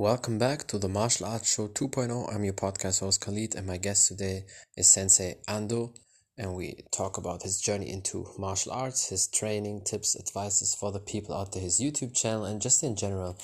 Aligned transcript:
Welcome 0.00 0.38
back 0.38 0.66
to 0.68 0.78
the 0.78 0.88
Martial 0.88 1.26
Arts 1.26 1.52
Show 1.52 1.68
2.0. 1.68 2.34
I'm 2.34 2.42
your 2.42 2.54
podcast 2.54 3.00
host 3.00 3.20
Khalid, 3.20 3.54
and 3.54 3.66
my 3.66 3.76
guest 3.76 4.08
today 4.08 4.46
is 4.74 4.88
Sensei 4.88 5.34
Ando, 5.46 5.94
and 6.38 6.54
we 6.54 6.84
talk 6.90 7.18
about 7.18 7.42
his 7.42 7.60
journey 7.60 7.90
into 7.90 8.26
martial 8.38 8.72
arts, 8.72 9.10
his 9.10 9.28
training, 9.28 9.82
tips, 9.84 10.18
advices 10.18 10.74
for 10.74 10.90
the 10.90 11.00
people 11.00 11.36
out 11.36 11.52
there, 11.52 11.60
his 11.60 11.82
YouTube 11.82 12.16
channel, 12.16 12.46
and 12.46 12.62
just 12.62 12.82
in 12.82 12.96
general, 12.96 13.36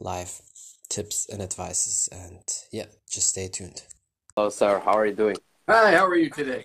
life 0.00 0.40
tips 0.88 1.28
and 1.28 1.42
advices. 1.42 2.08
And 2.10 2.40
yeah, 2.72 2.86
just 3.10 3.28
stay 3.28 3.48
tuned. 3.48 3.82
Hello, 4.34 4.48
sir. 4.48 4.80
How 4.82 4.96
are 4.96 5.04
you 5.04 5.14
doing? 5.14 5.36
Hi, 5.68 5.94
how 5.94 6.06
are 6.06 6.16
you 6.16 6.30
today? 6.30 6.64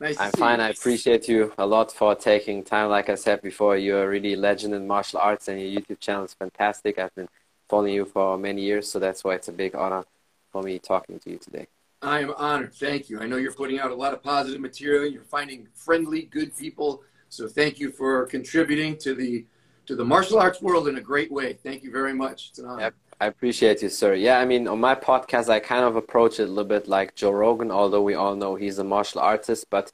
Nice 0.00 0.18
I'm 0.18 0.32
fine. 0.32 0.60
You. 0.60 0.64
I 0.64 0.68
appreciate 0.70 1.28
you 1.28 1.52
a 1.58 1.66
lot 1.66 1.92
for 1.92 2.14
taking 2.14 2.64
time. 2.64 2.88
Like 2.88 3.10
I 3.10 3.16
said 3.16 3.42
before, 3.42 3.76
you're 3.76 4.04
a 4.04 4.08
really 4.08 4.34
legend 4.34 4.72
in 4.72 4.86
martial 4.86 5.18
arts, 5.18 5.48
and 5.48 5.60
your 5.60 5.78
YouTube 5.78 6.00
channel 6.00 6.24
is 6.24 6.32
fantastic. 6.32 6.98
I've 6.98 7.14
been 7.14 7.28
following 7.68 7.94
you 7.94 8.04
for 8.04 8.38
many 8.38 8.62
years, 8.62 8.90
so 8.90 8.98
that's 8.98 9.24
why 9.24 9.34
it's 9.34 9.48
a 9.48 9.52
big 9.52 9.74
honor 9.74 10.04
for 10.52 10.62
me 10.62 10.78
talking 10.78 11.18
to 11.20 11.30
you 11.30 11.38
today. 11.38 11.66
I 12.02 12.20
am 12.20 12.32
honored. 12.36 12.74
Thank 12.74 13.10
you. 13.10 13.20
I 13.20 13.26
know 13.26 13.36
you're 13.36 13.52
putting 13.52 13.80
out 13.80 13.90
a 13.90 13.94
lot 13.94 14.12
of 14.12 14.22
positive 14.22 14.60
material. 14.60 15.06
You're 15.06 15.22
finding 15.24 15.66
friendly, 15.74 16.22
good 16.22 16.56
people. 16.56 17.02
So 17.28 17.48
thank 17.48 17.78
you 17.78 17.90
for 17.90 18.26
contributing 18.26 18.96
to 18.98 19.14
the 19.14 19.46
to 19.86 19.94
the 19.94 20.04
martial 20.04 20.38
arts 20.38 20.60
world 20.60 20.88
in 20.88 20.96
a 20.96 21.00
great 21.00 21.30
way. 21.30 21.52
Thank 21.52 21.84
you 21.84 21.92
very 21.92 22.12
much. 22.12 22.48
It's 22.50 22.58
an 22.58 22.66
honor. 22.66 22.92
I 23.20 23.26
appreciate 23.26 23.82
you, 23.82 23.88
sir. 23.88 24.14
Yeah, 24.14 24.38
I 24.40 24.44
mean, 24.44 24.68
on 24.68 24.80
my 24.80 24.94
podcast, 24.94 25.48
I 25.48 25.60
kind 25.60 25.84
of 25.84 25.96
approach 25.96 26.38
it 26.38 26.44
a 26.44 26.46
little 26.46 26.64
bit 26.64 26.86
like 26.86 27.14
Joe 27.14 27.30
Rogan, 27.30 27.70
although 27.70 28.02
we 28.02 28.14
all 28.14 28.36
know 28.36 28.56
he's 28.56 28.78
a 28.78 28.84
martial 28.84 29.20
artist. 29.20 29.66
But 29.70 29.92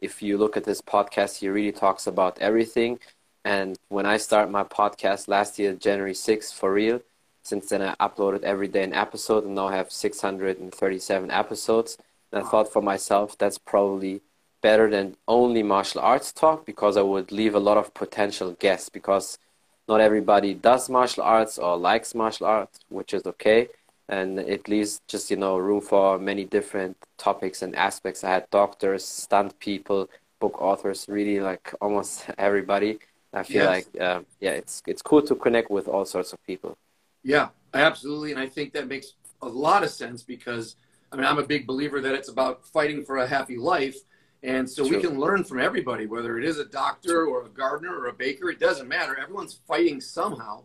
if 0.00 0.22
you 0.22 0.38
look 0.38 0.56
at 0.56 0.64
this 0.64 0.80
podcast, 0.80 1.38
he 1.38 1.48
really 1.48 1.72
talks 1.72 2.06
about 2.06 2.38
everything. 2.40 2.98
And 3.44 3.78
when 3.88 4.06
I 4.06 4.16
started 4.16 4.50
my 4.50 4.64
podcast 4.64 5.28
last 5.28 5.58
year, 5.58 5.74
January 5.74 6.14
6th, 6.14 6.54
for 6.54 6.72
real, 6.72 7.00
since 7.44 7.68
then, 7.68 7.82
I 7.82 7.94
uploaded 8.00 8.42
every 8.42 8.68
day 8.68 8.82
an 8.82 8.94
episode 8.94 9.44
and 9.44 9.54
now 9.54 9.68
I 9.68 9.76
have 9.76 9.92
637 9.92 11.30
episodes. 11.30 11.98
And 12.32 12.42
I 12.42 12.48
thought 12.48 12.72
for 12.72 12.80
myself, 12.80 13.36
that's 13.36 13.58
probably 13.58 14.22
better 14.62 14.88
than 14.88 15.16
only 15.28 15.62
martial 15.62 16.00
arts 16.00 16.32
talk 16.32 16.64
because 16.64 16.96
I 16.96 17.02
would 17.02 17.30
leave 17.30 17.54
a 17.54 17.60
lot 17.60 17.76
of 17.76 17.92
potential 17.92 18.52
guests 18.58 18.88
because 18.88 19.38
not 19.86 20.00
everybody 20.00 20.54
does 20.54 20.88
martial 20.88 21.22
arts 21.22 21.58
or 21.58 21.76
likes 21.76 22.14
martial 22.14 22.46
arts, 22.46 22.80
which 22.88 23.12
is 23.12 23.26
okay. 23.26 23.68
And 24.08 24.38
it 24.38 24.66
leaves 24.66 25.02
just, 25.06 25.30
you 25.30 25.36
know, 25.36 25.58
room 25.58 25.82
for 25.82 26.18
many 26.18 26.44
different 26.46 26.96
topics 27.18 27.60
and 27.60 27.76
aspects. 27.76 28.24
I 28.24 28.30
had 28.30 28.48
doctors, 28.50 29.04
stunt 29.04 29.58
people, 29.58 30.08
book 30.40 30.62
authors, 30.62 31.04
really 31.08 31.40
like 31.40 31.74
almost 31.82 32.24
everybody. 32.38 33.00
I 33.34 33.42
feel 33.42 33.64
yes. 33.64 33.68
like, 33.68 34.00
uh, 34.00 34.20
yeah, 34.40 34.52
it's, 34.52 34.82
it's 34.86 35.02
cool 35.02 35.20
to 35.22 35.34
connect 35.34 35.70
with 35.70 35.88
all 35.88 36.06
sorts 36.06 36.32
of 36.32 36.42
people. 36.46 36.78
Yeah, 37.24 37.48
absolutely. 37.72 38.30
And 38.30 38.40
I 38.40 38.46
think 38.46 38.72
that 38.74 38.86
makes 38.86 39.14
a 39.42 39.48
lot 39.48 39.82
of 39.82 39.90
sense 39.90 40.22
because, 40.22 40.76
I 41.10 41.16
mean, 41.16 41.24
I'm 41.24 41.38
a 41.38 41.46
big 41.46 41.66
believer 41.66 42.00
that 42.00 42.14
it's 42.14 42.28
about 42.28 42.64
fighting 42.66 43.04
for 43.04 43.16
a 43.16 43.26
happy 43.26 43.56
life. 43.56 43.96
And 44.42 44.68
so 44.68 44.86
True. 44.86 44.98
we 44.98 45.02
can 45.02 45.18
learn 45.18 45.42
from 45.42 45.58
everybody, 45.58 46.06
whether 46.06 46.38
it 46.38 46.44
is 46.44 46.58
a 46.58 46.66
doctor 46.66 47.26
or 47.26 47.46
a 47.46 47.48
gardener 47.48 47.98
or 47.98 48.08
a 48.08 48.12
baker, 48.12 48.50
it 48.50 48.60
doesn't 48.60 48.86
matter. 48.86 49.18
Everyone's 49.18 49.58
fighting 49.66 50.00
somehow. 50.02 50.64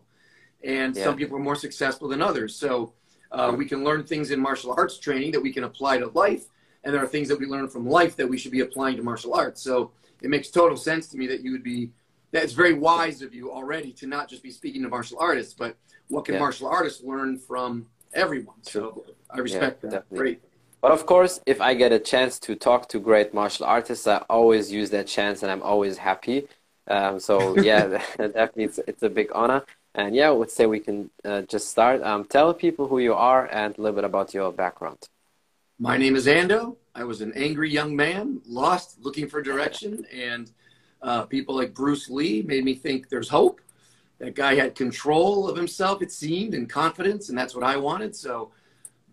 And 0.62 0.94
yeah. 0.94 1.04
some 1.04 1.16
people 1.16 1.36
are 1.38 1.40
more 1.40 1.56
successful 1.56 2.06
than 2.08 2.20
others. 2.20 2.54
So 2.54 2.92
uh, 3.32 3.54
we 3.56 3.64
can 3.64 3.82
learn 3.82 4.04
things 4.04 4.30
in 4.30 4.38
martial 4.38 4.74
arts 4.76 4.98
training 4.98 5.32
that 5.32 5.40
we 5.40 5.50
can 5.50 5.64
apply 5.64 5.96
to 5.98 6.08
life. 6.08 6.44
And 6.84 6.92
there 6.92 7.02
are 7.02 7.06
things 7.06 7.28
that 7.28 7.38
we 7.38 7.46
learn 7.46 7.68
from 7.68 7.88
life 7.88 8.16
that 8.16 8.28
we 8.28 8.36
should 8.36 8.52
be 8.52 8.60
applying 8.60 8.96
to 8.96 9.02
martial 9.02 9.32
arts. 9.34 9.62
So 9.62 9.92
it 10.20 10.28
makes 10.28 10.50
total 10.50 10.76
sense 10.76 11.06
to 11.08 11.16
me 11.16 11.26
that 11.28 11.42
you 11.42 11.52
would 11.52 11.62
be, 11.62 11.90
that's 12.32 12.52
very 12.52 12.74
wise 12.74 13.22
of 13.22 13.34
you 13.34 13.50
already 13.50 13.92
to 13.92 14.06
not 14.06 14.28
just 14.28 14.42
be 14.42 14.50
speaking 14.50 14.82
to 14.82 14.88
martial 14.88 15.18
artists, 15.18 15.54
but 15.54 15.76
what 16.08 16.24
can 16.24 16.34
yeah. 16.34 16.40
martial 16.40 16.68
artists 16.68 17.02
learn 17.02 17.38
from 17.38 17.86
everyone? 18.14 18.62
So 18.62 19.04
I 19.30 19.38
respect 19.38 19.82
yeah, 19.84 19.90
that. 19.90 19.96
Definitely. 19.96 20.18
Great. 20.18 20.42
But 20.80 20.92
of 20.92 21.04
course, 21.06 21.40
if 21.44 21.60
I 21.60 21.74
get 21.74 21.92
a 21.92 21.98
chance 21.98 22.38
to 22.40 22.54
talk 22.54 22.88
to 22.88 22.98
great 22.98 23.34
martial 23.34 23.66
artists, 23.66 24.06
I 24.06 24.18
always 24.30 24.72
use 24.72 24.90
that 24.90 25.06
chance 25.06 25.42
and 25.42 25.52
I'm 25.52 25.62
always 25.62 25.98
happy. 25.98 26.48
Um, 26.88 27.20
so 27.20 27.56
yeah, 27.60 27.86
definitely 28.16 28.64
it's, 28.64 28.80
it's, 28.86 29.02
a 29.02 29.10
big 29.10 29.28
honor. 29.34 29.62
And 29.94 30.14
yeah, 30.14 30.28
I 30.28 30.30
would 30.30 30.50
say 30.50 30.66
we 30.66 30.80
can 30.80 31.10
uh, 31.24 31.42
just 31.42 31.68
start. 31.68 32.02
Um, 32.02 32.24
tell 32.24 32.54
people 32.54 32.86
who 32.86 33.00
you 33.00 33.14
are 33.14 33.46
and 33.46 33.76
a 33.76 33.80
little 33.80 33.96
bit 33.96 34.04
about 34.04 34.32
your 34.32 34.52
background. 34.52 34.98
My 35.78 35.96
name 35.96 36.14
is 36.14 36.26
Ando. 36.26 36.76
I 36.94 37.04
was 37.04 37.20
an 37.20 37.32
angry 37.34 37.70
young 37.70 37.94
man, 37.96 38.40
lost, 38.46 38.98
looking 39.00 39.28
for 39.28 39.42
direction, 39.42 40.06
and 40.12 40.50
uh, 41.02 41.24
people 41.24 41.54
like 41.54 41.74
Bruce 41.74 42.10
Lee 42.10 42.42
made 42.42 42.64
me 42.64 42.74
think 42.74 43.08
there's 43.08 43.28
hope 43.28 43.60
that 44.18 44.34
guy 44.34 44.54
had 44.54 44.74
control 44.74 45.48
of 45.48 45.56
himself, 45.56 46.02
it 46.02 46.12
seemed, 46.12 46.54
and 46.54 46.68
confidence, 46.68 47.30
and 47.30 47.38
that's 47.38 47.54
what 47.54 47.64
I 47.64 47.76
wanted. 47.76 48.14
So 48.14 48.50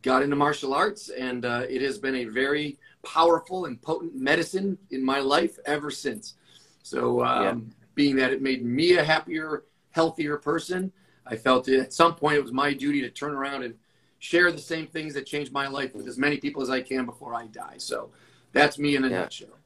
got 0.01 0.21
into 0.21 0.35
martial 0.35 0.73
arts, 0.73 1.09
and 1.09 1.45
uh, 1.45 1.63
it 1.69 1.81
has 1.81 1.97
been 1.97 2.15
a 2.15 2.25
very 2.25 2.77
powerful 3.03 3.65
and 3.65 3.81
potent 3.81 4.15
medicine 4.15 4.77
in 4.91 5.03
my 5.03 5.19
life 5.19 5.57
ever 5.65 5.89
since. 5.89 6.35
So 6.83 7.23
um, 7.23 7.43
yeah. 7.43 7.73
being 7.95 8.15
that 8.17 8.31
it 8.33 8.41
made 8.41 8.65
me 8.65 8.97
a 8.97 9.03
happier, 9.03 9.63
healthier 9.91 10.37
person, 10.37 10.91
I 11.25 11.35
felt 11.35 11.67
at 11.69 11.93
some 11.93 12.15
point 12.15 12.37
it 12.37 12.43
was 12.43 12.51
my 12.51 12.73
duty 12.73 13.01
to 13.01 13.09
turn 13.09 13.33
around 13.33 13.63
and 13.63 13.75
share 14.19 14.51
the 14.51 14.57
same 14.57 14.87
things 14.87 15.13
that 15.13 15.25
changed 15.25 15.51
my 15.51 15.67
life 15.67 15.93
with 15.95 16.07
as 16.07 16.17
many 16.17 16.37
people 16.37 16.61
as 16.61 16.69
I 16.69 16.81
can 16.81 17.05
before 17.05 17.33
I 17.33 17.47
die. 17.47 17.75
So 17.77 18.11
that's 18.51 18.77
me 18.77 18.95
in 18.95 19.05
a 19.05 19.09
yeah. 19.09 19.19
nutshell. 19.21 19.57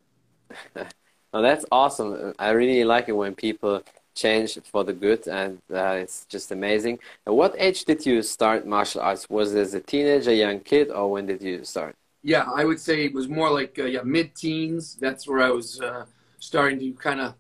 well, 1.32 1.42
that's 1.42 1.66
awesome. 1.72 2.34
I 2.38 2.52
really 2.52 2.84
like 2.84 3.08
it 3.10 3.14
when 3.14 3.36
people 3.36 3.84
change 4.14 4.60
for 4.66 4.84
the 4.84 4.94
good 4.94 5.28
and 5.28 5.60
uh, 5.74 5.96
it's 6.04 6.26
just 6.26 6.52
amazing. 6.52 7.00
At 7.26 7.34
what 7.34 7.56
age 7.58 7.86
did 7.86 8.06
you 8.06 8.22
start 8.22 8.68
martial 8.68 9.02
arts? 9.02 9.30
Was 9.30 9.54
it 9.56 9.60
as 9.60 9.74
a 9.74 9.80
teenager, 9.80 10.32
a 10.32 10.36
young 10.36 10.60
kid, 10.60 10.92
or 10.92 11.10
when 11.10 11.26
did 11.26 11.42
you 11.42 11.64
start? 11.64 11.96
Yeah, 12.24 12.46
I 12.54 12.66
would 12.66 12.80
say 12.80 13.06
it 13.06 13.14
was 13.14 13.28
more 13.28 13.50
like 13.50 13.80
uh, 13.80 13.86
yeah, 13.86 14.02
mid-teens. 14.04 14.96
That's 14.96 15.28
where 15.28 15.42
I 15.42 15.50
was 15.50 15.80
uh, 15.82 16.06
starting 16.40 16.80
to 16.80 16.92
kind 16.94 17.22
of, 17.22 17.34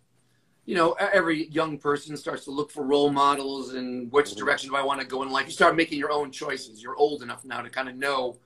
you 0.65 0.75
know, 0.75 0.93
every 0.93 1.47
young 1.47 1.77
person 1.77 2.15
starts 2.15 2.45
to 2.45 2.51
look 2.51 2.71
for 2.71 2.83
role 2.83 3.11
models 3.11 3.73
and 3.73 4.11
which 4.11 4.29
mm-hmm. 4.29 4.39
direction 4.39 4.69
do 4.69 4.75
I 4.75 4.83
want 4.83 5.01
to 5.01 5.05
go 5.05 5.21
in 5.23 5.29
life. 5.29 5.45
You 5.45 5.51
start 5.51 5.75
making 5.75 5.99
your 5.99 6.11
own 6.11 6.31
choices. 6.31 6.81
You're 6.81 6.95
old 6.95 7.21
enough 7.21 7.43
now 7.43 7.61
to 7.61 7.69
kind 7.69 7.89
of 7.89 7.95
know 7.95 8.37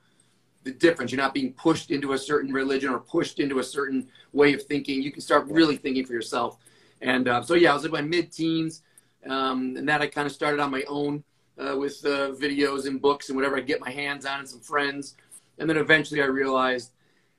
the 0.66 0.72
difference. 0.72 1.12
You're 1.12 1.22
not 1.22 1.32
being 1.32 1.52
pushed 1.54 1.90
into 1.90 2.12
a 2.12 2.18
certain 2.18 2.52
religion 2.52 2.90
or 2.90 2.98
pushed 2.98 3.40
into 3.40 3.60
a 3.60 3.64
certain 3.64 4.08
way 4.32 4.52
of 4.52 4.62
thinking. 4.64 5.00
You 5.00 5.12
can 5.12 5.22
start 5.22 5.46
really 5.48 5.76
thinking 5.76 6.04
for 6.04 6.12
yourself. 6.12 6.58
And 7.00 7.28
uh, 7.28 7.42
so, 7.42 7.54
yeah, 7.54 7.70
I 7.70 7.74
was 7.74 7.84
in 7.86 7.92
my 7.92 8.02
mid 8.02 8.32
teens. 8.32 8.82
Um, 9.28 9.76
and 9.76 9.88
that 9.88 10.02
I 10.02 10.06
kind 10.06 10.26
of 10.26 10.32
started 10.32 10.60
on 10.60 10.70
my 10.70 10.84
own 10.86 11.24
uh, 11.58 11.76
with 11.76 12.04
uh, 12.04 12.30
videos 12.32 12.86
and 12.86 13.00
books 13.00 13.28
and 13.28 13.36
whatever 13.36 13.56
I 13.56 13.60
get 13.60 13.80
my 13.80 13.90
hands 13.90 14.26
on 14.26 14.40
and 14.40 14.48
some 14.48 14.60
friends. 14.60 15.16
And 15.58 15.68
then 15.68 15.78
eventually 15.78 16.20
I 16.20 16.26
realized, 16.26 16.92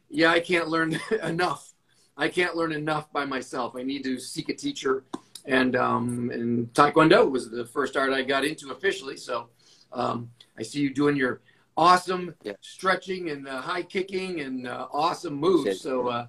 yeah, 0.09 0.31
I 0.31 0.39
can't 0.39 0.69
learn 0.69 0.99
enough. 1.23 1.73
I 2.17 2.29
can't 2.29 2.55
learn 2.55 2.71
enough 2.71 3.11
by 3.13 3.25
myself. 3.25 3.75
I 3.75 3.83
need 3.83 4.03
to 4.05 4.19
seek 4.19 4.49
a 4.49 4.53
teacher. 4.53 5.03
And, 5.45 5.75
um, 5.75 6.29
and 6.33 6.73
Taekwondo 6.73 7.29
was 7.29 7.49
the 7.49 7.65
first 7.65 7.95
art 7.95 8.11
I 8.11 8.23
got 8.23 8.43
into 8.43 8.71
officially. 8.71 9.17
So 9.17 9.49
um, 9.93 10.29
I 10.57 10.63
see 10.63 10.81
you 10.81 10.93
doing 10.93 11.15
your 11.15 11.41
awesome 11.77 12.33
yeah. 12.43 12.53
stretching 12.61 13.29
and 13.29 13.47
uh, 13.47 13.61
high 13.61 13.83
kicking 13.83 14.41
and 14.41 14.67
uh, 14.67 14.87
awesome 14.91 15.35
moves. 15.35 15.81
So 15.81 16.07
uh, 16.07 16.27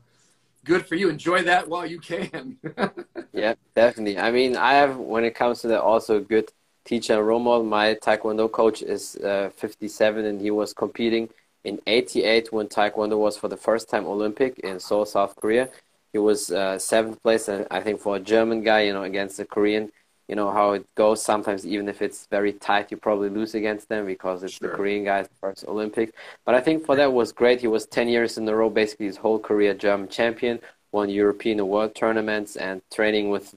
good 0.64 0.86
for 0.86 0.94
you. 0.94 1.09
Enjoy 1.09 1.42
that 1.42 1.69
while 1.69 1.86
you 1.86 1.98
can. 1.98 2.59
yeah, 3.32 3.54
definitely. 3.75 4.19
I 4.19 4.31
mean, 4.31 4.56
I 4.56 4.75
have 4.75 4.97
when 4.97 5.25
it 5.25 5.34
comes 5.34 5.62
to 5.62 5.69
that 5.69 5.81
also 5.81 6.20
good 6.20 6.53
teacher 6.84 7.14
and 7.14 7.26
role 7.26 7.41
model. 7.41 7.64
My 7.64 7.94
Taekwondo 7.94 8.50
coach 8.50 8.82
is 8.82 9.16
uh, 9.16 9.50
57, 9.56 10.25
and 10.25 10.41
he 10.41 10.50
was 10.50 10.72
competing 10.72 11.28
in 11.65 11.80
88 11.86 12.53
when 12.53 12.69
Taekwondo 12.69 13.19
was 13.19 13.36
for 13.36 13.48
the 13.48 13.56
first 13.56 13.88
time 13.88 14.06
Olympic 14.06 14.59
in 14.60 14.78
Seoul, 14.78 15.06
South 15.06 15.34
Korea. 15.36 15.69
He 16.12 16.19
was 16.19 16.50
uh, 16.50 16.78
seventh 16.78 17.22
place, 17.22 17.48
and 17.48 17.66
I 17.70 17.80
think 17.80 18.00
for 18.00 18.16
a 18.16 18.20
German 18.20 18.62
guy, 18.62 18.82
you 18.82 18.92
know, 18.94 19.03
against 19.03 19.38
a 19.41 19.44
Korean, 19.44 19.91
you 20.28 20.37
know 20.37 20.50
how 20.50 20.72
it 20.72 20.87
goes. 20.94 21.22
Sometimes 21.22 21.66
even 21.66 21.89
if 21.89 22.03
it's 22.03 22.27
very 22.27 22.53
tight, 22.53 22.91
you 22.91 22.97
probably 22.97 23.31
lose 23.31 23.55
against 23.55 23.89
them 23.89 24.06
because 24.06 24.42
it's 24.42 24.54
sure. 24.54 24.71
the 24.71 24.77
Korean 24.77 25.04
guys 25.04 25.28
first 25.41 25.65
Olympics. 25.66 26.13
But 26.45 26.54
I 26.54 26.60
think 26.60 26.84
for 26.84 26.97
that 26.97 27.13
was 27.13 27.33
great. 27.33 27.60
He 27.60 27.66
was 27.66 27.86
10 27.86 28.09
years 28.09 28.39
in 28.39 28.48
a 28.48 28.54
row, 28.54 28.71
basically 28.71 29.07
his 29.07 29.16
whole 29.16 29.39
career 29.39 29.75
German 29.75 30.09
champion, 30.09 30.60
won 30.92 31.09
European 31.09 31.60
and 31.60 31.69
world 31.69 31.95
tournaments, 31.95 32.57
and 32.57 32.83
training 32.92 33.30
with 33.30 33.54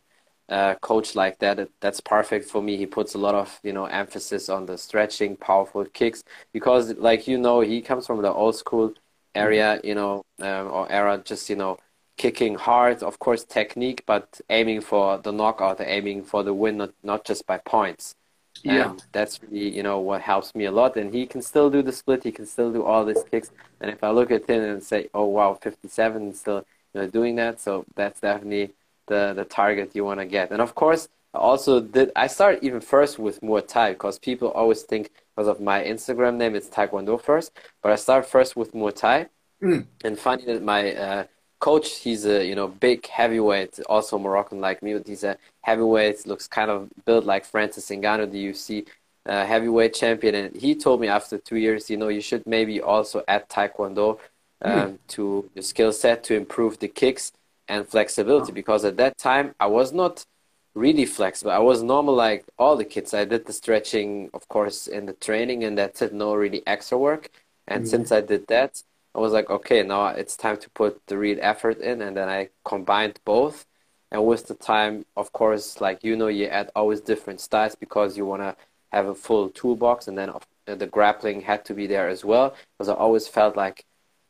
a 0.50 0.78
coach 0.82 1.16
like 1.16 1.40
that, 1.40 1.70
that's 1.80 2.02
perfect 2.02 2.50
for 2.50 2.62
me. 2.62 2.78
He 2.78 2.86
puts 2.86 3.16
a 3.16 3.18
lot 3.18 3.36
of 3.36 3.60
you 3.64 3.74
know 3.74 3.86
emphasis 3.86 4.50
on 4.50 4.66
the 4.66 4.78
stretching, 4.78 5.38
powerful 5.38 5.86
kicks 5.86 6.24
because, 6.54 6.94
like 6.96 7.28
you 7.28 7.38
know, 7.38 7.62
he 7.62 7.82
comes 7.82 8.06
from 8.06 8.22
the 8.22 8.32
old 8.32 8.56
school 8.56 8.94
area, 9.34 9.80
you 9.84 9.96
know, 9.96 10.24
um, 10.40 10.72
or 10.72 10.92
era, 10.92 11.22
just 11.24 11.50
you 11.50 11.56
know 11.56 11.78
kicking 12.18 12.56
hard, 12.56 13.04
of 13.04 13.20
course, 13.20 13.44
technique, 13.44 14.04
but 14.06 14.40
aiming 14.50 14.82
for 14.82 15.18
the 15.18 15.32
knockout, 15.32 15.82
aiming 15.82 16.24
for 16.24 16.44
the 16.44 16.54
win, 16.54 16.78
not, 16.78 16.94
not 17.04 17.26
just 17.26 17.46
by 17.48 17.58
points. 17.58 18.16
Yeah. 18.64 18.92
And 18.92 19.04
that's 19.12 19.42
really, 19.42 19.76
you 19.76 19.84
know, 19.84 20.00
what 20.00 20.22
helps 20.22 20.54
me 20.54 20.66
a 20.66 20.72
lot. 20.72 20.98
And 20.98 21.14
he 21.14 21.26
can 21.26 21.42
still 21.42 21.70
do 21.70 21.82
the 21.82 21.92
split. 21.92 22.24
He 22.24 22.32
can 22.32 22.46
still 22.46 22.72
do 22.72 22.84
all 22.84 23.06
these 23.06 23.24
kicks. 23.32 23.52
And 23.80 23.90
if 23.90 24.04
I 24.04 24.12
look 24.12 24.30
at 24.30 24.48
him 24.48 24.62
and 24.62 24.84
say, 24.84 25.10
oh, 25.14 25.26
wow, 25.26 25.54
57, 25.56 26.34
still 26.36 26.66
you 26.94 27.02
know, 27.02 27.08
doing 27.08 27.36
that. 27.38 27.60
So 27.60 27.86
that's 27.96 28.20
definitely 28.20 28.74
the, 29.08 29.34
the 29.36 29.46
target 29.46 29.96
you 29.96 30.06
want 30.06 30.20
to 30.20 30.26
get. 30.26 30.52
And 30.52 30.62
of 30.62 30.76
course, 30.76 31.08
I 31.34 31.38
also 31.38 31.80
did. 31.80 32.12
I 32.16 32.28
started 32.28 32.64
even 32.64 32.82
first 32.82 33.18
with 33.18 33.40
Muay 33.42 33.66
Thai 33.66 33.94
because 33.94 34.20
people 34.20 34.50
always 34.52 34.82
think 34.84 35.12
because 35.34 35.48
of 35.48 35.62
my 35.62 35.82
Instagram 35.82 36.36
name 36.36 36.56
it's 36.56 36.68
Taekwondo 36.68 37.20
first, 37.22 37.54
but 37.82 37.92
I 37.92 37.96
started 37.96 38.28
first 38.28 38.56
with 38.56 38.74
Muay 38.74 38.94
Thai, 38.94 39.28
Mm. 39.64 39.86
and 40.04 40.18
finding 40.18 40.48
that 40.48 40.64
my 40.64 40.94
uh, 40.96 41.24
coach, 41.62 42.00
he's 42.00 42.26
a 42.26 42.46
you 42.46 42.56
know 42.56 42.68
big 42.68 43.08
heavyweight, 43.08 43.80
also 43.88 44.20
Moroccan 44.20 44.60
like 44.60 44.84
me, 44.84 44.94
but 44.94 45.08
he's 45.08 45.24
a 45.24 45.38
heavyweight, 45.62 46.28
looks 46.28 46.48
kind 46.48 46.70
of 46.70 46.90
built 47.06 47.24
like 47.24 47.46
Francis 47.46 47.90
Ngannou, 47.90 48.30
the 48.32 48.48
UFC 48.48 48.88
uh, 49.26 49.46
heavyweight 49.46 49.94
champion, 49.94 50.36
and 50.36 50.56
he 50.56 50.76
told 50.76 51.00
me 51.00 51.08
after 51.08 51.38
two 51.38 51.58
years, 51.58 51.90
you 51.90 51.98
know, 51.98 52.10
you 52.10 52.22
should 52.22 52.46
maybe 52.46 52.82
also 52.82 53.24
add 53.28 53.48
Taekwondo 53.48 54.20
um, 54.64 55.00
to 55.10 55.50
your 55.56 55.64
skill 55.64 55.94
set 55.94 56.24
to 56.26 56.36
improve 56.36 56.80
the 56.80 56.88
kicks 56.88 57.32
and 57.68 57.88
flexibility, 57.88 58.52
because 58.52 58.84
at 58.84 58.98
that 58.98 59.18
time 59.18 59.56
I 59.60 59.68
was 59.68 59.94
not 59.94 60.26
really 60.74 61.06
flexible. 61.06 61.52
I 61.52 61.60
was 61.60 61.84
normal 61.84 62.16
like 62.16 62.46
all 62.58 62.76
the 62.76 62.86
kids. 62.86 63.14
I 63.14 63.26
did 63.26 63.46
the 63.46 63.54
stretching, 63.54 64.30
of 64.34 64.48
course, 64.48 64.88
in 64.88 65.06
the 65.06 65.14
training, 65.14 65.64
and 65.64 65.78
that's 65.78 66.02
it. 66.02 66.14
No 66.14 66.34
really 66.34 66.64
extra 66.66 66.98
work. 66.98 67.30
And 67.68 67.88
since 67.88 68.12
I 68.12 68.22
did 68.22 68.48
that, 68.48 68.84
I 69.14 69.20
was 69.20 69.34
like, 69.34 69.50
okay, 69.50 69.84
now 69.84 70.08
it's 70.08 70.38
time 70.38 70.58
to 70.58 70.70
put 70.70 71.02
the 71.08 71.18
real 71.18 71.38
effort 71.42 71.80
in, 71.80 72.02
and 72.02 72.16
then 72.16 72.30
I 72.30 72.50
combined 72.64 73.20
both. 73.26 73.66
And 74.12 74.26
with 74.26 74.48
the 74.48 74.56
time, 74.56 75.06
of 75.16 75.32
course, 75.34 75.82
like 75.82 76.04
you 76.04 76.16
know, 76.16 76.28
you 76.28 76.46
add 76.48 76.72
always 76.76 77.02
different 77.02 77.42
styles 77.42 77.76
because 77.76 78.18
you 78.18 78.26
want 78.26 78.42
to 78.42 78.56
have 78.92 79.08
a 79.08 79.16
full 79.16 79.50
toolbox, 79.50 80.08
and 80.08 80.18
then 80.18 80.30
uh, 80.30 80.76
the 80.76 80.88
grappling 80.88 81.42
had 81.42 81.66
to 81.66 81.74
be 81.74 81.88
there 81.88 82.08
as 82.10 82.24
well. 82.26 82.56
Because 82.78 82.90
I 82.90 82.94
always 82.94 83.28
felt 83.28 83.56
like, 83.56 83.86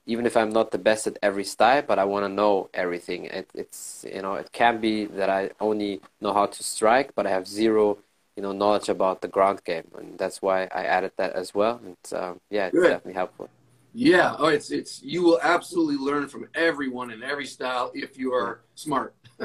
even 0.06 0.26
if 0.26 0.36
I'm 0.38 0.52
not 0.52 0.72
the 0.72 0.78
best 0.78 1.08
at 1.08 1.18
every 1.22 1.44
style, 1.44 1.84
but 1.88 2.00
I 2.00 2.06
want 2.06 2.26
to 2.26 2.30
know 2.30 2.70
everything. 2.74 3.26
It, 3.26 3.50
it's 3.54 4.06
you 4.12 4.22
know, 4.22 4.36
it 4.36 4.52
can 4.52 4.80
be 4.82 5.06
that 5.06 5.30
I 5.30 5.52
only 5.60 6.02
know 6.20 6.34
how 6.34 6.48
to 6.48 6.64
strike, 6.64 7.14
but 7.16 7.28
I 7.28 7.32
have 7.32 7.48
zero, 7.48 7.98
you 8.36 8.44
know, 8.44 8.52
knowledge 8.52 8.90
about 8.90 9.22
the 9.22 9.28
ground 9.28 9.64
game, 9.64 9.88
and 9.98 10.18
that's 10.18 10.42
why 10.42 10.64
I 10.66 10.86
added 10.86 11.14
that 11.18 11.34
as 11.34 11.54
well. 11.54 11.80
And 11.84 11.98
um, 12.20 12.40
yeah, 12.50 12.68
it's 12.68 12.76
Good. 12.76 12.90
definitely 12.90 13.14
helpful. 13.14 13.50
Yeah, 13.94 14.36
oh, 14.40 14.48
it's 14.48 14.72
it's 14.72 15.02
you 15.04 15.22
will 15.22 15.40
absolutely 15.42 15.98
learn 15.98 16.28
from 16.28 16.48
everyone 16.56 17.12
in 17.12 17.24
every 17.24 17.46
style 17.46 17.92
if 17.94 18.18
you 18.18 18.34
are 18.34 18.62
smart, 18.76 19.16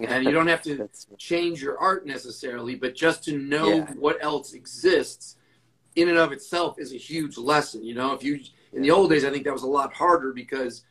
and 0.00 0.24
you 0.24 0.32
don't 0.32 0.46
have 0.46 0.62
to 0.62 0.88
change 1.18 1.62
your 1.62 1.78
art 1.78 2.06
necessarily, 2.06 2.74
but 2.74 2.94
just 2.94 3.22
to 3.24 3.36
know 3.36 3.68
Yeah. 3.68 3.92
what 3.94 4.16
else 4.22 4.54
exists 4.54 5.36
in 5.96 6.08
and 6.08 6.16
of 6.18 6.32
itself 6.32 6.78
is 6.78 6.92
a 6.94 6.96
huge 6.96 7.36
lesson. 7.36 7.84
You 7.84 7.94
know, 7.94 8.14
if 8.14 8.22
you 8.22 8.40
in 8.72 8.82
the 8.82 8.90
old 8.90 9.10
days, 9.10 9.24
I 9.24 9.30
think 9.30 9.44
that 9.44 9.52
was 9.52 9.62
a 9.64 9.68
lot 9.68 9.92
harder 9.92 10.32
because 10.32 10.84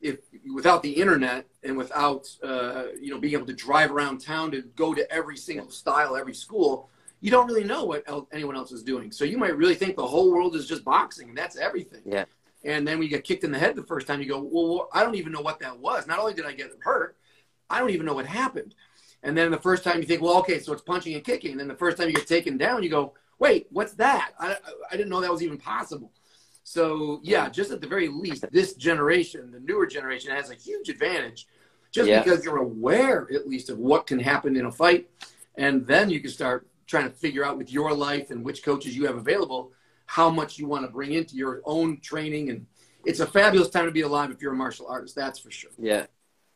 if 0.00 0.18
without 0.54 0.82
the 0.82 0.92
internet 0.92 1.46
and 1.64 1.76
without 1.76 2.28
uh, 2.42 2.84
you 2.98 3.10
know 3.10 3.18
being 3.18 3.34
able 3.34 3.46
to 3.46 3.52
drive 3.52 3.90
around 3.90 4.20
town 4.20 4.50
to 4.52 4.62
go 4.62 4.94
to 4.94 5.10
every 5.12 5.36
single 5.36 5.70
style, 5.70 6.16
every 6.16 6.34
school, 6.34 6.88
you 7.20 7.30
don't 7.30 7.46
really 7.46 7.64
know 7.64 7.84
what 7.84 8.04
el 8.06 8.28
anyone 8.32 8.56
else 8.56 8.72
is 8.72 8.82
doing. 8.82 9.10
So 9.10 9.24
you 9.24 9.38
might 9.38 9.56
really 9.56 9.74
think 9.74 9.96
the 9.96 10.06
whole 10.06 10.32
world 10.32 10.54
is 10.54 10.66
just 10.66 10.84
boxing 10.84 11.28
and 11.30 11.38
that's 11.38 11.56
everything. 11.56 12.02
Yeah. 12.04 12.24
And 12.64 12.86
then 12.86 12.98
when 12.98 13.04
you 13.04 13.10
get 13.10 13.24
kicked 13.24 13.44
in 13.44 13.52
the 13.52 13.58
head 13.58 13.76
the 13.76 13.82
first 13.84 14.06
time, 14.06 14.20
you 14.20 14.28
go, 14.28 14.40
well, 14.40 14.88
I 14.92 15.02
don't 15.02 15.14
even 15.14 15.32
know 15.32 15.40
what 15.40 15.60
that 15.60 15.78
was. 15.78 16.06
Not 16.06 16.18
only 16.18 16.34
did 16.34 16.46
I 16.46 16.52
get 16.52 16.70
hurt, 16.80 17.16
I 17.70 17.78
don't 17.78 17.90
even 17.90 18.06
know 18.06 18.14
what 18.14 18.26
happened. 18.26 18.74
And 19.22 19.36
then 19.36 19.50
the 19.50 19.58
first 19.58 19.84
time 19.84 19.98
you 20.00 20.06
think, 20.06 20.20
well, 20.22 20.38
okay, 20.38 20.58
so 20.58 20.72
it's 20.72 20.82
punching 20.82 21.14
and 21.14 21.24
kicking. 21.24 21.52
And 21.52 21.60
then 21.60 21.68
the 21.68 21.74
first 21.76 21.96
time 21.96 22.08
you 22.08 22.14
get 22.14 22.26
taken 22.26 22.58
down, 22.58 22.82
you 22.82 22.88
go, 22.88 23.14
wait, 23.38 23.66
what's 23.70 23.92
that? 23.94 24.32
I, 24.38 24.56
I 24.90 24.96
didn't 24.96 25.08
know 25.08 25.20
that 25.20 25.30
was 25.30 25.42
even 25.42 25.58
possible. 25.58 26.10
So 26.64 27.20
yeah, 27.22 27.48
just 27.48 27.70
at 27.70 27.80
the 27.80 27.86
very 27.86 28.08
least, 28.08 28.44
this 28.50 28.74
generation, 28.74 29.52
the 29.52 29.60
newer 29.60 29.86
generation, 29.86 30.32
has 30.32 30.50
a 30.50 30.54
huge 30.54 30.88
advantage, 30.88 31.46
just 31.92 32.08
Yeah. 32.08 32.22
because 32.22 32.44
you're 32.44 32.58
aware 32.58 33.28
at 33.32 33.46
least 33.46 33.70
of 33.70 33.78
what 33.78 34.06
can 34.06 34.18
happen 34.18 34.56
in 34.56 34.66
a 34.66 34.72
fight, 34.72 35.08
and 35.54 35.86
then 35.86 36.10
you 36.10 36.18
can 36.20 36.30
start 36.30 36.66
trying 36.86 37.04
to 37.04 37.14
figure 37.14 37.44
out 37.44 37.58
with 37.58 37.72
your 37.72 37.92
life 37.92 38.30
and 38.30 38.44
which 38.44 38.62
coaches 38.62 38.96
you 38.96 39.06
have 39.06 39.16
available 39.16 39.72
how 40.06 40.30
much 40.30 40.58
you 40.58 40.66
want 40.66 40.84
to 40.84 40.90
bring 40.90 41.12
into 41.12 41.36
your 41.36 41.60
own 41.64 42.00
training. 42.00 42.50
And 42.50 42.66
it's 43.04 43.20
a 43.20 43.26
fabulous 43.26 43.68
time 43.68 43.86
to 43.86 43.90
be 43.90 44.02
alive 44.02 44.30
if 44.30 44.40
you're 44.40 44.52
a 44.52 44.56
martial 44.56 44.86
artist. 44.86 45.14
That's 45.14 45.38
for 45.38 45.50
sure. 45.50 45.70
Yeah, 45.78 46.06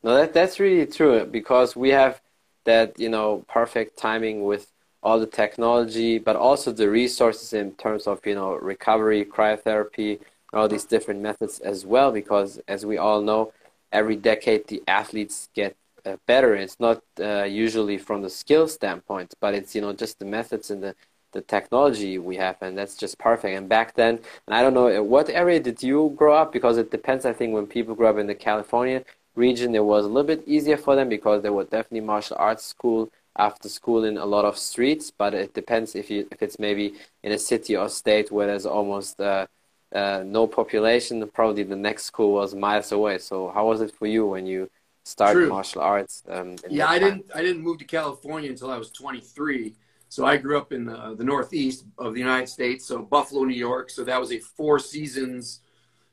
no, 0.03 0.15
that 0.17 0.33
that's 0.33 0.59
really 0.59 0.87
true 0.87 1.25
because 1.27 1.77
we 1.77 1.91
have 1.91 2.21
that 2.65 2.99
you 2.99 3.09
know 3.09 3.45
perfect 3.49 3.99
timing 3.99 4.45
with 4.45 4.73
all 5.03 5.19
the 5.19 5.27
technology, 5.27 6.19
but 6.19 6.37
also 6.37 6.73
the 6.73 6.89
resources 6.89 7.53
in 7.53 7.73
terms 7.73 8.07
of 8.07 8.25
you 8.25 8.35
know 8.35 8.55
recovery, 8.55 9.25
cryotherapy, 9.25 10.21
all 10.53 10.69
these 10.69 10.85
different 10.85 11.21
methods 11.21 11.59
as 11.61 11.85
well. 11.85 12.13
Because 12.13 12.61
as 12.69 12.87
we 12.87 12.99
all 12.99 13.21
know, 13.21 13.53
every 13.93 14.17
decade 14.17 14.69
the 14.69 14.83
athletes 14.87 15.49
get 15.55 15.77
uh, 16.07 16.17
better. 16.27 16.55
It's 16.55 16.79
not 16.81 17.03
uh, 17.21 17.45
usually 17.45 17.99
from 17.99 18.23
the 18.23 18.31
skill 18.31 18.69
standpoint, 18.69 19.35
but 19.41 19.55
it's 19.55 19.75
you 19.75 19.81
know 19.81 19.93
just 19.93 20.19
the 20.19 20.25
methods 20.25 20.71
and 20.71 20.83
the 20.83 20.95
the 21.33 21.41
technology 21.43 22.19
we 22.19 22.37
have, 22.37 22.57
and 22.61 22.77
that's 22.77 22.97
just 22.97 23.19
perfect. 23.19 23.57
And 23.57 23.69
back 23.69 23.95
then, 23.95 24.19
and 24.47 24.55
I 24.55 24.63
don't 24.63 24.75
know 24.75 25.01
uh, 25.01 25.03
what 25.03 25.29
area 25.31 25.61
did 25.61 25.83
you 25.83 26.13
grow 26.17 26.35
up 26.35 26.53
because 26.53 26.77
it 26.79 26.91
depends. 26.91 27.25
I 27.25 27.33
think 27.33 27.55
when 27.55 27.67
people 27.67 27.95
grow 27.95 28.11
up 28.11 28.19
in 28.19 28.27
the 28.27 28.35
California 28.35 29.05
region, 29.35 29.75
it 29.75 29.85
was 29.85 30.05
a 30.05 30.09
little 30.09 30.25
bit 30.27 30.43
easier 30.47 30.77
for 30.77 30.97
them 30.97 31.09
because 31.09 31.43
there 31.43 31.53
were 31.53 31.65
definitely 31.65 32.01
martial 32.01 32.37
arts 32.39 32.65
school 32.65 33.11
after 33.37 33.69
school 33.69 34.05
in 34.05 34.19
a 34.19 34.27
lot 34.27 34.45
of 34.45 34.59
streets. 34.59 35.11
But 35.11 35.35
it 35.35 35.55
depends 35.55 35.95
if 35.95 36.11
you 36.11 36.27
if 36.33 36.43
it's 36.43 36.59
maybe 36.59 36.95
in 37.23 37.33
a 37.33 37.39
city 37.39 37.77
or 37.77 37.89
state 37.89 38.31
where 38.33 38.47
there's 38.49 38.67
almost 38.67 39.21
uh, 39.21 39.47
uh, 39.95 40.23
no 40.27 40.47
population. 40.47 41.27
Probably 41.33 41.63
the 41.63 41.77
next 41.77 42.05
school 42.05 42.33
was 42.33 42.55
miles 42.55 42.93
away. 42.93 43.19
So 43.19 43.51
how 43.51 43.67
was 43.67 43.81
it 43.81 43.93
for 43.95 44.07
you 44.07 44.27
when 44.27 44.47
you 44.47 44.71
started 45.11 45.43
True. 45.43 45.49
martial 45.49 45.83
arts? 45.83 46.23
Um, 46.29 46.57
Yeah, 46.69 46.89
I 46.89 46.99
didn't. 46.99 47.27
I 47.35 47.43
didn't 47.43 47.63
move 47.63 47.79
to 47.79 47.85
California 47.85 48.51
until 48.51 48.71
I 48.71 48.79
was 48.79 48.91
23. 48.91 49.75
So 50.09 50.27
I 50.27 50.37
grew 50.37 50.59
up 50.59 50.73
in 50.73 50.87
the, 50.87 51.15
the 51.17 51.25
Northeast 51.25 51.85
of 51.99 52.15
the 52.15 52.21
United 52.21 52.49
States, 52.49 52.85
so 52.85 53.01
Buffalo, 53.01 53.45
New 53.45 53.55
York. 53.57 53.91
So 53.91 54.03
that 54.05 54.21
was 54.21 54.33
a 54.33 54.39
four 54.41 54.79
seasons 54.81 55.61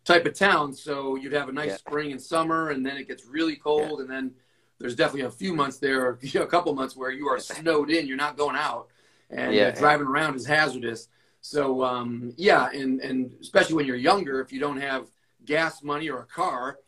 type 0.05 0.25
of 0.25 0.33
town. 0.35 0.73
So 0.73 1.15
you'd 1.15 1.33
have 1.33 1.49
a 1.49 1.53
nice 1.53 1.71
Yeah. 1.71 1.77
spring 1.77 2.11
and 2.11 2.21
summer, 2.21 2.69
and 2.69 2.85
then 2.85 2.97
it 2.97 3.07
gets 3.07 3.25
really 3.25 3.55
cold, 3.55 4.01
and 4.01 4.09
then 4.09 4.31
there's 4.79 4.95
definitely 4.95 5.21
a 5.27 5.31
few 5.31 5.53
months 5.53 5.77
there, 5.79 6.17
you 6.21 6.31
know, 6.39 6.45
a 6.45 6.49
couple 6.49 6.73
months 6.75 6.95
where 6.95 7.11
you 7.11 7.27
are 7.27 7.39
snowed 7.55 7.89
in. 7.89 8.07
You're 8.07 8.17
not 8.17 8.37
going 8.37 8.55
out, 8.55 8.89
and 9.31 9.53
Yeah, 9.53 9.67
uh, 9.67 9.71
yeah. 9.71 9.79
driving 9.79 10.07
around 10.07 10.35
is 10.35 10.45
hazardous. 10.45 11.09
So 11.41 11.83
um, 11.83 12.33
yeah, 12.37 12.69
and 12.71 13.01
and 13.01 13.33
especially 13.41 13.75
when 13.75 13.85
you're 13.85 13.95
younger, 13.95 14.41
if 14.41 14.51
you 14.51 14.59
don't 14.59 14.81
have 14.81 15.07
gas 15.45 15.81
money 15.83 16.09
or 16.09 16.19
a 16.19 16.25
car, 16.25 16.79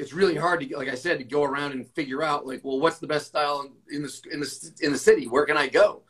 it's 0.00 0.14
really 0.14 0.34
hard 0.34 0.60
to 0.60 0.76
like 0.76 0.88
I 0.88 0.94
said 0.94 1.18
to 1.18 1.24
go 1.24 1.42
around 1.44 1.72
and 1.72 1.86
figure 1.86 2.22
out 2.22 2.46
like 2.46 2.60
well 2.64 2.80
what's 2.80 2.98
the 2.98 3.06
best 3.06 3.26
style 3.26 3.70
in 3.90 4.02
the 4.02 4.20
in 4.32 4.40
the 4.40 4.72
in 4.80 4.92
the 4.92 4.98
city? 4.98 5.26
Where 5.28 5.44
can 5.44 5.58
I 5.58 5.68
go? 5.68 6.02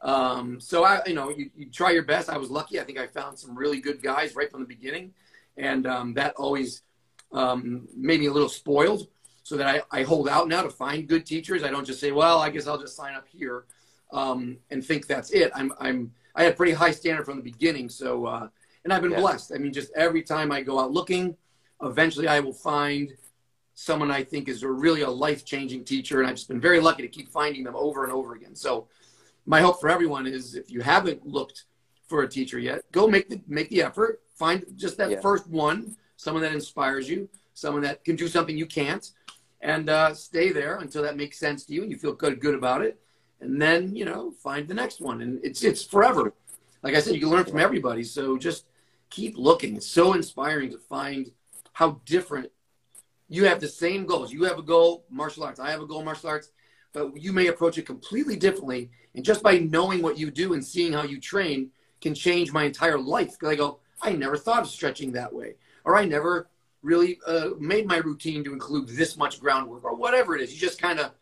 Um, 0.00 0.60
so 0.60 0.84
I 0.84 1.02
you 1.06 1.14
know 1.14 1.28
you, 1.30 1.50
you 1.56 1.66
try 1.70 1.90
your 1.90 2.04
best. 2.04 2.28
I 2.30 2.38
was 2.38 2.50
lucky. 2.50 2.80
I 2.80 2.84
think 2.84 2.98
I 2.98 3.06
found 3.06 3.38
some 3.38 3.56
really 3.56 3.80
good 3.80 4.02
guys 4.02 4.34
right 4.34 4.50
from 4.50 4.60
the 4.60 4.66
beginning. 4.66 5.12
And 5.56 5.86
um, 5.86 6.14
that 6.14 6.34
always 6.36 6.82
um, 7.32 7.86
made 7.96 8.20
me 8.20 8.26
a 8.26 8.32
little 8.32 8.48
spoiled 8.48 9.08
so 9.42 9.56
that 9.58 9.66
I, 9.66 10.00
I 10.00 10.02
hold 10.02 10.28
out 10.28 10.48
now 10.48 10.62
to 10.62 10.70
find 10.70 11.06
good 11.06 11.26
teachers. 11.26 11.62
I 11.62 11.70
don't 11.70 11.86
just 11.86 12.00
say 12.00 12.12
well 12.12 12.38
I 12.38 12.48
guess 12.50 12.66
I'll 12.66 12.80
just 12.80 12.96
sign 12.96 13.14
up 13.14 13.26
here 13.28 13.64
um, 14.12 14.56
and 14.70 14.82
think 14.84 15.06
that's 15.06 15.30
it. 15.32 15.52
I'm 15.54 15.70
I'm 15.78 16.12
I 16.34 16.44
had 16.44 16.54
a 16.54 16.56
pretty 16.56 16.72
high 16.72 16.92
standard 16.92 17.24
from 17.26 17.36
the 17.36 17.42
beginning. 17.52 17.90
So 17.90 18.24
uh, 18.24 18.48
and 18.84 18.92
I've 18.92 19.02
been 19.02 19.12
Yeah. 19.12 19.20
blessed. 19.20 19.52
I 19.54 19.58
mean 19.58 19.72
just 19.72 19.90
every 19.94 20.22
time 20.22 20.50
I 20.50 20.62
go 20.62 20.78
out 20.78 20.92
looking 20.92 21.36
eventually 21.82 22.28
I 22.28 22.40
will 22.40 22.54
find 22.54 23.12
someone 23.74 24.10
I 24.10 24.22
think 24.22 24.48
is 24.48 24.62
a 24.62 24.68
really 24.70 25.02
a 25.02 25.10
life 25.10 25.44
changing 25.44 25.84
teacher, 25.84 26.20
and 26.20 26.28
I've 26.28 26.36
just 26.36 26.48
been 26.48 26.60
very 26.60 26.80
lucky 26.80 27.02
to 27.02 27.08
keep 27.08 27.28
finding 27.28 27.64
them 27.64 27.74
over 27.76 28.04
and 28.04 28.12
over 28.12 28.34
again. 28.34 28.54
So, 28.54 28.88
my 29.46 29.60
hope 29.60 29.80
for 29.80 29.90
everyone 29.90 30.26
is 30.26 30.54
if 30.54 30.70
you 30.70 30.80
haven't 30.80 31.26
looked 31.26 31.64
for 32.06 32.22
a 32.22 32.28
teacher 32.28 32.58
yet, 32.58 32.90
go 32.92 33.06
make 33.08 33.28
the 33.28 33.40
make 33.46 33.68
the 33.70 33.82
effort, 33.82 34.22
find 34.34 34.64
just 34.76 34.96
that 34.98 35.10
Yeah. 35.10 35.20
first 35.20 35.46
one, 35.48 35.96
someone 36.16 36.42
that 36.42 36.52
inspires 36.52 37.08
you, 37.08 37.28
someone 37.54 37.82
that 37.82 38.04
can 38.04 38.16
do 38.16 38.28
something 38.28 38.56
you 38.56 38.66
can't, 38.66 39.10
and 39.60 39.90
uh, 39.90 40.14
stay 40.14 40.50
there 40.52 40.76
until 40.78 41.02
that 41.02 41.16
makes 41.16 41.38
sense 41.38 41.64
to 41.66 41.74
you 41.74 41.82
and 41.82 41.90
you 41.90 41.98
feel 41.98 42.12
good 42.12 42.40
good 42.40 42.54
about 42.54 42.82
it, 42.82 43.00
and 43.40 43.60
then 43.60 43.94
you 43.94 44.04
know 44.04 44.30
find 44.30 44.68
the 44.68 44.74
next 44.74 45.00
one, 45.00 45.20
and 45.20 45.40
it's 45.42 45.62
it's 45.64 45.84
forever. 45.84 46.32
Like 46.82 46.94
I 46.94 47.00
said, 47.00 47.14
you 47.14 47.20
can 47.20 47.30
learn 47.30 47.44
from 47.46 47.58
everybody, 47.58 48.04
so 48.04 48.36
just 48.36 48.66
keep 49.10 49.36
looking. 49.36 49.76
It's 49.76 49.86
so 49.86 50.12
inspiring 50.12 50.70
to 50.70 50.78
find 50.78 51.32
how 51.72 52.00
different 52.04 52.50
you 53.28 53.44
have 53.46 53.60
the 53.60 53.68
same 53.68 54.06
goals. 54.06 54.32
You 54.32 54.44
have 54.44 54.58
a 54.58 54.62
goal, 54.62 55.04
martial 55.10 55.44
arts. 55.44 55.60
I 55.60 55.70
have 55.70 55.80
a 55.80 55.86
goal, 55.86 56.04
martial 56.04 56.28
arts, 56.28 56.50
but 56.92 57.16
you 57.20 57.32
may 57.32 57.48
approach 57.48 57.78
it 57.78 57.86
completely 57.86 58.36
differently. 58.36 58.90
And 59.14 59.24
just 59.24 59.42
by 59.42 59.58
knowing 59.58 60.02
what 60.02 60.18
you 60.18 60.30
do 60.30 60.54
and 60.54 60.64
seeing 60.64 60.92
how 60.92 61.02
you 61.02 61.20
train 61.20 61.70
can 62.00 62.14
change 62.14 62.52
my 62.52 62.64
entire 62.64 62.98
life. 62.98 63.32
Because 63.32 63.48
I 63.48 63.56
go, 63.56 63.80
I 64.02 64.12
never 64.12 64.36
thought 64.36 64.62
of 64.62 64.68
stretching 64.68 65.12
that 65.12 65.32
way, 65.32 65.56
or 65.84 65.96
I 65.96 66.04
never 66.04 66.48
really 66.82 67.18
uh, 67.26 67.50
made 67.58 67.86
my 67.86 67.96
routine 67.96 68.44
to 68.44 68.52
include 68.52 68.88
this 68.88 69.16
much 69.16 69.40
groundwork, 69.40 69.84
or 69.84 69.94
whatever 69.94 70.36
it 70.36 70.42
is. 70.42 70.52
You 70.52 70.60
just 70.60 70.80
kind 70.80 71.00
of 71.00 71.12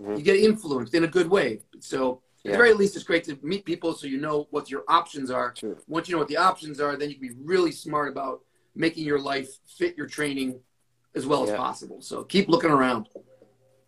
Mhm. 0.00 0.16
you 0.16 0.22
get 0.22 0.36
influenced 0.36 0.94
in 0.94 1.02
a 1.02 1.08
good 1.08 1.28
way. 1.28 1.60
So 1.80 2.22
at 2.44 2.52
the 2.52 2.56
very 2.56 2.72
least, 2.72 2.94
it's 2.94 3.04
great 3.04 3.24
to 3.24 3.36
meet 3.42 3.64
people 3.64 3.94
so 3.94 4.06
you 4.06 4.18
know 4.18 4.46
what 4.50 4.70
your 4.70 4.84
options 4.86 5.28
are. 5.28 5.54
Once 5.88 6.08
you 6.08 6.14
know 6.14 6.20
what 6.20 6.28
the 6.28 6.36
options 6.36 6.80
are, 6.80 6.96
then 6.96 7.08
you 7.08 7.16
can 7.16 7.28
be 7.28 7.34
really 7.42 7.72
smart 7.72 8.08
about 8.08 8.44
making 8.76 9.04
your 9.04 9.18
life 9.18 9.58
fit 9.66 9.96
your 9.96 10.06
training 10.06 10.60
as 11.14 11.26
well 11.26 11.44
as 11.48 11.56
possible. 11.56 12.00
So 12.00 12.24
keep 12.24 12.48
looking 12.48 12.70
around. 12.70 13.08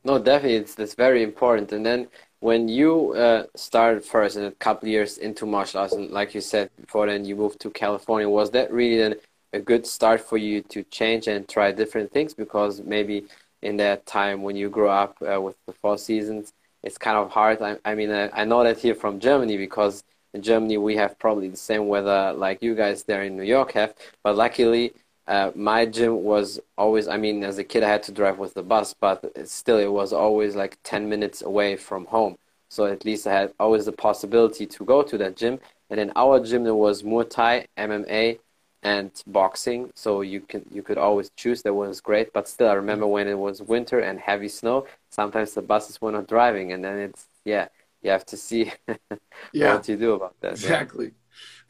No, 0.05 0.19
definitely, 0.19 0.57
it's 0.57 0.75
that's 0.75 0.95
very 0.95 1.23
important. 1.23 1.73
And 1.73 1.85
then 1.85 2.09
when 2.41 2.69
you 2.69 3.13
uh, 3.13 3.45
started 3.55 4.05
first 4.05 4.37
in 4.37 4.45
a 4.45 4.53
couple 4.53 4.89
years 4.89 5.19
into 5.19 5.45
martial 5.45 5.81
arts, 5.81 5.93
and 5.93 6.11
like 6.11 6.35
you 6.35 6.41
said 6.41 6.71
before, 6.81 7.07
then 7.07 7.25
you 7.25 7.37
moved 7.37 7.61
to 7.61 7.71
California. 7.71 8.29
Was 8.29 8.51
that 8.53 8.73
really 8.73 8.97
then 8.97 9.17
a 9.53 9.61
good 9.61 9.87
start 9.87 10.21
for 10.21 10.39
you 10.39 10.63
to 10.63 10.83
change 10.85 11.29
and 11.29 11.47
try 11.47 11.71
different 11.71 12.11
things? 12.13 12.33
Because 12.33 12.81
maybe 12.81 13.25
in 13.63 13.77
that 13.77 14.07
time 14.07 14.43
when 14.43 14.57
you 14.57 14.71
grew 14.71 14.89
up 14.89 15.19
uh, 15.21 15.41
with 15.41 15.57
the 15.67 15.75
four 15.75 15.99
seasons, 15.99 16.55
it's 16.83 16.97
kind 16.97 17.19
of 17.19 17.31
hard. 17.31 17.61
I, 17.61 17.77
I 17.85 17.95
mean, 17.95 18.11
I, 18.11 18.31
I 18.31 18.45
know 18.47 18.65
that 18.65 18.79
here 18.79 18.95
from 18.95 19.21
Germany 19.21 19.59
because 19.59 20.03
in 20.33 20.41
Germany 20.41 20.79
we 20.79 20.97
have 20.97 21.19
probably 21.19 21.49
the 21.49 21.57
same 21.57 21.89
weather 21.89 22.33
like 22.33 22.63
you 22.63 22.75
guys 22.75 23.05
there 23.05 23.23
in 23.23 23.37
New 23.37 23.43
York 23.43 23.73
have. 23.73 23.95
But 24.23 24.37
luckily, 24.37 24.95
uh, 25.31 25.53
my 25.55 25.87
gym 25.87 26.25
was 26.25 26.59
always. 26.77 27.07
I 27.07 27.17
mean, 27.17 27.45
as 27.45 27.59
a 27.59 27.65
kid, 27.65 27.85
I 27.85 27.89
had 27.89 28.03
to 28.05 28.13
drive 28.13 28.39
with 28.39 28.55
the 28.55 28.65
bus, 28.65 28.95
but 28.95 29.25
still, 29.49 29.79
it 29.79 29.93
was 29.93 30.13
always 30.13 30.57
like 30.57 30.77
ten 30.83 31.09
minutes 31.09 31.41
away 31.43 31.77
from 31.77 32.07
home. 32.07 32.37
So 32.69 32.87
at 32.87 33.05
least 33.05 33.29
I 33.29 33.33
had 33.33 33.53
always 33.61 33.85
the 33.87 33.93
possibility 33.93 34.67
to 34.67 34.85
go 34.85 35.03
to 35.05 35.17
that 35.19 35.37
gym. 35.37 35.61
And 35.89 36.01
in 36.01 36.13
our 36.17 36.41
gym, 36.41 36.65
there 36.65 36.75
was 36.75 37.05
Muay 37.05 37.31
Thai, 37.31 37.67
MMA, 37.79 38.41
and 38.83 39.11
boxing. 39.29 39.93
So 39.95 40.23
you 40.23 40.41
can 40.41 40.65
you 40.71 40.83
could 40.83 40.99
always 40.99 41.31
choose. 41.37 41.63
That 41.63 41.75
was 41.75 42.01
great. 42.01 42.33
But 42.33 42.49
still, 42.49 42.69
I 42.69 42.75
remember 42.75 43.07
when 43.07 43.29
it 43.29 43.39
was 43.39 43.63
winter 43.63 44.01
and 44.01 44.19
heavy 44.19 44.49
snow. 44.49 44.87
Sometimes 45.11 45.55
the 45.55 45.63
buses 45.63 46.01
were 46.01 46.11
not 46.13 46.27
driving, 46.27 46.73
and 46.73 46.85
then 46.85 46.99
it's 46.99 47.27
yeah 47.45 47.69
you 48.03 48.11
have 48.11 48.27
to 48.27 48.37
see 48.37 48.73
yeah. 49.53 49.75
what 49.75 49.89
you 49.89 49.97
do 49.97 50.15
about 50.15 50.35
that. 50.41 50.53
Exactly, 50.53 51.13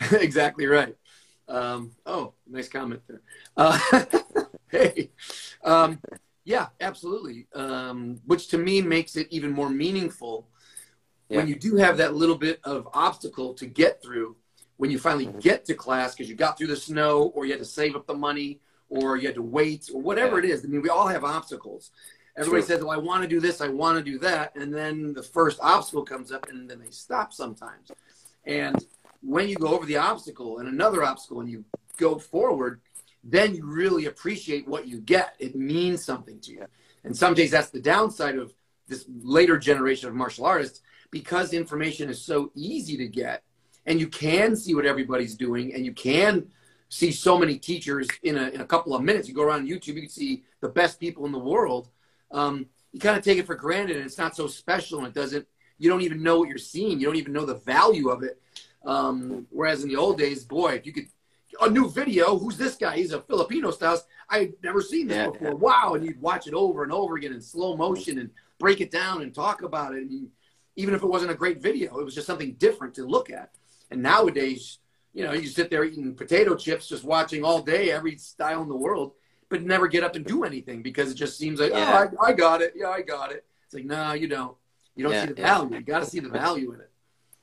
yeah. 0.01 0.19
exactly 0.19 0.67
right. 0.79 0.97
Um, 1.51 1.91
oh, 2.07 2.35
nice 2.47 2.69
comment 2.69 3.03
there. 3.09 3.23
Uh, 3.57 3.79
hey, 4.71 5.11
um, 5.65 5.99
yeah, 6.45 6.69
absolutely. 6.81 7.49
Um, 7.55 8.21
which 8.25 8.49
to 8.49 8.59
me 8.59 8.81
makes 8.81 9.17
it 9.17 9.27
even 9.31 9.51
more 9.51 9.69
meaningful 9.69 10.49
yeah. 11.29 11.39
when 11.39 11.49
you 11.49 11.57
do 11.57 11.77
have 11.77 11.97
that 11.97 12.15
little 12.15 12.37
bit 12.37 12.61
of 12.65 12.89
obstacle 12.95 13.53
to 13.55 13.67
get 13.67 14.03
through. 14.03 14.37
When 14.77 14.91
you 14.91 14.99
finally 14.99 15.27
mm-hmm. 15.27 15.41
get 15.41 15.67
to 15.67 15.75
class 15.75 16.15
because 16.15 16.31
you 16.31 16.37
got 16.37 16.57
through 16.57 16.69
the 16.69 16.77
snow, 16.77 17.33
or 17.35 17.45
you 17.45 17.53
had 17.53 17.61
to 17.61 17.67
save 17.67 17.95
up 17.95 18.07
the 18.07 18.15
money, 18.15 18.61
or 18.89 19.19
you 19.19 19.27
had 19.27 19.35
to 19.35 19.43
wait, 19.43 19.91
or 19.93 20.01
whatever 20.01 20.39
yeah. 20.39 20.49
it 20.49 20.53
is. 20.55 20.65
I 20.65 20.69
mean, 20.69 20.81
we 20.81 20.89
all 20.89 21.07
have 21.07 21.23
obstacles. 21.23 21.91
Everybody 22.35 22.63
True. 22.63 22.77
says, 22.77 22.83
"Well, 22.83 22.93
I 22.93 22.97
want 22.97 23.23
to 23.23 23.29
do 23.29 23.41
this, 23.41 23.61
I 23.61 23.69
want 23.69 23.99
to 23.99 24.11
do 24.11 24.19
that," 24.21 24.57
and 24.57 24.73
then 24.73 25.13
the 25.13 25.23
first 25.23 25.59
obstacle 25.61 26.03
comes 26.03 26.33
up, 26.33 26.49
and 26.49 26.71
then 26.71 26.79
they 26.79 26.91
stop 26.91 27.35
sometimes. 27.35 27.91
And 28.47 28.83
when 29.23 29.49
you 29.49 29.57
go 29.57 29.69
over 29.69 29.87
the 29.87 29.97
obstacle 29.97 30.59
and 30.59 30.69
another 30.69 31.03
obstacle, 31.03 31.41
and 31.41 31.51
you 31.51 31.65
go 31.97 32.19
forward, 32.19 32.81
then 33.23 33.55
you 33.55 33.67
really 33.67 34.07
appreciate 34.07 34.67
what 34.67 34.87
you 34.87 35.01
get. 35.01 35.35
It 35.39 35.55
means 35.55 36.05
something 36.05 36.41
to 36.41 36.53
you. 36.53 36.67
And 37.05 37.17
some 37.17 37.35
days 37.35 37.51
that's 37.51 37.71
the 37.71 37.81
downside 37.81 38.37
of 38.37 38.55
this 38.89 39.05
later 39.23 39.59
generation 39.59 40.09
of 40.09 40.15
martial 40.15 40.47
artists 40.47 40.81
because 41.11 41.53
information 41.53 42.09
is 42.09 42.23
so 42.23 42.51
easy 42.55 42.97
to 42.97 43.07
get, 43.07 43.43
and 43.87 44.01
you 44.01 44.07
can 44.07 44.57
see 44.57 44.75
what 44.75 44.87
everybody's 44.87 45.35
doing, 45.35 45.75
and 45.75 45.85
you 45.85 45.93
can 45.93 46.49
see 46.89 47.13
so 47.13 47.39
many 47.39 47.57
teachers 47.57 48.09
in 48.23 48.37
a, 48.37 48.49
in 48.49 48.61
a 48.61 48.65
couple 48.65 48.95
of 48.95 49.03
minutes. 49.03 49.29
You 49.29 49.35
go 49.35 49.43
around 49.43 49.69
YouTube, 49.69 49.95
you 49.95 50.03
can 50.03 50.11
see 50.11 50.45
the 50.61 50.69
best 50.69 50.99
people 50.99 51.25
in 51.27 51.33
the 51.33 51.39
world 51.39 51.89
um, 52.33 52.67
you 52.93 53.01
kind 53.01 53.17
of 53.17 53.25
take 53.25 53.39
it 53.39 53.47
for 53.47 53.55
granted 53.55 53.97
and 53.97 54.05
it's 54.05 54.19
not 54.19 54.37
so 54.37 54.47
special 54.47 54.99
and 54.99 55.09
it 55.09 55.15
doesn't 55.15 55.47
you 55.79 55.89
don't 55.89 56.03
even 56.03 56.23
know 56.23 56.39
what 56.39 56.49
you're 56.49 56.59
seeing 56.59 57.01
you 57.01 57.07
don't 57.07 57.17
even 57.17 57.33
know 57.33 57.45
the 57.45 57.55
value 57.55 58.09
of 58.09 58.23
it 58.23 58.41
um, 58.85 59.47
whereas 59.51 59.83
in 59.83 59.89
the 59.89 59.97
old 59.97 60.19
days 60.19 60.45
boy 60.45 60.73
if 60.73 60.87
you 60.87 60.93
could 60.93 61.07
a 61.63 61.69
new 61.69 61.91
video 61.91 62.39
who's 62.39 62.57
this 62.57 62.77
guy 62.77 62.97
he's 62.97 63.13
a 63.13 63.21
filipino 63.23 63.71
style 63.71 64.01
i 64.31 64.39
had 64.39 64.53
never 64.63 64.81
seen 64.81 65.09
this 65.09 65.17
yeah, 65.17 65.31
before 65.31 65.49
yeah. 65.49 65.55
wow 65.55 65.95
and 65.95 66.05
you'd 66.05 66.21
watch 66.21 66.47
it 66.47 66.55
over 66.55 66.83
and 66.85 66.93
over 66.93 67.17
again 67.17 67.33
in 67.33 67.41
slow 67.41 67.77
motion 67.77 68.19
and 68.19 68.31
break 68.59 68.81
it 68.81 68.91
down 68.91 69.23
and 69.23 69.35
talk 69.35 69.63
about 69.63 69.93
it 69.93 70.03
and 70.03 70.29
even 70.77 70.95
if 70.95 71.03
it 71.03 71.07
wasn't 71.07 71.31
a 71.31 71.35
great 71.35 71.61
video 71.61 71.99
it 71.99 72.05
was 72.05 72.15
just 72.15 72.27
something 72.27 72.53
different 72.55 72.95
to 72.95 73.05
look 73.05 73.31
at 73.31 73.51
and 73.91 74.01
nowadays 74.01 74.79
you 75.13 75.25
know 75.25 75.33
you 75.33 75.49
sit 75.49 75.69
there 75.71 75.85
eating 75.85 76.15
potato 76.15 76.55
chips 76.55 76.89
just 76.89 77.05
watching 77.05 77.45
all 77.45 77.61
day 77.61 77.91
every 77.91 78.17
style 78.17 78.63
in 78.63 78.69
the 78.69 78.77
world 78.77 79.13
but 79.51 79.63
never 79.63 79.89
get 79.89 80.03
up 80.03 80.17
and 80.17 80.25
do 80.25 80.45
anything 80.45 80.81
because 80.81 81.11
it 81.11 81.17
just 81.17 81.37
seems 81.37 81.61
like, 81.61 81.73
yeah. 81.73 82.09
oh, 82.11 82.25
I, 82.25 82.29
I, 82.29 82.33
got 82.33 82.63
it. 82.63 82.73
Yeah, 82.75 82.89
I 82.89 83.03
got 83.03 83.33
it. 83.33 83.45
It's 83.67 83.75
like, 83.75 83.85
no, 83.85 84.13
you 84.15 84.29
don't. 84.29 84.57
You 84.95 85.05
don't 85.05 85.13
yeah, 85.13 85.27
see 85.27 85.33
the 85.33 85.43
value. 85.43 85.77
You 85.77 85.83
got 85.83 85.99
to 86.01 86.07
see 86.07 86.21
the 86.21 86.29
value 86.29 86.73
in 86.73 86.81
it. 86.81 86.91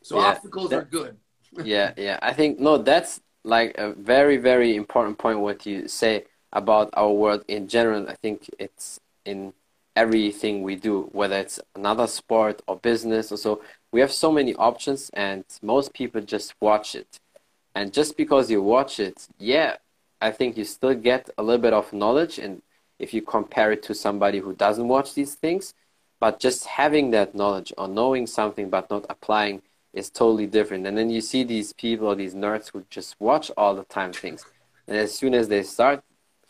So 0.02 0.20
obstacles 0.20 0.70
that, 0.70 0.80
are 0.80 0.86
good. 0.86 1.18
Yeah, 1.64 1.94
yeah. 1.98 2.20
I 2.22 2.34
think, 2.34 2.60
no, 2.60 2.78
that's 2.78 3.22
like 3.44 3.76
a 3.78 3.94
very, 3.94 4.38
very 4.38 4.76
important 4.76 5.18
point 5.18 5.40
what 5.40 5.66
you 5.66 5.88
say 5.88 6.26
about 6.52 6.90
our 6.94 7.12
world 7.12 7.44
in 7.48 7.68
general. 7.68 8.10
I 8.10 8.16
think 8.16 8.50
it's 8.60 9.00
in 9.26 9.54
everything 9.96 10.64
we 10.64 10.76
do, 10.76 11.10
whether 11.12 11.38
it's 11.38 11.60
another 11.76 12.08
sport 12.08 12.62
or 12.68 12.78
business 12.78 13.32
or 13.32 13.38
so. 13.38 13.62
We 13.92 14.02
have 14.02 14.12
so 14.12 14.32
many 14.32 14.54
options, 14.56 15.10
and 15.14 15.44
most 15.62 15.94
people 15.94 16.22
just 16.22 16.54
watch 16.60 16.94
it. 16.96 17.20
And 17.74 17.94
just 17.94 18.18
because 18.18 18.50
you 18.50 18.62
watch 18.62 19.00
it, 19.00 19.28
yeah, 19.38 19.78
I 20.20 20.32
think 20.32 20.58
you 20.58 20.66
still 20.66 20.96
get 20.96 21.30
a 21.38 21.44
little 21.44 21.62
bit 21.62 21.74
of 21.74 21.94
knowledge 21.94 22.40
and 22.40 22.62
if 23.00 23.14
you 23.14 23.22
compare 23.22 23.72
it 23.72 23.84
to 23.84 23.94
somebody 23.94 24.40
who 24.40 24.54
doesn't 24.54 24.88
watch 24.88 25.14
these 25.14 25.36
things, 25.36 25.74
but 26.20 26.40
just 26.40 26.66
having 26.66 27.12
that 27.12 27.36
knowledge 27.36 27.72
or 27.78 27.88
knowing 27.88 28.26
something 28.26 28.70
but 28.70 28.90
not 28.90 29.06
applying 29.10 29.62
is 29.98 30.10
totally 30.10 30.48
different. 30.48 30.86
And 30.88 30.98
then 30.98 31.10
you 31.10 31.22
see 31.22 31.44
these 31.44 31.74
people, 31.74 32.16
these 32.16 32.36
nerds 32.36 32.72
who 32.72 32.86
just 32.90 33.16
watch 33.20 33.52
all 33.58 33.76
the 33.76 33.84
time 33.84 34.14
things. 34.14 34.46
And 34.88 34.96
as 34.96 35.14
soon 35.14 35.34
as 35.34 35.48
they 35.48 35.64
start 35.64 36.04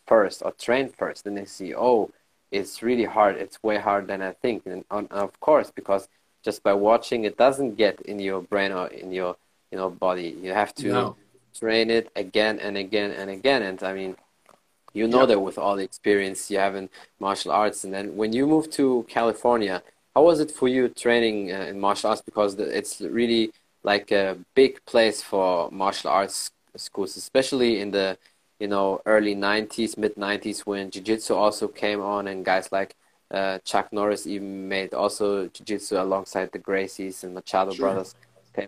first 0.05 0.41
or 0.45 0.51
train 0.51 0.89
first, 0.89 1.23
then 1.23 1.35
they 1.35 1.45
see, 1.45 1.73
oh, 1.73 2.11
it's 2.51 2.83
really 2.83 3.05
hard. 3.05 3.37
It's 3.37 3.61
way 3.63 3.77
harder 3.77 4.07
than 4.07 4.21
I 4.21 4.33
think. 4.33 4.65
And, 4.65 4.83
and 4.91 5.11
of 5.11 5.39
course, 5.39 5.71
because 5.71 6.07
just 6.43 6.63
by 6.63 6.73
watching, 6.73 7.23
it 7.23 7.37
doesn't 7.37 7.75
get 7.75 8.01
in 8.01 8.19
your 8.19 8.41
brain 8.41 8.71
or 8.71 8.87
in 8.87 9.11
your 9.11 9.35
you 9.71 9.77
know 9.77 9.89
body. 9.89 10.37
You 10.41 10.53
have 10.53 10.73
to 10.75 10.87
no 10.87 11.15
train 11.57 11.89
it 11.89 12.09
again 12.15 12.59
and 12.59 12.77
again 12.77 13.11
and 13.11 13.29
again. 13.29 13.63
And 13.63 13.81
I 13.83 13.93
mean, 13.93 14.15
you 14.93 15.07
know 15.07 15.25
that 15.25 15.39
with 15.39 15.57
all 15.57 15.75
the 15.75 15.83
experience 15.83 16.49
you 16.51 16.59
have 16.59 16.75
in 16.75 16.89
martial 17.19 17.51
arts. 17.51 17.83
And 17.83 17.93
then 17.93 18.15
when 18.15 18.33
you 18.33 18.47
move 18.47 18.69
to 18.71 19.05
California, 19.09 19.83
how 20.17 20.23
was 20.23 20.39
it 20.39 20.49
for 20.49 20.67
you 20.67 20.89
training 20.89 21.51
uh, 21.51 21.69
in 21.69 21.79
martial 21.79 22.09
arts? 22.09 22.23
Because 22.23 22.55
it's 22.55 23.01
really 23.01 23.51
like 23.83 24.11
a 24.11 24.35
big 24.55 24.83
place 24.91 25.21
for 25.21 25.69
martial 25.69 26.09
arts 26.09 26.49
schools, 26.75 27.15
especially 27.17 27.81
in 27.81 27.91
the 27.91 28.17
you 28.59 28.67
know 28.67 28.99
early 29.05 29.35
90s, 29.35 29.95
mid 29.95 30.15
90s 30.15 30.59
when 30.65 30.89
jiu-jitsu 30.89 31.35
also 31.35 31.67
came 31.67 32.01
on 32.01 32.27
and 32.29 32.43
guys 32.43 32.71
like 32.71 32.95
uh, 33.29 33.59
Chuck 33.69 33.93
Norris 33.93 34.25
even 34.25 34.67
made 34.67 34.91
also 34.95 35.27
jiu-jitsu 35.55 36.01
alongside 36.05 36.51
the 36.51 36.61
Gracies 36.67 37.23
and 37.23 37.35
Machado 37.35 37.71
sure. 37.73 37.83
brothers. 37.83 38.15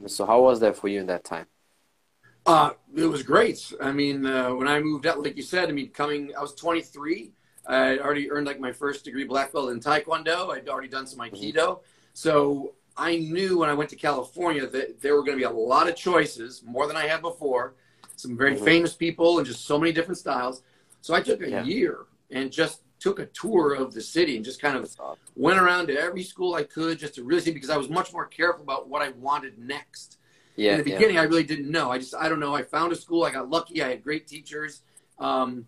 So 0.06 0.27
how 0.27 0.39
was 0.44 0.60
that 0.60 0.77
for 0.77 0.88
you 0.88 1.00
in 1.00 1.08
that 1.08 1.24
time? 1.24 1.48
Uh, 2.46 2.72
it 2.96 3.10
was 3.15 3.24
great. 3.24 3.60
I 3.82 3.91
mean, 3.91 4.24
uh, 4.24 4.53
when 4.53 4.68
I 4.68 4.79
moved 4.79 5.08
out, 5.08 5.24
like 5.24 5.36
you 5.36 5.48
said, 5.53 5.68
I 5.68 5.72
mean, 5.72 5.89
coming, 5.89 6.32
I 6.38 6.41
was 6.41 6.53
23. 6.53 7.32
I 7.66 7.98
already 8.00 8.32
earned 8.32 8.48
like 8.48 8.60
my 8.60 8.72
first 8.72 9.06
degree 9.06 9.25
black 9.25 9.54
belt 9.54 9.70
in 9.70 9.80
Taekwondo. 9.80 10.51
I'd 10.51 10.70
already 10.70 10.88
done 10.88 11.06
some. 11.06 11.20
Aikido. 11.20 11.82
So 12.13 12.74
I 12.98 13.18
knew 13.18 13.60
when 13.60 13.70
I 13.70 13.74
went 13.74 13.89
to 13.92 13.96
California 13.96 14.68
that 14.68 15.01
there 15.01 15.16
were 15.16 15.24
going 15.24 15.38
to 15.38 15.42
be 15.42 15.44
a 15.44 15.50
lot 15.50 15.88
of 15.88 15.96
choices, 15.96 16.63
more 16.66 16.88
than 16.88 16.98
I 16.98 17.08
had 17.08 17.22
before. 17.22 17.75
Some 18.16 18.36
very 18.36 18.56
mm-hmm. 18.56 18.66
famous 18.66 18.94
people 18.94 19.38
and 19.38 19.48
just 19.48 19.66
so 19.66 19.80
many 19.80 19.94
different 19.94 20.18
styles. 20.18 20.63
So 21.01 21.13
I 21.13 21.22
took 21.22 21.42
a 21.42 21.50
yeah. 21.50 21.63
year 21.63 22.00
and 22.32 22.51
just 22.51 22.82
took 23.00 23.20
a 23.20 23.25
tour 23.28 23.74
of 23.74 23.94
the 23.94 24.01
city 24.01 24.36
and 24.36 24.44
just 24.44 24.62
kind 24.62 24.75
of 24.75 24.94
went 25.36 25.58
around 25.58 25.88
to 25.88 25.98
every 25.98 26.24
school 26.24 26.56
I 26.56 26.63
could 26.63 27.00
just 27.00 27.16
to 27.16 27.24
really 27.24 27.42
see 27.42 27.51
because 27.51 27.70
I 27.70 27.78
was 27.78 27.89
much 27.89 28.12
more 28.12 28.25
careful 28.25 28.63
about 28.63 28.89
what 28.89 29.01
I 29.01 29.12
wanted 29.12 29.58
next. 29.58 30.18
Yeah, 30.58 30.74
in 30.74 30.78
the 30.80 30.84
beginning, 30.84 31.16
yeah. 31.16 31.22
I 31.22 31.24
really 31.24 31.44
didn't 31.44 31.72
know. 31.72 31.89
I 31.89 32.00
just, 32.00 32.13
I 32.13 32.28
don't 32.28 32.42
know. 32.42 32.54
I 32.54 32.63
found 32.63 32.92
a 32.92 32.96
school. 32.98 33.24
I 33.24 33.32
got 33.32 33.50
lucky. 33.50 33.82
I 33.82 33.89
had 33.92 34.04
great 34.04 34.28
teachers. 34.28 34.82
Um, 35.18 35.66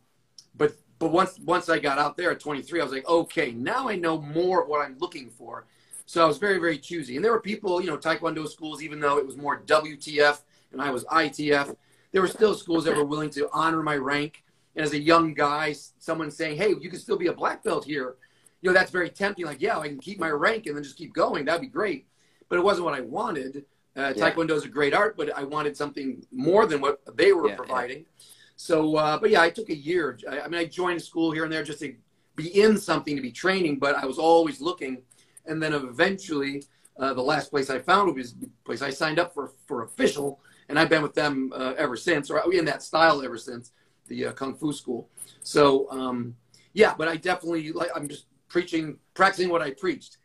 but, 0.58 0.74
but 1.02 1.12
once, 1.12 1.40
once 1.40 1.68
I 1.68 1.80
got 1.80 1.98
out 1.98 2.16
there 2.16 2.30
at 2.30 2.40
23, 2.40 2.80
I 2.80 2.84
was 2.84 2.94
like, 2.94 3.10
okay, 3.10 3.54
now 3.54 3.90
I 3.90 3.96
know 3.96 4.22
more 4.22 4.62
of 4.62 4.70
what 4.70 4.86
I'm 4.86 4.96
looking 5.00 5.32
for. 5.32 5.66
So 6.06 6.24
I 6.24 6.28
was 6.28 6.38
very, 6.38 6.60
very 6.60 6.78
choosy. 6.78 7.16
And 7.16 7.26
there 7.26 7.32
were 7.32 7.42
people, 7.42 7.82
you 7.82 7.88
know, 7.88 7.98
Taekwondo 7.98 8.48
schools, 8.48 8.84
even 8.84 9.00
though 9.00 9.18
it 9.18 9.26
was 9.26 9.36
more 9.36 9.62
WTF 9.62 10.42
and 10.72 10.80
I 10.80 10.92
was 10.92 11.04
ITF, 11.06 11.76
there 12.12 12.22
were 12.22 12.28
still 12.28 12.54
schools 12.54 12.86
that 12.86 12.96
were 12.96 13.04
willing 13.04 13.32
to 13.32 13.50
honor 13.52 13.82
my 13.82 13.96
rank. 13.96 14.44
And 14.76 14.86
as 14.86 14.94
a 14.94 15.00
young 15.00 15.34
guy, 15.34 15.74
someone 15.98 16.30
saying, 16.30 16.58
hey, 16.58 16.76
you 16.80 16.92
can 16.92 17.00
still 17.00 17.18
be 17.18 17.28
a 17.28 17.34
black 17.34 17.64
belt 17.64 17.84
here. 17.84 18.18
You 18.62 18.70
know, 18.70 18.74
that's 18.76 18.92
very 18.92 19.10
tempting. 19.10 19.48
Like, 19.48 19.60
yeah, 19.60 19.80
I 19.80 19.88
can 19.88 19.98
keep 19.98 20.20
my 20.20 20.30
rank 20.30 20.68
and 20.68 20.76
then 20.76 20.84
just 20.84 20.98
keep 20.98 21.16
going. 21.16 21.46
That'd 21.46 21.62
be 21.62 21.68
great. 21.68 22.06
But 22.48 22.60
it 22.60 22.64
wasn't 22.64 22.86
what 22.86 22.94
I 22.94 23.02
wanted. 23.02 23.66
Uh. 23.96 24.14
Taekwondo 24.14 24.52
is 24.52 24.66
a 24.66 24.70
great 24.70 24.94
art, 24.94 25.18
but 25.18 25.36
I 25.36 25.46
wanted 25.46 25.76
something 25.76 26.24
more 26.32 26.68
than 26.68 26.80
what 26.80 27.02
they 27.18 27.34
were 27.34 27.50
yeah, 27.50 27.56
providing. 27.56 27.98
Yeah. 28.20 28.26
So, 28.62 28.96
uh, 28.96 29.18
but 29.18 29.32
yeah, 29.32 29.42
I 29.42 29.50
took 29.50 29.70
a 29.70 29.76
year. 29.76 30.20
I, 30.30 30.42
I, 30.42 30.48
mean, 30.48 30.62
I 30.62 30.66
joined 30.66 30.98
a 30.98 31.04
school 31.04 31.32
here 31.32 31.46
and 31.46 31.52
there 31.52 31.64
just 31.64 31.80
to 31.80 31.96
be 32.36 32.62
in 32.62 32.78
something 32.78 33.16
to 33.16 33.22
be 33.22 33.32
training, 33.32 33.80
but 33.80 33.96
I 33.96 34.06
was 34.06 34.20
always 34.20 34.62
looking. 34.62 35.02
And 35.48 35.62
then 35.62 35.74
eventually, 35.74 36.64
uh, 37.00 37.16
the 37.16 37.24
last 37.24 37.50
place 37.50 37.72
I 37.72 37.80
found 37.80 38.16
was 38.16 38.36
the 38.36 38.52
place 38.64 38.84
I 38.84 38.92
signed 38.92 39.18
up 39.18 39.34
for 39.34 39.54
for 39.66 39.82
official, 39.82 40.40
and 40.70 40.78
I've 40.78 40.90
been 40.90 41.02
with 41.02 41.16
them 41.16 41.52
uh, 41.56 41.74
ever 41.76 41.98
since, 41.98 42.30
or 42.30 42.54
in 42.54 42.66
that 42.66 42.84
style 42.84 43.24
ever 43.24 43.36
since 43.36 43.72
the 44.08 44.28
uh, 44.28 44.32
kung 44.34 44.54
fu 44.56 44.72
school. 44.74 45.10
So, 45.42 45.90
um, 45.90 46.36
yeah, 46.74 46.94
but 46.96 47.08
I 47.08 47.16
definitely 47.16 47.72
like. 47.72 47.90
I'm 47.96 48.08
just 48.08 48.28
preaching, 48.48 49.00
practicing 49.16 49.50
what 49.50 49.64
I 49.64 49.72
preached. 49.72 50.18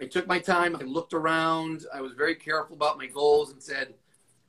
I 0.00 0.06
took 0.06 0.26
my 0.26 0.40
time. 0.40 0.74
I 0.74 0.82
looked 0.82 1.14
around. 1.14 1.84
I 1.94 2.00
was 2.00 2.14
very 2.14 2.34
careful 2.34 2.74
about 2.74 2.98
my 2.98 3.06
goals 3.06 3.52
and 3.52 3.62
said, 3.62 3.94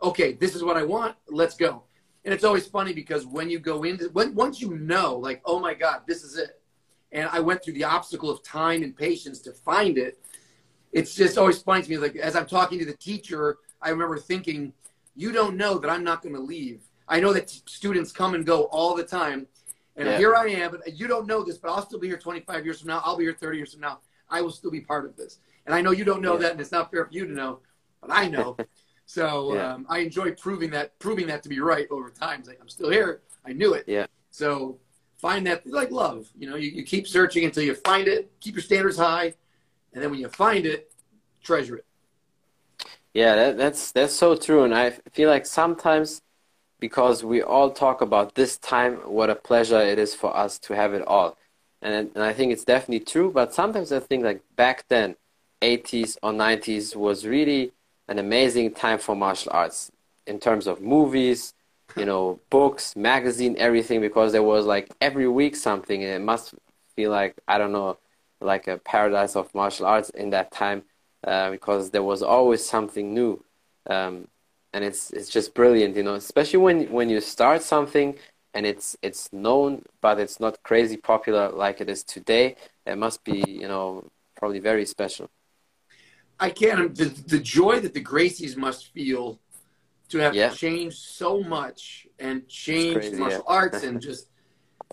okay, 0.01 0.33
this 0.33 0.55
is 0.55 0.63
what 0.63 0.77
I 0.77 0.83
want. 0.83 1.15
Let's 1.29 1.55
go. 1.55 1.83
And 2.25 2.33
it's 2.33 2.43
always 2.43 2.65
funny 2.65 2.91
because 2.91 3.25
when 3.25 3.49
you 3.51 3.59
go 3.59 3.83
into, 3.83 4.09
when, 4.09 4.33
once 4.33 4.59
you 4.59 4.75
know, 4.75 5.15
like, 5.15 5.41
oh 5.45 5.59
my 5.59 5.75
God, 5.75 6.01
this 6.07 6.23
is 6.23 6.37
it. 6.37 6.59
And 7.11 7.29
I 7.31 7.39
went 7.39 7.63
through 7.63 7.73
the 7.73 7.83
obstacle 7.83 8.31
of 8.31 8.43
time 8.43 8.81
and 8.81 8.97
patience 8.97 9.39
to 9.41 9.53
find 9.53 9.97
it. 9.97 10.19
It's 10.91 11.13
just 11.13 11.37
always 11.37 11.61
funny 11.61 11.83
to 11.83 11.89
me. 11.89 11.97
Like, 11.97 12.15
as 12.15 12.35
I'm 12.35 12.47
talking 12.47 12.79
to 12.79 12.85
the 12.85 12.97
teacher, 12.97 13.59
I 13.79 13.89
remember 13.89 14.17
thinking, 14.17 14.73
you 15.15 15.31
don't 15.31 15.55
know 15.55 15.77
that 15.77 15.89
I'm 15.89 16.03
not 16.03 16.23
going 16.23 16.33
to 16.33 16.41
leave. 16.41 16.81
I 17.07 17.19
know 17.19 17.31
that 17.31 17.49
students 17.49 18.11
come 18.11 18.33
and 18.33 18.43
go 18.43 18.63
all 18.65 18.95
the 18.95 19.03
time. 19.03 19.45
And 19.95 20.07
yeah. 20.07 20.17
here 20.17 20.35
I 20.35 20.47
am, 20.47 20.71
but 20.71 20.97
you 20.97 21.07
don't 21.07 21.27
know 21.27 21.43
this, 21.43 21.57
but 21.57 21.69
I'll 21.69 21.85
still 21.85 21.99
be 21.99 22.07
here 22.07 22.17
25 22.17 22.65
years 22.65 22.79
from 22.81 22.87
now. 22.87 23.01
I'll 23.05 23.15
be 23.15 23.23
here 23.25 23.37
30 23.39 23.57
years 23.57 23.71
from 23.73 23.81
now. 23.81 23.99
I 24.29 24.41
will 24.41 24.51
still 24.51 24.71
be 24.71 24.81
part 24.81 25.05
of 25.05 25.15
this. 25.15 25.39
And 25.67 25.75
I 25.75 25.81
know 25.81 25.91
you 25.91 26.03
don't 26.03 26.21
know 26.21 26.33
yeah. 26.33 26.39
that, 26.39 26.51
and 26.53 26.61
it's 26.61 26.71
not 26.71 26.91
fair 26.91 27.05
for 27.05 27.13
you 27.13 27.27
to 27.27 27.31
know, 27.31 27.59
but 28.01 28.09
I 28.11 28.27
know. 28.27 28.57
so 29.05 29.55
yeah. 29.55 29.73
um, 29.73 29.85
I 29.89 29.99
enjoy 29.99 30.31
proving 30.31 30.71
that, 30.71 30.97
proving 30.99 31.27
that 31.27 31.43
to 31.43 31.49
be 31.49 31.59
right 31.59 31.87
over 31.91 32.09
time. 32.09 32.43
Like, 32.45 32.59
I'm 32.61 32.69
still 32.69 32.89
here. 32.89 33.21
I 33.45 33.53
knew 33.53 33.73
it. 33.73 33.85
Yeah. 33.87 34.07
So 34.31 34.79
find 35.17 35.45
that 35.47 35.65
like 35.67 35.91
love. 35.91 36.29
You 36.37 36.49
know, 36.49 36.55
you, 36.55 36.69
you 36.71 36.83
keep 36.83 37.07
searching 37.07 37.45
until 37.45 37.63
you 37.63 37.75
find 37.75 38.07
it. 38.07 38.31
Keep 38.39 38.55
your 38.55 38.63
standards 38.63 38.97
high, 38.97 39.33
and 39.93 40.03
then 40.03 40.11
when 40.11 40.19
you 40.19 40.29
find 40.29 40.65
it, 40.65 40.91
treasure 41.43 41.77
it. 41.77 41.85
Yeah, 43.13 43.35
that, 43.35 43.57
that's 43.57 43.91
that's 43.91 44.13
so 44.13 44.35
true, 44.35 44.63
and 44.63 44.75
I 44.75 44.91
feel 45.13 45.29
like 45.29 45.45
sometimes 45.45 46.21
because 46.79 47.23
we 47.23 47.41
all 47.41 47.71
talk 47.71 48.01
about 48.01 48.35
this 48.35 48.57
time, 48.57 48.95
what 48.97 49.29
a 49.29 49.35
pleasure 49.35 49.79
it 49.79 49.97
is 49.97 50.13
for 50.13 50.35
us 50.35 50.59
to 50.59 50.75
have 50.75 50.93
it 50.93 51.01
all. 51.07 51.37
And, 51.81 52.11
and 52.15 52.23
I 52.23 52.33
think 52.33 52.51
it's 52.51 52.65
definitely 52.65 53.05
true, 53.05 53.31
but 53.31 53.53
sometimes 53.53 53.91
I 53.91 53.99
think 53.99 54.23
like 54.23 54.41
back 54.55 54.85
then, 54.89 55.15
80s 55.61 56.17
or 56.21 56.31
90s 56.31 56.95
was 56.95 57.25
really 57.25 57.71
an 58.07 58.19
amazing 58.19 58.73
time 58.73 58.99
for 58.99 59.15
martial 59.15 59.51
arts 59.53 59.91
in 60.27 60.39
terms 60.39 60.67
of 60.67 60.81
movies, 60.81 61.53
you 61.95 62.05
know, 62.05 62.39
books, 62.49 62.95
magazine, 62.95 63.55
everything, 63.57 64.01
because 64.01 64.31
there 64.31 64.43
was 64.43 64.65
like 64.65 64.89
every 65.01 65.27
week 65.27 65.55
something, 65.55 66.03
and 66.03 66.11
it 66.13 66.25
must 66.25 66.53
feel 66.95 67.11
like, 67.11 67.35
I 67.47 67.57
don't 67.57 67.71
know, 67.71 67.97
like 68.41 68.67
a 68.67 68.77
paradise 68.77 69.35
of 69.35 69.53
martial 69.53 69.85
arts 69.85 70.09
in 70.11 70.29
that 70.31 70.51
time, 70.51 70.83
uh, 71.25 71.51
because 71.51 71.91
there 71.91 72.03
was 72.03 72.21
always 72.21 72.65
something 72.65 73.13
new. 73.13 73.43
Um, 73.87 74.27
and 74.73 74.83
it's 74.83 75.11
it's 75.11 75.29
just 75.29 75.53
brilliant, 75.53 75.95
you 75.95 76.03
know. 76.03 76.15
Especially 76.15 76.59
when 76.59 76.91
when 76.91 77.09
you 77.09 77.21
start 77.21 77.63
something 77.63 78.17
and 78.53 78.65
it's 78.65 78.97
it's 79.01 79.31
known, 79.31 79.83
but 80.01 80.19
it's 80.19 80.39
not 80.39 80.61
crazy 80.63 80.97
popular 80.97 81.49
like 81.49 81.79
it 81.79 81.89
is 81.89 82.03
today. 82.03 82.55
It 82.85 82.97
must 82.97 83.23
be, 83.23 83.43
you 83.47 83.67
know, 83.67 84.05
probably 84.35 84.59
very 84.59 84.85
special. 84.85 85.29
I 86.39 86.49
can't. 86.49 86.95
The, 86.95 87.05
the 87.05 87.39
joy 87.39 87.79
that 87.79 87.93
the 87.93 88.03
Gracies 88.03 88.57
must 88.57 88.87
feel 88.87 89.39
to 90.09 90.17
have 90.19 90.35
yeah. 90.35 90.49
changed 90.49 90.97
so 90.97 91.41
much 91.41 92.07
and 92.19 92.47
changed 92.47 92.99
crazy, 92.99 93.17
martial 93.17 93.43
yeah. 93.47 93.53
arts 93.53 93.83
and 93.83 94.01
just 94.01 94.27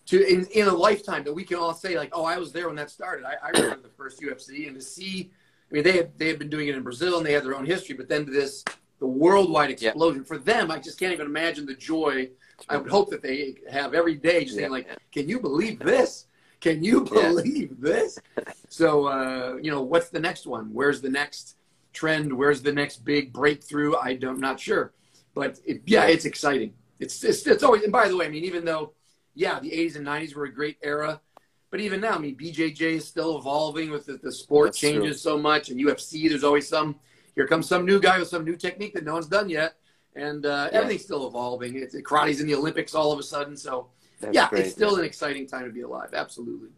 to 0.06 0.26
in, 0.26 0.46
in 0.46 0.68
a 0.68 0.72
lifetime 0.72 1.24
that 1.24 1.32
we 1.32 1.44
can 1.44 1.58
all 1.58 1.74
say 1.74 1.96
like, 1.96 2.10
oh, 2.12 2.24
I 2.24 2.38
was 2.38 2.52
there 2.52 2.66
when 2.66 2.76
that 2.76 2.90
started. 2.90 3.24
I, 3.24 3.34
I 3.42 3.50
remember 3.50 3.82
the 3.82 3.94
first 3.94 4.20
UFC 4.20 4.66
and 4.66 4.76
to 4.76 4.82
see. 4.82 5.30
I 5.70 5.74
mean, 5.74 5.84
they 5.84 5.92
had, 5.92 6.18
they 6.18 6.28
had 6.28 6.38
been 6.38 6.50
doing 6.50 6.68
it 6.68 6.74
in 6.74 6.82
Brazil 6.82 7.16
and 7.16 7.24
they 7.24 7.32
had 7.32 7.44
their 7.44 7.56
own 7.56 7.64
history, 7.64 7.94
but 7.94 8.08
then 8.08 8.30
this 8.30 8.62
the 8.98 9.06
worldwide 9.06 9.70
explosion 9.70 10.22
for 10.22 10.38
them. 10.38 10.70
I 10.70 10.78
just 10.78 10.98
can't 10.98 11.12
even 11.12 11.26
imagine 11.26 11.66
the 11.66 11.74
joy. 11.74 12.30
I 12.68 12.76
would 12.76 12.90
hope 12.90 13.10
that 13.10 13.22
they 13.22 13.56
have 13.70 13.94
every 13.94 14.14
day, 14.14 14.44
just 14.44 14.56
saying 14.56 14.70
like, 14.70 14.86
"Can 15.10 15.28
you 15.28 15.40
believe 15.40 15.80
this? 15.80 16.26
Can 16.62 16.82
you 16.82 17.04
believe 17.18 17.78
this?" 17.78 18.18
So, 18.70 19.06
uh, 19.06 19.58
you 19.60 19.70
know, 19.70 19.82
what's 19.82 20.08
the 20.08 20.20
next 20.20 20.46
one? 20.46 20.72
Where's 20.72 21.02
the 21.02 21.10
next 21.10 21.56
trend? 21.92 22.32
Where's 22.32 22.62
the 22.62 22.72
next 22.72 23.04
big 23.04 23.30
breakthrough? 23.34 23.94
I 23.96 24.14
don't, 24.14 24.40
not 24.40 24.58
sure, 24.58 24.94
but 25.34 25.58
it, 25.66 25.82
yeah, 25.84 26.06
it's 26.06 26.24
exciting. 26.24 26.72
It's, 26.98 27.22
it's 27.22 27.46
it's 27.46 27.62
always. 27.62 27.82
And 27.82 27.92
by 27.92 28.08
the 28.08 28.16
way, 28.16 28.24
I 28.24 28.30
mean, 28.30 28.44
even 28.44 28.64
though, 28.64 28.94
yeah, 29.34 29.60
the 29.60 29.70
'80s 29.70 29.96
and 29.96 30.06
'90s 30.06 30.34
were 30.34 30.44
a 30.44 30.52
great 30.52 30.78
era. 30.82 31.20
But 31.70 31.80
even 31.80 32.00
now, 32.00 32.12
I 32.12 32.18
mean, 32.18 32.36
BJJ 32.36 32.80
is 32.80 33.08
still 33.08 33.38
evolving 33.38 33.90
with 33.90 34.04
the, 34.04 34.18
the 34.18 34.30
sport 34.30 34.68
That's 34.68 34.78
changes 34.78 35.22
true. 35.22 35.32
so 35.32 35.38
much, 35.38 35.68
and 35.68 35.78
UFC. 35.78 36.28
There's 36.28 36.44
always 36.44 36.68
some 36.68 36.96
here 37.34 37.46
comes 37.46 37.66
some 37.66 37.86
new 37.86 37.98
guy 38.00 38.18
with 38.18 38.28
some 38.28 38.44
new 38.44 38.56
technique 38.56 38.94
that 38.94 39.04
no 39.04 39.14
one's 39.14 39.26
done 39.26 39.48
yet, 39.48 39.74
and 40.14 40.44
uh, 40.44 40.68
yeah. 40.70 40.78
everything's 40.78 41.04
still 41.04 41.26
evolving. 41.26 41.76
It's 41.76 41.94
karate's 42.02 42.40
in 42.40 42.46
the 42.46 42.54
Olympics 42.54 42.94
all 42.94 43.12
of 43.12 43.18
a 43.18 43.22
sudden, 43.22 43.56
so 43.56 43.88
that's 44.22 44.34
yeah, 44.34 44.48
great, 44.48 44.66
it's 44.66 44.72
still 44.72 44.96
an 44.96 45.04
exciting 45.04 45.46
time 45.46 45.64
to 45.64 45.70
be 45.70 45.82
alive. 45.82 46.10
Absolutely. 46.14 46.68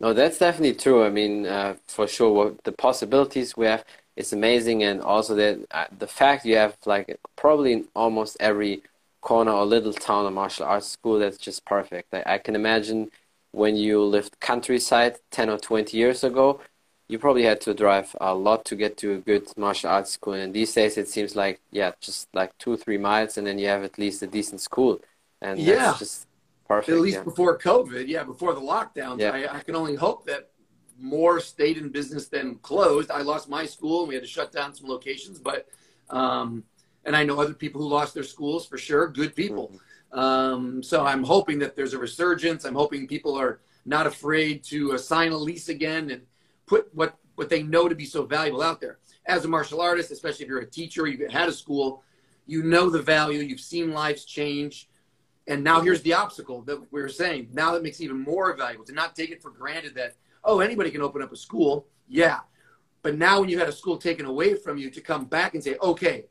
No, 0.00 0.12
that's 0.12 0.38
definitely 0.38 0.74
true. 0.74 1.04
I 1.04 1.10
mean, 1.10 1.46
uh, 1.46 1.76
for 1.86 2.06
sure, 2.06 2.32
what 2.32 2.64
the 2.64 2.72
possibilities 2.72 3.56
we 3.56 3.66
have 3.66 3.84
is 4.16 4.32
amazing, 4.32 4.82
and 4.82 5.00
also 5.00 5.34
that 5.36 5.58
uh, 5.70 5.86
the 5.96 6.06
fact 6.06 6.44
you 6.44 6.56
have 6.56 6.76
like 6.84 7.18
probably 7.36 7.72
in 7.72 7.88
almost 7.94 8.36
every 8.40 8.82
corner 9.20 9.52
or 9.52 9.64
little 9.64 9.92
town 9.92 10.26
a 10.26 10.30
martial 10.30 10.66
arts 10.66 10.88
school 10.88 11.18
that's 11.18 11.38
just 11.38 11.64
perfect. 11.64 12.12
I, 12.14 12.22
I 12.26 12.38
can 12.38 12.54
imagine 12.54 13.10
when 13.52 13.76
you 13.76 14.02
lived 14.02 14.38
countryside 14.40 15.16
10 15.30 15.48
or 15.50 15.58
20 15.58 15.96
years 15.96 16.22
ago 16.22 16.60
you 17.08 17.18
probably 17.18 17.44
had 17.44 17.60
to 17.62 17.74
drive 17.74 18.16
a 18.20 18.34
lot 18.34 18.64
to 18.64 18.76
get 18.76 18.96
to 18.98 19.14
a 19.14 19.18
good 19.18 19.46
martial 19.56 19.90
arts 19.90 20.10
school. 20.12 20.34
And 20.34 20.52
these 20.52 20.72
days, 20.74 20.96
it 20.96 21.08
seems 21.08 21.36
like 21.36 21.60
yeah, 21.70 21.92
just 22.00 22.28
like 22.34 22.56
two 22.58 22.76
three 22.76 22.98
miles, 22.98 23.38
and 23.38 23.46
then 23.46 23.58
you 23.58 23.68
have 23.68 23.84
at 23.84 23.98
least 23.98 24.22
a 24.22 24.26
decent 24.26 24.60
school, 24.60 25.00
and 25.40 25.58
yeah. 25.58 25.76
that's 25.76 25.98
just 25.98 26.26
perfect. 26.68 26.96
At 26.96 27.00
least 27.00 27.18
yeah. 27.18 27.24
before 27.24 27.58
COVID, 27.58 28.08
yeah, 28.08 28.24
before 28.24 28.54
the 28.54 28.60
lockdowns, 28.60 29.20
yeah. 29.20 29.30
I, 29.30 29.58
I 29.58 29.60
can 29.60 29.74
only 29.74 29.94
hope 29.94 30.26
that 30.26 30.50
more 30.98 31.40
stayed 31.40 31.76
in 31.76 31.90
business 31.90 32.28
than 32.28 32.56
closed. 32.56 33.10
I 33.10 33.22
lost 33.22 33.48
my 33.48 33.66
school, 33.66 34.00
and 34.00 34.08
we 34.08 34.14
had 34.14 34.24
to 34.24 34.30
shut 34.30 34.52
down 34.52 34.74
some 34.74 34.88
locations, 34.88 35.38
but 35.38 35.66
um, 36.10 36.64
and 37.04 37.16
I 37.16 37.24
know 37.24 37.40
other 37.40 37.54
people 37.54 37.80
who 37.80 37.88
lost 37.88 38.14
their 38.14 38.22
schools 38.22 38.66
for 38.66 38.78
sure. 38.78 39.08
Good 39.08 39.34
people. 39.34 39.68
Mm-hmm. 39.68 40.18
Um, 40.18 40.82
so 40.82 41.04
I'm 41.04 41.22
hoping 41.22 41.58
that 41.60 41.76
there's 41.76 41.94
a 41.94 41.98
resurgence. 41.98 42.64
I'm 42.64 42.74
hoping 42.74 43.06
people 43.06 43.36
are 43.36 43.60
not 43.84 44.06
afraid 44.06 44.62
to 44.64 44.94
uh, 44.94 44.98
sign 44.98 45.32
a 45.32 45.36
lease 45.36 45.68
again 45.68 46.10
and 46.10 46.22
put 46.66 46.92
what 46.94 47.16
what 47.36 47.48
they 47.48 47.62
know 47.62 47.88
to 47.88 47.94
be 47.94 48.06
so 48.06 48.24
valuable 48.24 48.62
out 48.62 48.80
there. 48.80 48.98
As 49.26 49.44
a 49.44 49.48
martial 49.48 49.80
artist, 49.80 50.10
especially 50.10 50.44
if 50.44 50.48
you're 50.48 50.60
a 50.60 50.70
teacher, 50.70 51.06
you've 51.06 51.30
had 51.30 51.48
a 51.48 51.52
school, 51.52 52.02
you 52.46 52.62
know 52.62 52.88
the 52.88 53.02
value, 53.02 53.40
you've 53.40 53.60
seen 53.60 53.92
lives 53.92 54.24
change. 54.24 54.88
And 55.48 55.62
now 55.62 55.80
here's 55.80 56.02
the 56.02 56.14
obstacle 56.14 56.62
that 56.62 56.80
we 56.90 57.00
are 57.00 57.08
saying. 57.08 57.50
Now 57.52 57.72
that 57.72 57.82
makes 57.82 58.00
it 58.00 58.04
even 58.04 58.20
more 58.20 58.54
valuable 58.56 58.84
to 58.86 58.92
not 58.92 59.14
take 59.14 59.30
it 59.30 59.40
for 59.40 59.50
granted 59.50 59.94
that, 59.94 60.16
oh, 60.44 60.60
anybody 60.60 60.90
can 60.90 61.02
open 61.02 61.22
up 61.22 61.32
a 61.32 61.36
school. 61.36 61.86
Yeah. 62.08 62.40
But 63.02 63.16
now 63.16 63.40
when 63.40 63.48
you 63.48 63.58
had 63.58 63.68
a 63.68 63.72
school 63.72 63.96
taken 63.96 64.26
away 64.26 64.54
from 64.54 64.76
you 64.76 64.90
to 64.90 65.00
come 65.00 65.26
back 65.26 65.54
and 65.54 65.62
say, 65.62 65.76
okay, 65.80 66.24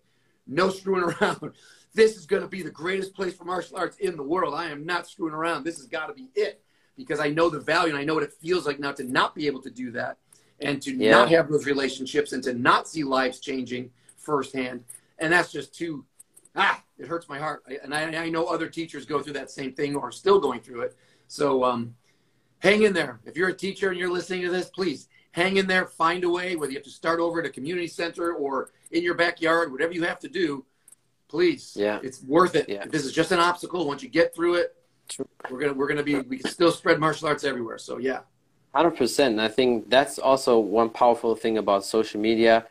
no 0.47 0.69
screwing 0.69 1.03
around. 1.21 1.53
This 1.93 2.17
is 2.17 2.25
going 2.25 2.41
to 2.41 2.47
be 2.47 2.61
the 2.61 2.69
greatest 2.69 3.13
place 3.13 3.33
for 3.33 3.45
martial 3.45 3.77
arts 3.77 3.97
in 3.97 4.17
the 4.17 4.23
world. 4.23 4.53
I 4.53 4.69
am 4.69 4.85
not 4.85 5.07
screwing 5.07 5.33
around. 5.33 5.63
This 5.63 5.77
has 5.77 5.87
got 5.87 6.07
to 6.07 6.13
be 6.13 6.29
it 6.35 6.61
because 6.97 7.19
I 7.19 7.29
know 7.29 7.49
the 7.49 7.59
value 7.59 7.93
and 7.93 8.01
I 8.01 8.03
know 8.03 8.13
what 8.13 8.23
it 8.23 8.33
feels 8.33 8.65
like 8.65 8.79
now 8.79 8.91
to 8.93 9.03
not 9.03 9.35
be 9.35 9.47
able 9.47 9.61
to 9.61 9.69
do 9.69 9.91
that 9.91 10.17
and 10.59 10.81
to 10.81 10.93
yeah. 10.93 11.11
not 11.11 11.29
have 11.29 11.49
those 11.49 11.65
relationships 11.65 12.33
and 12.33 12.43
to 12.43 12.53
not 12.53 12.87
see 12.87 13.03
lives 13.03 13.39
changing 13.39 13.91
firsthand. 14.17 14.83
And 15.19 15.31
that's 15.31 15.51
just 15.51 15.73
too, 15.73 16.05
ah, 16.55 16.81
it 16.97 17.07
hurts 17.07 17.27
my 17.27 17.37
heart. 17.37 17.63
and 17.83 17.93
I, 17.93 18.03
I, 18.25 18.29
know 18.29 18.45
other 18.45 18.67
teachers 18.67 19.05
go 19.05 19.21
through 19.21 19.33
that 19.33 19.51
same 19.51 19.73
thing 19.73 19.95
or 19.95 20.07
are 20.07 20.11
still 20.11 20.39
going 20.39 20.61
through 20.61 20.81
it. 20.81 20.95
So 21.27 21.63
um, 21.63 21.95
hang 22.59 22.83
in 22.83 22.93
there. 22.93 23.19
If 23.25 23.35
you're 23.35 23.49
a 23.49 23.53
teacher 23.53 23.89
and 23.89 23.99
you're 23.99 24.11
listening 24.11 24.41
to 24.43 24.51
this, 24.51 24.69
please 24.69 25.07
hang 25.35 25.57
in 25.57 25.67
there, 25.67 25.85
find 25.85 26.23
a 26.23 26.29
way, 26.29 26.55
whether 26.55 26.71
you 26.71 26.77
have 26.77 26.85
to 26.85 26.89
start 26.89 27.19
over 27.19 27.41
at 27.41 27.45
a 27.45 27.49
community 27.49 27.87
center 27.87 28.33
or 28.33 28.71
in 28.91 29.03
your 29.03 29.15
backyard, 29.15 29.69
whatever 29.69 29.91
you 29.91 30.03
have 30.03 30.19
to 30.19 30.29
do, 30.29 30.63
please. 31.27 31.73
Yeah. 31.75 31.99
It's 32.01 32.23
worth 32.23 32.55
it. 32.55 32.69
Yeah. 32.69 32.85
This 32.85 33.03
is 33.03 33.11
just 33.11 33.33
an 33.33 33.39
obstacle. 33.39 33.85
Once 33.85 34.01
you 34.01 34.07
get 34.07 34.33
through 34.33 34.55
it, 34.55 34.75
we're 35.51 35.59
gonna 35.59 35.73
we're 35.73 35.87
gonna 35.87 36.03
be 36.03 36.19
we 36.21 36.37
can 36.37 36.49
still 36.49 36.71
spread 36.71 36.99
martial 36.99 37.27
arts 37.27 37.43
everywhere. 37.43 37.77
So 37.77 37.97
yeah. 37.97 38.21
Hundred 38.73 38.91
percent. 38.91 39.39
I 39.39 39.49
think 39.49 39.89
that's 39.89 40.17
also 40.19 40.57
one 40.57 40.89
powerful 40.89 41.35
thing 41.35 41.57
about 41.57 41.85
social 41.85 42.19
media. 42.19 42.65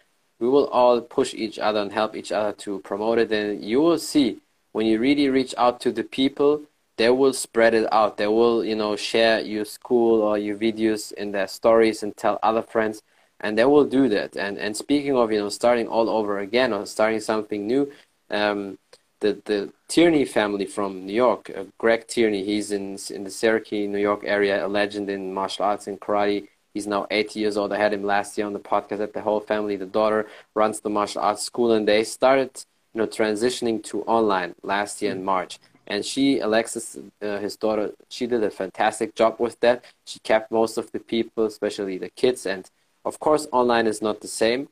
We 0.44 0.50
will 0.50 0.68
all 0.68 1.00
push 1.00 1.32
each 1.32 1.58
other 1.58 1.80
and 1.80 1.90
help 1.90 2.14
each 2.14 2.30
other 2.30 2.52
to 2.64 2.78
promote 2.80 3.16
it, 3.18 3.32
and 3.32 3.64
you 3.64 3.80
will 3.80 3.96
see 3.98 4.40
when 4.72 4.84
you 4.84 4.98
really 4.98 5.30
reach 5.30 5.54
out 5.56 5.80
to 5.80 5.90
the 5.90 6.04
people, 6.04 6.52
they 6.98 7.08
will 7.08 7.32
spread 7.32 7.72
it 7.72 7.90
out. 7.90 8.18
They 8.18 8.26
will, 8.26 8.62
you 8.62 8.76
know, 8.76 8.94
share 8.94 9.40
your 9.40 9.64
school 9.64 10.20
or 10.20 10.36
your 10.36 10.58
videos 10.58 11.12
in 11.12 11.32
their 11.32 11.48
stories 11.48 12.02
and 12.02 12.14
tell 12.14 12.38
other 12.42 12.60
friends, 12.60 13.00
and 13.40 13.56
they 13.56 13.64
will 13.64 13.86
do 13.86 14.06
that. 14.10 14.36
And 14.36 14.58
and 14.58 14.76
speaking 14.76 15.16
of, 15.16 15.32
you 15.32 15.38
know, 15.38 15.48
starting 15.48 15.88
all 15.88 16.10
over 16.10 16.38
again 16.40 16.74
or 16.74 16.84
starting 16.84 17.20
something 17.20 17.66
new, 17.66 17.90
um, 18.30 18.78
the 19.20 19.40
the 19.46 19.72
Tierney 19.88 20.26
family 20.26 20.66
from 20.66 21.06
New 21.06 21.18
York, 21.26 21.50
uh, 21.56 21.64
Greg 21.78 22.06
Tierney, 22.06 22.44
he's 22.44 22.70
in 22.70 22.98
in 23.16 23.24
the 23.24 23.30
Syracuse, 23.30 23.88
New 23.88 24.04
York 24.10 24.22
area, 24.24 24.66
a 24.66 24.68
legend 24.68 25.08
in 25.08 25.32
martial 25.32 25.64
arts 25.64 25.86
and 25.86 25.98
karate. 25.98 26.48
He's 26.74 26.86
now 26.86 27.06
80 27.10 27.38
years 27.40 27.56
old. 27.56 27.72
I 27.72 27.78
had 27.78 27.92
him 27.94 28.02
last 28.04 28.36
year 28.36 28.46
on 28.46 28.52
the 28.52 28.58
podcast. 28.60 28.98
That 28.98 29.14
the 29.14 29.22
whole 29.22 29.40
family, 29.40 29.76
the 29.76 29.86
daughter 29.86 30.26
runs 30.54 30.80
the 30.80 30.90
martial 30.90 31.22
arts 31.22 31.42
school, 31.42 31.72
and 31.72 31.86
they 31.88 32.04
started, 32.04 32.50
you 32.92 32.98
know, 33.00 33.06
transitioning 33.06 33.82
to 33.84 34.02
online 34.02 34.54
last 34.62 35.00
year 35.00 35.12
in 35.12 35.24
March. 35.24 35.58
And 35.86 36.04
she, 36.04 36.40
Alexis, 36.40 36.98
uh, 37.22 37.38
his 37.38 37.56
daughter, 37.56 37.92
she 38.08 38.26
did 38.26 38.42
a 38.42 38.50
fantastic 38.50 39.14
job 39.14 39.36
with 39.38 39.60
that. 39.60 39.84
She 40.06 40.18
kept 40.20 40.50
most 40.50 40.76
of 40.78 40.90
the 40.92 41.00
people, 41.00 41.44
especially 41.44 41.98
the 41.98 42.10
kids, 42.10 42.46
and 42.46 42.68
Of 43.04 43.18
course, 43.20 43.46
online 43.52 43.86
is 43.86 44.00
not 44.00 44.20
the 44.22 44.28
same, 44.28 44.68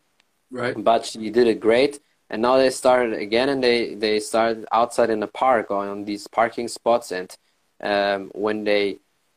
Right. 0.51 0.75
but 0.91 1.05
she 1.07 1.31
did 1.31 1.47
it 1.47 1.61
great. 1.61 2.01
And 2.31 2.41
now 2.43 2.57
they 2.57 2.71
started 2.71 3.13
again, 3.27 3.49
and 3.53 3.63
they 3.63 3.95
they 3.95 4.21
started 4.21 4.65
outside 4.73 5.11
in 5.11 5.21
the 5.21 5.27
park 5.45 5.71
on 5.71 6.05
these 6.07 6.27
parking 6.29 6.69
spots. 6.69 7.13
And 7.13 7.29
um, 7.91 8.31
when 8.45 8.65
they 8.65 8.85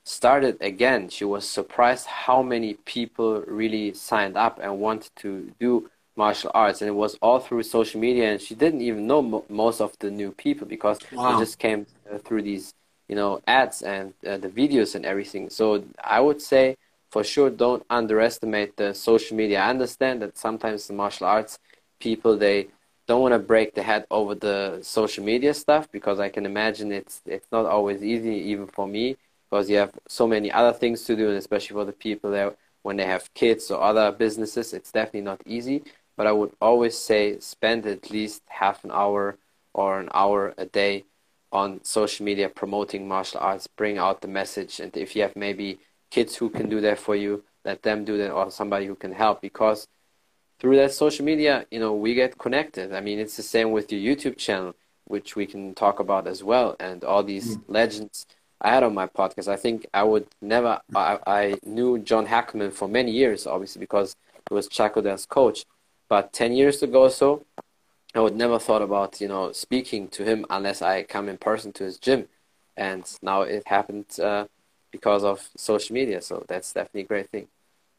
started 0.06 0.58
again, 0.62 1.10
she 1.10 1.26
was 1.26 1.50
surprised 1.50 2.08
how 2.08 2.44
many 2.44 2.76
people 2.86 3.42
really 3.48 3.94
signed 3.94 4.38
up 4.38 4.60
and 4.62 4.80
wanted 4.80 5.12
to 5.18 5.52
do 5.60 5.90
martial 6.16 6.52
arts. 6.56 6.82
And 6.82 6.90
it 6.90 6.94
was 6.94 7.16
all 7.22 7.40
through 7.40 7.64
social 7.64 8.00
media, 8.02 8.32
and 8.32 8.42
she 8.42 8.56
didn't 8.56 8.82
even 8.82 9.08
know 9.08 9.22
mo 9.22 9.46
most 9.50 9.82
of 9.82 9.98
the 10.00 10.12
new 10.12 10.32
people 10.32 10.68
because 10.68 11.00
Wow. 11.12 11.30
they 11.30 11.36
just 11.36 11.60
came 11.60 11.88
uh, 12.12 12.20
through 12.20 12.44
these 12.44 12.74
you 13.10 13.16
know 13.16 13.42
ads 13.48 13.82
and 13.84 14.14
uh, 14.28 14.38
the 14.38 14.50
videos 14.50 14.96
and 14.96 15.06
everything. 15.06 15.50
So 15.50 15.84
I 16.04 16.22
would 16.22 16.42
say 16.42 16.78
for 17.12 17.24
sure 17.24 17.50
don't 17.50 17.86
underestimate 17.90 18.78
the 18.78 18.94
social 18.94 19.38
media. 19.38 19.60
I 19.62 19.70
understand 19.70 20.22
that 20.22 20.38
sometimes 20.38 20.88
the 20.88 20.94
martial 20.94 21.28
arts 21.28 21.60
people 22.00 22.38
they 22.38 22.68
don't 23.08 23.22
want 23.22 23.34
to 23.34 23.40
break 23.40 23.76
the 23.76 23.84
head 23.84 24.06
over 24.12 24.36
the 24.36 24.80
social 24.82 25.24
media 25.24 25.54
stuff 25.54 25.90
because 25.92 26.20
I 26.20 26.30
can 26.30 26.46
imagine 26.46 26.92
it's 26.92 27.22
it's 27.26 27.48
not 27.52 27.66
always 27.66 28.04
easy 28.04 28.36
even 28.52 28.68
for 28.68 28.88
me 28.88 29.18
because 29.56 29.70
you 29.70 29.78
have 29.78 29.94
so 30.06 30.28
many 30.28 30.52
other 30.52 30.78
things 30.78 31.04
to 31.06 31.16
do 31.16 31.30
and 31.30 31.38
especially 31.38 31.76
for 31.76 31.86
the 31.86 31.94
people 31.94 32.30
that 32.30 32.58
when 32.82 32.98
they 32.98 33.06
have 33.06 33.34
kids 33.34 33.72
or 33.72 33.82
other 33.82 34.12
businesses 34.12 34.74
it's 34.74 34.92
definitely 34.92 35.22
not 35.22 35.42
easy. 35.46 35.82
But 36.18 36.28
I 36.28 36.34
would 36.34 36.52
always 36.60 36.98
say 36.98 37.40
spend 37.40 37.86
at 37.86 38.12
least 38.12 38.42
half 38.48 38.84
an 38.84 38.92
hour 38.92 39.38
or 39.74 40.02
an 40.02 40.10
hour 40.14 40.54
a 40.58 40.66
day 40.66 41.06
on 41.54 41.82
social 41.86 42.26
media 42.26 42.50
promoting 42.50 43.08
martial 43.08 43.40
arts. 43.40 43.68
Bring 43.68 43.98
out 43.98 44.20
the 44.20 44.28
message 44.28 44.82
and 44.82 44.96
if 44.98 45.16
you 45.16 45.22
have 45.22 45.38
maybe 45.38 45.80
kids 46.12 46.36
who 46.36 46.50
can 46.50 46.68
do 46.68 46.82
that 46.82 47.00
for 47.00 47.16
you 47.16 47.46
let 47.64 47.82
them 47.82 48.04
do 48.04 48.18
that 48.18 48.32
or 48.32 48.52
somebody 48.52 48.86
who 48.88 48.96
can 48.96 49.14
help 49.14 49.42
because 49.42 49.88
through 50.60 50.76
that 50.76 50.92
social 50.92 51.24
media, 51.24 51.66
you 51.72 51.80
know, 51.80 51.94
we 51.94 52.14
get 52.14 52.38
connected. 52.38 52.94
I 52.94 53.00
mean, 53.00 53.20
it's 53.20 53.38
the 53.38 53.44
same 53.44 53.72
with 53.72 53.90
your 53.92 54.02
YouTube 54.02 54.38
channel, 54.38 54.76
which 55.06 55.36
we 55.36 55.46
can 55.46 55.74
talk 55.74 56.00
about 56.00 56.28
as 56.28 56.44
well, 56.44 56.76
and 56.80 57.04
all 57.04 57.24
these 57.24 57.58
mm. 57.58 57.64
legends 57.68 58.26
I 58.62 58.70
had 58.70 58.84
on 58.84 58.94
my 58.94 59.08
podcast. 59.08 59.48
I 59.48 59.56
think 59.56 59.86
I 59.94 60.04
would 60.04 60.28
never. 60.42 60.80
I, 60.96 61.20
I 61.28 61.56
knew 61.64 62.00
John 62.00 62.28
Hackleman 62.28 62.72
for 62.72 62.88
many 62.88 63.12
years, 63.12 63.46
obviously, 63.46 63.80
because 63.80 64.16
he 64.50 64.54
was 64.54 64.68
Chuck 64.68 64.96
Liddell's 64.96 65.26
coach. 65.26 65.66
But 66.08 66.34
ten 66.34 66.54
years 66.54 66.82
ago 66.82 67.04
or 67.04 67.10
so, 67.10 67.46
I 68.14 68.22
would 68.22 68.36
never 68.36 68.60
thought 68.60 68.82
about 68.82 69.20
you 69.20 69.28
know 69.28 69.52
speaking 69.52 70.08
to 70.10 70.24
him 70.24 70.46
unless 70.50 70.82
I 70.82 71.04
come 71.04 71.30
in 71.30 71.38
person 71.38 71.74
to 71.74 71.84
his 71.84 71.98
gym, 71.98 72.28
and 72.78 73.04
now 73.22 73.42
it 73.42 73.64
happened 73.68 74.20
uh, 74.20 74.46
because 74.92 75.24
of 75.24 75.50
social 75.58 75.94
media. 75.94 76.22
So 76.22 76.46
that's 76.48 76.72
definitely 76.74 77.02
a 77.02 77.06
great 77.06 77.30
thing. 77.30 77.48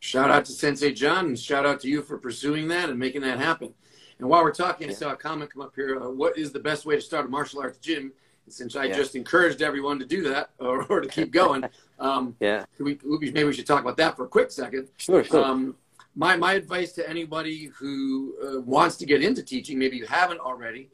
Shout 0.00 0.30
out 0.30 0.44
to 0.44 0.52
Sensei 0.52 0.92
John 0.92 1.26
and 1.26 1.38
shout 1.38 1.66
out 1.66 1.80
to 1.80 1.88
you 1.88 2.02
for 2.02 2.18
pursuing 2.18 2.68
that 2.68 2.90
and 2.90 2.98
making 2.98 3.22
that 3.22 3.38
happen. 3.38 3.74
And 4.18 4.28
while 4.28 4.42
we're 4.42 4.52
talking, 4.52 4.88
I 4.88 4.92
saw 4.92 5.12
a 5.12 5.16
comment 5.16 5.52
come 5.52 5.62
up 5.62 5.74
here. 5.74 6.00
Uh, 6.00 6.10
what 6.10 6.38
is 6.38 6.52
the 6.52 6.60
best 6.60 6.86
way 6.86 6.96
to 6.96 7.00
start 7.00 7.26
a 7.26 7.28
martial 7.28 7.60
arts 7.60 7.78
gym? 7.78 8.12
Since 8.48 8.76
I 8.76 8.84
Yeah. 8.84 8.96
just 8.96 9.14
encouraged 9.16 9.60
everyone 9.62 9.98
to 9.98 10.06
do 10.06 10.22
that 10.28 10.50
or, 10.58 10.84
or 10.84 11.00
to 11.00 11.08
keep 11.08 11.30
going, 11.30 11.64
um, 11.98 12.36
Yeah, 12.40 12.64
we, 12.78 12.98
we- 13.04 13.18
maybe 13.30 13.44
we 13.44 13.52
should 13.52 13.66
talk 13.66 13.80
about 13.82 13.96
that 13.98 14.16
for 14.16 14.24
a 14.24 14.28
quick 14.28 14.50
second. 14.50 14.88
sure, 14.96 15.24
sure. 15.24 15.44
Um, 15.44 15.76
my, 16.14 16.36
my 16.36 16.54
advice 16.54 16.92
to 16.92 17.08
anybody 17.08 17.66
who 17.78 18.34
uh, 18.42 18.60
wants 18.60 18.96
to 18.96 19.06
get 19.06 19.22
into 19.22 19.42
teaching, 19.42 19.78
maybe 19.78 19.96
you 19.96 20.06
haven't 20.06 20.40
already, 20.40 20.88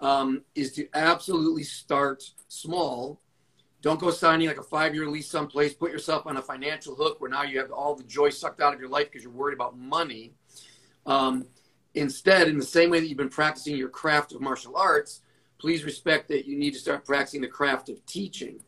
um, 0.00 0.42
is 0.54 0.72
to 0.72 0.88
absolutely 0.94 1.62
start 1.62 2.22
small. 2.48 3.20
Don't 3.82 4.00
go 4.00 4.10
signing 4.10 4.46
like 4.48 4.58
a 4.58 4.62
five 4.62 4.94
year 4.94 5.06
lease 5.08 5.28
someplace. 5.28 5.74
Put 5.74 5.90
yourself 5.90 6.26
on 6.26 6.36
a 6.36 6.42
financial 6.42 6.94
hook 6.94 7.20
where 7.20 7.28
now 7.30 7.42
you 7.42 7.58
have 7.58 7.70
all 7.72 7.94
the 7.96 8.04
joy 8.04 8.30
sucked 8.30 8.60
out 8.60 8.72
of 8.72 8.80
your 8.80 8.88
life 8.88 9.10
because 9.10 9.24
you're 9.24 9.32
worried 9.32 9.54
about 9.54 9.76
money. 9.76 10.32
Um, 11.04 11.46
instead, 11.94 12.46
in 12.48 12.58
the 12.58 12.64
same 12.64 12.90
way 12.90 13.00
that 13.00 13.08
you've 13.08 13.18
been 13.18 13.28
practicing 13.28 13.76
your 13.76 13.88
craft 13.88 14.32
of 14.32 14.40
martial 14.40 14.76
arts, 14.76 15.20
please 15.62 15.84
respect 15.84 16.26
that 16.26 16.44
you 16.44 16.58
need 16.58 16.72
to 16.72 16.78
start 16.80 17.04
practicing 17.04 17.40
the 17.40 17.46
craft 17.46 17.88
of 17.88 18.04
teaching, 18.04 18.60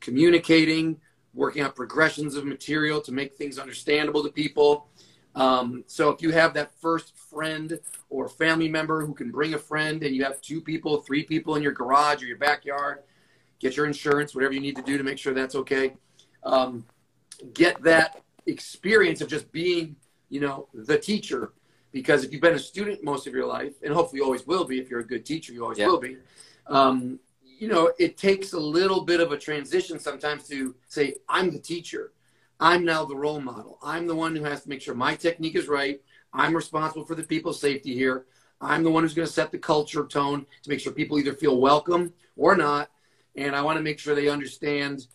communicating, 0.00 0.98
working 1.34 1.60
out 1.60 1.76
progressions 1.76 2.36
of 2.36 2.46
material 2.46 3.02
to 3.02 3.12
make 3.12 3.36
things 3.36 3.58
understandable 3.58 4.22
to 4.22 4.30
people. 4.30 4.88
Um, 5.34 5.84
so 5.86 6.08
if 6.08 6.22
you 6.22 6.30
have 6.30 6.54
that 6.54 6.72
first 6.80 7.14
friend 7.18 7.78
or 8.08 8.30
family 8.30 8.66
member 8.66 9.04
who 9.04 9.12
can 9.12 9.30
bring 9.30 9.52
a 9.52 9.58
friend 9.58 10.02
and 10.02 10.16
you 10.16 10.24
have 10.24 10.40
two 10.40 10.62
people, 10.62 11.02
three 11.02 11.22
people 11.22 11.54
in 11.56 11.62
your 11.62 11.72
garage 11.72 12.22
or 12.22 12.26
your 12.26 12.38
backyard, 12.38 13.02
get 13.60 13.76
your 13.76 13.84
insurance, 13.84 14.34
whatever 14.34 14.54
you 14.54 14.60
need 14.60 14.76
to 14.76 14.82
do 14.82 14.96
to 14.96 15.04
make 15.04 15.18
sure 15.18 15.34
that's 15.34 15.54
okay. 15.54 15.96
Um, 16.44 16.86
get 17.52 17.82
that 17.82 18.22
experience 18.46 19.20
of 19.20 19.28
just 19.28 19.52
being, 19.52 19.96
you 20.30 20.40
know, 20.40 20.68
the 20.72 20.98
teacher. 20.98 21.52
Because 21.92 22.24
if 22.24 22.32
you've 22.32 22.42
been 22.42 22.54
a 22.54 22.58
student 22.58 23.02
most 23.02 23.26
of 23.26 23.32
your 23.32 23.46
life, 23.46 23.74
and 23.82 23.92
hopefully 23.92 24.18
you 24.18 24.24
always 24.24 24.46
will 24.46 24.64
be, 24.64 24.78
if 24.78 24.90
you're 24.90 25.00
a 25.00 25.06
good 25.06 25.24
teacher, 25.24 25.52
you 25.52 25.62
always 25.62 25.78
Yeah. 25.78 25.86
will 25.86 25.98
be. 25.98 26.18
Um, 26.66 27.18
you 27.42 27.66
know, 27.68 27.92
it 27.98 28.16
takes 28.16 28.52
a 28.52 28.58
little 28.58 29.02
bit 29.04 29.20
of 29.20 29.32
a 29.32 29.38
transition 29.38 29.98
sometimes 29.98 30.46
to 30.48 30.74
say, 30.86 31.16
I'm 31.28 31.50
the 31.50 31.58
teacher. 31.58 32.12
I'm 32.60 32.84
now 32.84 33.04
the 33.04 33.16
role 33.16 33.40
model. 33.40 33.78
I'm 33.82 34.06
the 34.06 34.14
one 34.14 34.36
who 34.36 34.44
has 34.44 34.62
to 34.62 34.68
make 34.68 34.82
sure 34.82 34.94
my 34.94 35.14
technique 35.14 35.56
is 35.56 35.68
right. 35.68 36.00
I'm 36.32 36.54
responsible 36.54 37.04
for 37.04 37.14
the 37.14 37.22
people's 37.22 37.60
safety 37.60 37.94
here. 37.94 38.26
I'm 38.60 38.82
the 38.82 38.90
one 38.90 39.02
who's 39.02 39.14
going 39.14 39.26
to 39.26 39.32
set 39.32 39.50
the 39.50 39.58
culture 39.58 40.04
tone 40.04 40.44
to 40.62 40.70
make 40.70 40.80
sure 40.80 40.92
people 40.92 41.18
either 41.18 41.32
feel 41.32 41.60
welcome 41.60 42.12
or 42.36 42.56
not. 42.56 42.90
And 43.36 43.54
I 43.54 43.62
want 43.62 43.78
to 43.78 43.82
make 43.82 43.98
sure 43.98 44.14
they 44.14 44.28
understand 44.28 45.06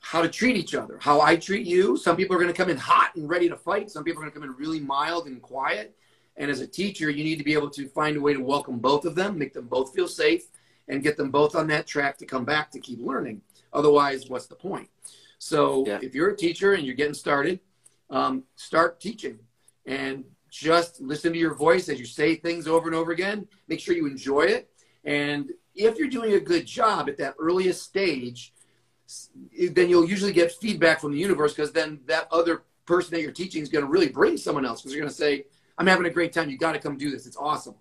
how 0.00 0.22
to 0.22 0.28
treat 0.28 0.56
each 0.56 0.74
other, 0.74 0.98
how 1.00 1.20
I 1.20 1.36
treat 1.36 1.66
you. 1.66 1.96
Some 1.96 2.16
people 2.16 2.36
are 2.36 2.38
going 2.38 2.52
to 2.52 2.56
come 2.56 2.70
in 2.70 2.76
hot 2.76 3.14
and 3.16 3.28
ready 3.28 3.48
to 3.48 3.56
fight. 3.56 3.90
Some 3.90 4.04
people 4.04 4.22
are 4.22 4.24
going 4.24 4.32
to 4.32 4.40
come 4.40 4.48
in 4.48 4.56
really 4.56 4.80
mild 4.80 5.26
and 5.26 5.42
quiet. 5.42 5.96
And 6.36 6.50
as 6.50 6.60
a 6.60 6.66
teacher, 6.66 7.10
you 7.10 7.24
need 7.24 7.38
to 7.38 7.44
be 7.44 7.52
able 7.52 7.70
to 7.70 7.88
find 7.88 8.16
a 8.16 8.20
way 8.20 8.32
to 8.32 8.40
welcome 8.40 8.78
both 8.78 9.04
of 9.04 9.14
them, 9.14 9.38
make 9.38 9.52
them 9.52 9.66
both 9.66 9.92
feel 9.94 10.06
safe, 10.06 10.44
and 10.86 11.02
get 11.02 11.16
them 11.16 11.30
both 11.30 11.56
on 11.56 11.66
that 11.68 11.86
track 11.86 12.16
to 12.18 12.26
come 12.26 12.44
back 12.44 12.70
to 12.70 12.80
keep 12.80 13.00
learning. 13.00 13.42
Otherwise, 13.72 14.28
what's 14.28 14.46
the 14.46 14.54
point? 14.54 14.88
So 15.38 15.84
Yeah. 15.86 15.98
if 16.00 16.14
you're 16.14 16.30
a 16.30 16.36
teacher 16.36 16.74
and 16.74 16.86
you're 16.86 16.94
getting 16.94 17.14
started, 17.14 17.60
um, 18.10 18.44
start 18.54 19.00
teaching 19.00 19.38
and 19.84 20.24
just 20.48 21.00
listen 21.00 21.32
to 21.32 21.38
your 21.38 21.54
voice 21.54 21.88
as 21.88 21.98
you 21.98 22.06
say 22.06 22.36
things 22.36 22.66
over 22.66 22.86
and 22.86 22.94
over 22.96 23.12
again. 23.12 23.46
Make 23.66 23.80
sure 23.80 23.94
you 23.94 24.06
enjoy 24.06 24.42
it. 24.42 24.70
And 25.04 25.52
if 25.74 25.98
you're 25.98 26.08
doing 26.08 26.34
a 26.34 26.40
good 26.40 26.66
job 26.66 27.08
at 27.08 27.16
that 27.18 27.34
earliest 27.38 27.82
stage, 27.82 28.54
then 29.72 29.88
you'll 29.88 30.08
usually 30.08 30.32
get 30.32 30.52
feedback 30.52 31.00
from 31.00 31.12
the 31.12 31.18
universe 31.18 31.54
because 31.54 31.72
then 31.72 32.00
that 32.06 32.28
other 32.30 32.62
person 32.86 33.12
that 33.12 33.22
you're 33.22 33.32
teaching 33.32 33.62
is 33.62 33.68
going 33.68 33.84
to 33.84 33.90
really 33.90 34.08
bring 34.08 34.36
someone 34.36 34.64
else 34.64 34.80
because 34.80 34.92
they're 34.92 35.00
going 35.00 35.10
to 35.10 35.14
say, 35.14 35.44
I'm 35.76 35.86
having 35.86 36.06
a 36.06 36.10
great 36.10 36.32
time. 36.32 36.50
You 36.50 36.58
got 36.58 36.72
to 36.72 36.78
come 36.78 36.96
do 36.96 37.10
this. 37.10 37.26
It's 37.26 37.36
awesome. 37.36 37.74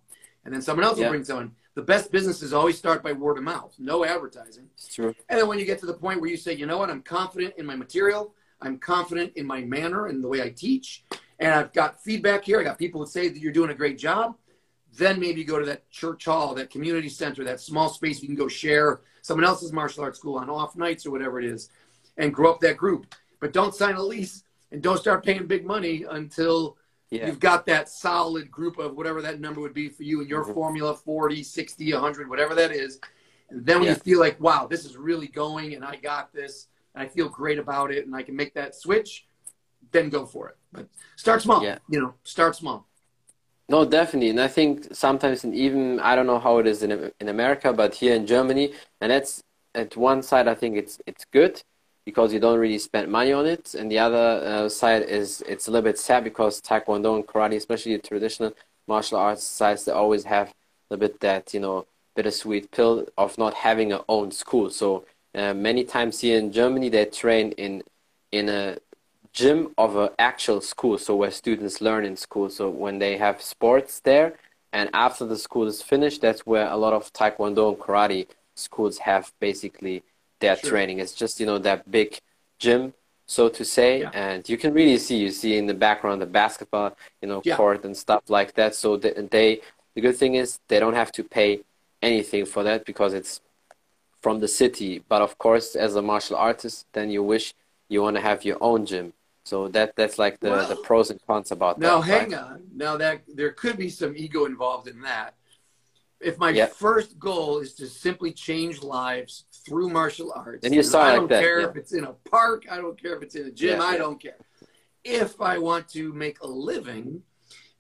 And 0.46 0.54
then 0.54 0.62
someone 0.62 0.86
else 0.86 0.98
Yeah. 0.98 1.06
will 1.06 1.12
bring 1.12 1.24
someone. 1.24 1.52
The 1.76 1.82
best 1.82 2.12
businesses 2.12 2.54
always 2.54 2.78
start 2.78 3.04
by 3.04 3.12
word 3.12 3.38
of 3.38 3.44
mouth, 3.44 3.76
no 3.78 4.04
advertising. 4.06 4.68
It's 4.74 4.94
true. 4.94 5.14
And 5.30 5.40
then 5.40 5.48
when 5.48 5.60
you 5.60 5.66
get 5.66 5.80
to 5.80 5.86
the 5.86 5.94
point 5.94 6.22
where 6.22 6.30
you 6.30 6.38
say, 6.38 6.54
you 6.54 6.66
know 6.66 6.78
what, 6.78 6.90
I'm 6.90 7.02
confident 7.04 7.54
in 7.58 7.66
my 7.66 7.76
material, 7.76 8.34
I'm 8.62 8.80
confident 8.80 9.34
in 9.36 9.46
my 9.46 9.62
manner 9.62 10.08
and 10.08 10.24
the 10.24 10.28
way 10.28 10.42
I 10.42 10.50
teach, 10.50 11.04
and 11.40 11.54
I've 11.54 11.72
got 11.74 12.02
feedback 12.02 12.44
here, 12.44 12.60
I 12.60 12.64
got 12.64 12.80
people 12.80 13.02
that 13.02 13.08
say 13.08 13.30
that 13.30 13.38
you're 13.38 13.52
doing 13.52 13.70
a 13.70 13.76
great 13.76 13.98
job, 14.00 14.36
then 14.98 15.20
maybe 15.20 15.44
go 15.44 15.60
to 15.60 15.66
that 15.66 15.90
church 15.92 16.26
hall, 16.26 16.54
that 16.56 16.70
community 16.70 17.10
center, 17.10 17.44
that 17.44 17.60
small 17.62 17.90
space 17.90 18.22
you 18.22 18.28
can 18.28 18.36
go 18.36 18.48
share 18.48 19.02
someone 19.22 19.46
else's 19.46 19.72
martial 19.74 20.04
arts 20.04 20.20
school 20.20 20.38
on 20.38 20.50
off 20.50 20.76
nights 20.76 21.06
or 21.06 21.12
whatever 21.12 21.40
it 21.40 21.46
is, 21.46 21.70
and 22.18 22.34
grow 22.34 22.52
up 22.52 22.60
that 22.62 22.78
group. 22.78 23.14
But 23.40 23.54
don't 23.54 23.76
sign 23.76 23.96
a 23.96 24.02
lease 24.04 24.44
and 24.72 24.82
don't 24.82 24.98
start 24.98 25.24
paying 25.24 25.46
big 25.48 25.66
money 25.66 26.04
until 26.10 26.78
Yeah. 27.10 27.28
you've 27.28 27.40
got 27.40 27.66
that 27.68 27.88
solid 27.88 28.52
group 28.52 28.78
of 28.80 28.96
whatever 28.98 29.22
that 29.22 29.40
number 29.40 29.62
would 29.62 29.74
be 29.74 29.88
for 29.88 30.04
you 30.04 30.20
in 30.22 30.28
your 30.28 30.44
Mhm. 30.44 30.54
formula 30.54 30.94
40 30.96 31.42
60 31.42 31.94
100 31.94 32.28
whatever 32.30 32.54
that 32.56 32.72
is 32.72 33.00
and 33.50 33.66
then 33.66 33.78
when 33.78 33.86
Yeah. 33.86 33.94
you 33.94 34.00
feel 34.00 34.20
like 34.20 34.38
wow 34.42 34.68
this 34.68 34.84
is 34.84 34.98
really 34.98 35.28
going 35.28 35.74
and 35.74 35.86
i 35.86 35.96
got 35.96 36.34
this 36.34 36.68
and 36.94 37.02
i 37.02 37.08
feel 37.08 37.30
great 37.30 37.60
about 37.60 37.92
it 37.94 38.06
and 38.06 38.14
i 38.14 38.24
can 38.24 38.36
make 38.36 38.54
that 38.56 38.76
switch 38.76 39.26
then 39.92 40.10
go 40.10 40.26
for 40.26 40.50
it 40.50 40.58
but 40.74 40.90
start 41.16 41.42
small 41.42 41.64
Yeah. 41.64 41.78
you 41.88 42.02
know 42.02 42.14
start 42.26 42.58
small 42.58 42.86
No, 43.70 43.84
definitely, 43.84 44.30
and 44.30 44.40
I 44.40 44.48
think 44.48 44.88
sometimes, 44.96 45.44
and 45.44 45.54
even 45.54 46.00
I 46.00 46.16
don't 46.16 46.26
know 46.26 46.40
how 46.40 46.58
it 46.60 46.68
is 46.68 46.84
in 46.84 47.12
in 47.20 47.28
America, 47.28 47.74
but 47.74 47.96
here 47.96 48.16
in 48.16 48.26
Germany, 48.26 48.74
and 49.02 49.12
that's 49.12 49.44
at 49.76 49.98
one 49.98 50.24
side 50.24 50.48
I 50.48 50.56
think 50.56 50.78
it's 50.78 51.00
it's 51.06 51.26
good 51.26 51.62
because 52.06 52.32
you 52.32 52.40
don't 52.40 52.60
really 52.60 52.80
spend 52.80 53.12
money 53.12 53.34
on 53.34 53.46
it, 53.46 53.74
and 53.76 53.92
the 53.92 54.00
other 54.00 54.42
uh, 54.46 54.70
side 54.70 55.04
is 55.04 55.44
it's 55.48 55.68
a 55.68 55.72
little 55.72 55.84
bit 55.84 56.00
sad 56.00 56.24
because 56.24 56.62
Taekwondo 56.62 57.16
and 57.16 57.28
Karate, 57.28 57.58
especially 57.58 57.98
the 57.98 58.08
traditional 58.08 58.54
martial 58.88 59.18
arts 59.18 59.44
sides, 59.44 59.84
they 59.84 59.92
always 59.92 60.24
have 60.24 60.48
a 60.50 60.54
little 60.94 61.08
bit 61.08 61.20
that 61.20 61.54
you 61.54 61.60
know 61.60 61.86
bittersweet 62.16 62.72
pill 62.72 63.06
of 63.18 63.38
not 63.38 63.54
having 63.54 63.92
a 63.92 64.02
own 64.08 64.32
school. 64.32 64.70
So 64.70 65.04
uh, 65.36 65.54
many 65.54 65.84
times 65.84 66.22
here 66.22 66.40
in 66.40 66.54
Germany, 66.54 66.88
they 66.88 67.04
train 67.06 67.52
in 67.54 67.84
in 68.32 68.48
a 68.48 68.78
gym 69.40 69.60
of 69.78 69.96
an 69.96 70.10
actual 70.20 70.62
school, 70.62 70.98
so 70.98 71.16
where 71.16 71.32
students 71.32 71.82
learn 71.88 72.04
in 72.06 72.16
school. 72.28 72.50
So 72.50 72.70
when 72.70 73.00
they 73.00 73.18
have 73.18 73.42
sports 73.42 74.00
there, 74.10 74.30
and 74.74 74.90
after 74.94 75.26
the 75.26 75.38
school 75.38 75.68
is 75.68 75.82
finished, 75.82 76.22
that's 76.22 76.46
where 76.52 76.68
a 76.68 76.78
lot 76.78 76.94
of 76.94 77.12
Taekwondo 77.14 77.64
and 77.70 77.78
Karate 77.84 78.28
schools 78.56 78.96
have 79.10 79.32
basically 79.40 80.04
their 80.40 80.56
Sure. 80.58 80.70
training. 80.72 81.00
It's 81.00 81.14
just 81.24 81.40
you 81.40 81.46
know 81.46 81.60
that 81.60 81.80
big 82.00 82.10
gym 82.60 82.94
so 83.28 83.50
to 83.50 83.64
say. 83.66 83.92
Yeah. 84.02 84.12
And 84.14 84.48
you 84.48 84.58
can 84.58 84.74
really 84.74 84.98
see, 84.98 85.18
you 85.18 85.32
see 85.32 85.58
in 85.58 85.66
the 85.68 85.74
background 85.74 86.22
the 86.22 86.26
basketball, 86.42 86.90
you 87.22 87.28
know, 87.28 87.42
Yeah. 87.44 87.58
court 87.58 87.84
and 87.86 87.96
stuff 87.96 88.24
like 88.30 88.54
that. 88.54 88.74
So 88.74 88.98
they, 88.98 89.12
they, 89.36 89.62
the 89.96 90.02
good 90.02 90.16
thing 90.16 90.36
is 90.36 90.60
they 90.70 90.80
don't 90.80 90.94
have 91.04 91.12
to 91.14 91.24
pay 91.24 91.62
anything 92.02 92.46
for 92.46 92.64
that 92.64 92.86
because 92.86 93.14
it's 93.14 93.42
from 94.22 94.40
the 94.40 94.48
city. 94.48 95.04
But 95.10 95.22
of 95.22 95.38
course, 95.38 95.76
as 95.76 95.96
a 95.96 96.02
martial 96.02 96.38
artist, 96.38 96.86
then 96.94 97.10
you 97.12 97.22
wish 97.24 97.54
you 97.90 98.02
want 98.02 98.16
to 98.16 98.22
have 98.22 98.46
your 98.46 98.58
own 98.62 98.86
gym. 98.86 99.14
So 99.48 99.70
that 99.70 99.96
that's 99.96 100.20
like 100.20 100.42
the, 100.42 100.66
the 100.68 100.76
pros 100.76 101.10
and 101.10 101.22
cons 101.26 101.52
about 101.52 101.80
Now, 101.80 101.88
that. 101.88 101.96
Now 101.96 102.02
hang 102.02 102.32
right? 102.32 102.40
on. 102.40 102.64
Now 102.76 102.98
that 102.98 103.22
there 103.34 103.54
could 103.54 103.78
be 103.78 103.90
some 103.90 104.14
ego 104.14 104.44
involved 104.44 104.90
in 104.90 105.00
that. 105.04 105.36
If 106.20 106.38
my 106.38 106.50
Yeah. 106.50 106.66
first 106.66 107.18
goal 107.18 107.60
is 107.60 107.74
to 107.76 107.88
simply 107.88 108.34
change 108.34 108.84
lives 108.84 109.46
through 109.66 109.90
martial 109.90 110.34
arts, 110.36 110.64
Then 110.64 110.74
you 110.74 110.82
and 110.82 110.96
I 110.96 111.12
like 111.12 111.16
don't 111.16 111.30
that, 111.30 111.42
care 111.42 111.62
yeah. 111.62 111.70
if 111.70 111.78
it's 111.78 111.94
in 111.94 112.04
a 112.04 112.14
park, 112.30 112.66
I 112.70 112.76
don't 112.76 113.02
care 113.02 113.16
if 113.16 113.22
it's 113.24 113.36
in 113.36 113.46
a 113.48 113.52
gym, 113.52 113.80
Yeah, 113.80 113.86
I 113.86 113.94
yeah. 113.94 113.98
don't 114.00 114.20
care. 114.20 114.42
If 115.06 115.40
I 115.40 115.60
want 115.60 115.88
to 115.90 116.12
make 116.12 116.42
a 116.42 116.48
living 116.48 117.24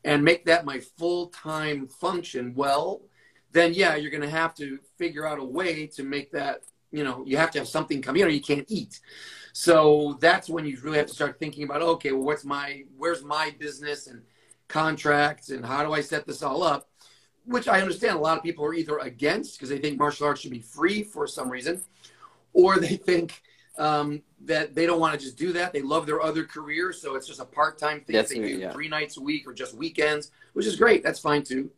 and 0.05 0.23
make 0.23 0.45
that 0.45 0.63
my 0.63 0.79
full 0.79 1.27
time 1.27 1.87
function, 1.87 2.53
well, 2.55 3.01
then 3.51 3.73
yeah, 3.73 3.95
you're 3.97 4.11
going 4.17 4.29
to 4.31 4.37
have 4.43 4.53
to 4.55 4.79
figure 4.97 5.25
out 5.27 5.37
a 5.39 5.43
way 5.59 5.87
to 5.97 6.03
make 6.03 6.31
that. 6.31 6.61
You 6.91 7.03
know, 7.03 7.25
you 7.25 7.35
have 7.35 7.51
to 7.51 7.59
have 7.59 7.67
something 7.67 8.01
come 8.01 8.15
in, 8.15 8.23
or 8.23 8.29
you 8.29 8.45
can't 8.51 8.65
eat. 8.69 9.01
So 9.59 10.15
that's 10.19 10.49
when 10.49 10.67
you 10.67 10.77
really 10.83 10.99
have 10.99 11.07
to 11.07 11.15
start 11.15 11.39
thinking 11.39 11.63
about, 11.63 11.81
okay, 11.81 12.11
well, 12.11 12.21
what's 12.21 12.45
my, 12.45 12.83
where's 12.95 13.23
my 13.23 13.55
business 13.57 14.05
and 14.05 14.21
contracts, 14.67 15.49
and 15.49 15.65
how 15.65 15.83
do 15.83 15.93
I 15.93 16.01
set 16.01 16.27
this 16.27 16.43
all 16.43 16.61
up? 16.61 16.91
Which 17.43 17.67
I 17.67 17.81
understand 17.81 18.17
a 18.17 18.19
lot 18.19 18.37
of 18.37 18.43
people 18.43 18.63
are 18.65 18.75
either 18.75 18.99
against 18.99 19.57
because 19.57 19.69
they 19.69 19.79
think 19.79 19.97
martial 19.97 20.27
arts 20.27 20.41
should 20.41 20.51
be 20.51 20.61
free 20.61 21.01
for 21.01 21.25
some 21.25 21.49
reason, 21.49 21.81
or 22.53 22.77
they 22.77 22.97
think 22.97 23.41
um, 23.79 24.21
that 24.45 24.75
they 24.75 24.85
don't 24.85 24.99
want 24.99 25.19
to 25.19 25.25
just 25.25 25.39
do 25.39 25.51
that. 25.53 25.73
They 25.73 25.81
love 25.81 26.05
their 26.05 26.21
other 26.21 26.43
career, 26.43 26.93
so 26.93 27.15
it's 27.15 27.25
just 27.25 27.39
a 27.39 27.45
part-time 27.45 28.01
thing 28.01 28.15
That's 28.15 28.31
they 28.31 28.39
me, 28.39 28.49
do 28.49 28.59
yeah. 28.59 28.71
three 28.71 28.89
nights 28.89 29.17
a 29.17 29.21
week 29.21 29.47
or 29.47 29.53
just 29.53 29.73
weekends, 29.73 30.29
which 30.53 30.67
is 30.67 30.75
great. 30.75 31.01
That's 31.01 31.19
fine 31.19 31.41
too. 31.41 31.71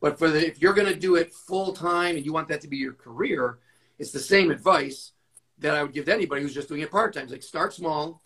But 0.00 0.18
for 0.18 0.30
the 0.30 0.46
if 0.46 0.62
you're 0.62 0.72
going 0.72 0.88
to 0.88 0.98
do 0.98 1.16
it 1.16 1.34
full 1.34 1.74
time 1.74 2.16
and 2.16 2.24
you 2.24 2.32
want 2.32 2.48
that 2.48 2.62
to 2.62 2.68
be 2.68 2.78
your 2.78 2.94
career, 2.94 3.58
it's 3.98 4.12
the 4.12 4.18
same 4.18 4.50
advice 4.50 5.12
that 5.60 5.74
I 5.74 5.82
would 5.82 5.92
give 5.92 6.06
to 6.06 6.14
anybody 6.14 6.42
who's 6.42 6.54
just 6.54 6.68
doing 6.68 6.80
it 6.82 6.90
part 6.90 7.14
time. 7.14 7.24
It's 7.24 7.32
like 7.32 7.42
start 7.42 7.72
small, 7.74 8.22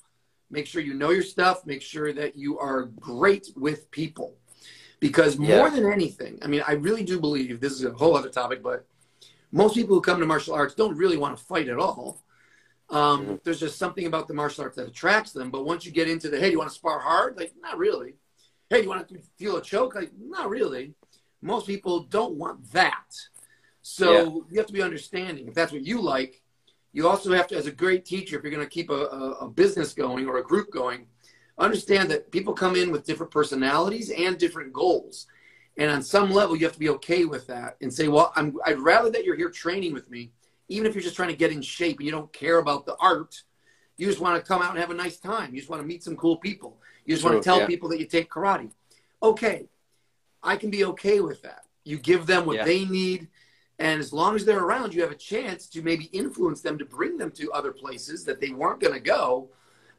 make 0.51 0.67
sure 0.67 0.83
you 0.83 0.95
know 0.95 1.11
your 1.11 1.23
stuff, 1.23 1.65
make 1.67 1.83
sure 1.83 2.13
that 2.13 2.37
you 2.37 2.59
are 2.59 2.85
great 3.01 3.49
with 3.57 3.91
people. 3.91 4.37
Because 5.01 5.39
Yeah. 5.39 5.59
more 5.59 5.71
than 5.71 5.91
anything, 5.91 6.39
I 6.43 6.47
mean, 6.47 6.63
I 6.67 6.73
really 6.73 7.03
do 7.03 7.19
believe 7.19 7.61
this 7.61 7.73
is 7.73 7.85
a 7.85 7.93
whole 7.93 8.17
other 8.17 8.29
topic, 8.29 8.63
but 8.63 8.87
most 9.51 9.75
people 9.75 9.97
who 9.97 10.01
come 10.01 10.21
to 10.21 10.27
martial 10.27 10.55
arts 10.55 10.75
don't 10.75 10.97
really 10.97 11.17
want 11.17 11.37
to 11.37 11.45
fight 11.45 11.69
at 11.69 11.79
all. 11.79 12.23
Um, 12.89 13.27
Mhm. 13.27 13.43
There's 13.43 13.61
just 13.61 13.79
something 13.79 14.07
about 14.07 14.29
the 14.29 14.35
martial 14.35 14.65
arts 14.65 14.77
that 14.77 14.87
attracts 14.87 15.33
them. 15.33 15.51
But 15.51 15.65
once 15.65 15.87
you 15.87 15.93
get 15.93 16.09
into 16.09 16.29
the, 16.29 16.39
hey, 16.39 16.47
do 16.47 16.53
you 16.53 16.59
want 16.59 16.71
to 16.71 16.75
spar 16.75 17.01
hard? 17.01 17.37
Like, 17.37 17.55
not 17.61 17.79
really. 17.79 18.17
Hey, 18.69 18.79
do 18.79 18.83
you 18.85 18.89
want 18.91 19.09
to 19.09 19.19
feel 19.39 19.57
a 19.57 19.63
choke? 19.63 19.95
Like, 19.95 20.13
not 20.19 20.51
really. 20.51 20.95
Most 21.41 21.67
people 21.67 22.05
don't 22.05 22.35
want 22.35 22.71
that. 22.73 23.17
So 23.81 24.13
Yeah. 24.13 24.41
you 24.51 24.59
have 24.59 24.67
to 24.67 24.73
be 24.73 24.83
understanding. 24.83 25.49
If 25.49 25.55
that's 25.55 25.73
what 25.73 25.83
you 25.85 26.01
like, 26.01 26.42
you 26.93 27.09
also 27.09 27.33
have 27.33 27.47
to, 27.49 27.57
as 27.57 27.67
a 27.67 27.73
great 27.73 28.05
teacher, 28.05 28.37
if 28.37 28.43
you're 28.43 28.53
going 28.53 28.65
to 28.65 28.71
keep 28.71 28.91
a, 28.91 28.95
a, 28.95 29.49
business 29.49 29.95
going 29.95 30.29
or 30.29 30.39
a 30.39 30.43
group 30.43 30.71
going, 30.71 31.07
understand 31.59 32.11
that 32.11 32.31
people 32.31 32.53
come 32.53 32.77
in 32.77 32.93
with 32.93 33.07
different 33.07 33.33
personalities 33.33 34.11
and 34.11 34.39
different 34.39 34.73
goals. 34.73 35.27
And 35.79 35.91
on 35.91 36.03
some 36.03 36.31
level, 36.31 36.55
you 36.55 36.67
have 36.67 36.75
to 36.75 36.79
be 36.79 36.91
okay 36.91 37.25
with 37.25 37.47
that 37.47 37.77
and 37.81 37.93
say, 37.93 38.09
well, 38.09 38.33
I'm, 38.37 38.57
I'd 38.67 38.79
rather 38.79 39.11
that 39.11 39.25
you're 39.25 39.37
here 39.37 39.51
training 39.51 39.95
with 39.95 40.11
me, 40.11 40.33
even 40.69 40.87
if 40.87 40.95
you're 40.95 41.03
just 41.03 41.17
trying 41.17 41.31
to 41.31 41.37
get 41.37 41.51
in 41.51 41.63
shape 41.63 41.99
and 41.99 42.07
you 42.07 42.13
don't 42.13 42.33
care 42.33 42.59
about 42.59 42.85
the 42.85 42.97
art. 42.97 43.43
You 43.97 44.07
just 44.07 44.21
want 44.21 44.43
to 44.43 44.47
come 44.47 44.61
out 44.61 44.71
and 44.71 44.79
have 44.79 44.91
a 44.91 44.95
nice 44.95 45.19
time. 45.19 45.55
You 45.55 45.61
just 45.61 45.71
want 45.71 45.81
to 45.81 45.89
meet 45.89 46.03
some 46.03 46.17
cool 46.17 46.37
people. 46.37 46.79
You 47.07 47.15
just 47.15 47.25
want 47.25 47.37
to 47.37 47.43
tell 47.43 47.61
yeah. 47.61 47.67
people 47.67 47.89
that 47.91 48.01
you 48.01 48.07
take 48.07 48.31
karate. 48.31 48.71
Okay, 49.23 49.69
I 50.43 50.57
can 50.57 50.71
be 50.71 50.85
okay 50.87 51.21
with 51.21 51.43
that. 51.43 51.65
You 51.85 51.99
give 51.99 52.27
them 52.27 52.47
what 52.47 52.57
Yeah. 52.57 52.65
they 52.65 52.85
need. 52.85 53.29
And 53.79 54.01
as 54.01 54.13
long 54.13 54.37
as 54.37 54.45
they're 54.45 54.63
around, 54.63 54.95
you 54.95 55.03
have 55.03 55.11
a 55.11 55.17
chance 55.17 55.67
to 55.69 55.83
maybe 55.83 56.05
influence 56.07 56.61
them 56.61 56.79
to 56.79 56.85
bring 56.85 57.17
them 57.17 57.31
to 57.33 57.51
other 57.53 57.73
places 57.73 58.25
that 58.25 58.41
they 58.41 58.51
weren't 58.51 58.81
going 58.81 58.95
to 58.95 59.01
go. 59.01 59.51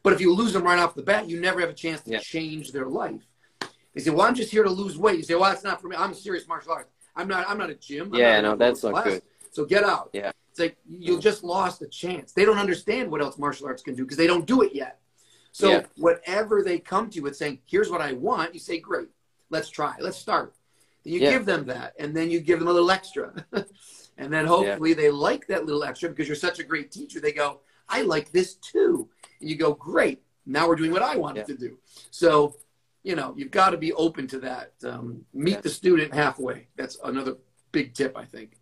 But 0.02 0.12
if 0.12 0.20
you 0.20 0.32
lose 0.32 0.52
them 0.52 0.62
right 0.62 0.78
off 0.78 0.94
the 0.94 1.02
bat, 1.02 1.28
you 1.28 1.40
never 1.40 1.60
have 1.60 1.70
a 1.70 1.74
chance 1.74 2.00
to 2.02 2.12
Yeah. 2.12 2.18
change 2.20 2.72
their 2.72 2.86
life. 2.86 3.22
They 3.94 4.00
say, 4.00 4.10
"Well, 4.10 4.26
I'm 4.26 4.34
just 4.34 4.50
here 4.50 4.64
to 4.64 4.70
lose 4.70 4.98
weight." 4.98 5.16
You 5.18 5.22
say, 5.22 5.34
"Well, 5.34 5.50
that's 5.50 5.64
not 5.64 5.80
for 5.80 5.88
me. 5.88 5.96
I'm 5.96 6.12
a 6.12 6.14
serious 6.14 6.46
martial 6.48 6.72
arts. 6.72 6.90
I'm 7.16 7.28
not. 7.28 7.48
I'm 7.48 7.58
not 7.58 7.70
a 7.70 7.74
gym. 7.74 8.12
I'm 8.12 8.18
Yeah, 8.18 8.40
no, 8.40 8.56
that's 8.56 8.82
not 8.82 8.92
class. 8.92 9.04
good. 9.04 9.22
So 9.50 9.64
get 9.64 9.84
out." 9.84 10.10
Yeah. 10.12 10.32
It's 10.50 10.60
like 10.60 10.76
you 10.86 11.18
just 11.18 11.42
lost 11.42 11.82
a 11.82 11.86
chance. 11.86 12.32
They 12.32 12.44
don't 12.44 12.58
understand 12.58 13.10
what 13.10 13.20
else 13.20 13.38
martial 13.38 13.66
arts 13.66 13.82
can 13.82 13.94
do 13.94 14.04
because 14.04 14.16
they 14.16 14.26
don't 14.26 14.46
do 14.46 14.62
it 14.62 14.74
yet. 14.74 15.00
So 15.52 15.70
Yeah. 15.70 15.86
whatever 15.96 16.62
they 16.62 16.78
come 16.80 17.08
to 17.10 17.16
you 17.16 17.22
with 17.22 17.36
saying, 17.36 17.60
"Here's 17.66 17.90
what 17.90 18.00
I 18.00 18.12
want," 18.12 18.54
you 18.54 18.60
say, 18.60 18.78
"Great, 18.78 19.08
let's 19.50 19.68
try. 19.68 19.94
Let's 20.00 20.18
start." 20.18 20.54
You 21.04 21.20
Yeah. 21.20 21.30
give 21.30 21.44
them 21.46 21.66
that, 21.66 21.94
and 21.98 22.16
then 22.16 22.30
you 22.30 22.40
give 22.40 22.58
them 22.58 22.68
a 22.68 22.72
little 22.72 22.90
extra, 22.90 23.32
and 24.16 24.32
then 24.32 24.46
hopefully 24.46 24.94
they 24.94 25.10
like 25.10 25.46
that 25.48 25.66
little 25.66 25.84
extra 25.84 26.08
because 26.08 26.26
you're 26.26 26.36
such 26.36 26.58
a 26.58 26.64
great 26.64 26.90
teacher. 26.90 27.20
They 27.20 27.32
go, 27.32 27.60
"I 27.88 28.02
like 28.02 28.32
this 28.32 28.54
too," 28.54 29.08
and 29.40 29.48
you 29.50 29.56
go, 29.56 29.74
"Great, 29.74 30.22
now 30.46 30.66
we're 30.66 30.76
doing 30.76 30.92
what 30.92 31.02
I 31.02 31.16
wanted 31.16 31.40
Yeah. 31.40 31.54
to 31.54 31.56
do." 31.56 31.78
So, 32.10 32.56
you 33.02 33.14
know, 33.16 33.34
you've 33.36 33.50
got 33.50 33.70
to 33.70 33.76
be 33.76 33.92
open 33.92 34.26
to 34.28 34.38
that. 34.40 34.72
Um, 34.82 35.26
meet 35.34 35.56
Yeah. 35.56 35.60
the 35.60 35.70
student 35.70 36.14
halfway. 36.14 36.68
That's 36.76 36.96
another 37.04 37.36
big 37.70 37.92
tip, 37.94 38.16
I 38.16 38.24
think. 38.24 38.58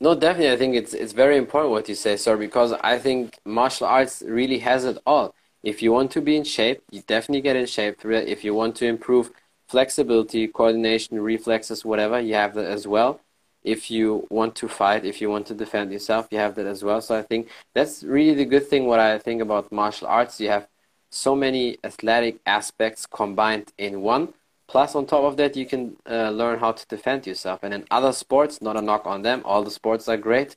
No, 0.00 0.14
definitely. 0.14 0.52
I 0.52 0.56
think 0.56 0.76
it's 0.76 0.94
it's 0.94 1.12
very 1.12 1.36
important 1.36 1.72
what 1.72 1.88
you 1.88 1.94
say, 1.96 2.16
sir, 2.16 2.36
because 2.36 2.72
I 2.72 2.98
think 2.98 3.38
martial 3.44 3.86
arts 3.86 4.22
really 4.22 4.60
has 4.60 4.84
it 4.84 4.98
all. 5.04 5.34
If 5.62 5.82
you 5.82 5.92
want 5.92 6.10
to 6.12 6.20
be 6.22 6.36
in 6.36 6.44
shape, 6.44 6.82
you 6.90 7.02
definitely 7.02 7.42
get 7.42 7.56
in 7.56 7.66
shape 7.66 8.00
through 8.00 8.16
it. 8.16 8.28
If 8.28 8.44
you 8.44 8.54
want 8.54 8.76
to 8.76 8.86
improve 8.86 9.30
flexibility, 9.70 10.42
coordination, 10.48 11.20
reflexes, 11.20 11.84
whatever, 11.84 12.18
you 12.20 12.34
have 12.34 12.54
that 12.54 12.66
as 12.66 12.86
well. 12.94 13.20
If 13.62 13.80
you 13.90 14.26
want 14.30 14.52
to 14.56 14.68
fight, 14.68 15.04
if 15.04 15.20
you 15.20 15.28
want 15.30 15.46
to 15.48 15.54
defend 15.54 15.92
yourself, 15.92 16.28
you 16.30 16.38
have 16.38 16.54
that 16.56 16.66
as 16.66 16.82
well. 16.82 17.00
So 17.00 17.12
I 17.16 17.22
think 17.22 17.48
that's 17.74 18.02
really 18.02 18.34
the 18.34 18.50
good 18.54 18.66
thing. 18.66 18.86
What 18.86 19.00
I 19.00 19.18
think 19.18 19.40
about 19.42 19.70
martial 19.70 20.08
arts, 20.08 20.40
you 20.40 20.48
have 20.48 20.66
so 21.10 21.36
many 21.36 21.78
athletic 21.84 22.36
aspects 22.46 23.06
combined 23.06 23.72
in 23.78 24.00
one. 24.00 24.24
Plus, 24.66 24.94
on 24.94 25.04
top 25.04 25.24
of 25.24 25.36
that, 25.36 25.56
you 25.56 25.66
can 25.66 25.96
uh, 26.08 26.30
learn 26.30 26.58
how 26.58 26.72
to 26.72 26.84
defend 26.86 27.26
yourself. 27.26 27.60
And 27.62 27.74
in 27.74 27.84
other 27.90 28.12
sports, 28.12 28.62
not 28.62 28.76
a 28.76 28.82
knock 28.82 29.04
on 29.06 29.22
them, 29.22 29.42
all 29.44 29.62
the 29.62 29.70
sports 29.80 30.08
are 30.08 30.16
great, 30.16 30.56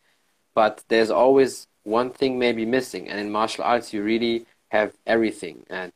but 0.55 0.83
there's 0.87 1.11
always 1.11 1.67
one 1.83 2.09
thing 2.09 2.39
maybe 2.39 2.65
missing. 2.65 3.09
And 3.09 3.19
in 3.19 3.31
martial 3.31 3.63
arts, 3.63 3.91
you 3.93 4.01
really 4.03 4.45
have 4.69 4.93
everything, 5.05 5.65
and 5.69 5.93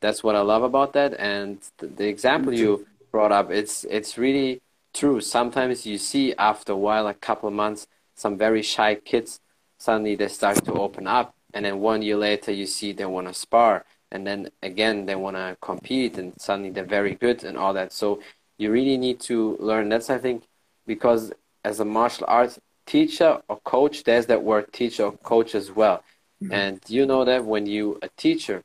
that's 0.00 0.22
what 0.22 0.36
I 0.36 0.40
love 0.40 0.62
about 0.62 0.92
that. 0.94 1.18
And 1.18 1.58
the, 1.78 1.86
the 1.86 2.08
example 2.08 2.52
mm-hmm. 2.52 2.62
you 2.62 2.86
brought 3.10 3.32
up, 3.32 3.50
it's 3.50 3.84
it's 3.84 4.18
really 4.18 4.60
true. 4.94 5.20
Sometimes 5.20 5.86
you 5.86 5.98
see 5.98 6.34
after 6.36 6.72
a 6.72 6.76
while, 6.76 7.06
a 7.06 7.14
couple 7.14 7.48
of 7.48 7.54
months, 7.54 7.86
some 8.14 8.36
very 8.36 8.62
shy 8.62 8.94
kids 8.94 9.40
suddenly 9.78 10.16
they 10.16 10.28
start 10.28 10.64
to 10.64 10.72
open 10.72 11.06
up, 11.06 11.34
and 11.54 11.64
then 11.64 11.78
one 11.78 12.02
year 12.02 12.16
later, 12.16 12.52
you 12.52 12.66
see 12.66 12.92
they 12.92 13.06
want 13.06 13.28
to 13.28 13.34
spar. 13.34 13.84
And 14.10 14.26
then 14.26 14.48
again 14.62 15.04
they 15.04 15.14
want 15.14 15.36
to 15.36 15.56
compete 15.60 16.16
and 16.16 16.32
suddenly 16.40 16.70
they're 16.70 16.84
very 16.84 17.14
good 17.14 17.44
and 17.44 17.58
all 17.58 17.74
that. 17.74 17.92
So 17.92 18.20
you 18.56 18.70
really 18.72 18.96
need 18.96 19.20
to 19.20 19.58
learn. 19.60 19.90
That's 19.90 20.08
i 20.08 20.16
think 20.16 20.44
because 20.86 21.30
as 21.62 21.80
a 21.80 21.84
martial 21.84 22.24
arts 22.26 22.58
teacher 22.86 23.42
or 23.48 23.58
coach 23.64 24.04
there's 24.04 24.24
that 24.26 24.42
word 24.42 24.72
teacher 24.72 25.04
or 25.04 25.12
coach 25.12 25.54
as 25.54 25.70
well. 25.70 26.02
Mm-hmm. 26.42 26.52
And 26.54 26.80
you 26.88 27.04
know 27.04 27.26
that 27.26 27.44
when 27.44 27.66
you 27.66 27.98
a 28.00 28.08
teacher 28.16 28.62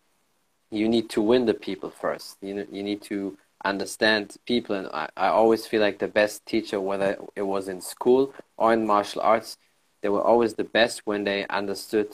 you 0.74 0.90
need 0.90 1.10
to 1.12 1.22
win 1.22 1.46
the 1.46 1.54
people 1.54 1.90
first. 1.90 2.38
You 2.42 2.54
know, 2.56 2.66
you 2.72 2.84
need 2.84 3.02
to 3.04 3.38
understand 3.64 4.36
people 4.46 4.76
and 4.76 4.88
I, 4.94 5.10
I 5.16 5.28
always 5.28 5.66
feel 5.66 5.80
like 5.82 6.00
the 6.00 6.08
best 6.08 6.46
teacher 6.46 6.82
whether 6.82 7.18
it 7.36 7.44
was 7.44 7.70
in 7.70 7.80
school 7.80 8.34
or 8.58 8.74
in 8.74 8.86
martial 8.86 9.22
arts 9.22 9.58
they 10.02 10.10
were 10.10 10.22
always 10.22 10.56
the 10.56 10.66
best 10.66 11.04
when 11.06 11.24
they 11.24 11.48
understood 11.48 12.10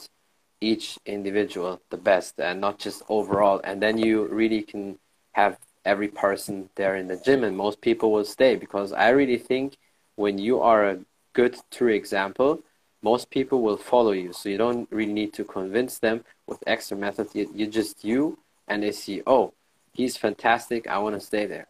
each 0.60 0.98
individual 1.06 1.80
the 1.90 1.96
best 1.96 2.38
and 2.38 2.60
not 2.60 2.78
just 2.78 3.02
overall. 3.08 3.60
And 3.64 3.82
then 3.82 3.98
you 3.98 4.26
really 4.26 4.62
can 4.62 4.98
have 5.32 5.58
every 5.84 6.08
person 6.08 6.70
there 6.76 6.94
in 6.94 7.08
the 7.08 7.16
gym 7.16 7.42
and 7.42 7.56
most 7.56 7.80
people 7.80 8.12
will 8.12 8.24
stay 8.24 8.54
because 8.54 8.92
i 8.92 9.08
really 9.08 9.38
think 9.38 9.78
when 10.16 10.36
you 10.38 10.60
are 10.60 10.84
a 10.90 10.98
good 11.32 11.56
true 11.70 11.92
example 11.92 12.60
most 13.02 13.30
people 13.30 13.62
will 13.62 13.76
follow 13.76 14.12
you. 14.12 14.32
So 14.32 14.48
you 14.48 14.58
don't 14.58 14.88
really 14.90 15.12
need 15.12 15.32
to 15.34 15.44
convince 15.44 15.98
them 15.98 16.24
with 16.46 16.62
extra 16.66 16.96
methods 16.96 17.34
you, 17.34 17.50
you're 17.54 17.70
just 17.70 18.04
you 18.04 18.38
and 18.70 18.82
they 18.82 18.92
see 18.92 19.22
oh 19.26 19.52
he's 19.92 20.16
fantastic 20.16 20.86
i 20.86 20.96
want 20.96 21.14
to 21.14 21.20
stay 21.20 21.44
there 21.44 21.66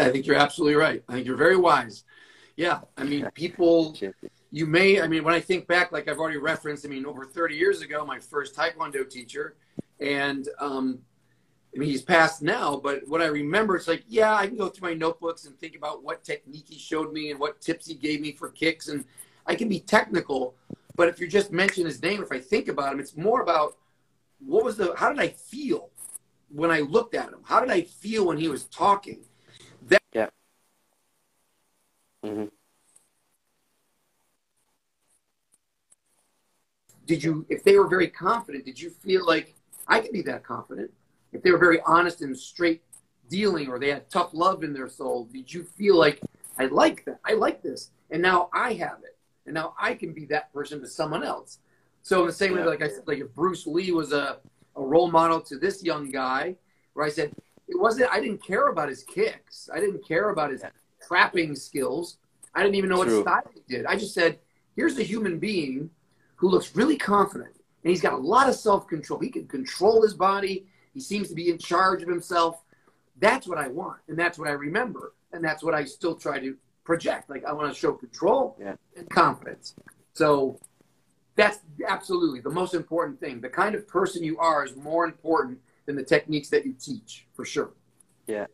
I 0.00 0.10
think 0.10 0.26
you're 0.26 0.36
absolutely 0.36 0.76
right. 0.76 1.02
I 1.08 1.14
think 1.14 1.26
you're 1.26 1.36
very 1.36 1.56
wise. 1.56 2.04
Yeah, 2.56 2.80
I 2.96 3.04
mean, 3.04 3.28
people. 3.34 3.96
You 4.50 4.66
may. 4.66 5.00
I 5.00 5.06
mean, 5.06 5.24
when 5.24 5.34
I 5.34 5.40
think 5.40 5.66
back, 5.66 5.92
like 5.92 6.08
I've 6.08 6.18
already 6.18 6.38
referenced. 6.38 6.84
I 6.84 6.88
mean, 6.88 7.06
over 7.06 7.24
30 7.24 7.54
years 7.54 7.82
ago, 7.82 8.04
my 8.04 8.18
first 8.18 8.54
Taekwondo 8.54 9.08
teacher, 9.08 9.56
and 10.00 10.48
um, 10.58 10.98
I 11.74 11.78
mean, 11.78 11.88
he's 11.88 12.02
passed 12.02 12.42
now. 12.42 12.76
But 12.76 13.06
what 13.08 13.22
I 13.22 13.26
remember, 13.26 13.76
it's 13.76 13.88
like, 13.88 14.04
yeah, 14.08 14.34
I 14.34 14.46
can 14.46 14.56
go 14.56 14.68
through 14.68 14.88
my 14.88 14.94
notebooks 14.94 15.46
and 15.46 15.58
think 15.58 15.74
about 15.74 16.02
what 16.02 16.22
technique 16.22 16.66
he 16.68 16.78
showed 16.78 17.12
me 17.12 17.30
and 17.30 17.40
what 17.40 17.60
tips 17.60 17.86
he 17.86 17.94
gave 17.94 18.20
me 18.20 18.32
for 18.32 18.50
kicks, 18.50 18.88
and 18.88 19.04
I 19.46 19.54
can 19.54 19.68
be 19.68 19.80
technical. 19.80 20.54
But 20.94 21.08
if 21.08 21.18
you 21.18 21.26
just 21.26 21.52
mention 21.52 21.86
his 21.86 22.02
name, 22.02 22.22
if 22.22 22.30
I 22.30 22.38
think 22.38 22.68
about 22.68 22.92
him, 22.92 23.00
it's 23.00 23.16
more 23.16 23.40
about 23.40 23.76
what 24.46 24.64
was 24.64 24.76
the 24.76 24.94
how 24.96 25.10
did 25.10 25.20
I 25.20 25.28
feel 25.28 25.90
when 26.48 26.70
I 26.70 26.80
looked 26.80 27.14
at 27.14 27.28
him? 27.28 27.40
How 27.44 27.60
did 27.60 27.70
I 27.70 27.82
feel 27.82 28.26
when 28.26 28.38
he 28.38 28.48
was 28.48 28.64
talking? 28.64 29.20
That 29.88 30.02
yeah. 30.12 30.28
Mm-hmm. 32.24 32.46
Did 37.06 37.24
you, 37.24 37.44
if 37.48 37.64
they 37.64 37.76
were 37.76 37.88
very 37.88 38.08
confident, 38.08 38.64
did 38.64 38.80
you 38.80 38.90
feel 38.90 39.26
like 39.26 39.54
I 39.88 40.00
could 40.00 40.12
be 40.12 40.22
that 40.22 40.44
confident? 40.44 40.90
If 41.32 41.42
they 41.42 41.50
were 41.50 41.58
very 41.58 41.80
honest 41.84 42.22
and 42.22 42.36
straight 42.36 42.82
dealing, 43.28 43.68
or 43.68 43.78
they 43.78 43.90
had 43.90 44.08
tough 44.10 44.30
love 44.32 44.62
in 44.62 44.72
their 44.72 44.88
soul, 44.88 45.28
did 45.32 45.52
you 45.52 45.64
feel 45.64 45.96
like 45.96 46.20
I 46.58 46.66
like 46.66 47.04
that? 47.06 47.18
I 47.24 47.34
like 47.34 47.62
this, 47.62 47.90
and 48.10 48.22
now 48.22 48.50
I 48.52 48.74
have 48.74 48.98
it, 49.02 49.16
and 49.46 49.54
now 49.54 49.74
I 49.78 49.94
can 49.94 50.12
be 50.12 50.26
that 50.26 50.52
person 50.52 50.80
to 50.80 50.86
someone 50.86 51.24
else. 51.24 51.58
So 52.02 52.20
in 52.20 52.26
the 52.26 52.32
same 52.32 52.52
yeah. 52.54 52.62
way, 52.62 52.66
like 52.66 52.82
I 52.82 52.88
said, 52.88 53.06
like 53.06 53.18
if 53.18 53.32
Bruce 53.34 53.66
Lee 53.66 53.92
was 53.92 54.12
a, 54.12 54.38
a 54.76 54.82
role 54.82 55.10
model 55.10 55.40
to 55.42 55.58
this 55.58 55.82
young 55.82 56.10
guy, 56.10 56.56
where 56.94 57.06
I 57.06 57.10
said 57.10 57.32
it 57.68 57.78
wasn't. 57.78 58.10
I 58.12 58.20
didn't 58.20 58.44
care 58.44 58.68
about 58.68 58.88
his 58.88 59.02
kicks. 59.02 59.70
I 59.72 59.80
didn't 59.80 60.06
care 60.06 60.30
about 60.30 60.50
his 60.50 60.62
trapping 61.06 61.56
skills. 61.56 62.18
I 62.54 62.62
didn't 62.62 62.74
even 62.74 62.90
know 62.90 63.02
True. 63.02 63.16
what 63.16 63.22
style 63.22 63.50
he 63.54 63.62
did. 63.68 63.86
I 63.86 63.96
just 63.96 64.14
said, 64.14 64.38
here's 64.76 64.98
a 64.98 65.02
human 65.02 65.38
being 65.38 65.90
who 66.36 66.48
looks 66.48 66.76
really 66.76 66.96
confident, 66.96 67.54
and 67.82 67.90
he's 67.90 68.00
got 68.00 68.12
a 68.12 68.18
lot 68.18 68.48
of 68.48 68.54
self 68.54 68.86
control. 68.88 69.20
He 69.20 69.30
can 69.30 69.46
control 69.46 70.02
his 70.02 70.14
body. 70.14 70.66
He 70.92 71.00
seems 71.00 71.28
to 71.28 71.34
be 71.34 71.48
in 71.48 71.58
charge 71.58 72.02
of 72.02 72.08
himself. 72.08 72.62
That's 73.18 73.46
what 73.46 73.58
I 73.58 73.68
want, 73.68 74.00
and 74.08 74.18
that's 74.18 74.38
what 74.38 74.48
I 74.48 74.52
remember, 74.52 75.14
and 75.32 75.42
that's 75.42 75.62
what 75.62 75.74
I 75.74 75.84
still 75.84 76.16
try 76.16 76.38
to 76.40 76.56
project. 76.84 77.30
Like 77.30 77.44
I 77.44 77.52
want 77.52 77.72
to 77.72 77.78
show 77.78 77.92
control 77.92 78.56
yeah. 78.60 78.74
and 78.96 79.08
confidence. 79.08 79.74
So 80.12 80.58
that's 81.36 81.60
absolutely 81.88 82.40
the 82.40 82.50
most 82.50 82.74
important 82.74 83.20
thing. 83.20 83.40
The 83.40 83.48
kind 83.48 83.74
of 83.74 83.86
person 83.88 84.22
you 84.22 84.38
are 84.38 84.64
is 84.64 84.76
more 84.76 85.04
important 85.04 85.58
than 85.86 85.96
the 85.96 86.02
techniques 86.02 86.48
that 86.50 86.64
you 86.66 86.74
teach, 86.74 87.26
for 87.34 87.44
sure. 87.44 87.70
Yeah. 88.26 88.46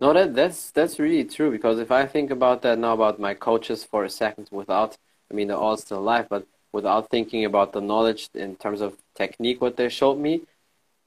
No, 0.00 0.12
that 0.12 0.34
that's 0.34 0.70
that's 0.70 0.98
really 1.00 1.24
true 1.24 1.50
because 1.50 1.80
if 1.80 1.90
I 1.90 2.06
think 2.06 2.30
about 2.30 2.62
that 2.62 2.78
now 2.78 2.92
about 2.92 3.18
my 3.18 3.34
coaches 3.34 3.82
for 3.84 4.04
a 4.04 4.10
second, 4.10 4.48
without 4.52 4.96
I 5.30 5.34
mean 5.34 5.48
they're 5.48 5.56
all 5.56 5.76
still 5.76 5.98
alive, 5.98 6.28
but 6.28 6.46
without 6.70 7.10
thinking 7.10 7.44
about 7.44 7.72
the 7.72 7.80
knowledge 7.80 8.28
in 8.34 8.54
terms 8.56 8.80
of 8.80 8.96
technique 9.16 9.60
what 9.60 9.76
they 9.76 9.88
showed 9.88 10.18
me, 10.18 10.42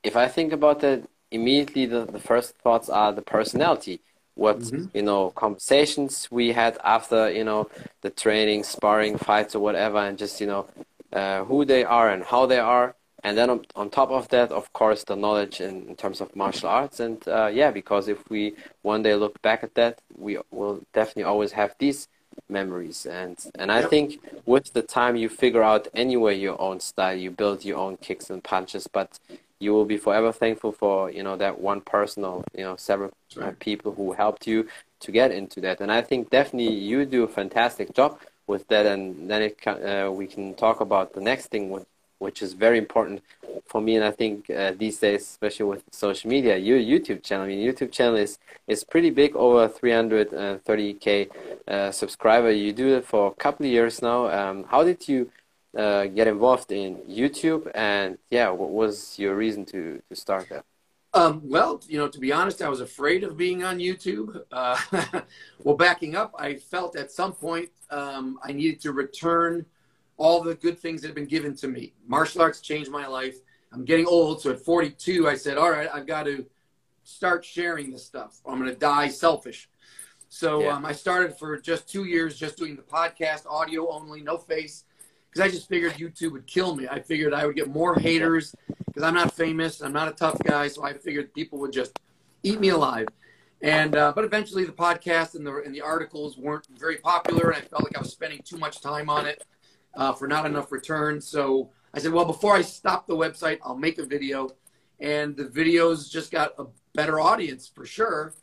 if 0.03 0.17
I 0.17 0.27
think 0.27 0.51
about 0.51 0.81
that 0.81 1.03
immediately 1.31 1.85
the, 1.85 2.05
the 2.05 2.19
first 2.19 2.55
thoughts 2.57 2.89
are 2.89 3.11
the 3.13 3.21
personality. 3.21 4.01
What 4.35 4.59
mm-hmm. 4.59 4.85
you 4.95 5.01
know, 5.01 5.31
conversations 5.31 6.29
we 6.31 6.53
had 6.53 6.77
after, 6.83 7.29
you 7.29 7.43
know, 7.43 7.69
the 8.01 8.09
training, 8.09 8.63
sparring, 8.63 9.17
fights 9.17 9.55
or 9.55 9.59
whatever 9.59 9.97
and 9.97 10.17
just, 10.17 10.39
you 10.39 10.47
know, 10.47 10.67
uh, 11.13 11.43
who 11.45 11.65
they 11.65 11.83
are 11.83 12.09
and 12.09 12.23
how 12.23 12.45
they 12.45 12.59
are. 12.59 12.95
And 13.23 13.37
then 13.37 13.51
on, 13.51 13.65
on 13.75 13.89
top 13.89 14.09
of 14.09 14.29
that 14.29 14.51
of 14.51 14.73
course 14.73 15.03
the 15.03 15.15
knowledge 15.15 15.61
in, 15.61 15.87
in 15.89 15.95
terms 15.95 16.21
of 16.21 16.35
martial 16.35 16.69
arts. 16.69 16.99
And 16.99 17.25
uh, 17.27 17.47
yeah 17.53 17.71
because 17.71 18.07
if 18.07 18.29
we 18.29 18.55
one 18.81 19.03
day 19.03 19.15
look 19.15 19.41
back 19.41 19.63
at 19.63 19.75
that 19.75 20.01
we 20.17 20.39
will 20.49 20.81
definitely 20.93 21.23
always 21.23 21.51
have 21.51 21.75
these 21.77 22.07
memories. 22.49 23.05
And 23.05 23.37
and 23.55 23.71
i 23.71 23.81
think 23.83 24.19
with 24.45 24.73
the 24.73 24.81
time 24.81 25.15
you 25.15 25.29
figure 25.29 25.63
out 25.63 25.87
anyway 25.93 26.37
your 26.37 26.59
own 26.61 26.79
style 26.79 27.15
you 27.15 27.29
build 27.31 27.63
your 27.65 27.77
own 27.77 27.97
kicks 27.97 28.29
and 28.29 28.43
punches 28.43 28.87
but 28.87 29.19
you 29.59 29.71
will 29.73 29.85
be 29.85 29.97
forever 29.97 30.31
thankful 30.31 30.71
for 30.71 31.11
you 31.11 31.23
know 31.23 31.37
that 31.37 31.59
one 31.59 31.81
person 31.81 32.25
or 32.25 32.43
you 32.57 32.63
know 32.63 32.75
several 32.75 33.11
right. 33.35 33.57
people 33.59 33.93
who 33.93 34.13
helped 34.13 34.47
you 34.47 34.67
to 34.99 35.11
get 35.11 35.31
into 35.31 35.61
that. 35.61 35.81
And 35.81 35.91
i 35.91 36.01
think 36.01 36.29
definitely 36.29 36.73
you 36.73 37.05
do 37.05 37.23
a 37.23 37.27
fantastic 37.27 37.93
job 37.93 38.19
with 38.53 38.67
that 38.71 38.85
and 38.85 39.01
then 39.29 39.41
it 39.47 39.55
uh, 39.67 40.11
we 40.19 40.25
can 40.33 40.45
talk 40.65 40.77
about 40.87 41.13
the 41.17 41.23
next 41.31 41.45
thing 41.53 41.63
which 42.21 42.41
is 42.43 42.53
very 42.53 42.77
important 42.77 43.23
for 43.65 43.81
me. 43.81 43.95
And 43.95 44.05
I 44.05 44.11
think 44.11 44.49
uh, 44.49 44.73
these 44.77 44.99
days, 44.99 45.23
especially 45.23 45.65
with 45.65 45.83
social 45.91 46.29
media, 46.29 46.55
your 46.55 46.77
YouTube 46.77 47.23
channel, 47.23 47.45
I 47.45 47.49
mean, 47.49 47.67
YouTube 47.67 47.91
channel 47.91 48.15
is, 48.15 48.37
is 48.67 48.83
pretty 48.83 49.09
big, 49.09 49.35
over 49.35 49.67
330k 49.67 51.29
uh, 51.67 51.91
subscriber. 51.91 52.51
You 52.51 52.71
do 52.73 52.95
it 52.97 53.05
for 53.05 53.31
a 53.31 53.35
couple 53.43 53.65
of 53.65 53.71
years 53.71 54.01
now. 54.01 54.29
Um, 54.29 54.65
how 54.65 54.83
did 54.83 55.07
you 55.09 55.31
uh, 55.75 56.05
get 56.05 56.27
involved 56.27 56.71
in 56.71 56.97
YouTube? 57.09 57.69
And 57.73 58.19
yeah, 58.29 58.49
what 58.49 58.69
was 58.69 59.17
your 59.17 59.35
reason 59.35 59.65
to, 59.65 60.01
to 60.07 60.15
start 60.15 60.47
that? 60.49 60.63
Um, 61.13 61.41
well, 61.43 61.81
you 61.87 61.97
know, 61.97 62.07
to 62.07 62.19
be 62.19 62.31
honest, 62.31 62.61
I 62.61 62.69
was 62.69 62.79
afraid 62.79 63.23
of 63.23 63.35
being 63.35 63.63
on 63.63 63.79
YouTube. 63.79 64.41
Uh, 64.51 64.77
well, 65.63 65.75
backing 65.75 66.15
up, 66.15 66.33
I 66.39 66.55
felt 66.55 66.95
at 66.95 67.11
some 67.11 67.33
point 67.33 67.69
um, 67.89 68.39
I 68.43 68.51
needed 68.51 68.81
to 68.81 68.91
return– 68.91 69.65
all 70.21 70.43
the 70.43 70.53
good 70.53 70.77
things 70.77 71.01
that 71.01 71.07
have 71.07 71.15
been 71.15 71.25
given 71.25 71.55
to 71.55 71.67
me. 71.67 71.93
Martial 72.07 72.43
arts 72.43 72.61
changed 72.61 72.91
my 72.91 73.07
life. 73.07 73.37
I'm 73.73 73.83
getting 73.83 74.05
old, 74.05 74.39
so 74.39 74.51
at 74.51 74.59
42, 74.59 75.27
I 75.27 75.35
said, 75.35 75.57
"All 75.57 75.71
right, 75.71 75.89
I've 75.91 76.05
got 76.05 76.23
to 76.23 76.45
start 77.03 77.43
sharing 77.43 77.91
this 77.91 78.05
stuff. 78.05 78.39
I'm 78.45 78.59
going 78.59 78.71
to 78.71 78.77
die 78.77 79.07
selfish." 79.07 79.67
So 80.29 80.61
yeah. 80.61 80.75
um, 80.75 80.85
I 80.85 80.91
started 80.91 81.37
for 81.39 81.57
just 81.59 81.89
two 81.89 82.05
years, 82.05 82.37
just 82.37 82.55
doing 82.55 82.75
the 82.75 82.83
podcast, 82.83 83.47
audio 83.47 83.89
only, 83.89 84.21
no 84.21 84.37
face, 84.37 84.83
because 85.31 85.47
I 85.47 85.51
just 85.51 85.69
figured 85.69 85.93
YouTube 85.93 86.33
would 86.33 86.45
kill 86.45 86.75
me. 86.75 86.87
I 86.89 86.99
figured 86.99 87.33
I 87.33 87.45
would 87.45 87.55
get 87.55 87.69
more 87.69 87.95
haters 87.95 88.53
because 88.85 89.03
I'm 89.03 89.13
not 89.13 89.33
famous, 89.33 89.81
I'm 89.81 89.93
not 89.93 90.09
a 90.09 90.11
tough 90.11 90.37
guy, 90.43 90.67
so 90.67 90.83
I 90.83 90.93
figured 90.93 91.33
people 91.33 91.59
would 91.59 91.71
just 91.71 91.97
eat 92.43 92.59
me 92.59 92.69
alive. 92.69 93.07
And 93.61 93.95
uh, 93.95 94.11
but 94.15 94.25
eventually, 94.25 94.65
the 94.65 94.71
podcast 94.71 95.35
and 95.35 95.45
the 95.45 95.61
and 95.63 95.73
the 95.73 95.81
articles 95.81 96.37
weren't 96.37 96.67
very 96.77 96.97
popular, 96.97 97.51
and 97.51 97.57
I 97.57 97.61
felt 97.61 97.83
like 97.83 97.95
I 97.95 97.99
was 97.99 98.11
spending 98.11 98.41
too 98.43 98.57
much 98.57 98.81
time 98.81 99.09
on 99.09 99.27
it 99.27 99.43
uh, 99.95 100.13
for 100.13 100.27
not 100.27 100.45
enough 100.45 100.71
returns. 100.71 101.27
So 101.27 101.69
I 101.93 101.99
said, 101.99 102.11
well, 102.11 102.25
before 102.25 102.55
I 102.55 102.61
stop 102.61 103.07
the 103.07 103.15
website, 103.15 103.59
I'll 103.63 103.77
make 103.77 103.97
a 103.97 104.05
video. 104.05 104.49
And 104.99 105.35
the 105.35 105.45
videos 105.45 106.09
just 106.09 106.31
got 106.31 106.53
a 106.57 106.65
better 106.93 107.19
audience 107.19 107.67
for 107.67 107.85
sure. 107.85 108.33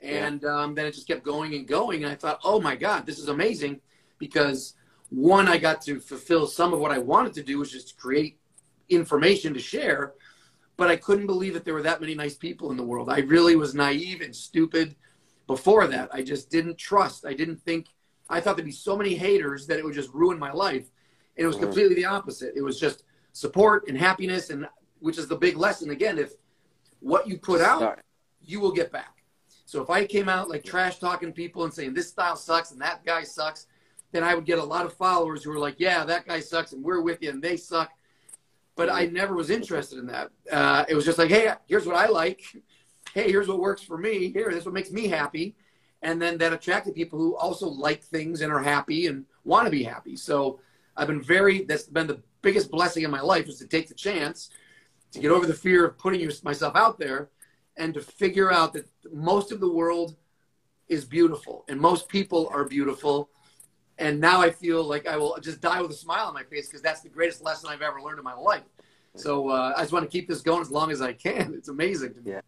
And 0.00 0.44
um, 0.44 0.74
then 0.74 0.86
it 0.86 0.94
just 0.94 1.06
kept 1.06 1.22
going 1.22 1.54
and 1.54 1.66
going. 1.66 2.02
And 2.02 2.12
I 2.12 2.16
thought, 2.16 2.40
oh 2.44 2.60
my 2.60 2.74
God, 2.74 3.06
this 3.06 3.18
is 3.18 3.28
amazing 3.28 3.80
because 4.18 4.74
one, 5.10 5.48
I 5.48 5.58
got 5.58 5.82
to 5.82 6.00
fulfill 6.00 6.46
some 6.46 6.72
of 6.72 6.80
what 6.80 6.92
I 6.92 6.98
wanted 6.98 7.34
to 7.34 7.42
do, 7.42 7.58
which 7.58 7.74
is 7.74 7.84
to 7.86 7.94
create 7.94 8.38
information 8.88 9.52
to 9.54 9.60
share. 9.60 10.14
But 10.76 10.90
I 10.90 10.96
couldn't 10.96 11.26
believe 11.26 11.54
that 11.54 11.64
there 11.64 11.74
were 11.74 11.82
that 11.82 12.00
many 12.00 12.14
nice 12.14 12.36
people 12.36 12.70
in 12.70 12.76
the 12.76 12.82
world. 12.82 13.10
I 13.10 13.18
really 13.20 13.54
was 13.54 13.74
naive 13.74 14.22
and 14.22 14.34
stupid 14.34 14.96
before 15.46 15.86
that. 15.88 16.08
I 16.12 16.22
just 16.22 16.48
didn't 16.48 16.78
trust. 16.78 17.26
I 17.26 17.34
didn't 17.34 17.56
think 17.56 17.88
I 18.30 18.40
thought 18.40 18.56
there'd 18.56 18.64
be 18.64 18.72
so 18.72 18.96
many 18.96 19.14
haters 19.14 19.66
that 19.66 19.78
it 19.78 19.84
would 19.84 19.94
just 19.94 20.14
ruin 20.14 20.38
my 20.38 20.52
life. 20.52 20.86
And 21.36 21.44
it 21.44 21.46
was 21.46 21.56
mm-hmm. 21.56 21.66
completely 21.66 21.96
the 21.96 22.04
opposite. 22.04 22.54
It 22.56 22.62
was 22.62 22.78
just 22.78 23.02
support 23.32 23.88
and 23.88 23.98
happiness, 23.98 24.50
and 24.50 24.66
which 25.00 25.18
is 25.18 25.26
the 25.26 25.36
big 25.36 25.56
lesson. 25.56 25.90
Again, 25.90 26.18
if 26.18 26.32
what 27.00 27.26
you 27.26 27.38
put 27.38 27.60
out, 27.60 27.98
you 28.40 28.60
will 28.60 28.72
get 28.72 28.92
back. 28.92 29.24
So 29.66 29.82
if 29.82 29.90
I 29.90 30.04
came 30.04 30.28
out 30.28 30.48
like 30.48 30.64
trash 30.64 30.98
talking 30.98 31.32
people 31.32 31.64
and 31.64 31.72
saying 31.72 31.94
this 31.94 32.08
style 32.08 32.36
sucks 32.36 32.70
and 32.70 32.80
that 32.80 33.04
guy 33.04 33.22
sucks, 33.22 33.66
then 34.12 34.24
I 34.24 34.34
would 34.34 34.44
get 34.44 34.58
a 34.58 34.64
lot 34.64 34.86
of 34.86 34.94
followers 34.94 35.42
who 35.42 35.50
were 35.50 35.58
like, 35.58 35.76
yeah, 35.78 36.04
that 36.04 36.26
guy 36.26 36.40
sucks 36.40 36.72
and 36.72 36.82
we're 36.82 37.00
with 37.00 37.22
you 37.22 37.30
and 37.30 37.42
they 37.42 37.56
suck. 37.56 37.90
But 38.76 38.90
I 38.90 39.06
never 39.06 39.34
was 39.34 39.50
interested 39.50 39.98
in 39.98 40.06
that. 40.06 40.30
Uh, 40.50 40.84
it 40.88 40.94
was 40.94 41.04
just 41.04 41.18
like, 41.18 41.30
hey, 41.30 41.52
here's 41.66 41.86
what 41.86 41.96
I 41.96 42.06
like. 42.06 42.42
Hey, 43.12 43.28
here's 43.28 43.48
what 43.48 43.58
works 43.58 43.82
for 43.82 43.98
me. 43.98 44.30
Here, 44.30 44.50
this 44.50 44.60
is 44.60 44.64
what 44.66 44.74
makes 44.74 44.92
me 44.92 45.08
happy 45.08 45.56
and 46.02 46.20
then 46.20 46.38
that 46.38 46.52
attracted 46.52 46.94
people 46.94 47.18
who 47.18 47.36
also 47.36 47.68
like 47.68 48.02
things 48.02 48.40
and 48.40 48.52
are 48.52 48.62
happy 48.62 49.06
and 49.06 49.24
want 49.44 49.66
to 49.66 49.70
be 49.70 49.82
happy. 49.82 50.16
So 50.16 50.60
I've 50.96 51.06
been 51.06 51.22
very 51.22 51.64
that's 51.64 51.84
been 51.84 52.06
the 52.06 52.22
biggest 52.42 52.70
blessing 52.70 53.04
in 53.04 53.10
my 53.10 53.20
life 53.20 53.48
is 53.48 53.58
to 53.58 53.66
take 53.66 53.88
the 53.88 53.94
chance 53.94 54.50
to 55.12 55.18
get 55.18 55.30
over 55.30 55.46
the 55.46 55.54
fear 55.54 55.84
of 55.84 55.98
putting 55.98 56.30
myself 56.42 56.74
out 56.74 56.98
there 56.98 57.28
and 57.76 57.92
to 57.94 58.00
figure 58.00 58.52
out 58.52 58.72
that 58.72 58.88
most 59.12 59.52
of 59.52 59.60
the 59.60 59.70
world 59.70 60.16
is 60.88 61.04
beautiful 61.04 61.64
and 61.68 61.78
most 61.78 62.08
people 62.08 62.48
are 62.52 62.64
beautiful 62.64 63.28
and 64.00 64.18
now 64.18 64.40
I 64.40 64.50
feel 64.50 64.82
like 64.82 65.06
I 65.06 65.16
will 65.16 65.38
just 65.40 65.60
die 65.60 65.80
with 65.80 65.90
a 65.90 65.94
smile 65.94 66.26
on 66.26 66.34
my 66.34 66.42
face 66.44 66.66
because 66.68 66.82
that's 66.82 67.02
the 67.02 67.08
greatest 67.08 67.42
lesson 67.42 67.70
I've 67.70 67.82
ever 67.82 68.00
learned 68.00 68.18
in 68.18 68.24
my 68.24 68.34
life. 68.34 68.64
So 69.14 69.50
uh, 69.50 69.74
I 69.76 69.80
just 69.82 69.92
want 69.92 70.04
to 70.04 70.10
keep 70.10 70.28
this 70.28 70.40
going 70.40 70.62
as 70.62 70.70
long 70.70 70.90
as 70.90 71.00
I 71.02 71.12
can. 71.12 71.54
It's 71.58 71.68
amazing. 71.68 72.14
Yeah. 72.24 72.40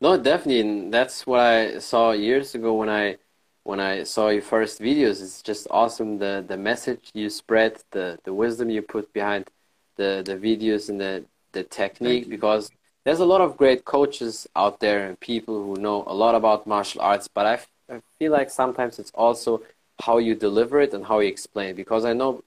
No, 0.00 0.16
definitely, 0.16 0.60
and 0.60 0.92
that's 0.92 1.26
what 1.26 1.40
I 1.40 1.78
saw 1.78 2.12
years 2.12 2.54
ago 2.54 2.74
when 2.74 2.88
I 2.88 3.18
when 3.62 3.80
I 3.80 4.02
saw 4.02 4.28
your 4.28 4.42
first 4.42 4.80
videos. 4.80 5.22
It's 5.22 5.42
just 5.42 5.66
awesome 5.70 6.18
the 6.18 6.44
the 6.46 6.56
message 6.56 7.10
you 7.14 7.30
spread, 7.30 7.82
the 7.90 8.18
the 8.24 8.34
wisdom 8.34 8.70
you 8.70 8.82
put 8.82 9.12
behind 9.12 9.50
the 9.96 10.22
the 10.24 10.36
videos 10.36 10.88
and 10.88 11.00
the 11.00 11.24
the 11.52 11.62
technique 11.62 12.28
because 12.28 12.70
there's 13.04 13.20
a 13.20 13.24
lot 13.24 13.40
of 13.40 13.56
great 13.56 13.84
coaches 13.84 14.46
out 14.56 14.80
there 14.80 15.06
and 15.06 15.18
people 15.20 15.62
who 15.62 15.80
know 15.80 16.04
a 16.06 16.14
lot 16.14 16.34
about 16.34 16.66
martial 16.66 17.00
arts, 17.00 17.28
but 17.28 17.46
I, 17.46 17.94
I 17.94 18.00
feel 18.18 18.32
like 18.32 18.50
sometimes 18.50 18.98
it's 18.98 19.12
also 19.14 19.62
how 20.00 20.18
you 20.18 20.34
deliver 20.34 20.80
it 20.80 20.94
and 20.94 21.06
how 21.06 21.20
you 21.20 21.28
explain 21.28 21.70
it 21.70 21.76
because 21.76 22.04
I 22.04 22.12
know 22.12 22.42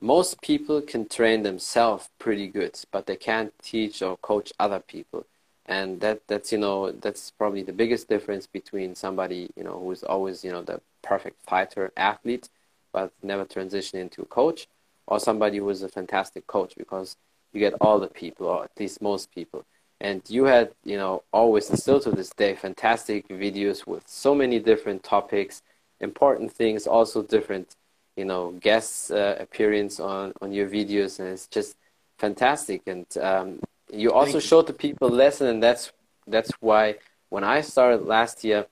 most 0.00 0.40
people 0.42 0.82
can 0.82 1.08
train 1.08 1.42
themselves 1.42 2.08
pretty 2.18 2.48
good, 2.48 2.78
but 2.90 3.06
they 3.06 3.16
can't 3.16 3.52
teach 3.62 4.02
or 4.02 4.16
coach 4.18 4.52
other 4.58 4.80
people 4.80 5.26
and 5.66 6.00
that 6.00 6.20
that's 6.28 6.52
you 6.52 6.58
know 6.58 6.92
that's 6.92 7.32
probably 7.32 7.62
the 7.62 7.72
biggest 7.72 8.08
difference 8.08 8.46
between 8.46 8.94
somebody 8.94 9.50
you 9.56 9.64
know 9.64 9.80
who's 9.80 10.04
always 10.04 10.44
you 10.44 10.52
know 10.52 10.62
the 10.62 10.80
perfect 11.02 11.42
fighter 11.42 11.90
athlete 11.96 12.48
but 12.92 13.12
never 13.22 13.44
transition 13.44 13.98
into 13.98 14.22
a 14.22 14.26
coach 14.26 14.68
or 15.06 15.20
somebody 15.20 15.58
who 15.58 15.68
is 15.68 15.82
a 15.82 15.88
fantastic 15.88 16.46
coach 16.46 16.74
because 16.76 17.16
you 17.52 17.60
get 17.60 17.74
all 17.80 17.98
the 17.98 18.08
people, 18.08 18.46
or 18.46 18.64
at 18.64 18.70
least 18.78 19.00
most 19.00 19.32
people. 19.34 19.64
And 20.00 20.22
you 20.28 20.44
had, 20.44 20.72
you 20.84 20.96
know, 20.96 21.22
always 21.32 21.70
and 21.70 21.78
still 21.78 22.00
to 22.00 22.10
this 22.10 22.30
day, 22.30 22.54
fantastic 22.54 23.28
videos 23.28 23.86
with 23.86 24.06
so 24.06 24.34
many 24.34 24.58
different 24.58 25.02
topics, 25.02 25.62
important 26.00 26.52
things, 26.52 26.86
also 26.86 27.22
different, 27.22 27.76
you 28.16 28.24
know, 28.24 28.52
guests 28.60 29.10
uh, 29.10 29.36
appearance 29.38 30.00
on 30.00 30.32
on 30.40 30.52
your 30.52 30.68
videos, 30.68 31.18
and 31.18 31.28
it's 31.28 31.46
just 31.46 31.76
fantastic. 32.18 32.82
And 32.86 33.06
um, 33.20 33.60
you 33.92 34.12
also 34.12 34.38
you. 34.38 34.40
showed 34.40 34.66
the 34.66 34.72
people 34.72 35.08
lesson, 35.08 35.46
and 35.46 35.62
that's 35.62 35.92
that's 36.26 36.52
why 36.60 36.96
when 37.28 37.44
I 37.44 37.60
started 37.60 38.02
last 38.04 38.44
year 38.44 38.66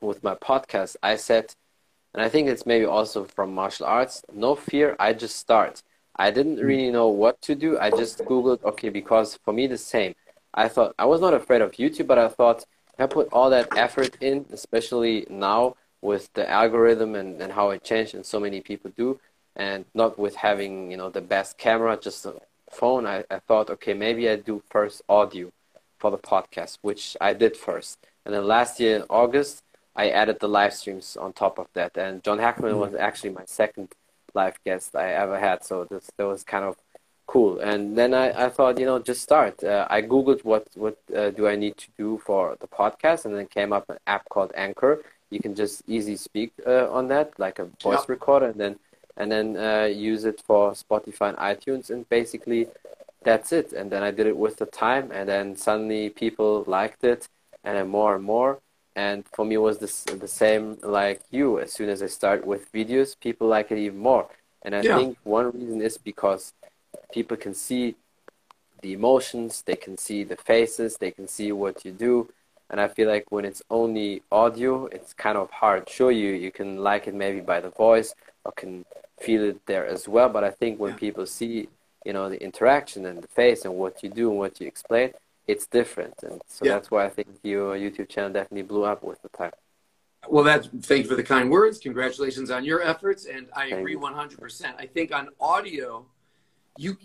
with 0.00 0.22
my 0.22 0.34
podcast, 0.34 0.96
I 1.02 1.16
said, 1.16 1.54
and 2.12 2.22
I 2.22 2.28
think 2.28 2.48
it's 2.48 2.66
maybe 2.66 2.84
also 2.84 3.24
from 3.24 3.54
martial 3.54 3.86
arts, 3.86 4.22
no 4.32 4.54
fear, 4.54 4.96
I 4.98 5.12
just 5.12 5.36
start. 5.36 5.82
I 6.16 6.30
didn't 6.30 6.58
hmm. 6.58 6.66
really 6.66 6.90
know 6.90 7.08
what 7.08 7.40
to 7.42 7.54
do. 7.54 7.78
I 7.78 7.90
just 7.90 8.18
Googled, 8.20 8.62
okay, 8.64 8.88
because 8.88 9.38
for 9.44 9.52
me, 9.52 9.66
the 9.66 9.78
same. 9.78 10.14
I 10.52 10.68
thought, 10.68 10.94
I 10.98 11.06
was 11.06 11.20
not 11.20 11.34
afraid 11.34 11.62
of 11.62 11.72
YouTube, 11.72 12.06
but 12.06 12.18
I 12.18 12.28
thought, 12.28 12.64
I 12.98 13.06
put 13.06 13.28
all 13.32 13.50
that 13.50 13.76
effort 13.76 14.16
in, 14.20 14.46
especially 14.52 15.26
now 15.28 15.74
with 16.04 16.24
the 16.34 16.48
algorithm 16.48 17.14
and, 17.14 17.40
and 17.42 17.50
how 17.52 17.70
it 17.70 17.82
changed 17.82 18.14
and 18.14 18.26
so 18.26 18.38
many 18.38 18.60
people 18.60 18.90
do, 18.96 19.18
and 19.56 19.84
not 19.94 20.18
with 20.18 20.36
having, 20.36 20.90
you 20.90 20.96
know, 20.96 21.10
the 21.10 21.26
best 21.34 21.56
camera, 21.56 21.98
just 22.00 22.26
a 22.26 22.34
phone, 22.70 23.06
I, 23.06 23.24
I 23.30 23.38
thought, 23.38 23.70
okay, 23.70 23.94
maybe 23.94 24.28
I 24.28 24.36
do 24.36 24.62
first 24.68 25.02
audio 25.08 25.50
for 25.98 26.10
the 26.10 26.18
podcast, 26.18 26.78
which 26.82 27.16
I 27.20 27.32
did 27.32 27.56
first. 27.56 27.98
And 28.24 28.34
then 28.34 28.46
last 28.46 28.80
year 28.80 28.96
in 28.96 29.04
August, 29.08 29.62
I 29.96 30.10
added 30.10 30.40
the 30.40 30.48
live 30.48 30.74
streams 30.74 31.16
on 31.16 31.32
top 31.32 31.58
of 31.58 31.68
that. 31.74 31.96
And 31.96 32.22
John 32.22 32.38
Hackleman 32.38 32.72
mm-hmm. 32.72 32.86
was 32.86 32.94
actually 32.94 33.30
my 33.30 33.44
second 33.46 33.88
live 34.34 34.58
guest 34.64 34.96
I 34.96 35.12
ever 35.12 35.38
had. 35.38 35.64
So 35.64 35.84
this 35.84 36.10
that 36.16 36.26
was 36.26 36.42
kind 36.42 36.64
of 36.64 36.76
cool. 37.26 37.60
And 37.60 37.96
then 37.96 38.12
I, 38.12 38.46
I 38.46 38.48
thought, 38.50 38.78
you 38.78 38.86
know, 38.86 38.98
just 38.98 39.22
start. 39.22 39.62
Uh, 39.62 39.86
I 39.88 40.02
googled 40.02 40.44
what 40.44 40.66
what 40.74 40.98
uh, 41.16 41.30
do 41.30 41.46
I 41.46 41.56
need 41.56 41.76
to 41.78 41.88
do 41.96 42.20
for 42.26 42.56
the 42.60 42.66
podcast, 42.66 43.24
and 43.24 43.34
then 43.34 43.46
came 43.46 43.72
up 43.72 43.88
an 43.88 43.98
app 44.06 44.28
called 44.28 44.52
Anchor. 44.54 45.02
You 45.30 45.40
can 45.40 45.54
just 45.54 45.82
easy 45.86 46.16
speak 46.16 46.52
uh, 46.66 46.90
on 46.90 47.08
that, 47.08 47.38
like 47.38 47.58
a 47.58 47.64
voice 47.82 48.00
yep. 48.00 48.08
recorder, 48.08 48.46
and 48.46 48.60
then 48.60 48.76
and 49.16 49.30
then 49.30 49.56
uh, 49.56 49.84
use 49.84 50.24
it 50.24 50.40
for 50.40 50.72
Spotify 50.72 51.28
and 51.30 51.38
iTunes, 51.38 51.90
and 51.90 52.08
basically 52.08 52.68
that's 53.22 53.52
it. 53.52 53.72
And 53.72 53.90
then 53.90 54.02
I 54.02 54.10
did 54.10 54.26
it 54.26 54.36
with 54.36 54.56
the 54.56 54.66
time, 54.66 55.10
and 55.12 55.28
then 55.28 55.56
suddenly 55.56 56.10
people 56.10 56.64
liked 56.66 57.04
it, 57.04 57.28
and 57.64 57.76
then 57.76 57.88
more 57.88 58.14
and 58.14 58.24
more 58.24 58.60
and 58.96 59.24
for 59.32 59.44
me 59.44 59.56
it 59.56 59.58
was 59.58 59.78
this, 59.78 60.04
the 60.04 60.28
same 60.28 60.78
like 60.82 61.20
you 61.30 61.58
as 61.58 61.72
soon 61.72 61.88
as 61.88 62.02
i 62.02 62.06
start 62.06 62.46
with 62.46 62.70
videos 62.72 63.18
people 63.18 63.48
like 63.48 63.70
it 63.70 63.78
even 63.78 63.98
more 63.98 64.28
and 64.62 64.74
i 64.74 64.80
yeah. 64.80 64.96
think 64.96 65.16
one 65.24 65.50
reason 65.50 65.80
is 65.80 65.98
because 65.98 66.52
people 67.12 67.36
can 67.36 67.54
see 67.54 67.94
the 68.82 68.92
emotions 68.92 69.62
they 69.66 69.76
can 69.76 69.96
see 69.96 70.22
the 70.24 70.36
faces 70.36 70.98
they 70.98 71.10
can 71.10 71.26
see 71.26 71.50
what 71.50 71.84
you 71.84 71.92
do 71.92 72.28
and 72.70 72.80
i 72.80 72.88
feel 72.88 73.08
like 73.08 73.30
when 73.30 73.44
it's 73.44 73.62
only 73.70 74.22
audio 74.32 74.86
it's 74.86 75.12
kind 75.12 75.36
of 75.36 75.50
hard 75.50 75.88
sure 75.88 76.10
you 76.10 76.32
you 76.32 76.50
can 76.50 76.78
like 76.78 77.06
it 77.06 77.14
maybe 77.14 77.40
by 77.40 77.60
the 77.60 77.70
voice 77.70 78.14
or 78.44 78.52
can 78.52 78.84
feel 79.20 79.42
it 79.42 79.66
there 79.66 79.86
as 79.86 80.08
well 80.08 80.28
but 80.28 80.44
i 80.44 80.50
think 80.50 80.78
when 80.78 80.92
yeah. 80.92 80.98
people 80.98 81.26
see 81.26 81.68
you 82.04 82.12
know 82.12 82.28
the 82.28 82.42
interaction 82.42 83.06
and 83.06 83.22
the 83.22 83.28
face 83.28 83.64
and 83.64 83.74
what 83.74 84.02
you 84.02 84.08
do 84.08 84.30
and 84.30 84.38
what 84.38 84.60
you 84.60 84.66
explain 84.66 85.12
it's 85.46 85.66
different, 85.66 86.14
and 86.22 86.40
so 86.46 86.64
yeah. 86.64 86.72
that's 86.72 86.90
why 86.90 87.04
I 87.04 87.10
think 87.10 87.28
your 87.42 87.76
YouTube 87.76 88.08
channel 88.08 88.32
definitely 88.32 88.62
blew 88.62 88.84
up 88.84 89.02
with 89.02 89.20
the 89.22 89.28
time. 89.28 89.52
Well, 90.26 90.42
that's 90.42 90.68
thank 90.68 91.04
you 91.04 91.10
for 91.10 91.16
the 91.16 91.22
kind 91.22 91.50
words. 91.50 91.78
Congratulations 91.78 92.50
on 92.50 92.64
your 92.64 92.82
efforts, 92.82 93.26
and 93.26 93.48
I 93.54 93.68
thank 93.68 93.80
agree 93.80 93.96
one 93.96 94.14
hundred 94.14 94.40
percent. 94.40 94.76
I 94.78 94.86
think 94.86 95.14
on 95.14 95.28
audio, 95.38 96.06
you 96.78 96.96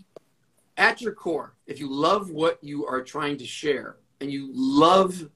at 0.78 1.02
your 1.02 1.12
core, 1.12 1.54
if 1.68 1.80
you 1.80 1.92
love 1.92 2.32
what 2.32 2.64
you 2.64 2.86
are 2.86 3.02
trying 3.02 3.38
to 3.38 3.46
share 3.46 3.98
and 4.22 4.32
you 4.32 4.50
love 4.54 5.30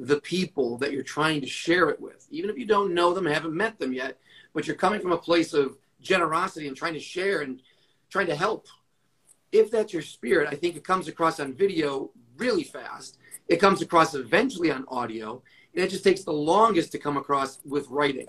the 0.00 0.20
people 0.20 0.78
that 0.78 0.92
you're 0.92 1.02
trying 1.02 1.42
to 1.42 1.46
share 1.46 1.90
it 1.90 2.00
with, 2.00 2.26
even 2.30 2.48
if 2.48 2.56
you 2.56 2.64
don't 2.64 2.94
know 2.94 3.12
them, 3.12 3.26
haven't 3.26 3.54
met 3.54 3.78
them 3.78 3.92
yet, 3.92 4.18
but 4.54 4.66
you're 4.66 4.74
coming 4.74 5.00
from 5.00 5.12
a 5.12 5.18
place 5.18 5.52
of 5.52 5.76
generosity 6.00 6.68
and 6.68 6.76
trying 6.76 6.94
to 6.94 7.00
share 7.00 7.42
and 7.42 7.60
trying 8.08 8.26
to 8.26 8.34
help. 8.34 8.66
If 9.52 9.70
that's 9.70 9.92
your 9.92 10.02
spirit, 10.02 10.48
I 10.50 10.56
think 10.56 10.74
it 10.74 10.84
comes 10.84 11.06
across 11.06 11.38
on 11.38 11.52
video 11.52 12.10
really 12.38 12.64
fast. 12.64 13.18
It 13.46 13.56
comes 13.56 13.82
across 13.82 14.14
eventually 14.14 14.70
on 14.70 14.86
audio, 14.88 15.42
and 15.74 15.84
it 15.84 15.90
just 15.90 16.04
takes 16.04 16.24
the 16.24 16.32
longest 16.32 16.92
to 16.92 16.98
come 16.98 17.18
across 17.18 17.60
with 17.66 17.86
writing. 17.88 18.28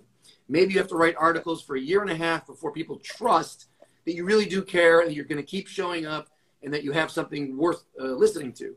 Maybe 0.49 0.73
you 0.73 0.79
have 0.79 0.89
to 0.89 0.97
write 0.97 1.15
articles 1.17 1.61
for 1.63 1.77
a 1.77 1.81
year 1.81 2.01
and 2.01 2.11
a 2.11 2.15
half 2.15 2.45
before 2.45 2.73
people 2.73 2.97
trust 2.97 3.67
that 4.05 4.13
you 4.13 4.25
really 4.25 4.45
do 4.45 4.61
care 4.61 4.99
and 4.99 5.13
you're 5.13 5.23
going 5.23 5.37
to 5.37 5.43
keep 5.43 5.69
showing 5.69 6.05
up 6.05 6.27
and 6.63 6.73
that 6.73 6.83
you 6.83 6.91
have 6.91 7.09
something 7.09 7.55
worth 7.55 7.85
uh, 7.97 8.07
listening 8.07 8.51
to. 8.53 8.75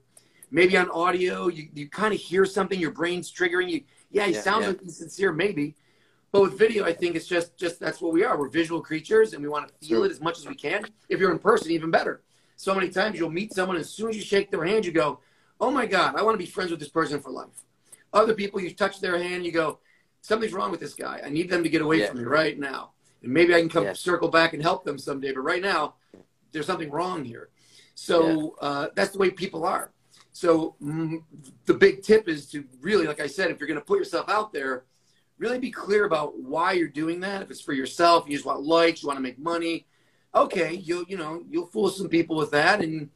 Maybe 0.54 0.76
on 0.76 0.88
audio, 0.90 1.48
you, 1.48 1.68
you 1.74 1.88
kind 1.88 2.14
of 2.14 2.20
hear 2.20 2.46
something, 2.46 2.78
your 2.78 2.92
brain's 2.92 3.32
triggering 3.32 3.68
you. 3.68 3.82
Yeah, 4.10 4.26
he 4.26 4.34
yeah, 4.34 4.40
sounds 4.40 4.62
yeah. 4.62 4.68
like 4.68 4.82
he's 4.82 4.96
sincere, 4.96 5.32
maybe. 5.32 5.74
But 6.30 6.42
with 6.42 6.58
video, 6.58 6.84
I 6.84 6.92
think 6.92 7.16
it's 7.16 7.26
just 7.26 7.56
just 7.56 7.80
that's 7.80 8.00
what 8.00 8.12
we 8.12 8.24
are. 8.24 8.38
We're 8.38 8.48
visual 8.48 8.80
creatures, 8.80 9.32
and 9.32 9.42
we 9.42 9.48
want 9.48 9.68
to 9.68 9.86
feel 9.86 10.04
it 10.04 10.10
as 10.10 10.20
much 10.20 10.38
as 10.38 10.46
we 10.46 10.54
can. 10.54 10.86
If 11.08 11.20
you're 11.20 11.32
in 11.32 11.38
person, 11.38 11.70
even 11.72 11.90
better 11.90 12.22
so 12.56 12.74
many 12.74 12.88
times 12.88 13.18
you'll 13.18 13.30
meet 13.30 13.52
someone, 13.52 13.76
as 13.76 13.90
soon 13.90 14.10
as 14.10 14.16
you 14.16 14.22
shake 14.22 14.50
their 14.50 14.64
hand, 14.64 14.86
you 14.86 14.92
go, 14.92 15.20
oh 15.60 15.70
my 15.70 15.86
God, 15.86 16.14
I 16.16 16.22
want 16.22 16.34
to 16.34 16.38
be 16.38 16.50
friends 16.50 16.70
with 16.70 16.80
this 16.80 16.88
person 16.88 17.20
for 17.20 17.30
life. 17.30 17.64
Other 18.12 18.34
people, 18.34 18.60
you 18.60 18.72
touch 18.72 19.00
their 19.00 19.20
hand, 19.20 19.44
you 19.44 19.52
go, 19.52 19.80
something's 20.20 20.52
wrong 20.52 20.70
with 20.70 20.80
this 20.80 20.94
guy. 20.94 21.20
I 21.24 21.30
need 21.30 21.50
them 21.50 21.62
to 21.62 21.68
get 21.68 21.82
away 21.82 22.00
yeah. 22.00 22.08
from 22.08 22.18
me 22.18 22.24
right 22.24 22.58
now. 22.58 22.92
And 23.22 23.32
maybe 23.32 23.54
I 23.54 23.60
can 23.60 23.68
come 23.68 23.94
circle 23.94 24.28
back 24.28 24.52
and 24.52 24.62
help 24.62 24.84
them 24.84 24.98
someday. 24.98 25.32
But 25.32 25.40
right 25.40 25.62
now, 25.62 25.94
there's 26.52 26.66
something 26.66 26.90
wrong 26.90 27.24
here. 27.24 27.48
So 27.94 28.56
uh, 28.60 28.88
that's 28.94 29.10
the 29.10 29.18
way 29.18 29.30
people 29.30 29.64
are. 29.64 29.90
So 30.34 30.74
mm, 30.82 31.22
the 31.64 31.74
big 31.74 32.02
tip 32.02 32.28
is 32.28 32.50
to 32.50 32.64
really, 32.80 33.06
like 33.06 33.20
I 33.20 33.28
said, 33.28 33.52
if 33.52 33.60
you're 33.60 33.68
going 33.68 33.78
to 33.78 33.86
put 33.86 34.00
yourself 34.00 34.28
out 34.28 34.52
there, 34.52 34.84
really 35.38 35.60
be 35.60 35.70
clear 35.70 36.06
about 36.06 36.36
why 36.36 36.72
you're 36.72 36.88
doing 36.88 37.20
that. 37.20 37.40
If 37.40 37.52
it's 37.52 37.60
for 37.60 37.72
yourself, 37.72 38.24
you 38.26 38.34
just 38.34 38.44
want 38.44 38.62
likes, 38.62 39.02
you 39.02 39.06
want 39.06 39.16
to 39.16 39.22
make 39.22 39.38
money, 39.38 39.86
okay, 40.34 40.74
you'll 40.74 41.04
you 41.04 41.16
know 41.16 41.44
you'll 41.48 41.66
fool 41.66 41.88
some 41.88 42.08
people 42.08 42.34
with 42.34 42.50
that, 42.50 42.80
and 42.80 43.10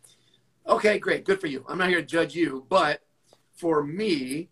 okay, 0.69 1.01
great, 1.01 1.25
good 1.25 1.41
for 1.41 1.49
you. 1.49 1.65
I'm 1.69 1.77
not 1.77 1.89
here 1.89 2.01
to 2.01 2.07
judge 2.07 2.37
you, 2.37 2.65
but 2.69 3.03
for 3.53 3.83
me, 3.83 4.49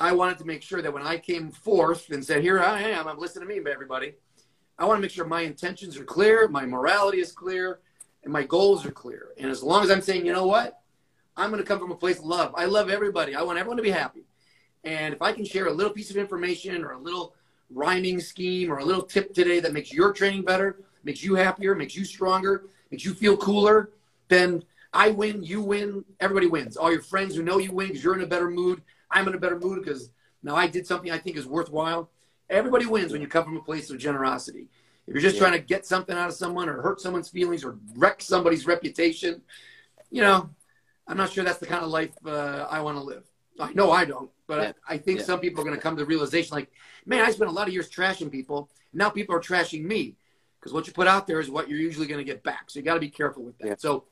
I 0.00 0.12
wanted 0.12 0.38
to 0.38 0.44
make 0.44 0.62
sure 0.62 0.82
that 0.82 0.92
when 0.92 1.06
I 1.06 1.16
came 1.16 1.52
forth 1.52 2.10
and 2.10 2.24
said, 2.24 2.42
"Here 2.42 2.58
I 2.60 2.82
am," 2.82 3.06
I'm 3.06 3.18
listening 3.18 3.48
to 3.48 3.54
me, 3.54 3.70
everybody. 3.70 4.14
I 4.80 4.84
want 4.84 4.98
to 4.98 5.02
make 5.02 5.12
sure 5.12 5.26
my 5.26 5.42
intentions 5.42 5.96
are 5.96 6.04
clear, 6.04 6.48
my 6.48 6.66
morality 6.66 7.20
is 7.20 7.30
clear, 7.30 7.78
and 8.24 8.32
my 8.32 8.42
goals 8.42 8.84
are 8.84 8.90
clear. 8.90 9.28
And 9.38 9.48
as 9.48 9.62
long 9.62 9.84
as 9.84 9.92
I'm 9.92 10.02
saying, 10.02 10.26
you 10.26 10.32
know 10.32 10.46
what, 10.46 10.77
I'm 11.38 11.50
going 11.50 11.62
to 11.62 11.66
come 11.66 11.78
from 11.78 11.92
a 11.92 11.96
place 11.96 12.18
of 12.18 12.24
love. 12.24 12.52
I 12.56 12.64
love 12.64 12.90
everybody. 12.90 13.34
I 13.34 13.42
want 13.42 13.58
everyone 13.58 13.76
to 13.76 13.82
be 13.82 13.90
happy. 13.90 14.24
And 14.84 15.14
if 15.14 15.22
I 15.22 15.32
can 15.32 15.44
share 15.44 15.66
a 15.66 15.72
little 15.72 15.92
piece 15.92 16.10
of 16.10 16.16
information 16.16 16.84
or 16.84 16.92
a 16.92 16.98
little 16.98 17.34
rhyming 17.70 18.20
scheme 18.20 18.72
or 18.72 18.78
a 18.78 18.84
little 18.84 19.02
tip 19.02 19.34
today 19.34 19.60
that 19.60 19.72
makes 19.72 19.92
your 19.92 20.12
training 20.12 20.42
better, 20.42 20.80
makes 21.04 21.22
you 21.22 21.36
happier, 21.36 21.74
makes 21.74 21.94
you 21.96 22.04
stronger, 22.04 22.64
makes 22.90 23.04
you 23.04 23.14
feel 23.14 23.36
cooler, 23.36 23.90
then 24.28 24.64
I 24.92 25.10
win, 25.10 25.42
you 25.42 25.60
win, 25.60 26.04
everybody 26.18 26.46
wins. 26.46 26.76
All 26.76 26.90
your 26.90 27.02
friends 27.02 27.36
who 27.36 27.42
know 27.42 27.58
you 27.58 27.72
win 27.72 27.88
because 27.88 28.02
you're 28.02 28.14
in 28.14 28.22
a 28.22 28.26
better 28.26 28.50
mood. 28.50 28.82
I'm 29.10 29.28
in 29.28 29.34
a 29.34 29.38
better 29.38 29.58
mood 29.58 29.84
because 29.84 30.10
now 30.42 30.56
I 30.56 30.66
did 30.66 30.86
something 30.86 31.10
I 31.10 31.18
think 31.18 31.36
is 31.36 31.46
worthwhile. 31.46 32.10
Everybody 32.50 32.86
wins 32.86 33.12
when 33.12 33.20
you 33.20 33.28
come 33.28 33.44
from 33.44 33.56
a 33.56 33.62
place 33.62 33.90
of 33.90 33.98
generosity. 33.98 34.68
If 35.06 35.14
you're 35.14 35.22
just 35.22 35.36
yeah. 35.36 35.42
trying 35.42 35.52
to 35.52 35.66
get 35.66 35.86
something 35.86 36.16
out 36.16 36.28
of 36.28 36.34
someone 36.34 36.68
or 36.68 36.82
hurt 36.82 37.00
someone's 37.00 37.28
feelings 37.28 37.64
or 37.64 37.78
wreck 37.96 38.22
somebody's 38.22 38.66
reputation, 38.66 39.42
you 40.10 40.22
know, 40.22 40.50
I'm 41.08 41.16
not 41.16 41.32
sure 41.32 41.42
that's 41.42 41.58
the 41.58 41.66
kind 41.66 41.82
of 41.82 41.90
life 41.90 42.10
uh, 42.24 42.66
I 42.70 42.80
want 42.80 42.98
to 42.98 43.02
live. 43.02 43.24
I 43.58 43.72
know 43.72 43.90
I 43.90 44.04
don't, 44.04 44.30
but 44.46 44.62
yeah. 44.62 44.72
I, 44.88 44.94
I, 44.94 44.98
think 44.98 45.18
yeah. 45.18 45.24
some 45.24 45.40
people 45.40 45.60
are 45.60 45.64
going 45.64 45.74
to 45.74 45.82
come 45.82 45.96
to 45.96 46.02
the 46.02 46.06
realization 46.06 46.54
like, 46.54 46.70
man, 47.06 47.24
I 47.24 47.30
spent 47.32 47.50
a 47.50 47.52
lot 47.52 47.66
of 47.66 47.74
years 47.74 47.90
trashing 47.90 48.30
people. 48.30 48.70
Now 48.92 49.10
people 49.10 49.34
are 49.34 49.40
trashing 49.40 49.82
me 49.84 50.14
because 50.60 50.72
what 50.72 50.86
you 50.86 50.92
put 50.92 51.08
out 51.08 51.26
there 51.26 51.40
is 51.40 51.50
what 51.50 51.68
you're 51.68 51.78
usually 51.78 52.06
going 52.06 52.18
to 52.18 52.24
get 52.24 52.44
back. 52.44 52.70
So 52.70 52.78
you 52.78 52.84
got 52.84 52.94
to 52.94 53.00
be 53.00 53.10
careful 53.10 53.42
with 53.42 53.58
that. 53.58 53.66
Yeah. 53.66 53.74
So 53.78 54.04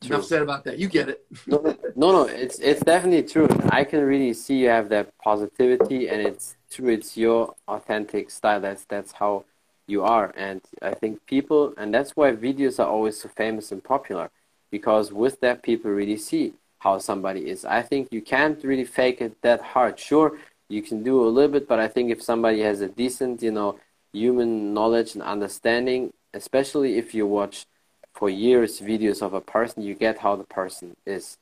true. 0.00 0.16
enough 0.16 0.24
said 0.26 0.42
about 0.42 0.64
that. 0.64 0.78
You 0.78 0.88
get 0.88 1.08
it. 1.08 1.24
no, 1.46 1.58
no, 1.96 2.12
no, 2.12 2.22
it's 2.24 2.58
it's 2.58 2.82
definitely 2.82 3.22
true. 3.22 3.48
I 3.70 3.84
can 3.84 4.00
really 4.00 4.32
see 4.32 4.58
you 4.58 4.68
have 4.68 4.88
that 4.88 5.16
positivity, 5.18 6.08
and 6.08 6.20
it's 6.20 6.56
true. 6.70 6.88
It's 6.88 7.16
your 7.16 7.54
authentic 7.66 8.30
style. 8.30 8.60
That's 8.60 8.84
that's 8.84 9.12
how 9.12 9.44
you 9.86 10.04
are, 10.04 10.32
and 10.36 10.60
I 10.82 10.94
think 10.94 11.24
people, 11.26 11.74
and 11.78 11.94
that's 11.94 12.14
why 12.14 12.32
videos 12.32 12.78
are 12.78 12.88
always 12.88 13.20
so 13.20 13.28
famous 13.28 13.72
and 13.72 13.82
popular, 13.82 14.30
because 14.70 15.12
with 15.12 15.40
that 15.40 15.62
people 15.62 15.90
really 15.90 16.16
see 16.16 16.54
how 16.78 16.98
somebody 16.98 17.48
is. 17.50 17.64
I 17.64 17.82
think 17.82 18.08
you 18.10 18.22
can't 18.22 18.62
really 18.62 18.84
fake 18.84 19.20
it 19.20 19.40
that 19.42 19.60
hard. 19.60 19.98
Sure, 19.98 20.38
you 20.68 20.82
can 20.82 21.02
do 21.02 21.26
a 21.26 21.28
little 21.28 21.52
bit, 21.52 21.66
but 21.66 21.80
I 21.80 21.88
think 21.88 22.10
if 22.10 22.22
somebody 22.22 22.60
has 22.60 22.80
a 22.80 22.88
decent, 22.88 23.42
you 23.42 23.50
know 23.50 23.78
human 24.12 24.72
knowledge 24.74 25.14
and 25.14 25.22
understanding, 25.22 26.12
especially 26.34 26.98
if 26.98 27.14
you 27.14 27.26
watch 27.26 27.66
for 28.14 28.28
years 28.28 28.80
videos 28.80 29.22
of 29.22 29.32
a 29.34 29.40
person, 29.40 29.82
you 29.82 29.94
get 29.94 30.18
how 30.18 30.36
the 30.36 30.44
person 30.44 30.96
is. 31.06 31.36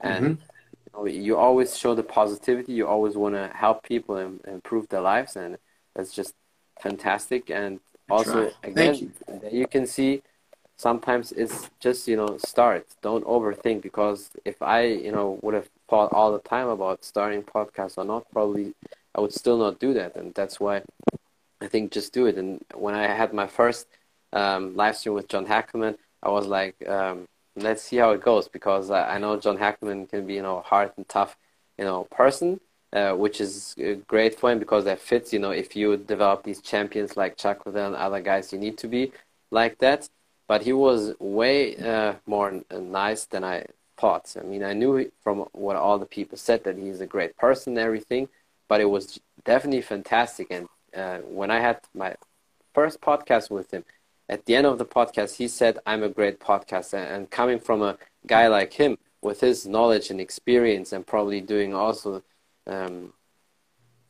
And 0.00 0.24
mm-hmm. 0.38 1.06
you, 1.06 1.20
know, 1.20 1.24
you, 1.26 1.36
always 1.36 1.76
show 1.76 1.94
the 1.94 2.02
positivity, 2.02 2.72
you 2.72 2.86
always 2.86 3.16
want 3.16 3.34
to 3.34 3.48
help 3.54 3.82
people 3.82 4.16
and, 4.16 4.40
and, 4.44 4.56
improve 4.56 4.88
their 4.88 5.00
lives, 5.00 5.36
and 5.36 5.58
that's 5.94 6.12
just 6.12 6.34
fantastic. 6.80 7.50
And 7.50 7.80
also, 8.10 8.50
again, 8.62 8.94
you. 8.94 9.12
you. 9.50 9.66
can 9.66 9.86
see 9.86 10.22
sometimes 10.78 11.32
it's 11.32 11.70
just 11.80 12.08
you 12.08 12.16
know 12.16 12.38
start. 12.38 12.86
Don't 13.02 13.24
overthink 13.24 13.82
because 13.82 14.30
if 14.44 14.62
i 14.62 14.82
you 14.84 15.12
know 15.12 15.38
would 15.42 15.54
have 15.54 15.68
thought 15.90 16.12
all 16.12 16.32
the 16.32 16.38
time 16.54 16.68
about 16.68 17.04
starting 17.04 17.42
podcasts 17.42 17.98
or 17.98 18.04
not 18.04 18.30
probably 18.32 18.72
i 19.14 19.20
would 19.20 19.34
still 19.34 19.58
not 19.58 19.78
do 19.78 19.92
that. 19.94 20.16
And 20.16 20.32
that's 20.34 20.58
why 20.60 20.82
i 21.60 21.66
think 21.66 21.92
just 21.92 22.12
do 22.12 22.26
it. 22.26 22.38
And 22.38 22.64
when 22.74 22.94
i 22.94 23.06
had 23.06 23.34
my 23.34 23.46
first 23.46 23.86
um, 24.32 24.76
live 24.76 24.96
stream 24.96 25.14
with 25.14 25.28
john 25.28 25.46
hackleman 25.46 25.96
i 26.22 26.28
was 26.28 26.46
like 26.46 26.76
um, 26.86 27.26
let's 27.56 27.82
see 27.82 27.96
how 27.96 28.10
it 28.10 28.22
goes 28.22 28.46
because 28.46 28.90
I, 28.90 29.18
know 29.18 29.38
john 29.38 29.58
hackleman 29.58 30.08
can 30.08 30.26
be 30.26 30.34
you 30.34 30.42
know 30.42 30.60
hard 30.60 30.92
and 30.96 31.08
tough 31.08 31.36
you 31.78 31.84
know 31.84 32.04
person 32.10 32.60
uh, 32.92 33.12
which 33.12 33.40
is 33.40 33.74
great 34.06 34.38
for 34.38 34.50
him 34.52 34.58
because 34.58 34.84
that 34.84 35.00
fits 35.00 35.32
you 35.32 35.38
know 35.38 35.50
if 35.50 35.74
you 35.74 35.96
develop 35.96 36.44
these 36.44 36.60
champions 36.60 37.16
like 37.16 37.36
chuck 37.36 37.62
and 37.66 37.76
other 37.76 38.20
guys 38.20 38.52
you 38.52 38.58
need 38.58 38.76
to 38.78 38.86
be 38.86 39.12
like 39.50 39.78
that 39.78 40.08
but 40.48 40.62
he 40.62 40.72
was 40.72 41.14
way 41.20 41.76
uh, 41.76 42.14
more 42.26 42.62
nice 42.72 43.26
than 43.26 43.44
I 43.44 43.66
thought. 43.98 44.34
I 44.40 44.42
mean, 44.42 44.64
I 44.64 44.72
knew 44.72 45.10
from 45.22 45.40
what 45.52 45.76
all 45.76 45.98
the 45.98 46.06
people 46.06 46.38
said 46.38 46.64
that 46.64 46.78
he's 46.78 47.00
a 47.00 47.06
great 47.06 47.36
person 47.36 47.74
and 47.74 47.86
everything, 47.86 48.28
but 48.66 48.80
it 48.80 48.86
was 48.86 49.20
definitely 49.44 49.82
fantastic. 49.82 50.48
And 50.50 50.66
uh, 50.96 51.18
when 51.18 51.50
I 51.50 51.60
had 51.60 51.80
my 51.94 52.16
first 52.74 53.00
podcast 53.00 53.50
with 53.50 53.72
him, 53.72 53.84
at 54.28 54.46
the 54.46 54.56
end 54.56 54.66
of 54.66 54.78
the 54.78 54.84
podcast, 54.84 55.36
he 55.36 55.48
said, 55.48 55.78
I'm 55.86 56.02
a 56.02 56.08
great 56.08 56.40
podcaster. 56.40 56.98
And 56.98 57.30
coming 57.30 57.60
from 57.60 57.82
a 57.82 57.98
guy 58.26 58.48
like 58.48 58.72
him, 58.72 58.98
with 59.20 59.40
his 59.40 59.66
knowledge 59.66 60.10
and 60.10 60.20
experience, 60.20 60.92
and 60.92 61.06
probably 61.06 61.40
doing 61.40 61.74
also 61.74 62.22
um, 62.66 63.12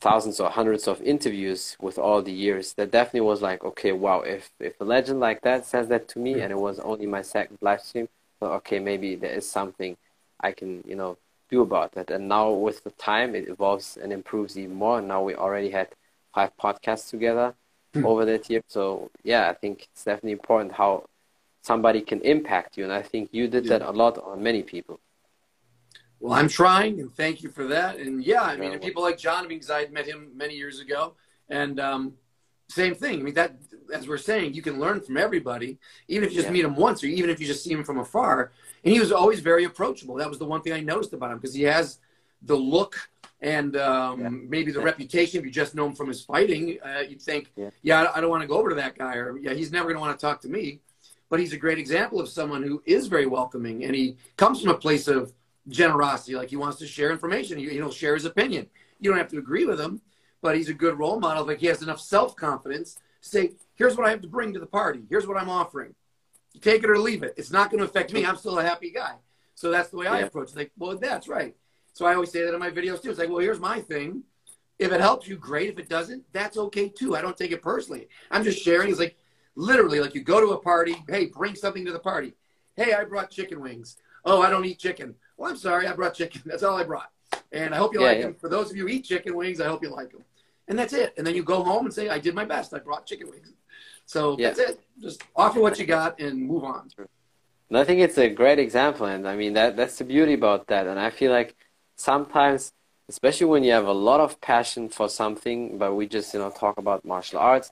thousands 0.01 0.39
or 0.41 0.49
hundreds 0.51 0.87
of 0.87 1.03
interviews 1.03 1.77
with 1.81 1.99
all 1.99 2.23
the 2.23 2.33
years 2.33 2.75
that 2.75 2.91
definitely 2.91 3.21
was 3.21 3.43
like 3.43 3.65
okay 3.65 3.93
wow 3.93 4.21
if 4.21 4.51
if 4.61 4.81
a 4.81 4.85
legend 4.85 5.19
like 5.19 5.41
that 5.43 5.67
says 5.67 5.89
that 5.89 6.09
to 6.09 6.19
me 6.19 6.41
and 6.41 6.53
it 6.53 6.59
was 6.59 6.79
only 6.81 7.07
my 7.07 7.23
second 7.23 7.59
live 7.61 7.81
stream 7.81 8.09
well, 8.41 8.53
okay 8.53 8.79
maybe 8.79 9.17
there 9.17 9.33
is 9.33 9.49
something 9.49 9.97
i 10.41 10.53
can 10.53 10.85
you 10.87 10.95
know 10.95 11.17
do 11.49 11.63
about 11.63 11.93
that. 11.93 12.11
And 12.11 12.29
now 12.29 12.51
with 12.51 12.85
the 12.85 12.91
time 12.91 13.35
it 13.35 13.49
evolves 13.49 13.97
and 14.01 14.13
improves 14.13 14.59
even 14.59 14.77
more. 14.77 14.99
And 14.99 15.09
now 15.09 15.23
we 15.23 15.35
already 15.35 15.71
had 15.71 15.89
five 16.35 16.51
podcasts 16.61 17.11
together 17.11 17.55
hmm. 17.95 18.05
over 18.05 18.25
that 18.25 18.49
year. 18.51 18.63
So 18.69 19.11
yeah 19.25 19.49
i 19.51 19.55
think 19.55 19.89
it's 19.91 20.05
definitely 20.05 20.33
important 20.33 20.73
how 20.73 21.05
somebody 21.63 22.01
can 22.01 22.21
impact 22.21 22.77
you. 22.77 22.85
And 22.85 22.93
i 22.93 23.03
think 23.03 23.31
you 23.33 23.49
did 23.49 23.65
yeah. 23.65 23.79
that 23.79 23.89
a 23.89 23.93
lot 23.93 24.19
on 24.19 24.43
many 24.43 24.63
people 24.63 25.01
well, 26.21 26.33
I'm 26.33 26.49
trying, 26.49 27.01
and 27.01 27.13
thank 27.13 27.43
you 27.43 27.49
for 27.49 27.67
that. 27.69 27.99
And 27.99 28.25
yeah, 28.25 28.43
I 28.43 28.57
mean, 28.57 28.79
people 28.81 29.03
like 29.03 29.19
John, 29.19 29.45
I 29.45 29.49
mean, 29.49 29.59
because 29.59 29.71
I 29.71 29.81
had 29.81 29.93
met 29.93 30.07
him 30.07 30.33
many 30.35 30.57
years 30.57 30.81
ago, 30.81 31.15
and 31.49 31.79
um, 31.79 32.15
same 32.69 32.95
thing. 32.95 33.21
I 33.21 33.23
mean, 33.23 33.35
that 33.35 33.57
as 33.93 34.09
we're 34.09 34.19
saying, 34.19 34.55
you 34.55 34.63
can 34.63 34.79
learn 34.79 35.01
from 35.01 35.17
everybody, 35.17 35.79
even 36.09 36.25
if 36.25 36.31
you 36.31 36.37
just 36.37 36.49
yeah. 36.49 36.53
meet 36.53 36.65
him 36.65 36.77
once, 36.77 37.03
or 37.03 37.07
even 37.07 37.31
if 37.31 37.41
you 37.41 37.47
just 37.47 37.65
see 37.65 37.73
him 37.73 37.85
from 37.85 37.99
afar. 37.99 38.53
And 38.85 38.93
he 38.93 39.01
was 39.01 39.13
always 39.13 39.41
very 39.41 39.65
approachable. 39.65 40.17
That 40.17 40.29
was 40.29 40.39
the 40.39 40.45
one 40.45 40.63
thing 40.63 40.73
I 40.73 40.81
noticed 40.81 41.13
about 41.13 41.31
him 41.31 41.39
because 41.39 41.55
he 41.55 41.63
has 41.63 41.99
the 42.43 42.57
look 42.57 43.09
and 43.41 43.77
um, 43.77 44.21
yeah. 44.21 44.29
maybe 44.29 44.73
the 44.73 44.81
yeah. 44.81 44.85
reputation. 44.85 45.39
If 45.41 45.47
you 45.47 45.53
just 45.53 45.75
know 45.75 45.87
him 45.87 45.95
from 45.95 46.09
his 46.09 46.23
fighting, 46.23 46.79
uh, 46.85 47.01
you'd 47.09 47.23
think, 47.23 47.53
yeah, 47.57 47.71
yeah 47.83 48.13
I 48.15 48.21
don't 48.21 48.31
want 48.31 48.43
to 48.43 48.49
go 48.49 48.59
over 48.59 48.71
to 48.71 48.75
that 48.77 48.99
guy, 48.99 49.17
or 49.17 49.39
yeah, 49.39 49.55
he's 49.55 49.73
never 49.73 49.85
going 49.85 49.97
to 49.97 50.01
want 50.01 50.19
to 50.19 50.21
talk 50.21 50.41
to 50.43 50.49
me. 50.49 50.81
But 51.31 51.41
he's 51.41 51.53
a 51.53 51.59
great 51.59 51.79
example 51.79 52.21
of 52.21 52.29
someone 52.29 52.63
who 52.63 52.83
is 52.87 53.07
very 53.07 53.27
welcoming, 53.27 53.85
and 53.85 53.95
he 53.95 54.17
comes 54.37 54.63
from 54.63 54.71
a 54.71 54.79
place 54.79 55.09
of 55.09 55.33
generosity. 55.69 56.35
Like 56.35 56.51
he 56.51 56.57
wants 56.57 56.79
to 56.79 56.87
share 56.87 57.11
information. 57.11 57.59
He, 57.59 57.81
will 57.81 57.91
share 57.91 58.15
his 58.15 58.25
opinion. 58.25 58.67
You 59.01 59.11
don't 59.11 59.19
have 59.19 59.29
to 59.29 59.39
agree 59.39 59.65
with 59.65 59.81
him, 59.81 60.01
but 60.43 60.57
he's 60.57 60.69
a 60.69 60.75
good 60.75 60.99
role 60.99 61.21
model. 61.21 61.47
Like 61.47 61.59
he 61.59 61.67
has 61.67 61.83
enough 61.83 62.01
self 62.01 62.37
confidence 62.37 62.99
to 63.23 63.29
say, 63.29 63.53
"Here's 63.75 63.97
what 63.97 64.07
I 64.07 64.11
have 64.11 64.23
to 64.23 64.29
bring 64.29 64.53
to 64.55 64.61
the 64.61 64.67
party. 64.67 65.03
Here's 65.09 65.27
what 65.27 65.37
I'm 65.37 65.51
offering. 65.51 65.95
You 66.53 66.61
take 66.61 66.83
it 66.83 66.91
or 66.91 66.99
leave 66.99 67.23
it. 67.23 67.35
It's 67.37 67.51
not 67.51 67.71
going 67.71 67.79
to 67.79 67.85
affect 67.89 68.13
me. 68.13 68.25
I'm 68.25 68.37
still 68.37 68.59
a 68.59 68.65
happy 68.65 68.91
guy." 68.91 69.15
So 69.55 69.71
that's 69.71 69.89
the 69.91 69.97
way 69.97 70.07
I 70.07 70.21
approach 70.21 70.51
it. 70.51 70.57
Like, 70.57 70.71
well, 70.79 70.97
that's 70.97 71.27
right. 71.27 71.57
So 71.93 72.07
I 72.07 72.15
always 72.15 72.31
say 72.31 72.45
that 72.45 72.55
in 72.55 72.61
my 72.61 72.71
videos 72.71 73.03
too. 73.03 73.11
It's 73.11 73.19
like, 73.19 73.29
well, 73.29 73.39
here's 73.39 73.59
my 73.59 73.81
thing. 73.81 74.23
If 74.79 74.93
it 74.93 75.01
helps 75.01 75.27
you, 75.27 75.37
great. 75.37 75.71
If 75.71 75.81
it 75.81 75.89
doesn't, 75.89 76.23
that's 76.33 76.57
okay 76.57 76.89
too. 76.89 77.17
I 77.17 77.21
don't 77.21 77.37
take 77.37 77.51
it 77.51 77.61
personally. 77.61 78.09
I'm 78.31 78.45
just 78.45 78.63
sharing. 78.63 78.91
It's 78.91 79.01
like 79.01 79.17
literally 79.57 79.99
like 79.99 80.15
you 80.15 80.23
go 80.23 80.41
to 80.41 80.53
a 80.53 80.59
party. 80.59 80.95
Hey, 81.09 81.27
bring 81.27 81.57
something 81.57 81.85
to 81.85 81.91
the 81.91 81.99
party. 81.99 82.35
Hey, 82.77 82.95
I 82.95 83.03
brought 83.03 83.33
chicken 83.33 83.61
wings. 83.61 83.97
Oh, 84.25 84.41
I 84.41 84.51
don't 84.51 84.65
eat 84.65 84.79
chicken. 84.79 85.17
Well, 85.39 85.51
I'm 85.51 85.57
sorry, 85.57 85.87
I 85.87 85.95
brought 85.95 86.15
chicken. 86.15 86.43
That's 86.45 86.65
all 86.65 86.77
I 86.77 86.85
brought. 86.85 87.11
And 87.53 87.75
I 87.75 87.79
hope 87.79 87.95
you 87.95 88.01
yeah, 88.01 88.07
like 88.09 88.19
yeah. 88.19 88.25
them. 88.25 88.35
For 88.35 88.49
those 88.51 88.71
of 88.71 88.77
you 88.77 88.83
who 88.83 88.89
eat 88.89 89.05
chicken 89.05 89.35
wings, 89.37 89.61
I 89.61 89.69
hope 89.69 89.83
you 89.83 89.89
like 89.89 90.11
them. 90.11 90.25
And 90.67 90.79
that's 90.79 90.93
it. 90.93 91.15
And 91.17 91.27
then 91.27 91.35
you 91.35 91.43
go 91.43 91.63
home 91.63 91.87
and 91.87 91.95
say, 91.95 92.09
I 92.11 92.19
did 92.19 92.35
my 92.35 92.45
best. 92.45 92.75
I 92.75 92.81
brought 92.81 93.07
chicken 93.07 93.31
wings. 93.31 93.53
So 94.05 94.37
yeah. 94.39 94.49
that's 94.49 94.59
it. 94.59 94.81
Just 95.01 95.23
offer 95.37 95.61
what 95.61 95.79
you 95.79 95.87
got 95.87 96.21
and 96.21 96.43
move 96.43 96.65
on. 96.65 96.91
And 97.69 97.79
I 97.79 97.85
think 97.85 98.01
it's 98.01 98.19
a 98.19 98.29
great 98.29 98.59
example. 98.59 99.07
And 99.07 99.29
I 99.29 99.37
mean, 99.37 99.53
that 99.55 99.77
that's 99.77 99.97
the 99.99 100.05
beauty 100.05 100.35
about 100.35 100.67
that. 100.67 100.87
And 100.87 100.99
I 100.99 101.11
feel 101.11 101.31
like 101.31 101.55
sometimes, 101.97 102.73
especially 103.09 103.47
when 103.47 103.63
you 103.63 103.73
have 103.73 103.87
a 103.87 103.93
lot 103.93 104.21
of 104.21 104.41
passion 104.41 104.89
for 104.89 105.09
something, 105.09 105.79
but 105.79 105.95
we 105.95 106.07
just, 106.07 106.35
you 106.35 106.41
know, 106.41 106.51
talk 106.51 106.79
about 106.79 107.05
martial 107.05 107.39
arts, 107.39 107.71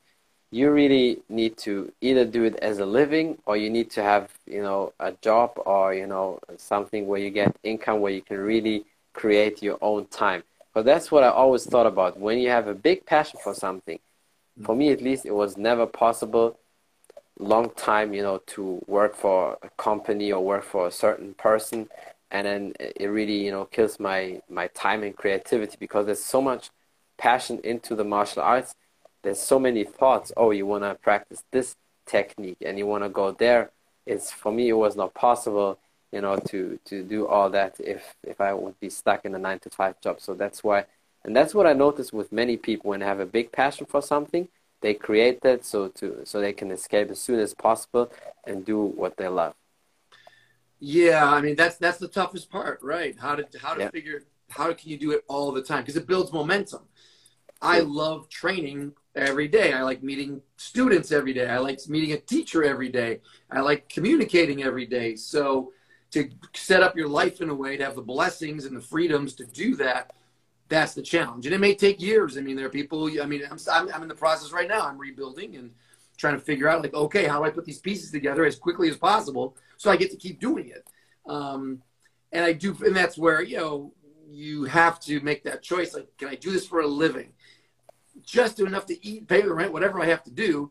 you 0.51 0.70
really 0.70 1.22
need 1.28 1.57
to 1.59 1.92
either 2.01 2.24
do 2.24 2.44
it 2.44 2.57
as 2.57 2.78
a 2.78 2.86
living 2.86 3.38
or 3.47 3.57
you 3.57 3.68
need 3.68 3.90
to 3.90 4.03
have 4.03 4.30
you 4.47 4.62
know 4.62 4.92
a 5.01 5.12
job 5.20 5.53
or 5.66 5.94
you 5.94 6.07
know 6.07 6.38
something 6.57 7.07
where 7.07 7.20
you 7.20 7.30
get 7.30 7.57
income 7.62 8.01
where 8.01 8.12
you 8.12 8.22
can 8.22 8.38
really 8.38 8.84
create 9.12 9.62
your 9.62 9.78
own 9.80 10.07
time. 10.07 10.42
But 10.74 10.84
that's 10.84 11.11
what 11.11 11.24
i 11.24 11.28
always 11.28 11.64
thought 11.64 11.86
about. 11.86 12.20
When 12.20 12.38
you 12.38 12.51
have 12.51 12.68
a 12.68 12.74
big 12.74 13.07
passion 13.07 13.40
for 13.42 13.55
something 13.55 13.99
for 14.62 14.74
me 14.74 14.90
at 14.90 15.03
least 15.03 15.26
it 15.26 15.34
was 15.34 15.57
never 15.57 15.86
possible 15.86 16.59
long 17.38 17.68
time 17.70 18.14
you 18.14 18.22
know 18.22 18.38
to 18.47 18.82
work 18.86 19.14
for 19.14 19.59
a 19.62 19.68
company 19.76 20.32
or 20.32 20.42
work 20.42 20.64
for 20.64 20.86
a 20.86 20.92
certain 20.92 21.34
person. 21.34 21.88
And 22.30 22.47
then 22.47 22.72
it 22.78 23.07
really 23.07 23.44
you 23.44 23.51
know 23.51 23.64
kills 23.66 23.99
my 23.99 24.40
my 24.49 24.68
time 24.68 25.03
and 25.03 25.16
creativity 25.16 25.76
because 25.78 26.07
there's 26.07 26.24
so 26.24 26.40
much 26.40 26.70
passion 27.18 27.61
into 27.64 27.94
the 27.94 28.05
martial 28.05 28.42
arts 28.42 28.74
there's 29.27 29.41
so 29.41 29.59
many 29.59 29.83
thoughts 29.83 30.33
oh 30.37 30.53
you 30.53 30.64
want 30.64 30.85
to 30.85 30.95
practice 30.95 31.43
this 31.51 31.74
technique 32.07 32.59
and 32.64 32.79
you 32.79 32.87
want 32.87 33.03
to 33.03 33.09
go 33.09 33.33
there. 33.33 33.70
It's 34.07 34.31
for 34.31 34.53
me 34.53 34.68
it 34.68 34.79
was 34.85 34.95
not 34.97 35.14
possible 35.14 35.79
you 36.12 36.20
know 36.20 36.37
to 36.37 36.79
to 36.85 37.03
do 37.03 37.27
all 37.27 37.51
that 37.51 37.74
if 37.81 38.14
if 38.22 38.41
i 38.41 38.53
would 38.55 38.79
be 38.79 38.89
stuck 38.89 39.24
in 39.24 39.35
a 39.35 39.39
nine 39.39 39.59
to 39.61 39.70
five 39.70 40.01
job. 40.01 40.20
So 40.20 40.35
that's 40.35 40.62
why 40.62 40.87
and 41.24 41.35
that's 41.35 41.55
what 41.55 41.66
i 41.66 41.72
noticed 41.72 42.12
with 42.12 42.31
many 42.31 42.57
people 42.57 42.91
when 42.91 43.01
they 43.01 43.07
have 43.07 43.18
a 43.18 43.27
big 43.27 43.51
passion 43.51 43.85
for 43.87 44.01
something 44.01 44.49
they 44.81 44.95
create 44.95 45.41
that 45.41 45.64
so 45.64 45.89
to 45.89 46.20
so 46.24 46.41
they 46.41 46.53
can 46.53 46.70
escape 46.70 47.11
as 47.11 47.18
soon 47.18 47.41
as 47.41 47.53
possible 47.53 48.12
and 48.47 48.64
do 48.64 48.79
what 48.81 49.16
they 49.16 49.27
love. 49.27 49.55
Yeah 50.79 51.29
i 51.37 51.41
mean 51.41 51.57
that's 51.57 51.77
that's 51.77 51.99
the 51.99 52.12
toughest 52.18 52.49
part 52.49 52.79
right? 52.83 53.14
How 53.18 53.35
to 53.35 53.45
how 53.59 53.74
to 53.74 53.81
yeah. 53.83 53.91
figure 53.91 54.22
how 54.51 54.72
can 54.72 54.89
you 54.89 54.99
do 54.99 55.11
it 55.11 55.24
all 55.27 55.51
the 55.51 55.62
time? 55.62 55.83
Because 55.83 55.97
it 55.97 56.07
builds 56.07 56.33
momentum. 56.33 56.83
I 57.61 57.81
love 57.81 58.29
training 58.29 58.93
every 59.17 59.49
day. 59.49 59.73
I 59.73 59.83
like 59.83 60.03
meeting 60.03 60.43
students 60.57 61.11
every 61.11 61.33
day. 61.33 61.49
I 61.49 61.59
like 61.59 61.81
meeting 61.89 62.12
a 62.12 62.19
teacher 62.19 62.62
every 62.62 62.91
day. 62.91 63.21
I 63.51 63.61
like 63.61 63.89
communicating 63.89 64.62
every 64.62 64.87
day. 64.87 65.17
So 65.17 65.73
to 66.12 66.29
set 66.55 66.83
up 66.83 66.97
your 66.97 67.09
life 67.09 67.41
in 67.41 67.49
a 67.49 67.55
way 67.55 67.77
to 67.77 67.85
have 67.85 67.97
the 67.97 68.03
blessings 68.03 68.67
and 68.67 68.77
the 68.77 68.81
freedoms 68.81 69.35
to 69.35 69.47
do 69.47 69.75
that, 69.77 70.12
that's 70.69 70.95
the 70.95 71.03
challenge. 71.03 71.47
And 71.47 71.55
it 71.55 71.59
may 71.59 71.75
take 71.75 72.01
years. 72.01 72.37
I 72.37 72.41
mean, 72.41 72.57
there 72.57 72.67
are 72.67 72.71
people, 72.71 73.11
I 73.21 73.27
mean, 73.27 73.43
I'm, 73.51 73.59
I'm, 73.73 73.93
I'm 73.93 74.03
in 74.03 74.09
the 74.09 74.14
process 74.14 74.53
right 74.53 74.69
now. 74.69 74.87
I'm 74.87 74.99
rebuilding 74.99 75.57
and 75.57 75.71
trying 76.17 76.35
to 76.35 76.41
figure 76.41 76.69
out 76.69 76.83
like, 76.83 76.95
okay, 76.95 77.27
how 77.27 77.39
do 77.39 77.45
I 77.45 77.51
put 77.51 77.64
these 77.64 77.79
pieces 77.79 78.11
together 78.11 78.45
as 78.45 78.57
quickly 78.57 78.89
as 78.89 78.97
possible 78.97 79.57
so 79.77 79.91
I 79.91 79.97
get 79.97 80.11
to 80.11 80.17
keep 80.17 80.41
doing 80.41 80.69
it. 80.69 80.87
Um, 81.27 81.83
and 82.33 82.45
I 82.45 82.53
do, 82.53 82.77
and 82.85 82.95
that's 82.95 83.17
where, 83.17 83.43
you 83.43 83.57
know, 83.57 83.93
you 84.29 84.64
have 84.64 84.99
to 85.01 85.21
make 85.21 85.45
that 85.45 85.62
choice. 85.62 85.95
Like, 85.95 86.09
can 86.19 86.29
I 86.29 86.35
do 86.35 86.51
this 86.51 86.67
for 86.67 86.81
a 86.81 86.87
living? 86.87 87.33
Just 88.23 88.57
do 88.57 88.67
enough 88.67 88.87
to 88.87 89.07
eat, 89.07 89.29
pay 89.29 89.43
the 89.43 89.53
rent, 89.53 89.73
whatever 89.73 90.01
I 90.01 90.07
have 90.07 90.25
to 90.25 90.31
do, 90.31 90.71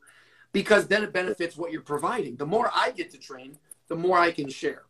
because 0.52 0.88
then 0.88 1.04
it 1.04 1.14
benefits 1.14 1.58
what 1.58 1.72
you're 1.72 1.82
providing. 1.82 2.36
The 2.36 2.46
more 2.46 2.72
I 2.74 2.92
get 2.92 3.12
to 3.12 3.18
train, 3.18 3.58
the 3.88 3.96
more 3.96 4.18
I 4.18 4.32
can 4.32 4.50
share. 4.50 4.84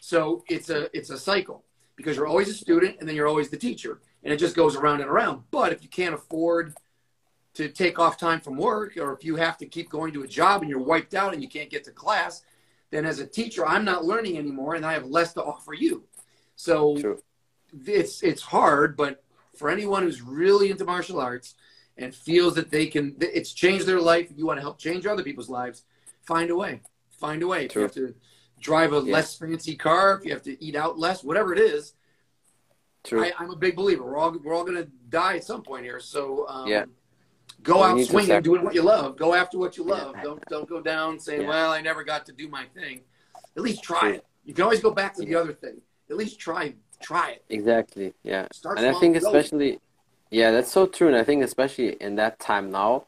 So 0.00 0.44
it's 0.48 0.70
a 0.70 0.94
it's 0.96 1.10
a 1.10 1.18
cycle 1.18 1.64
because 1.96 2.16
you're 2.16 2.26
always 2.26 2.48
a 2.48 2.54
student 2.54 2.96
and 2.98 3.08
then 3.08 3.14
you're 3.14 3.28
always 3.28 3.50
the 3.50 3.56
teacher, 3.56 4.00
and 4.24 4.32
it 4.32 4.38
just 4.38 4.56
goes 4.56 4.76
around 4.76 5.00
and 5.00 5.10
around. 5.10 5.42
But 5.50 5.72
if 5.72 5.82
you 5.82 5.88
can't 5.88 6.14
afford 6.14 6.74
to 7.54 7.68
take 7.68 7.98
off 7.98 8.16
time 8.16 8.40
from 8.40 8.56
work, 8.56 8.96
or 8.96 9.12
if 9.12 9.24
you 9.24 9.36
have 9.36 9.58
to 9.58 9.66
keep 9.66 9.90
going 9.90 10.12
to 10.14 10.22
a 10.22 10.28
job 10.28 10.62
and 10.62 10.70
you're 10.70 10.80
wiped 10.80 11.14
out 11.14 11.34
and 11.34 11.42
you 11.42 11.48
can't 11.48 11.68
get 11.68 11.84
to 11.84 11.90
class, 11.90 12.42
then 12.90 13.04
as 13.04 13.18
a 13.18 13.26
teacher, 13.26 13.66
I'm 13.66 13.84
not 13.84 14.04
learning 14.04 14.38
anymore, 14.38 14.74
and 14.74 14.86
I 14.86 14.92
have 14.92 15.06
less 15.06 15.32
to 15.34 15.42
offer 15.42 15.74
you. 15.74 16.04
So 16.56 16.96
True. 16.96 17.22
it's 17.86 18.22
it's 18.22 18.42
hard, 18.42 18.96
but 18.96 19.22
for 19.54 19.68
anyone 19.68 20.02
who's 20.02 20.22
really 20.22 20.70
into 20.70 20.84
martial 20.84 21.20
arts, 21.20 21.54
and 22.00 22.14
feels 22.14 22.54
that 22.54 22.70
they 22.70 22.86
can, 22.86 23.14
it's 23.20 23.52
changed 23.52 23.86
their 23.86 24.00
life. 24.00 24.30
If 24.30 24.38
you 24.38 24.46
want 24.46 24.56
to 24.56 24.62
help 24.62 24.78
change 24.78 25.06
other 25.06 25.22
people's 25.22 25.50
lives, 25.50 25.84
find 26.22 26.50
a 26.50 26.56
way. 26.56 26.80
Find 27.18 27.42
a 27.42 27.46
way. 27.46 27.66
If 27.66 27.74
you 27.74 27.82
have 27.82 27.92
to 27.92 28.14
drive 28.58 28.92
a 28.92 28.96
yeah. 28.96 29.12
less 29.12 29.36
fancy 29.36 29.76
car, 29.76 30.14
if 30.14 30.24
you 30.24 30.32
have 30.32 30.42
to 30.42 30.64
eat 30.64 30.74
out 30.74 30.98
less, 30.98 31.22
whatever 31.22 31.52
it 31.52 31.60
is. 31.60 31.94
True. 33.04 33.24
I, 33.24 33.32
am 33.42 33.50
a 33.50 33.56
big 33.56 33.76
believer. 33.76 34.04
We're 34.04 34.18
all 34.18 34.36
we're 34.42 34.54
all 34.54 34.64
going 34.64 34.76
to 34.76 34.90
die 35.08 35.36
at 35.36 35.44
some 35.44 35.62
point 35.62 35.84
here. 35.84 36.00
So 36.00 36.46
um, 36.48 36.66
yeah. 36.66 36.84
Go 37.62 37.82
out 37.82 38.00
swinging, 38.06 38.40
doing 38.40 38.62
what 38.62 38.74
you 38.74 38.82
love. 38.82 39.18
Go 39.18 39.34
after 39.34 39.58
what 39.58 39.76
you 39.76 39.84
love. 39.84 40.14
Yeah. 40.16 40.22
Don't 40.22 40.44
don't 40.48 40.68
go 40.68 40.80
down 40.80 41.18
saying, 41.18 41.42
yeah. 41.42 41.48
"Well, 41.48 41.72
I 41.72 41.82
never 41.82 42.04
got 42.04 42.24
to 42.26 42.32
do 42.32 42.48
my 42.48 42.64
thing." 42.74 43.02
At 43.56 43.62
least 43.62 43.82
try 43.82 44.12
it. 44.12 44.24
You 44.44 44.54
can 44.54 44.64
always 44.64 44.80
go 44.80 44.90
back 44.90 45.14
to 45.16 45.24
the 45.24 45.34
other 45.34 45.52
thing. 45.52 45.80
At 46.08 46.16
least 46.16 46.38
try 46.38 46.74
try 47.02 47.32
it. 47.32 47.44
Exactly. 47.50 48.14
Yeah. 48.22 48.46
Start 48.52 48.78
and 48.78 48.86
I 48.86 48.98
think 48.98 49.16
especially, 49.16 49.78
yeah, 50.30 50.50
that's 50.50 50.70
so 50.70 50.86
true. 50.86 51.08
And 51.08 51.16
I 51.16 51.24
think 51.24 51.42
especially 51.42 51.92
in 52.00 52.16
that 52.16 52.38
time 52.38 52.70
now, 52.70 53.06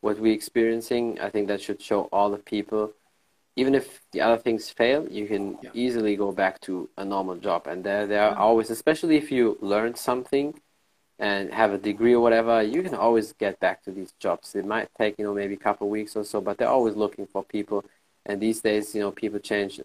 what 0.00 0.18
we're 0.18 0.34
experiencing, 0.34 1.18
I 1.20 1.30
think 1.30 1.48
that 1.48 1.60
should 1.60 1.80
show 1.80 2.02
all 2.12 2.30
the 2.30 2.38
people. 2.38 2.92
Even 3.56 3.74
if 3.74 4.00
the 4.12 4.20
other 4.20 4.36
things 4.36 4.68
fail, 4.68 5.06
you 5.08 5.26
can 5.26 5.58
yeah. 5.62 5.70
easily 5.74 6.16
go 6.16 6.32
back 6.32 6.60
to 6.62 6.88
a 6.98 7.04
normal 7.04 7.36
job. 7.36 7.66
And 7.66 7.84
there, 7.84 8.06
there 8.06 8.22
are 8.22 8.32
mm-hmm. 8.32 8.42
always, 8.42 8.70
especially 8.70 9.16
if 9.16 9.30
you 9.30 9.56
learn 9.60 9.94
something 9.94 10.54
and 11.18 11.52
have 11.52 11.72
a 11.72 11.78
degree 11.78 12.14
or 12.14 12.20
whatever, 12.20 12.62
you 12.62 12.82
can 12.82 12.94
always 12.94 13.32
get 13.34 13.60
back 13.60 13.84
to 13.84 13.92
these 13.92 14.12
jobs. 14.18 14.54
It 14.54 14.66
might 14.66 14.88
take, 14.98 15.18
you 15.18 15.24
know, 15.24 15.34
maybe 15.34 15.54
a 15.54 15.58
couple 15.58 15.86
of 15.86 15.92
weeks 15.92 16.16
or 16.16 16.24
so, 16.24 16.40
but 16.40 16.58
they're 16.58 16.68
always 16.68 16.96
looking 16.96 17.26
for 17.26 17.44
people. 17.44 17.84
And 18.26 18.40
these 18.40 18.60
days, 18.60 18.94
you 18.94 19.00
know, 19.00 19.12
people 19.12 19.38
change 19.38 19.80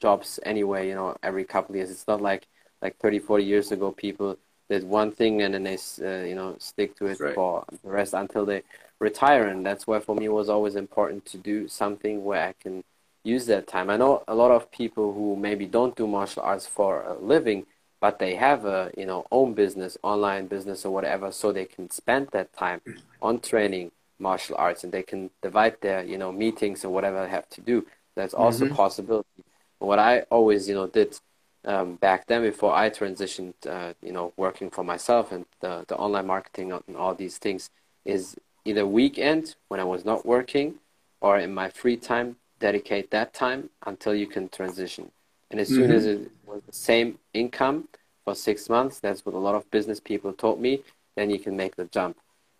jobs 0.00 0.40
anyway, 0.44 0.88
you 0.88 0.94
know, 0.94 1.16
every 1.22 1.44
couple 1.44 1.72
of 1.72 1.76
years. 1.76 1.90
It's 1.90 2.08
not 2.08 2.22
like 2.22 2.46
like 2.82 2.98
30, 2.98 3.20
40 3.20 3.44
years 3.44 3.72
ago, 3.72 3.90
people 3.90 4.38
did 4.68 4.84
one 4.84 5.12
thing 5.12 5.42
and 5.42 5.54
then 5.54 5.64
they, 5.64 5.78
uh, 6.02 6.24
you 6.24 6.34
know, 6.34 6.56
stick 6.58 6.96
to 6.96 7.06
it 7.06 7.20
right. 7.20 7.34
for 7.34 7.64
the 7.84 7.90
rest 7.90 8.14
until 8.14 8.44
they 8.44 8.62
retire. 8.98 9.46
And 9.48 9.64
that's 9.64 9.86
why 9.86 10.00
for 10.00 10.14
me 10.14 10.26
it 10.26 10.32
was 10.32 10.48
always 10.48 10.76
important 10.76 11.24
to 11.26 11.38
do 11.38 11.68
something 11.68 12.24
where 12.24 12.48
I 12.48 12.54
can 12.60 12.84
use 13.22 13.46
that 13.46 13.66
time. 13.66 13.90
I 13.90 13.96
know 13.96 14.22
a 14.28 14.34
lot 14.34 14.50
of 14.50 14.70
people 14.70 15.12
who 15.12 15.36
maybe 15.36 15.66
don't 15.66 15.96
do 15.96 16.06
martial 16.06 16.42
arts 16.42 16.66
for 16.66 17.02
a 17.02 17.14
living, 17.14 17.66
but 18.00 18.18
they 18.18 18.34
have 18.34 18.64
a, 18.64 18.90
you 18.96 19.06
know, 19.06 19.26
own 19.32 19.54
business, 19.54 19.98
online 20.02 20.46
business 20.46 20.84
or 20.84 20.92
whatever, 20.92 21.32
so 21.32 21.50
they 21.50 21.64
can 21.64 21.90
spend 21.90 22.28
that 22.32 22.52
time 22.56 22.80
on 23.20 23.40
training 23.40 23.90
martial 24.18 24.56
arts 24.56 24.84
and 24.84 24.92
they 24.92 25.02
can 25.02 25.30
divide 25.42 25.80
their, 25.80 26.04
you 26.04 26.18
know, 26.18 26.32
meetings 26.32 26.84
or 26.84 26.90
whatever 26.90 27.22
they 27.22 27.30
have 27.30 27.48
to 27.50 27.60
do. 27.60 27.86
That's 28.14 28.34
also 28.34 28.64
mm-hmm. 28.64 28.74
possibility. 28.74 29.44
What 29.78 29.98
I 29.98 30.20
always, 30.30 30.68
you 30.68 30.74
know, 30.74 30.86
did 30.86 31.18
um, 31.66 31.96
back 31.96 32.26
then 32.26 32.42
before 32.42 32.74
I 32.74 32.88
transitioned, 32.90 33.54
uh, 33.68 33.92
you 34.00 34.12
know, 34.12 34.32
working 34.36 34.70
for 34.70 34.84
myself 34.84 35.32
and 35.32 35.44
the, 35.60 35.84
the 35.88 35.96
online 35.96 36.26
marketing 36.26 36.72
and 36.72 36.96
all 36.96 37.14
these 37.14 37.38
things 37.38 37.70
is 38.04 38.36
either 38.64 38.86
weekend 38.86 39.56
when 39.68 39.80
I 39.80 39.84
was 39.84 40.04
not 40.04 40.24
working 40.24 40.76
or 41.20 41.38
in 41.38 41.52
my 41.52 41.68
free 41.68 41.96
time, 41.96 42.36
dedicate 42.60 43.10
that 43.10 43.34
time 43.34 43.70
until 43.84 44.14
you 44.14 44.26
can 44.26 44.48
transition. 44.48 45.10
And 45.50 45.60
as 45.60 45.68
mm-hmm. 45.68 45.82
soon 45.82 45.90
as 45.90 46.06
it 46.06 46.30
was 46.46 46.62
the 46.66 46.72
same 46.72 47.18
income 47.34 47.88
for 48.24 48.34
six 48.34 48.68
months, 48.68 49.00
that's 49.00 49.26
what 49.26 49.34
a 49.34 49.38
lot 49.38 49.54
of 49.54 49.68
business 49.70 49.98
people 50.00 50.32
told 50.32 50.60
me, 50.60 50.82
then 51.16 51.30
you 51.30 51.38
can 51.38 51.56
make 51.56 51.76
the 51.76 51.86
jump. 51.86 52.16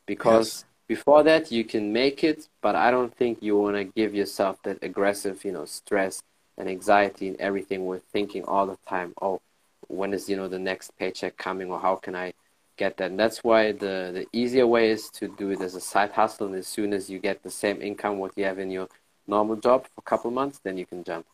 Because 0.06 0.48
yes. 0.48 0.64
before 0.88 1.22
that, 1.24 1.52
you 1.52 1.64
can 1.64 1.92
make 1.92 2.24
it, 2.24 2.48
but 2.60 2.74
I 2.74 2.90
don't 2.90 3.14
think 3.16 3.38
you 3.40 3.56
want 3.56 3.76
to 3.76 3.84
give 3.84 4.14
yourself 4.14 4.62
that 4.64 4.78
aggressive, 4.82 5.44
you 5.44 5.52
know, 5.52 5.64
stress 5.64 6.22
and 6.58 6.68
anxiety 6.68 7.28
and 7.28 7.40
everything 7.40 7.84
we're 7.84 7.98
thinking 7.98 8.44
all 8.44 8.66
the 8.66 8.78
time 8.88 9.14
oh 9.20 9.40
when 9.88 10.12
is 10.12 10.28
you 10.28 10.36
know 10.36 10.48
the 10.48 10.58
next 10.58 10.96
paycheck 10.98 11.36
coming 11.36 11.70
or 11.70 11.78
how 11.78 11.96
can 11.96 12.14
i 12.14 12.32
get 12.76 12.96
that? 12.98 13.10
And 13.10 13.18
that's 13.18 13.42
why 13.42 13.72
the 13.72 14.10
the 14.12 14.26
easier 14.32 14.66
way 14.66 14.90
is 14.90 15.10
to 15.10 15.28
do 15.28 15.50
it 15.50 15.60
as 15.60 15.74
a 15.74 15.80
side 15.80 16.12
hustle. 16.12 16.46
And 16.46 16.56
as 16.56 16.66
soon 16.66 16.92
as 16.92 17.10
you 17.10 17.18
get 17.18 17.42
the 17.42 17.50
same 17.50 17.82
income 17.82 18.18
what 18.18 18.32
you 18.36 18.44
have 18.44 18.58
in 18.58 18.70
your 18.70 18.88
normal 19.26 19.56
job 19.56 19.84
for 19.84 19.98
a 19.98 20.02
couple 20.02 20.30
months 20.30 20.60
then 20.62 20.76
you 20.76 20.86
can 20.86 21.02
jump. 21.02 21.26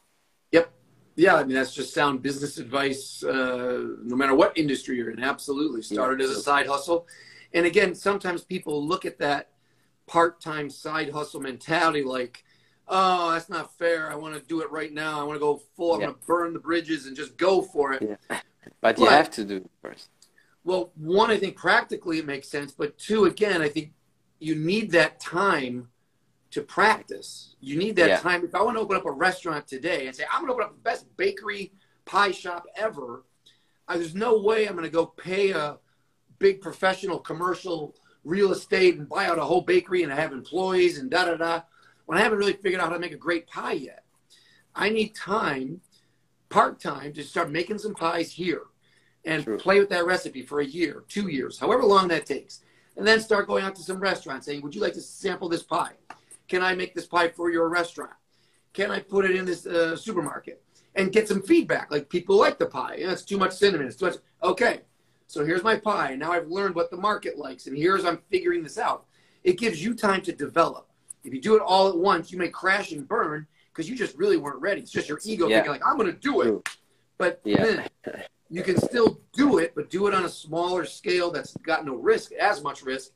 Yep. 0.52 0.70
Yeah 1.16 1.34
i 1.36 1.44
mean 1.44 1.56
that's 1.56 1.74
just 1.74 1.92
sound 1.92 2.22
business 2.22 2.56
advice 2.58 3.22
uh, 3.22 3.82
no 4.02 4.16
matter 4.16 4.34
what 4.34 4.56
industry 4.56 4.96
you're 4.96 5.10
in. 5.10 5.22
Absolutely. 5.22 5.82
Started 5.82 6.20
yeah. 6.20 6.30
as 6.30 6.36
a 6.36 6.40
side 6.40 6.66
hustle. 6.66 7.06
And 7.52 7.66
again 7.66 7.94
sometimes 7.94 8.42
people 8.44 8.84
look 8.84 9.04
at 9.04 9.18
that 9.18 9.48
part-time 10.06 10.68
side 10.68 11.10
hustle 11.12 11.40
mentality 11.40 12.02
like 12.02 12.44
oh, 12.88 13.32
that's 13.32 13.48
not 13.48 13.76
fair. 13.78 14.10
I 14.10 14.14
want 14.14 14.34
to 14.34 14.40
do 14.40 14.60
it 14.60 14.70
right 14.70 14.92
now. 14.92 15.20
I 15.20 15.24
want 15.24 15.36
to 15.36 15.40
go 15.40 15.62
full. 15.76 15.94
I'm 15.94 16.00
yeah. 16.00 16.06
going 16.06 16.18
to 16.18 16.26
burn 16.26 16.52
the 16.52 16.58
bridges 16.58 17.06
and 17.06 17.16
just 17.16 17.36
go 17.36 17.62
for 17.62 17.92
it. 17.92 18.02
Yeah. 18.02 18.16
But, 18.80 18.96
but 18.96 18.98
you 18.98 19.06
have 19.06 19.30
to 19.32 19.44
do 19.44 19.56
it 19.56 19.70
first. 19.80 20.08
Well, 20.64 20.92
one, 20.96 21.30
I 21.30 21.38
think 21.38 21.56
practically 21.56 22.18
it 22.18 22.26
makes 22.26 22.48
sense. 22.48 22.72
But 22.72 22.98
two, 22.98 23.24
again, 23.24 23.62
I 23.62 23.68
think 23.68 23.92
you 24.38 24.54
need 24.54 24.90
that 24.92 25.20
time 25.20 25.88
to 26.50 26.62
practice. 26.62 27.56
You 27.60 27.76
need 27.76 27.96
that 27.96 28.08
yeah. 28.08 28.18
time. 28.18 28.44
If 28.44 28.54
I 28.54 28.62
want 28.62 28.76
to 28.76 28.80
open 28.80 28.96
up 28.96 29.06
a 29.06 29.10
restaurant 29.10 29.66
today 29.66 30.06
and 30.06 30.14
say, 30.14 30.24
I'm 30.32 30.42
going 30.42 30.48
to 30.48 30.54
open 30.54 30.64
up 30.66 30.74
the 30.74 30.82
best 30.82 31.06
bakery 31.16 31.72
pie 32.04 32.30
shop 32.30 32.66
ever, 32.76 33.24
I, 33.88 33.96
there's 33.96 34.14
no 34.14 34.38
way 34.38 34.66
I'm 34.66 34.74
going 34.74 34.84
to 34.84 34.90
go 34.90 35.06
pay 35.06 35.50
a 35.50 35.78
big 36.38 36.60
professional 36.60 37.18
commercial 37.18 37.94
real 38.24 38.52
estate 38.52 38.98
and 38.98 39.08
buy 39.08 39.26
out 39.26 39.38
a 39.38 39.44
whole 39.44 39.62
bakery 39.62 40.02
and 40.02 40.12
have 40.12 40.32
employees 40.32 40.98
and 40.98 41.10
da 41.10 41.24
da 41.24 41.36
da 41.36 41.62
when 42.12 42.20
I 42.20 42.24
haven't 42.24 42.40
really 42.40 42.52
figured 42.52 42.78
out 42.78 42.88
how 42.88 42.92
to 42.92 43.00
make 43.00 43.14
a 43.14 43.16
great 43.16 43.46
pie 43.46 43.72
yet. 43.72 44.04
I 44.74 44.90
need 44.90 45.14
time, 45.14 45.80
part 46.50 46.78
time, 46.78 47.14
to 47.14 47.24
start 47.24 47.50
making 47.50 47.78
some 47.78 47.94
pies 47.94 48.30
here 48.30 48.64
and 49.24 49.58
play 49.58 49.78
with 49.78 49.88
that 49.88 50.04
recipe 50.04 50.42
for 50.42 50.60
a 50.60 50.64
year, 50.66 51.04
two 51.08 51.28
years, 51.28 51.58
however 51.58 51.84
long 51.84 52.08
that 52.08 52.26
takes. 52.26 52.60
And 52.98 53.06
then 53.06 53.18
start 53.18 53.46
going 53.46 53.64
out 53.64 53.74
to 53.76 53.82
some 53.82 53.98
restaurants 53.98 54.44
saying, 54.44 54.60
Would 54.60 54.74
you 54.74 54.82
like 54.82 54.92
to 54.92 55.00
sample 55.00 55.48
this 55.48 55.62
pie? 55.62 55.92
Can 56.48 56.62
I 56.62 56.74
make 56.74 56.94
this 56.94 57.06
pie 57.06 57.28
for 57.28 57.50
your 57.50 57.70
restaurant? 57.70 58.12
Can 58.74 58.90
I 58.90 59.00
put 59.00 59.24
it 59.24 59.34
in 59.34 59.46
this 59.46 59.64
uh, 59.64 59.96
supermarket? 59.96 60.62
And 60.94 61.12
get 61.12 61.28
some 61.28 61.40
feedback. 61.40 61.90
Like 61.90 62.10
people 62.10 62.36
like 62.36 62.58
the 62.58 62.66
pie. 62.66 62.96
Know, 62.96 63.08
it's 63.08 63.24
too 63.24 63.38
much 63.38 63.52
cinnamon. 63.52 63.86
It's 63.86 63.96
too 63.96 64.04
much. 64.04 64.16
Okay, 64.42 64.82
so 65.28 65.46
here's 65.46 65.64
my 65.64 65.76
pie. 65.76 66.14
Now 66.14 66.32
I've 66.32 66.48
learned 66.48 66.74
what 66.74 66.90
the 66.90 66.98
market 66.98 67.38
likes, 67.38 67.68
and 67.68 67.74
here's 67.74 68.04
I'm 68.04 68.18
figuring 68.30 68.62
this 68.62 68.76
out. 68.76 69.06
It 69.44 69.58
gives 69.58 69.82
you 69.82 69.94
time 69.94 70.20
to 70.24 70.32
develop. 70.32 70.91
If 71.24 71.32
you 71.32 71.40
do 71.40 71.56
it 71.56 71.62
all 71.62 71.88
at 71.88 71.96
once, 71.96 72.32
you 72.32 72.38
may 72.38 72.48
crash 72.48 72.92
and 72.92 73.06
burn 73.06 73.46
because 73.72 73.88
you 73.88 73.96
just 73.96 74.16
really 74.16 74.36
weren't 74.36 74.60
ready. 74.60 74.80
It's 74.80 74.90
just 74.90 75.08
your 75.08 75.20
ego 75.24 75.48
yeah. 75.48 75.56
thinking 75.56 75.72
like, 75.72 75.86
I'm 75.86 75.96
going 75.96 76.12
to 76.12 76.18
do 76.18 76.42
it. 76.42 76.68
But 77.18 77.40
yeah. 77.44 77.86
you 78.50 78.62
can 78.62 78.76
still 78.78 79.20
do 79.32 79.58
it, 79.58 79.74
but 79.74 79.90
do 79.90 80.06
it 80.08 80.14
on 80.14 80.24
a 80.24 80.28
smaller 80.28 80.84
scale 80.84 81.30
that's 81.30 81.56
got 81.58 81.84
no 81.84 81.94
risk, 81.94 82.32
as 82.32 82.62
much 82.62 82.82
risk. 82.82 83.12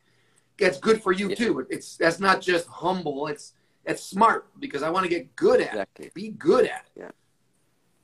That's 0.59 0.79
good 0.79 1.03
for 1.03 1.13
you 1.13 1.29
yeah. 1.31 1.35
too. 1.35 1.67
It's 1.69 1.97
that's 1.97 2.19
not 2.19 2.41
just 2.41 2.67
humble. 2.67 3.27
It's 3.27 3.53
it's 3.85 4.03
smart 4.03 4.49
because 4.59 4.83
I 4.83 4.91
want 4.91 5.05
to 5.05 5.11
get 5.11 5.37
good 5.37 5.61
at 5.61 5.69
exactly. 5.69 6.07
it. 6.07 6.15
Be 6.15 6.31
good 6.31 6.65
at 6.65 6.87
it. 6.87 7.01
Yeah. 7.01 7.11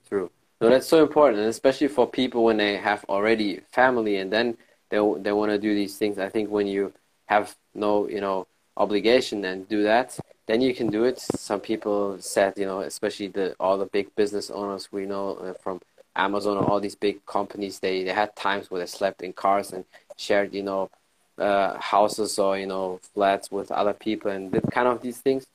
True. 0.09 0.30
No, 0.61 0.68
that's 0.68 0.86
so 0.86 1.03
important, 1.03 1.40
and 1.40 1.48
especially 1.48 1.88
for 1.88 2.07
people 2.07 2.44
when 2.44 2.57
they 2.57 2.76
have 2.76 3.05
already 3.09 3.61
family 3.72 4.18
and 4.18 4.32
then 4.32 4.57
they 4.90 4.98
they 5.18 5.32
want 5.32 5.50
to 5.50 5.59
do 5.59 5.74
these 5.74 5.96
things. 5.96 6.18
I 6.18 6.28
think 6.28 6.50
when 6.50 6.66
you 6.66 6.92
have 7.26 7.57
no, 7.74 8.09
you 8.09 8.20
know, 8.20 8.46
obligation 8.77 9.45
and 9.45 9.68
do 9.68 9.83
that, 9.83 10.18
then 10.47 10.61
you 10.61 10.75
can 10.75 10.89
do 10.89 11.05
it. 11.05 11.18
Some 11.20 11.61
people 11.61 12.16
said, 12.20 12.55
you 12.57 12.66
know, 12.66 12.81
especially 12.81 13.29
the 13.29 13.55
all 13.61 13.79
the 13.79 13.87
big 13.87 14.14
business 14.16 14.51
owners 14.51 14.91
we 14.91 15.07
know 15.07 15.37
uh, 15.37 15.55
from 15.55 15.81
Amazon 16.16 16.57
or 16.59 16.64
all 16.64 16.81
these 16.81 16.95
big 16.95 17.25
companies, 17.27 17.79
they, 17.79 18.05
they 18.05 18.12
had 18.12 18.35
times 18.37 18.70
where 18.70 18.81
they 18.81 18.87
slept 18.87 19.23
in 19.23 19.33
cars 19.33 19.73
and 19.73 19.85
shared, 20.16 20.53
you 20.53 20.62
know, 20.62 20.91
uh, 21.39 21.79
houses 21.79 22.39
or 22.39 22.59
you 22.59 22.66
know 22.66 23.01
flats 23.14 23.51
with 23.51 23.70
other 23.73 23.93
people 23.95 24.31
and 24.31 24.53
kind 24.70 24.89
of 24.89 25.01
these 25.01 25.18
things. 25.18 25.47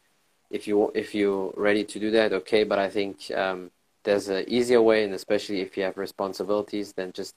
If 0.49 0.67
you 0.67 0.91
if 0.95 1.13
you're 1.13 1.53
ready 1.55 1.83
to 1.83 1.99
do 1.99 2.11
that, 2.11 2.33
okay. 2.33 2.63
But 2.63 2.79
I 2.79 2.89
think 2.89 3.29
um, 3.31 3.71
there's 4.03 4.29
an 4.29 4.45
easier 4.47 4.81
way, 4.81 5.03
and 5.03 5.13
especially 5.13 5.61
if 5.61 5.77
you 5.77 5.83
have 5.83 5.97
responsibilities, 5.97 6.93
then 6.93 7.11
just 7.11 7.35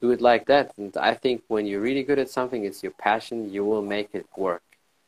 do 0.00 0.10
it 0.10 0.20
like 0.20 0.46
that. 0.46 0.72
And 0.76 0.96
I 0.96 1.14
think 1.14 1.42
when 1.48 1.66
you're 1.66 1.80
really 1.80 2.02
good 2.02 2.18
at 2.18 2.30
something, 2.30 2.64
it's 2.64 2.82
your 2.82 2.92
passion. 2.92 3.52
You 3.52 3.64
will 3.64 3.82
make 3.82 4.10
it 4.14 4.26
work. 4.36 4.62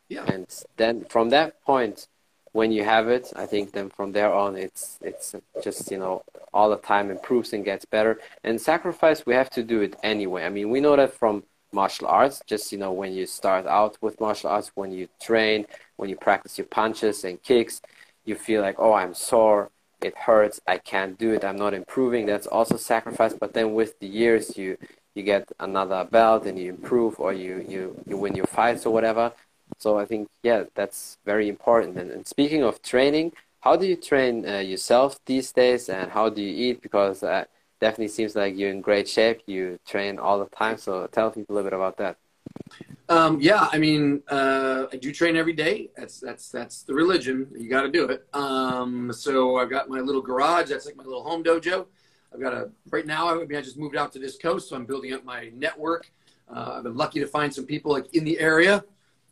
Yeah. 0.08 0.24
And 0.26 0.46
then 0.76 1.04
from 1.04 1.30
that 1.30 1.62
point, 1.62 2.08
when 2.52 2.70
you 2.70 2.84
have 2.84 3.08
it, 3.08 3.32
I 3.34 3.46
think 3.46 3.72
then 3.72 3.90
from 3.90 4.12
there 4.12 4.32
on, 4.32 4.56
it's 4.56 4.98
it's 5.02 5.34
just 5.62 5.90
you 5.90 5.98
know 5.98 6.22
all 6.52 6.70
the 6.70 6.76
time 6.76 7.10
improves 7.10 7.52
and 7.52 7.64
gets 7.64 7.84
better. 7.84 8.20
And 8.44 8.60
sacrifice, 8.60 9.26
we 9.26 9.34
have 9.34 9.50
to 9.50 9.62
do 9.62 9.80
it 9.80 9.96
anyway. 10.02 10.44
I 10.44 10.50
mean, 10.50 10.70
we 10.70 10.80
know 10.80 10.94
that 10.96 11.14
from 11.14 11.42
martial 11.72 12.06
arts. 12.06 12.42
Just 12.46 12.70
you 12.70 12.78
know, 12.78 12.92
when 12.92 13.12
you 13.12 13.26
start 13.26 13.66
out 13.66 13.98
with 14.00 14.20
martial 14.20 14.50
arts, 14.50 14.70
when 14.76 14.92
you 14.92 15.08
train, 15.20 15.66
when 15.96 16.08
you 16.08 16.16
practice 16.16 16.56
your 16.56 16.68
punches 16.68 17.24
and 17.24 17.42
kicks, 17.42 17.80
you 18.24 18.36
feel 18.36 18.62
like, 18.62 18.76
oh, 18.78 18.92
I'm 18.92 19.14
sore. 19.14 19.70
It 20.00 20.16
hurts. 20.16 20.60
I 20.66 20.78
can't 20.78 21.18
do 21.18 21.32
it. 21.32 21.44
I'm 21.44 21.56
not 21.56 21.74
improving. 21.74 22.26
That's 22.26 22.46
also 22.46 22.76
sacrifice. 22.76 23.32
But 23.32 23.54
then 23.54 23.74
with 23.74 23.98
the 23.98 24.06
years, 24.06 24.56
you 24.56 24.76
you 25.16 25.22
get 25.24 25.50
another 25.58 26.04
belt 26.04 26.46
and 26.46 26.56
you 26.58 26.70
improve, 26.70 27.18
or 27.18 27.32
you 27.32 27.64
you 27.68 28.00
you 28.06 28.16
win 28.16 28.36
your 28.36 28.46
fights 28.46 28.86
or 28.86 28.92
whatever 28.92 29.32
so 29.78 29.98
I 29.98 30.04
think, 30.04 30.28
yeah, 30.42 30.64
that's 30.74 31.18
very 31.24 31.48
important. 31.48 31.98
And, 31.98 32.10
and 32.10 32.26
speaking 32.26 32.62
of 32.62 32.82
training, 32.82 33.32
how 33.60 33.76
do 33.76 33.86
you 33.86 33.96
train 33.96 34.46
uh, 34.46 34.58
yourself 34.58 35.18
these 35.26 35.50
days 35.52 35.88
and 35.88 36.10
how 36.10 36.28
do 36.28 36.42
you 36.42 36.70
eat? 36.70 36.82
Because 36.82 37.22
uh, 37.22 37.44
definitely 37.80 38.08
seems 38.08 38.36
like 38.36 38.56
you're 38.56 38.70
in 38.70 38.80
great 38.80 39.08
shape. 39.08 39.42
You 39.46 39.78
train 39.86 40.18
all 40.18 40.38
the 40.38 40.46
time. 40.56 40.76
So 40.76 41.06
tell 41.06 41.30
people 41.30 41.54
a 41.54 41.56
little 41.56 41.70
bit 41.70 41.76
about 41.76 41.96
that. 41.98 42.16
Um, 43.08 43.40
yeah, 43.40 43.68
I 43.72 43.78
mean, 43.78 44.22
uh, 44.30 44.86
I 44.92 44.96
do 44.96 45.12
train 45.12 45.36
every 45.36 45.52
day. 45.52 45.90
That's 45.96 46.20
that's 46.20 46.48
that's 46.48 46.82
the 46.82 46.94
religion. 46.94 47.46
You 47.56 47.68
got 47.68 47.82
to 47.82 47.90
do 47.90 48.08
it. 48.08 48.26
Um, 48.32 49.12
so 49.12 49.56
I've 49.56 49.68
got 49.68 49.90
my 49.90 50.00
little 50.00 50.22
garage. 50.22 50.70
That's 50.70 50.86
like 50.86 50.96
my 50.96 51.04
little 51.04 51.22
home 51.22 51.44
dojo. 51.44 51.86
I've 52.32 52.40
got 52.40 52.54
a 52.54 52.70
right 52.90 53.06
now. 53.06 53.28
I 53.28 53.44
mean, 53.44 53.56
I 53.56 53.60
just 53.60 53.76
moved 53.76 53.96
out 53.96 54.12
to 54.12 54.18
this 54.18 54.38
coast, 54.38 54.68
so 54.68 54.76
I'm 54.76 54.86
building 54.86 55.12
up 55.12 55.24
my 55.24 55.50
network. 55.54 56.10
Uh, 56.48 56.74
I've 56.76 56.82
been 56.84 56.96
lucky 56.96 57.20
to 57.20 57.26
find 57.26 57.52
some 57.52 57.66
people 57.66 57.92
like 57.92 58.14
in 58.14 58.24
the 58.24 58.38
area 58.40 58.84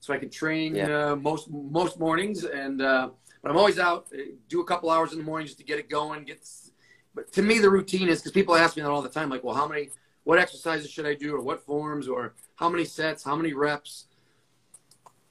so 0.03 0.13
I 0.13 0.19
can 0.19 0.31
train 0.31 0.75
Yeah. 0.75 1.13
uh, 1.13 1.17
most 1.17 1.49
most 1.49 2.01
mornings. 2.01 2.45
And 2.45 2.83
uh, 2.83 3.11
but 3.41 3.51
I'm 3.51 3.57
always 3.57 3.79
out, 3.79 4.09
uh, 4.13 4.19
do 4.49 4.61
a 4.61 4.65
couple 4.65 4.91
hours 4.91 5.13
in 5.13 5.19
the 5.19 5.25
morning 5.25 5.47
just 5.47 5.59
to 5.59 5.65
get 5.65 5.79
it 5.79 5.89
going. 5.89 6.25
Get, 6.25 6.41
but 7.15 7.33
to 7.37 7.43
me, 7.43 7.61
the 7.61 7.71
routine 7.71 8.09
is 8.09 8.19
because 8.19 8.33
people 8.33 8.57
ask 8.57 8.77
me 8.77 8.83
that 8.83 8.91
all 8.91 9.01
the 9.01 9.09
time, 9.09 9.31
like, 9.31 9.45
well, 9.45 9.55
how 9.55 9.69
many, 9.69 9.91
what 10.25 10.39
exercises 10.41 10.91
should 10.91 11.07
I 11.07 11.15
do, 11.15 11.37
or 11.37 11.41
what 11.41 11.65
forms, 11.65 12.09
or 12.09 12.35
how 12.57 12.69
many 12.69 12.85
sets, 12.85 13.23
how 13.23 13.37
many 13.37 13.53
reps. 13.53 14.07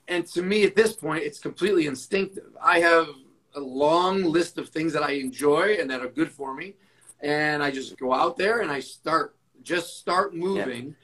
And 0.07 0.25
to 0.27 0.41
me, 0.41 0.63
at 0.63 0.75
this 0.75 0.93
point, 0.93 1.23
it's 1.23 1.39
completely 1.39 1.85
instinctive. 1.87 2.49
I 2.61 2.79
have 2.79 3.07
a 3.55 3.59
long 3.59 4.23
list 4.23 4.57
of 4.57 4.69
things 4.69 4.93
that 4.93 5.03
I 5.03 5.11
enjoy 5.27 5.77
and 5.79 5.89
that 5.91 5.99
are 6.01 6.07
good 6.09 6.31
for 6.31 6.53
me, 6.53 6.75
and 7.19 7.61
I 7.61 7.71
just 7.71 7.97
go 7.97 8.13
out 8.13 8.37
there 8.37 8.61
and 8.61 8.71
I 8.71 8.79
start 8.79 9.35
just 9.63 9.97
start 9.99 10.33
moving. 10.33 10.95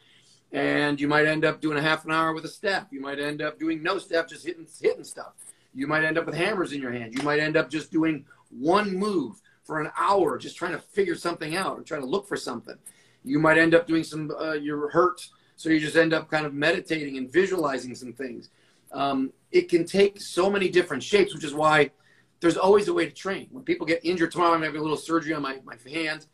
And 0.52 1.00
you 1.00 1.08
might 1.08 1.26
end 1.26 1.44
up 1.44 1.60
doing 1.60 1.78
a 1.78 1.82
half 1.82 2.06
an 2.06 2.12
hour 2.12 2.34
with 2.34 2.46
a 2.46 2.50
step. 2.50 2.88
You 2.92 3.02
might 3.02 3.20
end 3.20 3.42
up 3.42 3.60
doing 3.60 3.84
no 3.84 3.98
step, 3.98 4.30
just 4.30 4.46
hitting 4.46 4.68
hitting 4.82 5.04
stuff. 5.04 5.34
You 5.74 5.88
might 5.88 6.04
end 6.04 6.18
up 6.18 6.26
with 6.26 6.36
hammers 6.36 6.74
in 6.74 6.82
your 6.82 6.92
hand. 6.92 7.14
You 7.14 7.24
might 7.24 7.40
end 7.40 7.58
up 7.58 7.70
just 7.70 7.92
doing 7.92 8.26
one 8.50 8.96
move 8.96 9.42
for 9.64 9.82
an 9.82 9.92
hour, 9.98 10.38
just 10.38 10.56
trying 10.56 10.72
to 10.72 10.80
figure 10.80 11.16
something 11.16 11.56
out 11.56 11.78
or 11.78 11.84
trying 11.84 12.02
to 12.02 12.08
look 12.08 12.28
for 12.28 12.38
something. 12.38 12.76
You 13.24 13.40
might 13.40 13.58
end 13.58 13.76
up 13.76 13.86
doing 13.86 14.04
some. 14.04 14.32
Uh, 14.32 14.54
you're 14.54 14.90
hurt, 14.90 15.28
so 15.58 15.70
you 15.70 15.80
just 15.80 15.98
end 15.98 16.14
up 16.14 16.32
kind 16.32 16.46
of 16.46 16.54
meditating 16.54 17.18
and 17.18 17.32
visualizing 17.32 17.94
some 17.94 18.14
things. 18.14 18.50
Um, 18.94 19.34
it 19.52 19.70
can 19.70 19.86
take 19.86 20.22
so 20.22 20.50
many 20.50 20.70
different 20.70 21.04
shapes, 21.04 21.34
which 21.34 21.44
is 21.44 21.54
why 21.54 21.92
there's 22.40 22.58
always 22.58 22.88
a 22.88 22.94
way 22.94 23.06
to 23.06 23.12
train. 23.12 23.48
When 23.52 23.64
people 23.64 23.86
get 23.86 24.00
injured 24.04 24.32
tomorrow, 24.32 24.54
I'm 24.54 24.64
having 24.64 24.80
a 24.80 24.84
little 24.84 24.98
surgery 24.98 25.34
on 25.34 25.42
my, 25.42 25.60
my 25.66 25.76
hand. 25.92 26.26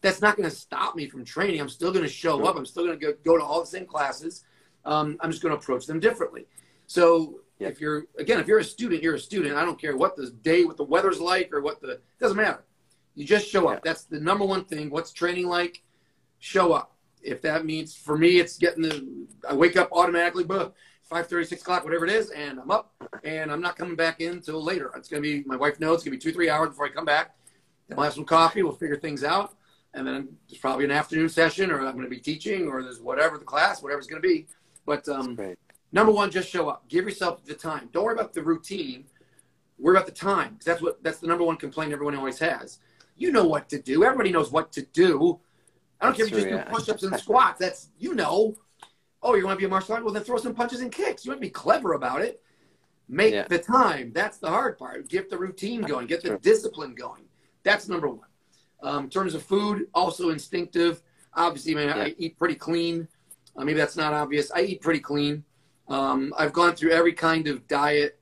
That's 0.00 0.20
not 0.20 0.36
going 0.36 0.48
to 0.48 0.54
stop 0.54 0.94
me 0.94 1.08
from 1.08 1.24
training. 1.24 1.60
I'm 1.60 1.68
still 1.68 1.90
going 1.92 2.04
to 2.04 2.10
show 2.10 2.44
up. 2.46 2.56
I'm 2.56 2.66
still 2.66 2.86
going 2.86 2.98
to 2.98 3.12
go, 3.24 3.36
to 3.36 3.42
all 3.44 3.60
the 3.60 3.66
same 3.66 3.86
classes. 3.86 4.44
Um, 4.84 5.16
I'm 5.20 5.30
just 5.30 5.42
going 5.42 5.54
to 5.54 5.60
approach 5.60 5.86
them 5.86 5.98
differently. 6.00 6.46
So 6.86 7.40
Yeah. 7.58 7.68
if 7.68 7.80
you're, 7.80 8.04
again, 8.18 8.38
if 8.38 8.46
you're 8.46 8.60
a 8.60 8.64
student, 8.64 9.02
you're 9.02 9.16
a 9.16 9.20
student. 9.20 9.56
I 9.56 9.64
don't 9.64 9.80
care 9.80 9.96
what 9.96 10.14
the 10.16 10.30
day, 10.30 10.64
what 10.64 10.76
the 10.76 10.84
weather's 10.84 11.20
like 11.20 11.52
or 11.52 11.60
what 11.60 11.80
the, 11.80 11.90
it 11.92 12.04
doesn't 12.20 12.36
matter. 12.36 12.64
You 13.16 13.24
just 13.24 13.48
show 13.48 13.68
Yeah. 13.68 13.76
up. 13.76 13.82
That's 13.82 14.04
the 14.04 14.20
number 14.20 14.44
one 14.44 14.64
thing. 14.64 14.88
What's 14.90 15.12
training 15.12 15.48
like? 15.48 15.82
Show 16.38 16.72
up. 16.72 16.94
If 17.20 17.42
that 17.42 17.66
means, 17.66 17.96
for 17.96 18.16
me, 18.16 18.38
it's 18.38 18.56
getting 18.58 18.82
the, 18.82 19.26
I 19.48 19.54
wake 19.54 19.76
up 19.76 19.88
automatically, 19.90 20.44
but 20.44 20.74
five 21.02 21.26
thirty, 21.26 21.44
six 21.44 21.62
o'clock, 21.62 21.82
whatever 21.82 22.04
it 22.04 22.12
is, 22.12 22.30
and 22.30 22.60
I'm 22.60 22.70
up, 22.70 22.92
and 23.24 23.50
I'm 23.50 23.60
not 23.60 23.76
coming 23.76 23.96
back 23.96 24.20
in 24.20 24.34
until 24.34 24.62
later. 24.62 24.92
It's 24.94 25.08
gonna 25.08 25.22
be 25.22 25.42
my 25.44 25.56
wife 25.56 25.80
knows 25.80 25.96
it's 25.96 26.04
gonna 26.04 26.16
be 26.16 26.20
two, 26.20 26.32
three 26.32 26.48
hours 26.48 26.68
before 26.68 26.86
I 26.86 26.90
come 26.90 27.04
back. 27.04 27.34
Then 27.88 27.96
we'll 27.96 28.04
have 28.04 28.12
some 28.14 28.24
coffee, 28.24 28.62
we'll 28.62 28.72
figure 28.72 28.96
things 28.96 29.24
out, 29.24 29.56
and 29.94 30.06
then 30.06 30.28
there's 30.48 30.60
probably 30.60 30.84
an 30.84 30.90
afternoon 30.90 31.28
session, 31.28 31.70
or 31.70 31.80
I'm 31.80 31.96
gonna 31.96 32.08
be 32.08 32.20
teaching, 32.20 32.68
or 32.68 32.82
there's 32.82 33.00
whatever 33.00 33.38
the 33.38 33.44
class, 33.44 33.82
whatever 33.82 33.98
it's 33.98 34.08
gonna 34.08 34.20
be. 34.20 34.46
But 34.86 35.08
um, 35.08 35.38
number 35.92 36.12
one, 36.12 36.30
just 36.30 36.48
show 36.48 36.68
up. 36.68 36.88
Give 36.88 37.04
yourself 37.04 37.44
the 37.44 37.54
time. 37.54 37.88
Don't 37.92 38.04
worry 38.04 38.14
about 38.14 38.32
the 38.32 38.42
routine. 38.42 39.04
Worry 39.78 39.96
about 39.96 40.06
the 40.06 40.12
time, 40.12 40.54
because 40.54 40.64
that's 40.64 40.82
what 40.82 41.02
that's 41.02 41.18
the 41.18 41.26
number 41.26 41.44
one 41.44 41.56
complaint 41.56 41.92
everyone 41.92 42.16
always 42.16 42.38
has. 42.38 42.78
You 43.16 43.32
know 43.32 43.46
what 43.46 43.68
to 43.70 43.80
do. 43.80 44.04
Everybody 44.04 44.30
knows 44.30 44.50
what 44.52 44.72
to 44.72 44.82
do. 44.82 45.40
I 46.00 46.04
don't 46.06 46.16
That's 46.16 46.30
care 46.30 46.38
if 46.38 46.44
you 46.44 46.50
just 46.50 46.66
do 46.66 46.72
push-ups 46.72 47.02
and 47.02 47.16
squats. 47.20 47.58
That's 47.58 47.88
you 47.98 48.14
know. 48.14 48.54
Oh, 49.20 49.34
you 49.34 49.44
want 49.44 49.56
to 49.56 49.60
be 49.60 49.66
a 49.66 49.68
martial 49.68 49.94
artist? 49.94 50.04
Well, 50.04 50.14
then 50.14 50.22
throw 50.22 50.36
some 50.36 50.54
punches 50.54 50.80
and 50.80 50.92
kicks. 50.92 51.24
You 51.24 51.32
want 51.32 51.40
to 51.40 51.46
be 51.46 51.50
clever 51.50 51.94
about 51.94 52.22
it. 52.22 52.40
Make 53.08 53.34
Yeah. 53.34 53.48
the 53.48 53.58
time. 53.58 54.12
That's 54.14 54.38
the 54.38 54.48
hard 54.48 54.78
part. 54.78 55.08
Get 55.08 55.28
the 55.28 55.36
routine 55.38 55.82
going. 55.82 56.06
Get 56.06 56.22
the 56.22 56.38
discipline 56.38 56.94
going. 56.94 57.24
That's 57.64 57.88
number 57.88 58.08
one. 58.08 58.27
Um, 58.80 59.04
in 59.04 59.10
terms 59.10 59.34
of 59.34 59.42
food, 59.42 59.88
also 59.94 60.30
instinctive. 60.30 61.02
Obviously, 61.34 61.74
man, 61.74 61.88
I 61.90 62.06
Yeah. 62.06 62.14
eat 62.18 62.38
pretty 62.38 62.54
clean. 62.54 63.08
Uh, 63.56 63.64
maybe 63.64 63.78
that's 63.78 63.96
not 63.96 64.12
obvious. 64.12 64.50
I 64.52 64.62
eat 64.62 64.80
pretty 64.80 65.00
clean. 65.00 65.44
Um, 65.88 66.32
I've 66.38 66.52
gone 66.52 66.76
through 66.76 66.90
every 66.90 67.12
kind 67.12 67.48
of 67.48 67.66
diet, 67.66 68.20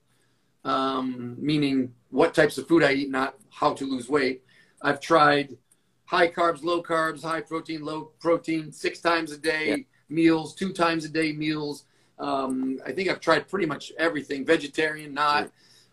um, 0.64 1.36
meaning 1.38 1.94
what 2.10 2.32
types 2.34 2.58
of 2.58 2.66
food 2.68 2.82
I 2.82 2.92
eat, 2.92 3.10
not 3.10 3.38
how 3.50 3.74
to 3.74 3.84
lose 3.84 4.08
weight. 4.08 4.42
I've 4.82 5.00
tried 5.00 5.56
high 6.04 6.28
carbs, 6.28 6.62
low 6.62 6.82
carbs, 6.82 7.22
high 7.22 7.40
protein, 7.40 7.84
low 7.84 8.12
protein, 8.20 8.72
six 8.72 9.00
times 9.00 9.32
a 9.32 9.38
day 9.38 9.68
Yeah. 9.68 9.76
meals, 10.08 10.54
two 10.54 10.72
times 10.72 11.04
a 11.04 11.08
day 11.08 11.32
meals. 11.32 11.84
Um, 12.18 12.80
I 12.86 12.92
think 12.92 13.10
I've 13.10 13.20
tried 13.20 13.48
pretty 13.48 13.66
much 13.66 13.92
everything, 13.98 14.44
vegetarian, 14.46 15.12
not, 15.12 15.44
Sure. 15.44 15.52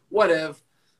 whatever. 0.09 0.55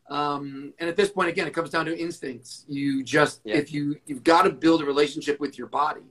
Um, 0.10 0.74
and 0.80 0.90
at 0.90 0.96
this 0.96 1.10
point, 1.10 1.30
again, 1.30 1.48
it 1.48 1.54
comes 1.54 1.70
down 1.70 1.86
to 1.86 1.98
instincts. 1.98 2.66
You 2.68 3.04
just, 3.04 3.42
Yeah. 3.46 3.56
if 3.56 3.72
you, 3.72 3.96
you've 4.06 4.24
got 4.24 4.44
to 4.44 4.50
build 4.50 4.82
a 4.82 4.86
relationship 4.86 5.40
with 5.40 5.58
your 5.58 5.68
body 5.68 6.02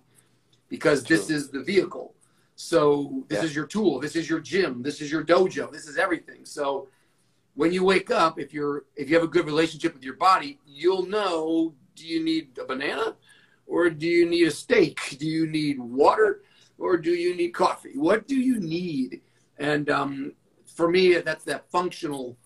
because 0.68 1.04
this 1.04 1.30
is 1.30 1.50
the 1.50 1.62
vehicle. 1.62 2.14
So 2.56 3.24
this 3.28 3.40
Yeah. 3.40 3.44
is 3.44 3.54
your 3.54 3.66
tool. 3.66 4.00
This 4.00 4.16
is 4.16 4.28
your 4.28 4.40
gym. 4.40 4.82
This 4.82 5.00
is 5.00 5.10
your 5.10 5.24
dojo. 5.24 5.70
This 5.70 5.86
is 5.86 5.98
everything. 5.98 6.44
So 6.44 6.88
when 7.54 7.72
you 7.72 7.84
wake 7.84 8.10
up, 8.10 8.38
if 8.38 8.54
you're, 8.54 8.84
if 8.96 9.10
you 9.10 9.14
have 9.16 9.24
a 9.24 9.28
good 9.28 9.44
relationship 9.46 9.92
with 9.94 10.02
your 10.02 10.16
body, 10.16 10.58
you'll 10.66 11.06
know, 11.06 11.74
do 11.94 12.06
you 12.06 12.24
need 12.24 12.58
a 12.58 12.64
banana 12.64 13.16
or 13.66 13.90
do 13.90 14.06
you 14.06 14.26
need 14.28 14.46
a 14.46 14.50
steak? 14.50 15.16
Do 15.18 15.26
you 15.26 15.46
need 15.46 15.78
water 15.78 16.42
or 16.78 16.96
do 16.96 17.10
you 17.10 17.36
need 17.36 17.50
coffee? 17.50 17.92
What 17.96 18.26
do 18.26 18.36
you 18.36 18.58
need? 18.58 19.20
And 19.58 19.90
um, 19.90 20.32
for 20.64 20.88
me, 20.88 21.14
that's 21.18 21.44
that 21.44 21.70
functional. 21.70 22.38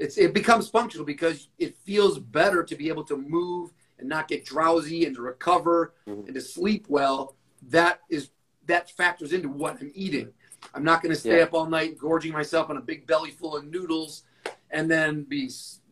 It's 0.00 0.16
it 0.16 0.32
becomes 0.32 0.68
functional 0.68 1.04
because 1.04 1.48
it 1.58 1.76
feels 1.76 2.18
better 2.18 2.64
to 2.64 2.74
be 2.74 2.88
able 2.88 3.04
to 3.04 3.16
move 3.18 3.72
and 3.98 4.08
not 4.08 4.28
get 4.28 4.46
drowsy 4.46 5.04
and 5.04 5.14
to 5.14 5.20
recover 5.22 5.92
Mhm. 6.08 6.24
and 6.26 6.34
to 6.34 6.40
sleep 6.40 6.86
well. 6.88 7.36
That 7.68 8.00
is 8.08 8.30
that 8.66 8.90
factors 8.90 9.32
into 9.32 9.48
what 9.50 9.78
I'm 9.80 9.92
eating. 9.94 10.32
I'm 10.74 10.84
not 10.84 11.02
going 11.02 11.14
to 11.14 11.20
stay 11.20 11.36
Yeah. 11.38 11.44
up 11.44 11.52
all 11.54 11.66
night 11.66 11.98
gorging 11.98 12.32
myself 12.32 12.70
on 12.70 12.76
a 12.78 12.80
big 12.80 13.06
belly 13.06 13.30
full 13.30 13.56
of 13.56 13.64
noodles 13.66 14.24
and 14.70 14.90
then 14.90 15.24
be 15.24 15.50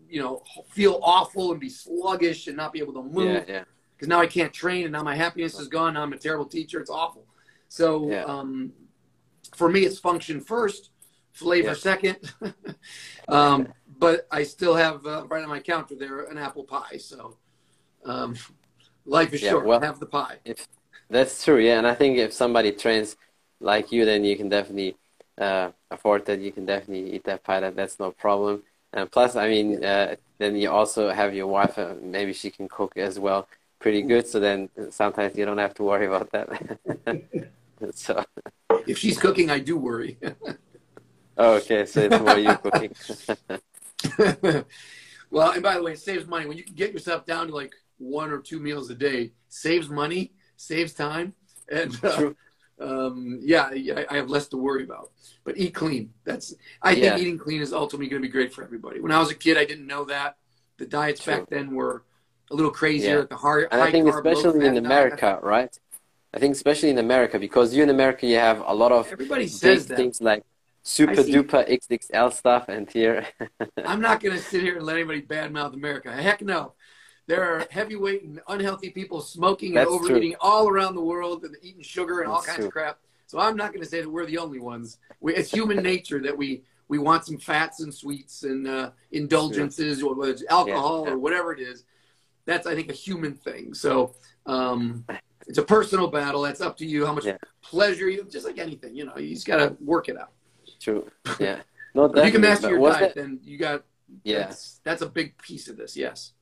you 0.08 0.22
know 0.22 0.42
feel 0.70 1.00
awful 1.02 1.52
and 1.52 1.60
be 1.60 1.68
sluggish 1.68 2.46
and 2.46 2.56
not 2.56 2.72
be 2.72 2.78
able 2.78 2.94
to 2.94 3.02
move 3.02 3.26
Yeah, 3.26 3.44
yeah. 3.46 3.64
because 3.94 4.08
now 4.08 4.20
I 4.20 4.26
can't 4.26 4.54
train 4.54 4.84
and 4.84 4.92
now 4.92 5.02
my 5.02 5.14
happiness 5.14 5.58
is 5.60 5.68
gone. 5.68 5.94
Now 5.94 6.02
I'm 6.02 6.14
a 6.14 6.18
terrible 6.18 6.46
teacher. 6.46 6.80
It's 6.80 6.88
awful. 6.90 7.26
So 7.68 8.08
Yeah. 8.10 8.24
um, 8.24 8.72
for 9.54 9.68
me, 9.68 9.80
it's 9.84 9.98
function 9.98 10.40
first, 10.40 10.90
flavor 11.32 11.68
Yeah. 11.68 11.74
second. 11.74 12.16
um, 13.28 13.68
but 13.98 14.26
I 14.30 14.42
still 14.44 14.74
have 14.74 15.04
uh, 15.06 15.26
right 15.28 15.42
on 15.42 15.48
my 15.48 15.60
counter 15.60 15.94
there 15.94 16.20
an 16.24 16.38
apple 16.38 16.64
pie. 16.64 16.96
So 16.98 17.36
um, 18.04 18.36
life 19.04 19.32
is 19.34 19.42
Yeah, 19.42 19.50
short. 19.52 19.66
well- 19.66 19.80
have 19.80 20.00
the 20.00 20.06
pie. 20.06 20.38
That's 21.10 21.42
true, 21.42 21.58
yeah. 21.58 21.78
And 21.78 21.86
I 21.86 21.94
think 21.94 22.18
if 22.18 22.32
somebody 22.34 22.70
trains 22.70 23.16
like 23.60 23.90
you, 23.92 24.04
then 24.04 24.24
you 24.24 24.36
can 24.36 24.48
definitely 24.50 24.94
uh, 25.38 25.70
afford 25.90 26.26
that. 26.26 26.38
You 26.40 26.52
can 26.52 26.66
definitely 26.66 27.14
eat 27.14 27.24
that 27.24 27.42
pie. 27.44 27.60
That 27.60 27.76
that's 27.76 27.98
no 27.98 28.10
problem. 28.10 28.62
And 28.92 29.10
plus, 29.10 29.34
I 29.34 29.48
mean, 29.48 29.82
uh, 29.82 30.16
then 30.38 30.56
you 30.56 30.70
also 30.70 31.10
have 31.10 31.34
your 31.34 31.46
wife. 31.46 31.78
Uh, 31.78 31.94
maybe 32.02 32.32
she 32.34 32.50
can 32.50 32.68
cook 32.68 32.92
as 32.96 33.18
well, 33.18 33.48
pretty 33.80 34.02
good. 34.02 34.26
So 34.26 34.38
then 34.38 34.68
sometimes 34.90 35.36
you 35.36 35.46
don't 35.46 35.58
have 35.58 35.74
to 35.74 35.82
worry 35.82 36.06
about 36.06 36.30
that. 36.32 36.78
so 37.94 38.24
If 38.86 38.98
she's 38.98 39.18
cooking, 39.18 39.50
I 39.50 39.60
do 39.60 39.78
worry. 39.78 40.18
okay, 41.38 41.86
so 41.86 42.00
it's 42.00 42.20
more 42.20 42.38
you 42.38 42.56
cooking. 42.56 42.94
well, 45.30 45.50
and 45.52 45.62
by 45.62 45.74
the 45.74 45.82
way, 45.82 45.92
it 45.92 45.98
saves 46.00 46.26
money 46.26 46.46
when 46.46 46.56
you 46.56 46.64
can 46.64 46.74
get 46.74 46.92
yourself 46.92 47.26
down 47.26 47.48
to 47.48 47.54
like 47.54 47.74
one 47.98 48.30
or 48.30 48.38
two 48.38 48.60
meals 48.60 48.90
a 48.90 48.94
day. 48.94 49.32
Saves 49.48 49.88
money, 49.88 50.32
saves 50.56 50.92
time, 50.94 51.34
and 51.70 51.98
uh, 52.04 52.30
um, 52.80 53.38
yeah, 53.42 53.70
I, 53.72 54.06
I 54.10 54.16
have 54.16 54.28
less 54.30 54.48
to 54.48 54.56
worry 54.56 54.84
about. 54.84 55.10
But 55.44 55.56
eat 55.58 55.74
clean. 55.74 56.12
That's 56.24 56.54
I 56.82 56.92
Yeah. 56.92 57.10
think 57.10 57.22
eating 57.22 57.38
clean 57.38 57.60
is 57.62 57.72
ultimately 57.72 58.08
going 58.08 58.22
to 58.22 58.28
be 58.28 58.32
great 58.32 58.52
for 58.52 58.62
everybody. 58.62 59.00
When 59.00 59.12
I 59.12 59.18
was 59.18 59.30
a 59.30 59.34
kid, 59.34 59.56
I 59.56 59.64
didn't 59.64 59.86
know 59.86 60.04
that 60.04 60.36
the 60.76 60.86
diets 60.86 61.22
True. 61.22 61.34
back 61.38 61.48
then 61.48 61.74
were 61.74 62.04
a 62.50 62.54
little 62.54 62.70
crazier. 62.70 63.20
Yeah. 63.20 63.24
The 63.28 63.36
hard, 63.36 63.68
And 63.72 63.80
I 63.80 63.90
think 63.90 64.06
carb, 64.06 64.14
especially 64.18 64.50
in 64.66 64.74
fat 64.74 64.74
diet. 64.74 64.84
America, 64.84 65.38
right? 65.42 65.78
I 66.34 66.38
think 66.38 66.54
especially 66.54 66.90
in 66.90 66.98
America 66.98 67.38
because 67.38 67.74
you 67.74 67.82
in 67.82 67.88
America 67.90 68.26
you 68.26 68.36
have 68.36 68.62
a 68.66 68.74
lot 68.74 68.92
of 68.92 69.10
Everybody 69.10 69.48
says 69.48 69.86
that. 69.86 69.96
things 69.96 70.20
like 70.20 70.44
super 70.82 71.12
duper 71.14 71.68
XXL 71.68 72.32
stuff, 72.32 72.68
and 72.68 72.90
here. 72.90 73.26
I'm 73.84 74.00
not 74.00 74.20
going 74.20 74.36
to 74.36 74.42
sit 74.42 74.62
here 74.62 74.76
and 74.76 74.84
let 74.86 74.96
anybody 74.96 75.22
badmouth 75.22 75.74
America. 75.74 76.12
Heck 76.12 76.42
no. 76.42 76.74
There 77.26 77.42
are 77.44 77.66
heavyweight 77.70 78.22
and 78.22 78.40
unhealthy 78.48 78.90
people 78.90 79.20
smoking 79.20 79.76
and 79.76 79.78
That's 79.86 79.90
true. 79.90 79.96
overeating 79.96 80.36
all 80.40 80.68
around 80.68 80.94
the 80.94 81.02
world 81.02 81.44
and 81.44 81.54
eating 81.60 81.82
sugar 81.82 82.20
and 82.20 82.30
all 82.30 82.40
kinds 82.40 82.56
true. 82.56 82.66
of 82.66 82.72
crap. 82.72 82.98
So 83.26 83.38
I'm 83.38 83.54
not 83.54 83.72
going 83.72 83.82
to 83.82 83.88
say 83.88 84.00
that 84.00 84.08
we're 84.08 84.24
the 84.24 84.38
only 84.38 84.58
ones. 84.58 84.96
We, 85.20 85.34
it's 85.34 85.52
human 85.52 85.82
nature 85.82 86.22
that 86.22 86.34
we, 86.36 86.62
we 86.88 86.96
want 86.96 87.26
some 87.26 87.36
fats 87.36 87.80
and 87.80 87.92
sweets 87.92 88.44
and 88.44 88.66
uh, 88.66 88.92
indulgences, 89.12 90.02
or 90.02 90.14
whether 90.14 90.32
it's 90.32 90.44
alcohol 90.48 91.04
Yeah. 91.04 91.12
or 91.12 91.18
whatever 91.18 91.52
it 91.52 91.60
is. 91.60 91.84
That's, 92.46 92.66
I 92.66 92.74
think, 92.74 92.88
a 92.88 92.94
human 92.94 93.34
thing. 93.34 93.74
So 93.74 94.14
um, 94.46 95.04
it's 95.46 95.58
a 95.58 95.62
personal 95.62 96.08
battle. 96.08 96.40
That's 96.40 96.62
up 96.62 96.78
to 96.78 96.86
you 96.86 97.04
how 97.04 97.12
much 97.12 97.26
Yeah. 97.26 97.36
pleasure 97.60 98.08
you, 98.08 98.24
just 98.24 98.46
like 98.46 98.56
anything, 98.58 98.94
you 98.94 99.04
know, 99.04 99.18
you 99.18 99.34
just 99.34 99.46
got 99.46 99.58
to 99.58 99.76
work 99.84 100.08
it 100.08 100.16
out. 100.16 100.32
True. 100.80 101.10
Yeah. 101.40 101.60
No, 101.94 102.04
If 102.04 102.26
you 102.26 102.32
can 102.32 102.40
master 102.42 102.70
your 102.70 102.90
diet, 102.90 103.00
that- 103.00 103.14
then 103.14 103.40
you 103.42 103.58
got 103.58 103.82
Yeah. 104.24 104.40
that's, 104.40 104.80
that's 104.84 105.02
a 105.02 105.08
big 105.08 105.36
piece 105.38 105.68
of 105.68 105.76
this. 105.76 105.96
Yes. 105.96 106.32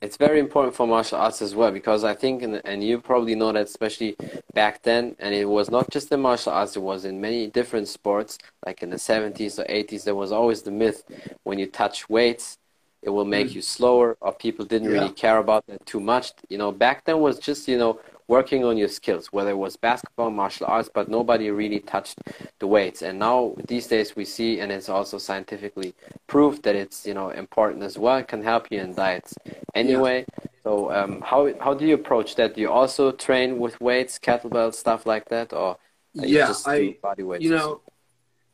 it's 0.00 0.16
very 0.16 0.38
important 0.38 0.74
for 0.76 0.86
martial 0.86 1.18
arts 1.18 1.42
as 1.42 1.54
well 1.54 1.72
because 1.72 2.04
I 2.04 2.14
think, 2.14 2.42
and, 2.42 2.60
and 2.64 2.84
you 2.84 3.00
probably 3.00 3.34
know 3.34 3.50
that, 3.52 3.66
especially 3.66 4.16
back 4.54 4.82
then, 4.82 5.16
and 5.18 5.34
it 5.34 5.46
was 5.46 5.70
not 5.70 5.90
just 5.90 6.12
in 6.12 6.20
martial 6.20 6.52
arts, 6.52 6.76
it 6.76 6.82
was 6.82 7.04
in 7.04 7.20
many 7.20 7.48
different 7.48 7.88
sports, 7.88 8.38
like 8.64 8.82
in 8.82 8.90
the 8.90 8.96
70s 8.96 9.58
or 9.58 9.64
80s, 9.64 10.04
there 10.04 10.14
was 10.14 10.30
always 10.30 10.62
the 10.62 10.70
myth 10.70 11.02
when 11.42 11.58
you 11.58 11.66
touch 11.66 12.08
weights, 12.08 12.58
it 13.02 13.10
will 13.10 13.24
make 13.24 13.48
mm. 13.48 13.54
you 13.56 13.62
slower, 13.62 14.16
or 14.20 14.32
people 14.32 14.64
didn't 14.64 14.90
yeah. 14.90 14.98
really 14.98 15.12
care 15.12 15.38
about 15.38 15.66
that 15.66 15.84
too 15.86 16.00
much. 16.00 16.32
You 16.48 16.58
know, 16.58 16.72
back 16.72 17.04
then 17.04 17.20
was 17.20 17.38
just, 17.38 17.66
you 17.68 17.78
know, 17.78 18.00
working 18.28 18.62
on 18.62 18.76
your 18.76 18.88
skills, 18.88 19.32
whether 19.32 19.50
it 19.50 19.58
was 19.58 19.76
basketball, 19.76 20.30
martial 20.30 20.66
arts, 20.66 20.90
but 20.92 21.08
nobody 21.08 21.50
really 21.50 21.80
touched 21.80 22.18
the 22.58 22.66
weights. 22.66 23.00
And 23.02 23.18
now 23.18 23.56
these 23.66 23.86
days 23.86 24.14
we 24.14 24.26
see, 24.26 24.60
and 24.60 24.70
it's 24.70 24.90
also 24.90 25.16
scientifically 25.18 25.94
proved 26.26 26.62
that 26.64 26.76
it's 26.76 27.06
you 27.06 27.14
know 27.14 27.30
important 27.30 27.82
as 27.82 27.98
well. 27.98 28.18
It 28.18 28.28
can 28.28 28.42
help 28.42 28.70
you 28.70 28.80
in 28.80 28.94
diets 28.94 29.34
anyway. 29.74 30.26
Yeah. 30.28 30.46
So 30.62 30.92
um, 30.92 31.22
how 31.22 31.52
how 31.58 31.74
do 31.74 31.86
you 31.86 31.94
approach 31.94 32.36
that? 32.36 32.54
Do 32.54 32.60
you 32.60 32.70
also 32.70 33.10
train 33.12 33.58
with 33.58 33.80
weights, 33.80 34.18
kettlebell 34.18 34.74
stuff 34.74 35.06
like 35.06 35.28
that, 35.30 35.52
or 35.52 35.78
yeah, 36.12 36.52
I 36.66 36.96
body 37.02 37.22
weights? 37.22 37.44
You 37.44 37.50
know, 37.50 37.80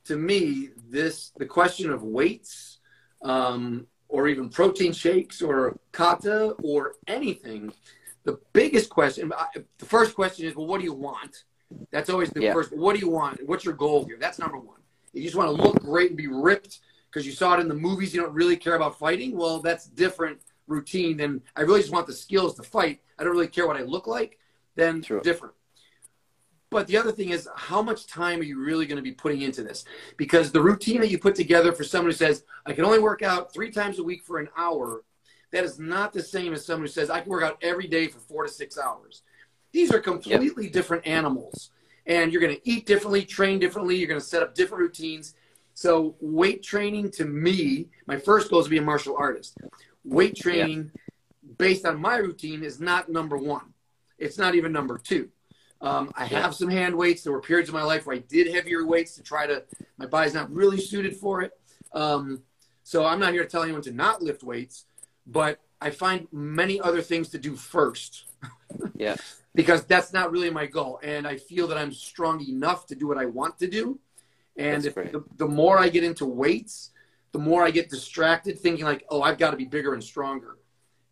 to 0.05 0.17
me, 0.17 0.71
this 0.89 1.33
the 1.37 1.47
question 1.47 1.91
of 1.91 2.03
weights. 2.03 2.79
Um, 3.23 3.87
or 4.11 4.29
even 4.29 4.49
protein 4.49 4.93
shakes 4.93 5.43
or 5.43 5.77
kata 5.91 6.51
or 6.63 6.95
anything 7.09 7.73
the 8.25 8.39
biggest 8.53 8.91
question, 8.91 9.33
the 9.79 9.85
first 9.85 10.15
question 10.15 10.47
is, 10.47 10.57
well, 10.57 10.67
what 10.67 10.79
do 10.79 10.85
you 10.85 10.95
want? 10.95 11.45
That's 11.91 12.11
always 12.11 12.31
the 12.31 12.43
yeah. 12.43 12.53
first. 12.53 12.75
What 12.77 12.95
do 12.95 13.01
you 13.01 13.11
want? 13.11 13.47
What's 13.47 13.65
your 13.65 13.75
goal 13.75 14.05
here? 14.05 14.17
That's 14.19 14.39
number 14.39 14.59
one. 14.59 14.81
You 15.13 15.23
just 15.23 15.37
want 15.37 15.55
to 15.55 15.63
look 15.63 15.81
great 15.83 16.09
and 16.09 16.17
be 16.17 16.27
ripped 16.27 16.81
because 17.11 17.27
you 17.27 17.33
saw 17.33 17.55
it 17.55 17.61
in 17.61 17.69
the 17.69 17.75
movies. 17.75 18.15
You 18.15 18.23
don't 18.23 18.33
really 18.33 18.57
care 18.57 18.75
about 18.75 18.99
fighting. 18.99 19.37
Well, 19.37 19.61
that's 19.61 19.87
different 19.87 20.41
routine 20.67 21.17
than 21.17 21.43
I 21.55 21.63
really 21.63 21.81
just 21.81 21.93
want 21.93 22.07
the 22.07 22.13
skills 22.13 22.55
to 22.57 22.63
fight. 22.63 23.01
I 23.19 23.25
don't 23.25 23.33
really 23.33 23.49
care 23.49 23.67
what 23.67 23.77
I 23.77 23.83
look 23.83 24.07
like. 24.07 24.39
Then 24.75 25.03
True. 25.03 25.21
different. 25.21 25.55
But 26.71 26.89
the 26.89 26.97
other 26.97 27.13
thing 27.13 27.29
is, 27.29 27.49
how 27.55 27.83
much 27.83 28.09
time 28.09 28.41
are 28.41 28.45
you 28.45 28.59
really 28.59 28.87
going 28.87 28.97
to 28.97 29.03
be 29.03 29.13
putting 29.13 29.43
into 29.43 29.63
this? 29.63 29.85
Because 30.17 30.51
the 30.51 30.61
routine 30.61 31.01
that 31.03 31.11
you 31.11 31.19
put 31.19 31.37
together 31.37 31.73
for 31.73 31.85
someone 31.85 32.11
who 32.11 32.17
says, 32.17 32.43
I 32.67 32.73
can 32.73 32.85
only 32.85 32.99
work 32.99 33.23
out 33.23 33.53
three 33.53 33.71
times 33.71 34.01
a 34.01 34.03
week 34.03 34.25
for 34.25 34.41
an 34.41 34.49
hour 34.57 35.05
that 35.55 35.63
is 35.63 35.79
not 35.79 36.13
the 36.13 36.23
same 36.23 36.53
as 36.53 36.67
someone 36.67 36.83
who 36.83 36.89
says, 36.89 37.11
I 37.11 37.21
can 37.21 37.31
work 37.31 37.45
out 37.45 37.59
every 37.63 37.87
day 37.87 38.09
for 38.09 38.19
four 38.19 38.43
to 38.43 38.49
six 38.49 38.77
hours. 38.77 39.23
These 39.71 39.93
are 39.93 40.01
completely 40.01 40.65
yep. 40.65 40.73
different 40.73 41.07
animals. 41.07 41.71
And 42.07 42.33
you're 42.33 42.41
going 42.41 42.57
to 42.57 42.69
eat 42.69 42.87
differently, 42.87 43.25
train 43.25 43.61
differently, 43.61 43.95
you're 43.95 44.09
going 44.09 44.21
to 44.21 44.27
set 44.27 44.43
up 44.43 44.57
different 44.57 44.83
routines. 44.83 45.35
So, 45.75 46.17
weight 46.21 46.65
training 46.65 47.13
to 47.13 47.25
me, 47.25 47.87
my 48.07 48.17
first 48.17 48.51
goal 48.51 48.61
is 48.61 48.67
to 48.67 48.71
be 48.71 48.79
a 48.79 48.83
martial 48.83 49.17
artist. 49.17 49.57
Weight 50.05 50.35
training 50.35 50.91
based 51.57 51.87
on 51.87 52.01
my 52.01 52.17
routine 52.17 52.65
is 52.65 52.81
not 52.81 53.09
number 53.09 53.37
one, 53.37 53.75
it's 54.19 54.39
not 54.39 54.57
even 54.57 54.73
number 54.73 54.99
two. 54.99 55.29
Um, 55.81 56.11
I 56.17 56.25
have 56.25 56.55
some 56.55 56.69
hand 56.69 56.97
weights. 56.97 57.23
There 57.23 57.33
were 57.33 57.41
periods 57.41 57.69
of 57.69 57.75
my 57.75 57.85
life 57.85 58.07
where 58.07 58.17
I 58.17 58.21
did 58.21 58.53
heavier 58.53 58.85
weights 58.85 59.15
to 59.15 59.23
try 59.23 59.47
to, 59.47 59.63
my 59.99 60.07
body's 60.07 60.35
not 60.35 60.53
really 60.53 60.81
suited 60.81 61.17
for 61.17 61.43
it. 61.43 61.53
Um, 61.93 62.43
so 62.83 63.05
I'm 63.05 63.21
not 63.21 63.33
here 63.33 63.45
to 63.45 63.49
tell 63.49 63.63
anyone 63.63 63.83
to 63.83 63.93
not 63.93 64.21
lift 64.21 64.43
weights 64.43 64.87
but 65.27 65.61
I 65.81 65.91
find 65.91 66.27
many 66.33 66.81
other 66.81 67.03
things 67.03 67.29
to 67.31 67.39
do 67.39 67.57
first. 67.57 68.25
yeah. 68.95 69.17
because 69.55 69.85
that's 69.85 70.13
not 70.13 70.31
really 70.31 70.51
my 70.51 70.67
goal. 70.67 71.01
And 71.03 71.27
I 71.27 71.37
feel 71.37 71.67
that 71.69 71.79
I'm 71.79 71.93
strong 71.93 72.45
enough 72.47 72.87
to 72.87 72.95
do 72.95 73.07
what 73.07 73.19
I 73.19 73.27
want 73.27 73.59
to 73.61 73.69
do. 73.69 73.99
And 74.57 74.85
if 74.85 74.95
the, 74.95 75.25
the 75.37 75.47
more 75.47 75.79
I 75.79 75.89
get 75.89 76.05
into 76.05 76.27
weights, 76.27 76.91
the 77.33 77.39
more 77.39 77.65
I 77.65 77.71
get 77.71 77.91
distracted 77.91 78.59
thinking 78.59 78.85
like, 78.85 79.05
oh, 79.09 79.23
I've 79.23 79.39
got 79.39 79.51
to 79.51 79.57
be 79.57 79.65
bigger 79.65 79.95
and 79.95 80.03
stronger. 80.03 80.59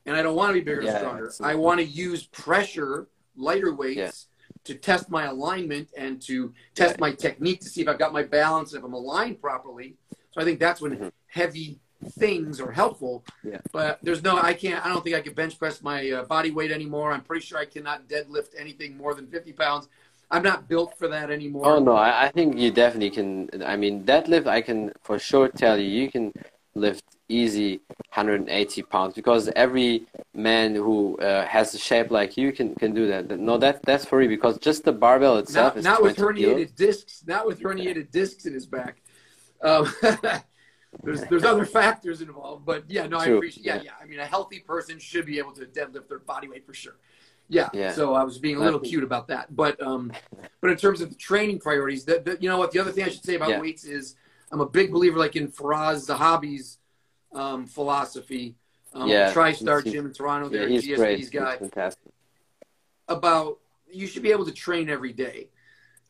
And 0.07 0.17
I 0.17 0.23
don't 0.23 0.37
want 0.37 0.51
to 0.51 0.55
be 0.55 0.61
bigger 0.61 0.83
yeah, 0.83 0.91
and 0.91 0.99
stronger. 0.99 1.27
Absolutely. 1.27 1.53
I 1.53 1.57
want 1.57 1.81
to 1.81 1.87
use 1.87 2.27
pressure, 2.27 3.09
lighter 3.37 3.75
weights, 3.75 3.97
yeah. 3.97 4.53
to 4.65 4.75
test 4.75 5.11
my 5.11 5.25
alignment 5.25 5.89
and 5.97 6.21
to 6.23 6.53
test 6.75 6.95
yeah. 6.95 7.01
my 7.01 7.13
technique 7.13 7.61
to 7.61 7.69
see 7.69 7.83
if 7.83 7.89
I've 7.89 7.99
got 7.99 8.13
my 8.13 8.23
balance, 8.23 8.75
if 8.75 8.85
I'm 8.85 8.93
aligned 8.93 9.41
properly. 9.41 9.97
So 10.31 10.41
I 10.41 10.45
think 10.45 10.61
that's 10.61 10.81
when 10.81 10.93
mm-hmm. 10.93 11.09
heavy 11.27 11.81
things 12.11 12.61
are 12.61 12.73
helpful. 12.73 13.25
Yeah. 13.43 13.59
But 13.73 13.99
there's 14.03 14.23
no, 14.23 14.37
I 14.39 14.55
can't, 14.55 14.85
I 14.85 14.89
don't 14.89 15.03
think 15.03 15.17
I 15.17 15.21
can 15.21 15.35
bench 15.35 15.59
press 15.59 15.83
my 15.83 16.11
uh, 16.11 16.25
body 16.25 16.51
weight 16.51 16.71
anymore. 16.71 17.13
I'm 17.13 17.23
pretty 17.23 17.45
sure 17.45 17.59
I 17.59 17.65
cannot 17.65 18.09
deadlift 18.09 18.51
anything 18.59 18.97
more 18.97 19.15
than 19.15 19.27
50 19.27 19.53
pounds. 19.53 19.89
I'm 20.31 20.43
not 20.43 20.67
built 20.67 20.99
for 20.99 21.09
that 21.09 21.31
anymore. 21.31 21.67
Oh 21.67 21.79
no, 21.79 21.93
I, 21.93 22.25
I 22.25 22.29
think 22.31 22.59
you 22.59 22.71
definitely 22.71 23.11
can. 23.11 23.63
I 23.63 23.77
mean, 23.77 24.05
deadlift, 24.05 24.47
I 24.47 24.63
can 24.63 24.91
for 25.03 25.19
sure 25.19 25.49
tell 25.49 25.77
you, 25.79 25.87
you 25.87 26.11
can 26.11 26.33
lift 26.75 27.05
easy 27.29 27.81
180 28.15 28.83
pounds 28.83 29.15
because 29.15 29.51
every 29.55 30.05
man 30.35 30.75
who 30.75 31.19
uh, 31.19 31.47
has 31.47 31.75
a 31.75 31.79
shape 31.79 32.11
like 32.11 32.39
you 32.39 32.51
can 32.51 32.75
can 32.77 32.95
do 32.95 33.07
that. 33.09 33.39
No, 33.39 33.59
that 33.59 33.83
that's 33.83 34.07
for 34.07 34.23
you 34.23 34.29
because 34.29 34.57
just 34.59 34.85
the 34.85 34.93
barbell 34.93 35.37
itself 35.37 35.75
not, 35.75 35.79
is 35.79 35.85
not 35.85 36.03
with 36.03 36.17
herniated 36.17 36.75
discs, 36.77 37.23
not 37.27 37.47
with 37.47 37.61
herniated 37.61 38.11
discs 38.11 38.47
in 38.47 38.55
his 38.55 38.65
back. 38.65 39.03
Um, 39.61 39.93
there's 41.03 41.23
there's 41.23 41.45
other 41.45 41.65
factors 41.81 42.21
involved, 42.21 42.65
but 42.65 42.85
yeah, 42.89 43.07
no, 43.07 43.23
True. 43.23 43.35
I 43.35 43.37
appreciate. 43.37 43.67
Yeah, 43.67 43.77
yeah, 43.77 43.83
yeah, 43.85 43.93
I 44.01 44.07
mean, 44.07 44.21
a 44.21 44.27
healthy 44.27 44.61
person 44.61 44.99
should 44.99 45.27
be 45.27 45.39
able 45.39 45.53
to 45.53 45.67
deadlift 45.67 46.09
their 46.09 46.19
body 46.19 46.49
weight 46.49 46.67
for 46.67 46.75
sure. 46.75 46.97
Yeah. 47.49 47.69
yeah. 47.75 47.93
So 47.93 48.15
I 48.15 48.25
was 48.25 48.39
being 48.39 48.57
a 48.57 48.61
little 48.61 48.81
cute 48.81 49.05
about 49.05 49.29
that, 49.29 49.55
but 49.55 49.81
um, 49.83 50.13
but 50.61 50.71
in 50.71 50.77
terms 50.77 51.01
of 51.01 51.11
the 51.11 51.17
training 51.17 51.59
priorities, 51.59 52.05
that, 52.07 52.43
you 52.43 52.49
know 52.49 52.59
what, 52.59 52.73
the 52.73 52.79
other 52.79 52.93
thing 52.93 53.05
I 53.05 53.09
should 53.09 53.25
say 53.25 53.35
about 53.35 53.51
yeah. 53.51 53.61
weights 53.61 53.85
is 53.85 54.17
I'm 54.51 54.61
a 54.61 54.67
big 54.67 54.91
believer, 54.91 55.19
like 55.19 55.37
in 55.37 55.49
Firas 55.49 56.09
Zahabi's 56.09 56.79
um, 57.33 57.67
philosophy. 57.67 58.57
Um, 58.95 59.09
yeah. 59.09 59.33
TriStar 59.33 59.83
Gym 59.85 60.07
in 60.07 60.13
Toronto, 60.13 60.51
there, 60.51 60.69
yeah, 60.69 60.79
GSP's 60.79 61.31
great. 61.31 61.33
guy. 61.33 61.57
fantastic. 61.57 62.13
About 63.09 63.59
you 63.91 64.07
should 64.07 64.23
be 64.23 64.31
able 64.31 64.45
to 64.45 64.53
train 64.53 64.89
every 64.89 65.13
day. 65.13 65.49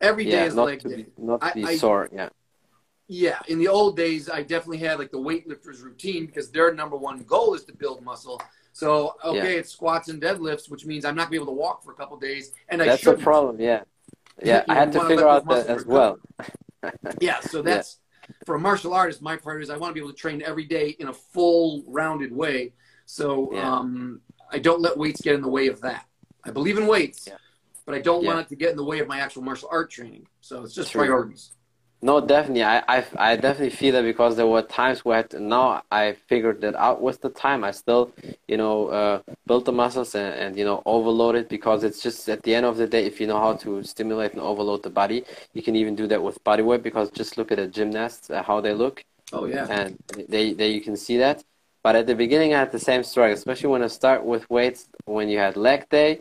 Every 0.01 0.25
day 0.25 0.33
yeah, 0.33 0.45
is 0.47 0.57
leg 0.57 0.83
day. 0.83 0.97
Be, 0.97 1.07
not 1.17 1.41
to 1.41 1.55
be 1.55 1.65
I, 1.65 1.77
sore. 1.77 2.09
Yeah. 2.13 2.29
Yeah, 3.13 3.41
in 3.49 3.59
the 3.59 3.69
old 3.69 3.95
days, 3.95 4.31
I 4.31 4.43
definitely 4.43 4.79
had 4.79 4.99
like 4.99 5.11
the 5.11 5.19
weightlifters 5.19 5.83
routine 5.83 6.25
because 6.25 6.51
their 6.51 6.73
number 6.73 6.97
one 6.97 7.25
goal 7.25 7.53
is 7.53 7.63
to 7.65 7.75
build 7.75 8.03
muscle. 8.03 8.41
So 8.73 9.17
okay, 9.23 9.53
yeah. 9.53 9.59
it's 9.59 9.71
squats 9.71 10.09
and 10.09 10.21
deadlifts, 10.21 10.71
which 10.71 10.87
means 10.87 11.05
I'm 11.05 11.15
not 11.15 11.25
gonna 11.25 11.33
be 11.33 11.37
able 11.37 11.47
to 11.49 11.53
walk 11.53 11.85
for 11.85 11.93
a 11.93 11.95
couple 11.95 12.17
days, 12.17 12.53
and 12.71 12.81
I 12.81 12.87
that's 12.87 13.07
a 13.07 13.13
problem. 13.13 13.61
Yeah, 13.61 13.83
yeah, 14.43 14.65
I 14.67 14.75
had 14.77 14.93
to 14.93 15.07
figure 15.07 15.29
out 15.29 15.47
that 15.47 15.67
as 15.67 15.85
well. 15.85 16.21
yeah, 17.21 17.41
so 17.41 17.61
that's 17.69 17.99
yeah. 18.23 18.35
for 18.47 18.55
a 18.55 18.59
martial 18.59 18.95
artist. 18.95 19.21
My 19.21 19.37
priority 19.37 19.65
is 19.65 19.71
I 19.71 19.77
want 19.77 19.91
to 19.91 19.95
be 19.95 20.01
able 20.01 20.13
to 20.13 20.19
train 20.19 20.43
every 20.43 20.65
day 20.65 20.97
in 20.99 21.09
a 21.09 21.13
full 21.13 21.85
rounded 21.87 22.35
way. 22.35 22.73
So 23.05 23.51
yeah. 23.53 23.71
um, 23.71 24.23
I 24.51 24.59
don't 24.59 24.81
let 24.81 24.97
weights 24.97 25.21
get 25.21 25.35
in 25.35 25.43
the 25.43 25.51
way 25.51 25.67
of 25.67 25.83
that. 25.83 26.07
I 26.45 26.51
believe 26.51 26.79
in 26.79 26.87
weights, 26.87 27.29
but 27.85 27.95
I 27.95 28.01
don't 28.01 28.25
want 28.25 28.41
it 28.41 28.49
to 28.49 28.57
get 28.57 28.71
in 28.71 28.77
the 28.79 28.85
way 28.85 29.01
of 29.01 29.07
my 29.07 29.21
actual 29.21 29.43
martial 29.43 29.69
art 29.71 29.91
training. 29.91 30.27
So 30.41 30.63
it's 30.63 30.75
just 30.75 30.93
True. 30.93 31.03
priorities. 31.03 31.53
No, 32.05 32.21
definitely. 32.21 32.65
I, 32.65 32.83
I, 32.89 33.05
I 33.17 33.37
definitely 33.37 33.71
feel 33.71 33.93
that 33.93 34.03
because 34.03 34.35
there 34.35 34.47
were 34.47 34.63
times 34.63 35.05
where 35.05 35.23
to, 35.23 35.39
now 35.39 35.83
I 35.93 36.15
figured 36.27 36.61
that 36.63 36.75
out 36.75 37.01
with 37.01 37.21
the 37.21 37.29
time. 37.31 37.63
I 37.63 37.71
still, 37.71 38.11
you 38.49 38.57
know, 38.57 38.89
uh, 38.89 39.23
built 39.47 39.67
the 39.67 39.73
muscles 39.73 40.17
and, 40.17 40.35
and, 40.35 40.59
you 40.59 40.65
know, 40.65 40.83
overload 40.85 41.37
it 41.37 41.49
because 41.49 41.85
it's 41.85 42.03
just 42.03 42.29
at 42.29 42.43
the 42.43 42.57
end 42.57 42.67
of 42.67 42.77
the 42.77 42.89
day, 42.89 43.07
if 43.07 43.21
you 43.21 43.29
know 43.29 43.39
how 43.39 43.55
to 43.59 43.85
stimulate 43.85 44.33
and 44.33 44.41
overload 44.41 44.83
the 44.83 44.91
body, 44.91 45.25
you 45.55 45.63
can 45.63 45.77
even 45.77 45.95
do 45.95 46.09
that 46.09 46.21
with 46.21 46.43
body 46.43 46.65
weight 46.65 46.83
because 46.83 47.09
just 47.11 47.39
look 47.39 47.53
at 47.53 47.59
the 47.59 47.69
gymnasts, 47.69 48.31
uh, 48.31 48.43
how 48.43 48.61
they 48.61 48.75
look. 48.75 49.05
Oh, 49.33 49.47
yeah. 49.47 49.67
And 49.71 49.97
they, 50.29 50.55
they, 50.55 50.73
you 50.73 50.81
can 50.81 50.97
see 50.97 51.19
that. 51.19 51.45
But 51.83 51.97
at 51.97 52.07
the 52.07 52.15
beginning, 52.15 52.55
I 52.55 52.61
had 52.61 52.73
the 52.73 52.79
same 52.79 53.03
struggle, 53.03 53.35
especially 53.35 53.71
when 53.71 53.83
I 53.83 53.89
start 53.89 54.25
with 54.25 54.49
weights. 54.49 54.89
When 55.05 55.29
you 55.29 55.39
had 55.39 55.57
leg 55.57 55.89
day, 55.89 56.21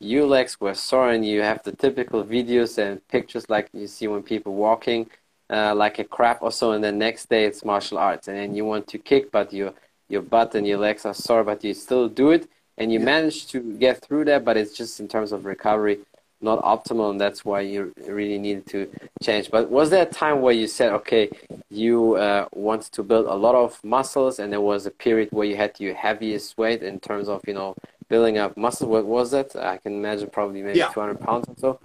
your 0.00 0.26
legs 0.26 0.60
were 0.60 0.74
sore, 0.74 1.10
and 1.10 1.24
you 1.24 1.40
have 1.40 1.62
the 1.62 1.72
typical 1.72 2.24
videos 2.24 2.78
and 2.78 3.06
pictures 3.08 3.48
like 3.48 3.68
you 3.72 3.86
see 3.86 4.06
when 4.06 4.22
people 4.22 4.54
walking 4.54 5.08
uh, 5.50 5.74
like 5.74 5.98
a 5.98 6.04
crap 6.04 6.42
or 6.42 6.52
so, 6.52 6.72
and 6.72 6.84
the 6.84 6.92
next 6.92 7.28
day 7.28 7.44
it's 7.44 7.64
martial 7.64 7.98
arts, 7.98 8.28
and 8.28 8.36
then 8.36 8.54
you 8.54 8.64
want 8.64 8.86
to 8.88 8.98
kick, 8.98 9.30
but 9.30 9.52
your 9.52 9.72
your 10.08 10.22
butt 10.22 10.54
and 10.54 10.66
your 10.66 10.78
legs 10.78 11.04
are 11.04 11.14
sore, 11.14 11.44
but 11.44 11.62
you 11.64 11.74
still 11.74 12.08
do 12.08 12.30
it, 12.30 12.48
and 12.76 12.92
you 12.92 12.98
yeah. 12.98 13.04
manage 13.04 13.46
to 13.46 13.60
get 13.60 14.00
through 14.00 14.24
that, 14.24 14.44
but 14.44 14.56
it's 14.56 14.74
just 14.76 15.00
in 15.00 15.08
terms 15.08 15.32
of 15.32 15.44
recovery 15.44 15.98
not 16.40 16.62
optimal, 16.62 17.10
and 17.10 17.20
that's 17.20 17.44
why 17.44 17.60
you 17.60 17.92
really 18.06 18.38
needed 18.38 18.66
to 18.66 18.90
change. 19.22 19.50
But 19.50 19.70
was 19.70 19.90
there 19.90 20.02
a 20.02 20.06
time 20.06 20.40
where 20.40 20.54
you 20.54 20.66
said, 20.66 20.92
okay, 20.92 21.30
you 21.70 22.14
uh, 22.14 22.46
wanted 22.52 22.92
to 22.92 23.02
build 23.02 23.26
a 23.26 23.34
lot 23.34 23.54
of 23.54 23.82
muscles, 23.82 24.38
and 24.38 24.52
there 24.52 24.60
was 24.60 24.86
a 24.86 24.90
period 24.90 25.28
where 25.32 25.46
you 25.46 25.56
had 25.56 25.78
your 25.80 25.94
heaviest 25.94 26.56
weight 26.56 26.82
in 26.82 27.00
terms 27.00 27.28
of 27.28 27.42
you 27.46 27.54
know 27.54 27.74
building 28.08 28.38
up 28.38 28.56
muscle? 28.56 28.88
What 28.88 29.04
was 29.04 29.30
that? 29.32 29.54
I 29.56 29.76
can 29.78 29.94
imagine 29.94 30.30
probably 30.30 30.62
maybe 30.62 30.78
yeah. 30.78 30.88
200 30.88 31.20
pounds 31.20 31.46
or 31.48 31.54
so. 31.58 31.80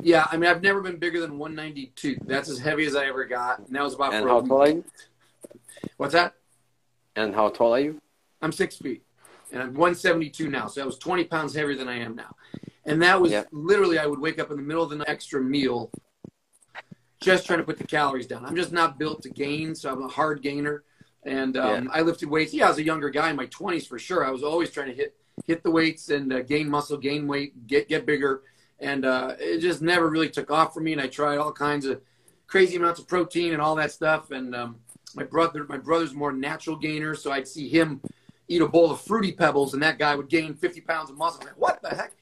Yeah, 0.00 0.26
I 0.30 0.36
mean, 0.36 0.50
I've 0.50 0.62
never 0.62 0.82
been 0.82 0.98
bigger 0.98 1.20
than 1.20 1.38
192. 1.38 2.18
That's 2.26 2.50
as 2.50 2.58
heavy 2.58 2.84
as 2.84 2.94
I 2.94 3.06
ever 3.06 3.24
got. 3.24 3.60
And 3.60 3.74
that 3.74 3.82
was 3.82 3.94
about. 3.94 4.12
And 4.12 4.28
how 4.28 4.42
tall 4.42 4.62
are 4.62 4.68
you? 4.68 4.84
What's 5.96 6.12
that? 6.12 6.34
And 7.16 7.34
how 7.34 7.48
tall 7.48 7.74
are 7.74 7.80
you? 7.80 8.00
I'm 8.42 8.52
six 8.52 8.76
feet, 8.76 9.02
and 9.52 9.62
I'm 9.62 9.68
172 9.68 10.50
now. 10.50 10.66
So 10.66 10.80
that 10.80 10.86
was 10.86 10.98
20 10.98 11.24
pounds 11.24 11.54
heavier 11.54 11.76
than 11.76 11.88
I 11.88 11.98
am 12.00 12.14
now. 12.14 12.34
And 12.86 13.02
that 13.02 13.20
was 13.20 13.32
yep. 13.32 13.48
literally, 13.50 13.98
I 13.98 14.06
would 14.06 14.20
wake 14.20 14.38
up 14.38 14.50
in 14.50 14.56
the 14.56 14.62
middle 14.62 14.82
of 14.82 14.90
the 14.90 14.96
night, 14.96 15.08
extra 15.08 15.40
meal, 15.40 15.90
just 17.20 17.46
trying 17.46 17.58
to 17.58 17.64
put 17.64 17.78
the 17.78 17.86
calories 17.86 18.26
down. 18.26 18.44
I'm 18.44 18.56
just 18.56 18.72
not 18.72 18.98
built 18.98 19.22
to 19.22 19.30
gain, 19.30 19.74
so 19.74 19.90
I'm 19.90 20.02
a 20.02 20.08
hard 20.08 20.42
gainer. 20.42 20.84
And 21.24 21.56
um, 21.56 21.84
Yeah. 21.84 21.90
I 21.92 22.02
lifted 22.02 22.28
weights. 22.28 22.52
Yeah, 22.52 22.66
I 22.66 22.68
was 22.68 22.78
a 22.78 22.84
younger 22.84 23.08
guy 23.08 23.30
in 23.30 23.36
my 23.36 23.46
20s 23.46 23.86
for 23.86 23.98
sure. 23.98 24.26
I 24.26 24.30
was 24.30 24.42
always 24.42 24.70
trying 24.70 24.88
to 24.88 24.94
hit 24.94 25.16
hit 25.46 25.64
the 25.64 25.70
weights 25.70 26.10
and 26.10 26.32
uh, 26.32 26.42
gain 26.42 26.68
muscle, 26.68 26.96
gain 26.96 27.26
weight, 27.26 27.66
get 27.66 27.88
get 27.88 28.06
bigger. 28.06 28.42
And 28.78 29.04
uh, 29.04 29.34
it 29.38 29.60
just 29.60 29.80
never 29.80 30.10
really 30.10 30.28
took 30.28 30.50
off 30.50 30.74
for 30.74 30.80
me. 30.80 30.92
And 30.92 31.00
I 31.00 31.06
tried 31.06 31.38
all 31.38 31.52
kinds 31.52 31.86
of 31.86 32.02
crazy 32.46 32.76
amounts 32.76 33.00
of 33.00 33.08
protein 33.08 33.52
and 33.52 33.62
all 33.62 33.74
that 33.76 33.90
stuff. 33.90 34.30
And 34.30 34.54
um, 34.54 34.76
my 35.14 35.24
brother, 35.24 35.64
my 35.68 35.78
brother's 35.78 36.14
more 36.14 36.32
natural 36.32 36.76
gainer, 36.76 37.14
so 37.14 37.32
I'd 37.32 37.48
see 37.48 37.68
him 37.68 38.00
eat 38.48 38.60
a 38.60 38.68
bowl 38.68 38.90
of 38.90 39.00
fruity 39.00 39.32
pebbles, 39.32 39.74
and 39.74 39.82
that 39.82 39.98
guy 39.98 40.14
would 40.14 40.28
gain 40.28 40.54
50 40.54 40.80
pounds 40.82 41.10
of 41.10 41.16
muscle. 41.16 41.40
I'm 41.40 41.46
like, 41.48 41.58
what 41.58 41.82
the 41.82 41.90
heck? 41.90 42.12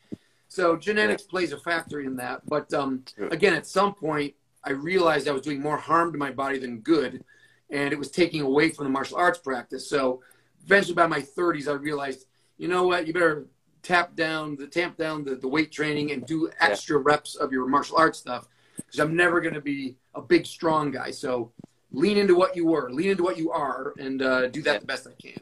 So 0.53 0.77
genetics 0.77 1.23
plays 1.23 1.53
a 1.53 1.57
factor 1.57 2.01
in 2.01 2.15
that. 2.17 2.43
But 2.47 2.75
um, 2.75 3.05
again, 3.31 3.55
at 3.55 3.67
some 3.67 3.95
point, 3.95 4.35
I 4.63 4.73
realized 4.73 5.27
I 5.27 5.33
was 5.33 5.41
doing 5.41 5.63
more 5.63 5.79
harm 5.79 6.13
to 6.13 6.19
my 6.19 6.31
body 6.31 6.59
than 6.59 6.81
good, 6.81 7.25
and 7.71 7.91
it 7.91 7.99
was 7.99 8.11
taking 8.11 8.43
away 8.43 8.69
from 8.69 8.85
the 8.85 8.91
martial 8.91 9.17
arts 9.17 9.39
practice. 9.39 9.89
So 9.89 10.21
eventually, 10.63 10.95
by 10.95 11.07
my 11.07 11.21
30s, 11.21 11.69
I 11.69 11.73
realized, 11.73 12.27
you 12.59 12.69
know 12.69 12.87
what, 12.87 13.07
you 13.07 13.15
better 13.15 13.47
tap 13.83 14.15
down 14.15 14.57
the 14.57 14.67
tamp 14.67 14.99
down 14.99 15.25
the, 15.25 15.37
the 15.37 15.49
weight 15.49 15.73
training 15.73 16.13
and 16.13 16.27
do 16.27 16.51
extra 16.61 16.99
reps 16.99 17.35
of 17.35 17.51
your 17.51 17.67
martial 17.67 17.97
arts 17.97 18.19
stuff 18.19 18.47
because 18.77 19.01
I'm 19.01 19.17
never 19.17 19.41
going 19.41 19.55
to 19.55 19.61
be 19.63 19.97
a 20.15 20.21
big 20.21 20.45
strong 20.45 20.91
guy. 20.91 21.13
So 21.13 21.51
lean 21.93 22.19
into 22.19 22.35
what 22.35 22.55
you 22.55 22.67
were, 22.67 22.91
lean 22.91 23.09
into 23.13 23.23
what 23.23 23.39
you 23.39 23.51
are, 23.53 23.95
and 23.99 24.21
uh, 24.21 24.49
do 24.49 24.61
that 24.63 24.75
Yeah. 24.75 24.79
the 24.81 24.87
best 24.87 25.07
I 25.07 25.15
can. 25.21 25.41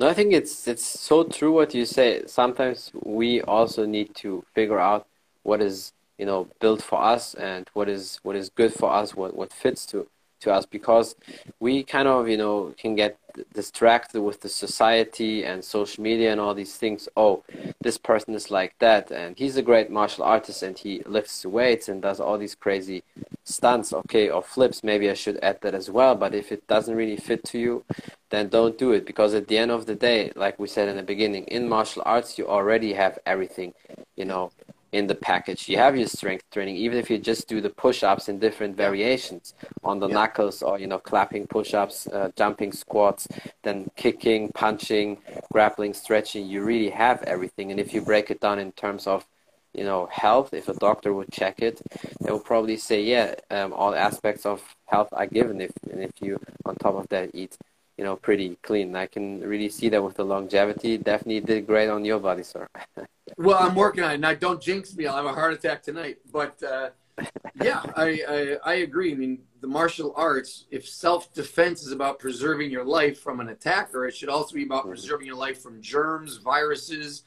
No, 0.00 0.08
I 0.08 0.14
think 0.14 0.32
it's 0.34 0.68
it's 0.68 0.84
so 0.84 1.24
true 1.24 1.52
what 1.52 1.74
you 1.74 1.86
say. 1.86 2.24
Sometimes 2.26 2.92
we 3.04 3.42
also 3.42 3.86
need 3.86 4.14
to 4.16 4.44
figure 4.54 4.80
out 4.80 5.06
what 5.44 5.62
is, 5.62 5.92
you 6.18 6.26
know, 6.26 6.48
built 6.60 6.82
for 6.82 7.02
us 7.02 7.34
and 7.34 7.70
what 7.74 7.88
is 7.90 8.20
what 8.24 8.36
is 8.36 8.50
good 8.50 8.74
for 8.74 8.92
us, 8.92 9.14
what 9.16 9.36
what 9.36 9.52
fits 9.52 9.86
to 9.88 10.08
to 10.42 10.52
us 10.52 10.66
because 10.66 11.16
we 11.60 11.84
kind 11.84 12.08
of, 12.08 12.28
you 12.30 12.38
know, 12.38 12.74
can 12.78 12.96
get 12.96 13.18
distracted 13.52 14.22
with 14.22 14.40
the 14.40 14.48
society 14.48 15.44
and 15.44 15.64
social 15.64 16.02
media 16.02 16.32
and 16.32 16.40
all 16.40 16.54
these 16.54 16.76
things. 16.76 17.08
Oh, 17.16 17.42
this 17.80 17.98
person 17.98 18.34
is 18.34 18.50
like 18.50 18.74
that 18.78 19.10
and 19.10 19.36
he's 19.38 19.56
a 19.56 19.62
great 19.62 19.90
martial 19.90 20.24
artist 20.24 20.62
and 20.62 20.78
he 20.78 21.02
lifts 21.06 21.44
weights 21.44 21.88
and 21.88 22.02
does 22.02 22.20
all 22.20 22.38
these 22.38 22.54
crazy 22.54 23.02
stunts, 23.44 23.92
okay, 23.92 24.28
or 24.30 24.42
flips. 24.42 24.84
Maybe 24.84 25.10
I 25.10 25.14
should 25.14 25.38
add 25.42 25.60
that 25.62 25.74
as 25.74 25.90
well, 25.90 26.14
but 26.14 26.34
if 26.34 26.52
it 26.52 26.66
doesn't 26.66 26.94
really 26.94 27.16
fit 27.16 27.44
to 27.46 27.58
you, 27.58 27.84
then 28.30 28.48
don't 28.48 28.78
do 28.78 28.92
it 28.92 29.04
because 29.04 29.34
at 29.34 29.48
the 29.48 29.58
end 29.58 29.70
of 29.70 29.86
the 29.86 29.94
day 29.94 30.32
like 30.36 30.58
we 30.58 30.66
said 30.68 30.88
in 30.88 30.96
the 30.96 31.02
beginning 31.02 31.44
in 31.44 31.68
martial 31.68 32.02
arts 32.06 32.38
you 32.38 32.46
already 32.48 32.92
have 32.92 33.18
everything 33.26 33.74
you 34.16 34.24
know 34.24 34.50
in 34.92 35.06
the 35.06 35.14
package. 35.14 35.68
You 35.68 35.78
have 35.78 35.96
your 35.96 36.06
strength 36.08 36.44
training 36.50 36.76
even 36.76 36.98
if 36.98 37.10
you 37.10 37.18
just 37.18 37.48
do 37.48 37.60
the 37.60 37.70
push-ups 37.70 38.28
in 38.28 38.38
different 38.38 38.76
variations. 38.76 39.54
On 39.84 39.98
the 40.00 40.08
Yeah. 40.08 40.14
knuckles 40.14 40.62
or 40.62 40.78
you 40.78 40.86
know 40.86 40.98
clapping 40.98 41.46
push-ups 41.46 42.06
uh, 42.08 42.30
jumping 42.36 42.72
squats 42.72 43.28
then 43.62 43.90
kicking 43.96 44.50
punching 44.52 45.18
grappling 45.52 45.94
stretching 45.94 46.46
you 46.46 46.62
really 46.62 46.90
have 46.90 47.22
everything. 47.24 47.70
And 47.70 47.80
if 47.80 47.94
you 47.94 48.00
break 48.02 48.30
it 48.30 48.40
down 48.40 48.58
in 48.58 48.72
terms 48.72 49.06
of 49.06 49.26
you 49.72 49.84
know 49.84 50.06
health 50.10 50.52
if 50.52 50.68
a 50.68 50.74
doctor 50.74 51.12
would 51.14 51.30
check 51.30 51.60
it 51.62 51.80
they 52.20 52.30
will 52.32 52.40
probably 52.40 52.76
say 52.76 53.02
yeah 53.02 53.34
um, 53.50 53.72
all 53.72 53.94
aspects 53.94 54.44
of 54.44 54.60
health 54.86 55.08
are 55.12 55.26
given 55.26 55.60
if 55.60 55.70
and 55.90 56.02
if 56.02 56.12
you 56.20 56.38
on 56.64 56.74
top 56.76 56.94
of 56.96 57.08
that 57.08 57.30
eat 57.34 57.56
you 58.00 58.06
know, 58.06 58.16
pretty 58.16 58.56
clean. 58.62 58.96
I 58.96 59.04
can 59.04 59.42
really 59.42 59.68
see 59.68 59.90
that 59.90 60.02
with 60.02 60.16
the 60.16 60.24
longevity. 60.24 60.96
Definitely 60.96 61.40
did 61.40 61.66
great 61.66 61.90
on 61.90 62.02
your 62.02 62.18
body, 62.18 62.42
sir. 62.42 62.66
Well, 63.36 63.58
I'm 63.60 63.76
working 63.76 64.02
on 64.02 64.10
it. 64.10 64.20
Now, 64.20 64.34
don't 64.34 64.60
jinx 64.60 64.96
me. 64.96 65.06
I'll 65.06 65.16
have 65.16 65.24
a 65.24 65.32
heart 65.32 65.52
attack 65.52 65.84
tonight. 65.84 66.18
But 66.32 66.60
uh, 66.62 66.90
yeah, 67.62 67.80
I, 67.94 68.20
I, 68.28 68.56
I 68.64 68.74
agree. 68.86 69.12
I 69.12 69.14
mean, 69.14 69.38
the 69.60 69.68
martial 69.68 70.12
arts, 70.16 70.66
if 70.70 70.88
self 70.88 71.32
defense 71.32 71.84
is 71.84 71.92
about 71.92 72.18
preserving 72.18 72.72
your 72.72 72.84
life 72.84 73.20
from 73.20 73.38
an 73.38 73.50
attacker, 73.50 74.06
it 74.06 74.16
should 74.16 74.30
also 74.30 74.56
be 74.56 74.64
about 74.64 74.84
preserving 74.84 75.28
your 75.28 75.36
life 75.36 75.62
from 75.62 75.80
germs, 75.80 76.38
viruses, 76.38 77.22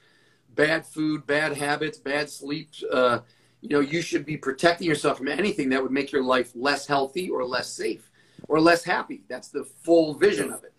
bad 0.55 0.85
food, 0.85 1.25
bad 1.25 1.55
habits, 1.55 1.97
bad 1.97 2.29
sleep. 2.29 2.71
Uh, 2.91 3.19
you 3.61 3.69
know, 3.69 3.79
you 3.79 4.01
should 4.01 4.25
be 4.25 4.35
protecting 4.35 4.87
yourself 4.87 5.19
from 5.19 5.29
anything 5.29 5.69
that 5.69 5.81
would 5.81 5.91
make 5.91 6.11
your 6.11 6.23
life 6.23 6.51
less 6.53 6.85
healthy 6.85 7.29
or 7.29 7.45
less 7.45 7.69
safe 7.69 8.11
or 8.53 8.61
less 8.61 8.83
happy. 8.83 9.23
That's 9.27 9.47
the 9.47 9.63
full 9.63 10.13
vision 10.13 10.53
of 10.53 10.63
it. 10.63 10.73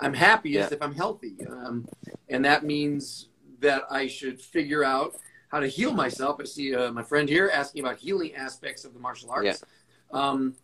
I'm 0.00 0.14
happiest 0.14 0.70
Yeah. 0.70 0.76
if 0.76 0.82
I'm 0.82 0.94
healthy. 0.94 1.36
Um, 1.46 1.86
and 2.30 2.42
that 2.46 2.64
means 2.64 3.28
that 3.60 3.82
I 3.90 4.06
should 4.06 4.40
figure 4.40 4.82
out 4.82 5.16
how 5.48 5.60
to 5.60 5.68
heal 5.68 5.92
myself. 5.92 6.40
I 6.40 6.44
see 6.44 6.74
uh, 6.74 6.90
my 6.90 7.02
friend 7.02 7.28
here 7.28 7.50
asking 7.52 7.84
about 7.84 7.98
healing 7.98 8.34
aspects 8.34 8.86
of 8.86 8.94
the 8.94 8.98
martial 8.98 9.30
arts. 9.30 9.62
Yeah. 9.62 10.18
Um, 10.18 10.54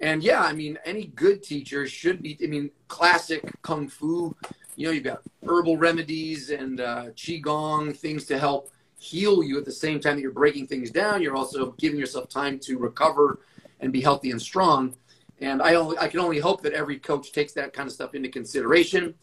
and 0.00 0.24
yeah, 0.24 0.42
I 0.42 0.52
mean, 0.52 0.76
any 0.84 1.04
good 1.06 1.40
teacher 1.40 1.86
should 1.86 2.20
be, 2.20 2.36
I 2.42 2.48
mean, 2.48 2.72
classic 2.88 3.48
kung 3.62 3.88
fu, 3.88 4.34
you 4.74 4.86
know, 4.88 4.92
you've 4.92 5.04
got 5.04 5.22
herbal 5.46 5.76
remedies 5.76 6.50
and 6.50 6.80
uh, 6.80 7.04
qigong, 7.14 7.96
things 7.96 8.24
to 8.26 8.40
help 8.40 8.72
heal 8.98 9.44
you 9.44 9.56
at 9.56 9.64
the 9.64 9.70
same 9.70 10.00
time 10.00 10.16
that 10.16 10.22
you're 10.22 10.32
breaking 10.32 10.66
things 10.66 10.90
down. 10.90 11.22
You're 11.22 11.36
also 11.36 11.72
giving 11.78 12.00
yourself 12.00 12.28
time 12.28 12.58
to 12.60 12.76
recover 12.76 13.38
and 13.78 13.92
be 13.92 14.00
healthy 14.00 14.32
and 14.32 14.42
strong. 14.42 14.96
And 15.42 15.60
I 15.60 15.74
only, 15.74 15.98
I 15.98 16.06
can 16.06 16.20
only 16.20 16.38
hope 16.38 16.62
that 16.62 16.72
every 16.72 16.98
coach 16.98 17.32
takes 17.32 17.52
that 17.54 17.72
kind 17.72 17.88
of 17.88 17.92
stuff 17.92 18.14
into 18.14 18.28
consideration. 18.28 19.14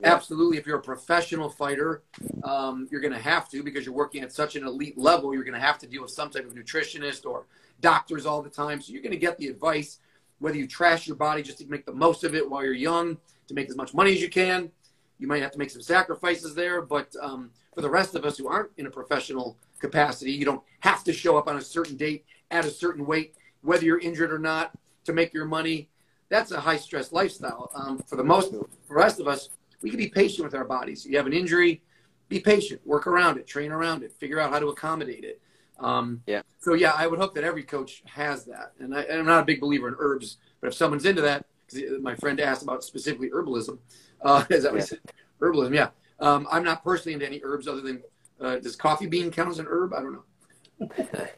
Yeah. 0.00 0.14
Absolutely, 0.14 0.58
if 0.58 0.66
you're 0.66 0.78
a 0.78 0.82
professional 0.82 1.48
fighter, 1.48 2.02
um, 2.44 2.86
you're 2.90 3.00
going 3.00 3.12
to 3.12 3.18
have 3.18 3.48
to 3.50 3.62
because 3.64 3.84
you're 3.84 3.94
working 3.94 4.22
at 4.22 4.30
such 4.30 4.54
an 4.54 4.64
elite 4.64 4.96
level. 4.96 5.34
You're 5.34 5.42
going 5.42 5.54
to 5.54 5.66
have 5.66 5.78
to 5.78 5.86
deal 5.86 6.02
with 6.02 6.12
some 6.12 6.30
type 6.30 6.46
of 6.46 6.54
nutritionist 6.54 7.26
or 7.26 7.46
doctors 7.80 8.26
all 8.26 8.42
the 8.42 8.50
time. 8.50 8.80
So 8.80 8.92
you're 8.92 9.02
going 9.02 9.12
to 9.12 9.18
get 9.18 9.38
the 9.38 9.48
advice 9.48 9.98
whether 10.38 10.56
you 10.56 10.68
trash 10.68 11.06
your 11.06 11.16
body 11.16 11.42
just 11.42 11.58
to 11.58 11.66
make 11.66 11.84
the 11.84 11.92
most 11.92 12.22
of 12.22 12.34
it 12.34 12.48
while 12.48 12.62
you're 12.62 12.74
young 12.74 13.16
to 13.48 13.54
make 13.54 13.68
as 13.68 13.76
much 13.76 13.92
money 13.92 14.12
as 14.12 14.20
you 14.20 14.28
can. 14.28 14.70
You 15.18 15.26
might 15.26 15.42
have 15.42 15.52
to 15.52 15.58
make 15.58 15.70
some 15.70 15.82
sacrifices 15.82 16.54
there, 16.54 16.82
but 16.82 17.08
um, 17.20 17.50
for 17.74 17.80
the 17.80 17.88
rest 17.88 18.14
of 18.14 18.24
us 18.24 18.36
who 18.36 18.48
aren't 18.48 18.70
in 18.76 18.86
a 18.86 18.90
professional 18.90 19.56
capacity, 19.80 20.32
you 20.32 20.44
don't 20.44 20.62
have 20.80 21.02
to 21.04 21.12
show 21.12 21.38
up 21.38 21.48
on 21.48 21.56
a 21.56 21.62
certain 21.62 21.96
date 21.96 22.24
at 22.50 22.66
a 22.66 22.70
certain 22.70 23.06
weight, 23.06 23.34
whether 23.62 23.84
you're 23.84 23.98
injured 23.98 24.30
or 24.30 24.38
not, 24.38 24.76
to 25.06 25.12
make 25.12 25.32
your 25.32 25.46
money. 25.46 25.88
That's 26.28 26.50
a 26.50 26.60
high 26.60 26.76
stress 26.76 27.12
lifestyle. 27.12 27.70
Um, 27.74 27.98
for 28.06 28.16
the 28.16 28.24
most, 28.24 28.50
for 28.50 28.66
the 28.88 28.94
rest 28.94 29.20
of 29.20 29.28
us, 29.28 29.48
we 29.82 29.90
can 29.90 29.98
be 29.98 30.08
patient 30.08 30.44
with 30.44 30.54
our 30.54 30.64
bodies. 30.64 31.06
You 31.06 31.16
have 31.16 31.26
an 31.26 31.32
injury, 31.32 31.82
be 32.28 32.40
patient, 32.40 32.80
work 32.86 33.06
around 33.06 33.38
it, 33.38 33.46
train 33.46 33.70
around 33.72 34.02
it, 34.02 34.12
figure 34.12 34.40
out 34.40 34.50
how 34.50 34.58
to 34.58 34.66
accommodate 34.68 35.24
it. 35.24 35.40
Um, 35.78 36.22
Yeah. 36.26 36.42
So 36.58 36.74
yeah, 36.74 36.92
I 36.96 37.06
would 37.06 37.18
hope 37.20 37.34
that 37.36 37.44
every 37.44 37.62
coach 37.62 38.02
has 38.06 38.44
that. 38.46 38.72
And, 38.80 38.94
I, 38.94 39.04
I'm 39.04 39.26
not 39.26 39.42
a 39.42 39.44
big 39.44 39.60
believer 39.60 39.88
in 39.88 39.94
herbs, 39.98 40.38
but 40.60 40.68
if 40.68 40.74
someone's 40.74 41.04
into 41.06 41.22
that, 41.22 41.44
because 41.66 42.00
my 42.00 42.14
friend 42.16 42.40
asked 42.40 42.62
about 42.62 42.82
specifically 42.82 43.30
herbalism, 43.30 43.78
uh, 44.22 44.44
is 44.50 44.62
that 44.64 44.72
what 44.72 44.78
Yeah. 44.80 44.84
said? 44.86 45.00
Herbalism, 45.40 45.74
yeah. 45.74 45.88
Um, 46.18 46.48
I'm 46.50 46.64
not 46.64 46.82
personally 46.82 47.12
into 47.12 47.26
any 47.26 47.40
herbs 47.44 47.68
other 47.68 47.82
than 47.82 48.02
uh, 48.40 48.56
does 48.56 48.74
coffee 48.74 49.06
bean 49.06 49.30
count 49.30 49.50
as 49.50 49.58
an 49.58 49.66
herb? 49.68 49.92
I 49.94 50.00
don't 50.00 50.12
know. 50.14 50.88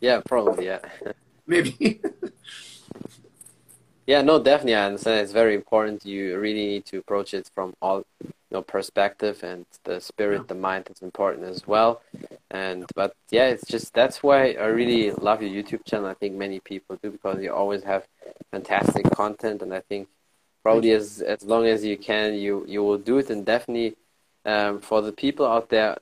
Yeah, 0.00 0.20
probably, 0.26 0.66
yeah. 0.66 0.78
Maybe. 1.46 2.00
Yeah, 4.06 4.20
no, 4.22 4.38
definitely. 4.42 4.74
I 4.74 4.86
understand. 4.86 5.20
It's 5.20 5.32
very 5.32 5.54
important. 5.54 6.04
You 6.04 6.38
really 6.38 6.66
need 6.66 6.86
to 6.86 6.98
approach 6.98 7.32
it 7.32 7.48
from 7.54 7.74
all, 7.80 8.04
you 8.22 8.32
know, 8.50 8.62
perspective 8.62 9.42
and 9.42 9.64
the 9.84 10.00
spirit, 10.00 10.48
the 10.48 10.54
mind 10.54 10.88
is 10.90 11.00
important 11.00 11.44
as 11.46 11.66
well. 11.66 12.02
And 12.50 12.84
but 12.94 13.14
yeah, 13.30 13.46
it's 13.46 13.66
just 13.66 13.94
that's 13.94 14.22
why 14.22 14.52
I 14.52 14.66
really 14.66 15.10
love 15.12 15.42
your 15.42 15.50
YouTube 15.50 15.84
channel. 15.86 16.06
I 16.06 16.14
think 16.14 16.34
many 16.34 16.60
people 16.60 16.98
do 17.02 17.10
because 17.10 17.42
you 17.42 17.52
always 17.52 17.82
have 17.84 18.06
fantastic 18.50 19.10
content, 19.10 19.62
and 19.62 19.72
I 19.72 19.80
think 19.80 20.08
probably 20.62 20.92
as 20.92 21.22
as 21.22 21.42
long 21.42 21.66
as 21.66 21.82
you 21.84 21.96
can, 21.96 22.34
you 22.34 22.64
you 22.68 22.82
will 22.82 22.98
do 22.98 23.18
it. 23.18 23.30
And 23.30 23.44
definitely, 23.46 23.96
um, 24.44 24.80
for 24.80 25.00
the 25.00 25.12
people 25.12 25.46
out 25.46 25.70
there, 25.70 25.96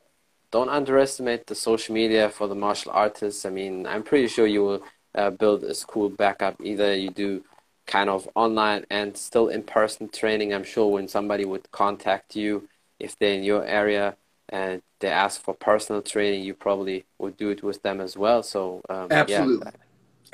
don't 0.51 0.69
underestimate 0.69 1.47
the 1.47 1.55
social 1.55 1.95
media 1.95 2.29
for 2.29 2.49
the 2.49 2.57
martial 2.57 2.91
artists. 2.93 3.47
I 3.47 3.51
mean, 3.51 3.87
I'm 3.87 4.03
pretty 4.03 4.27
sure 4.27 4.47
you 4.47 4.65
will 4.65 4.83
uh, 5.15 5.31
build 5.31 5.63
a 5.63 5.75
school 5.75 6.09
backup. 6.11 6.61
Either 6.61 6.95
you 6.95 7.11
do 7.11 7.45
kind 7.87 8.09
of 8.11 8.29
online 8.35 8.87
and 8.91 9.17
still 9.17 9.49
in 9.49 9.63
person 9.63 10.09
training. 10.09 10.53
I'm 10.55 10.65
sure 10.65 10.91
when 10.91 11.09
somebody 11.09 11.45
would 11.45 11.71
contact 11.73 12.37
you, 12.37 12.69
if 12.99 13.19
they're 13.19 13.35
in 13.35 13.43
your 13.45 13.65
area 13.65 14.17
and 14.49 14.83
they 15.01 15.09
ask 15.09 15.41
for 15.43 15.55
personal 15.55 16.03
training, 16.03 16.45
you 16.45 16.55
probably 16.55 17.05
would 17.19 17.37
do 17.37 17.51
it 17.51 17.63
with 17.63 17.83
them 17.83 18.01
as 18.01 18.17
well. 18.17 18.43
So 18.43 18.83
um, 18.89 19.11
Absolutely. 19.11 19.27
yeah, 19.27 19.47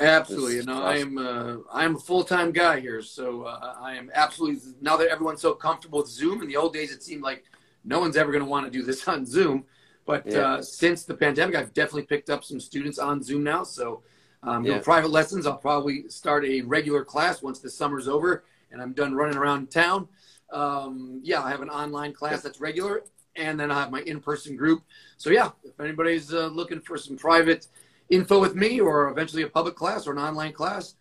Absolutely, 0.01 0.61
and 0.61 0.71
is 0.71 0.71
I 0.71 0.97
am 0.99 1.19
uh, 1.19 1.57
I'm 1.73 1.97
a 1.97 1.99
full 1.99 2.25
time 2.25 2.53
guy 2.53 2.81
here, 2.81 3.03
so 3.03 3.43
uh, 3.43 3.77
I 3.81 3.95
am 3.95 4.11
absolutely 4.15 4.75
now 4.81 4.97
that 4.97 5.09
everyone's 5.09 5.41
so 5.41 5.55
comfortable 5.55 6.01
with 6.01 6.09
Zoom. 6.09 6.43
In 6.43 6.49
the 6.49 6.57
old 6.57 6.73
days, 6.73 6.93
it 6.93 7.03
seemed 7.03 7.23
like 7.23 7.45
no 7.85 8.01
one's 8.01 8.17
ever 8.17 8.33
going 8.33 8.45
to 8.45 8.51
want 8.51 8.65
to 8.67 8.71
do 8.71 8.85
this 8.85 9.09
on 9.09 9.27
Zoom, 9.27 9.65
but 10.07 10.33
Yeah. 10.33 10.37
uh, 10.37 10.63
since 10.63 11.05
the 11.05 11.15
pandemic, 11.15 11.57
I've 11.57 11.75
definitely 11.75 12.05
picked 12.05 12.31
up 12.31 12.45
some 12.45 12.61
students 12.61 12.99
on 12.99 13.23
Zoom 13.23 13.45
now. 13.45 13.65
So 13.65 14.03
um, 14.49 14.65
Yeah. 14.65 14.73
doing 14.73 14.83
private 14.85 15.11
lessons. 15.11 15.47
I'll 15.47 15.57
probably 15.57 16.09
start 16.09 16.45
a 16.45 16.63
regular 16.63 17.05
class 17.05 17.43
once 17.43 17.59
the 17.61 17.71
summer's 17.71 18.09
over 18.09 18.45
and 18.71 18.81
I'm 18.83 18.93
done 18.93 19.15
running 19.15 19.37
around 19.37 19.71
town. 19.71 20.09
Um, 20.53 21.21
yeah, 21.23 21.43
I 21.43 21.51
have 21.51 21.61
an 21.61 21.71
online 21.71 22.13
class 22.13 22.43
that's 22.43 22.61
regular, 22.61 23.03
and 23.37 23.59
then 23.61 23.71
I 23.71 23.81
have 23.81 23.91
my 23.91 24.01
in 24.03 24.21
person 24.21 24.57
group. 24.57 24.83
So 25.17 25.31
yeah, 25.31 25.51
if 25.65 25.79
anybody's 25.81 26.33
uh, 26.33 26.47
looking 26.47 26.81
for 26.81 26.97
some 26.97 27.17
private 27.17 27.67
info 28.11 28.41
with 28.41 28.55
me 28.55 28.81
or 28.81 29.11
eventually 29.11 29.43
a 29.43 29.49
public 29.49 29.75
class 29.75 30.07
or 30.07 30.13
an 30.13 30.19
online 30.19 30.53
class, 30.53 30.95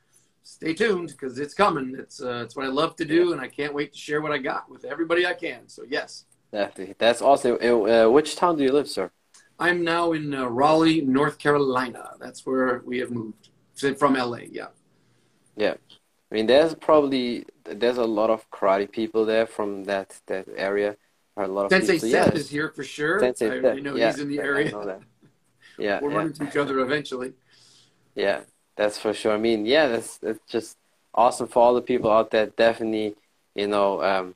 stay 0.43 0.73
tuned 0.73 1.09
because 1.09 1.39
it's 1.39 1.53
coming. 1.53 1.95
It's 1.97 2.21
uh, 2.21 2.41
it's 2.43 2.55
what 2.55 2.65
I 2.65 2.69
love 2.69 2.95
to 2.97 3.05
do, 3.05 3.31
and 3.31 3.39
I 3.41 3.47
can't 3.47 3.73
wait 3.73 3.93
to 3.93 3.99
share 3.99 4.21
what 4.21 4.31
I 4.31 4.37
got 4.37 4.69
with 4.69 4.83
everybody 4.83 5.25
I 5.25 5.33
can. 5.33 5.67
So 5.67 5.83
yes. 5.87 6.25
That's 6.51 7.21
awesome. 7.21 7.57
Uh, 7.61 8.09
which 8.09 8.35
town 8.35 8.57
do 8.57 8.63
you 8.63 8.71
live, 8.71 8.87
sir? 8.89 9.11
I'm 9.59 9.83
now 9.83 10.13
in 10.13 10.33
uh, 10.33 10.45
Raleigh, 10.47 11.01
North 11.01 11.39
Carolina. 11.39 12.11
That's 12.19 12.45
where 12.45 12.81
we 12.85 12.99
have 12.99 13.11
moved 13.11 13.49
from 13.97 14.13
LA. 14.13 14.39
Yeah. 14.51 14.67
Yeah, 15.55 15.73
I 16.31 16.35
mean, 16.35 16.45
there's 16.45 16.75
probably 16.75 17.45
there's 17.63 17.97
a 17.97 18.05
lot 18.05 18.29
of 18.29 18.49
karate 18.51 18.91
people 18.91 19.25
there 19.25 19.47
from 19.47 19.85
that 19.85 20.19
that 20.27 20.47
area. 20.55 20.97
a 21.35 21.47
lot 21.47 21.65
of 21.65 21.71
Sensei 21.71 21.93
people. 21.93 22.09
Seth 22.09 22.33
yeah. 22.33 22.39
is 22.39 22.49
here 22.49 22.69
for 22.69 22.83
sure. 22.83 23.19
Sensei 23.19 23.57
I, 23.57 23.61
Seth. 23.61 23.75
You 23.75 23.81
know, 23.81 23.95
yeah, 23.95 24.11
he's 24.11 24.19
in 24.19 24.29
the 24.29 24.39
area. 24.39 24.69
yeah, 25.79 25.99
we'll 26.01 26.11
yeah. 26.11 26.17
run 26.17 26.27
into 26.27 26.47
each 26.47 26.57
other 26.57 26.79
eventually. 26.79 27.33
Yeah, 28.13 28.41
that's 28.75 28.97
for 28.97 29.13
sure. 29.13 29.33
I 29.33 29.37
mean, 29.37 29.65
yeah, 29.65 29.87
that's 29.87 30.17
that's 30.17 30.39
just 30.47 30.77
awesome 31.13 31.47
for 31.47 31.63
all 31.63 31.73
the 31.73 31.81
people 31.81 32.11
out 32.11 32.29
there. 32.29 32.47
Definitely, 32.47 33.15
you 33.55 33.67
know, 33.67 34.03
um, 34.03 34.35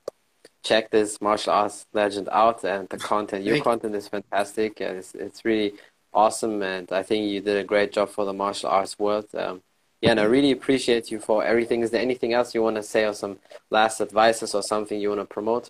check 0.64 0.90
this 0.90 1.20
martial 1.22 1.54
arts 1.54 1.86
legend 1.94 2.30
out 2.32 2.64
and 2.64 2.88
the 2.90 2.98
content. 2.98 3.44
Your 3.44 3.62
content 3.62 3.96
is 3.96 4.08
fantastic. 4.08 4.80
And 4.82 4.98
it's 4.98 5.14
it's 5.16 5.46
really 5.46 5.74
awesome, 6.14 6.62
and 6.62 6.92
I 6.92 7.04
think 7.04 7.30
you 7.30 7.42
did 7.42 7.58
a 7.58 7.64
great 7.64 7.92
job 7.94 8.10
for 8.10 8.26
the 8.26 8.34
martial 8.34 8.70
arts 8.70 8.98
world. 9.00 9.28
Um, 9.34 9.62
yeah, 10.02 10.12
and 10.12 10.20
I 10.20 10.24
really 10.24 10.52
appreciate 10.52 11.12
you 11.12 11.20
for 11.20 11.44
everything. 11.44 11.82
Is 11.82 11.92
there 11.92 12.02
anything 12.02 12.34
else 12.34 12.56
you 12.56 12.64
want 12.64 12.76
to 12.78 12.84
say, 12.84 13.06
or 13.06 13.14
some 13.14 13.40
last 13.70 14.02
advices, 14.02 14.56
or 14.56 14.64
something 14.64 15.00
you 15.00 15.10
want 15.10 15.22
to 15.22 15.26
promote? 15.26 15.70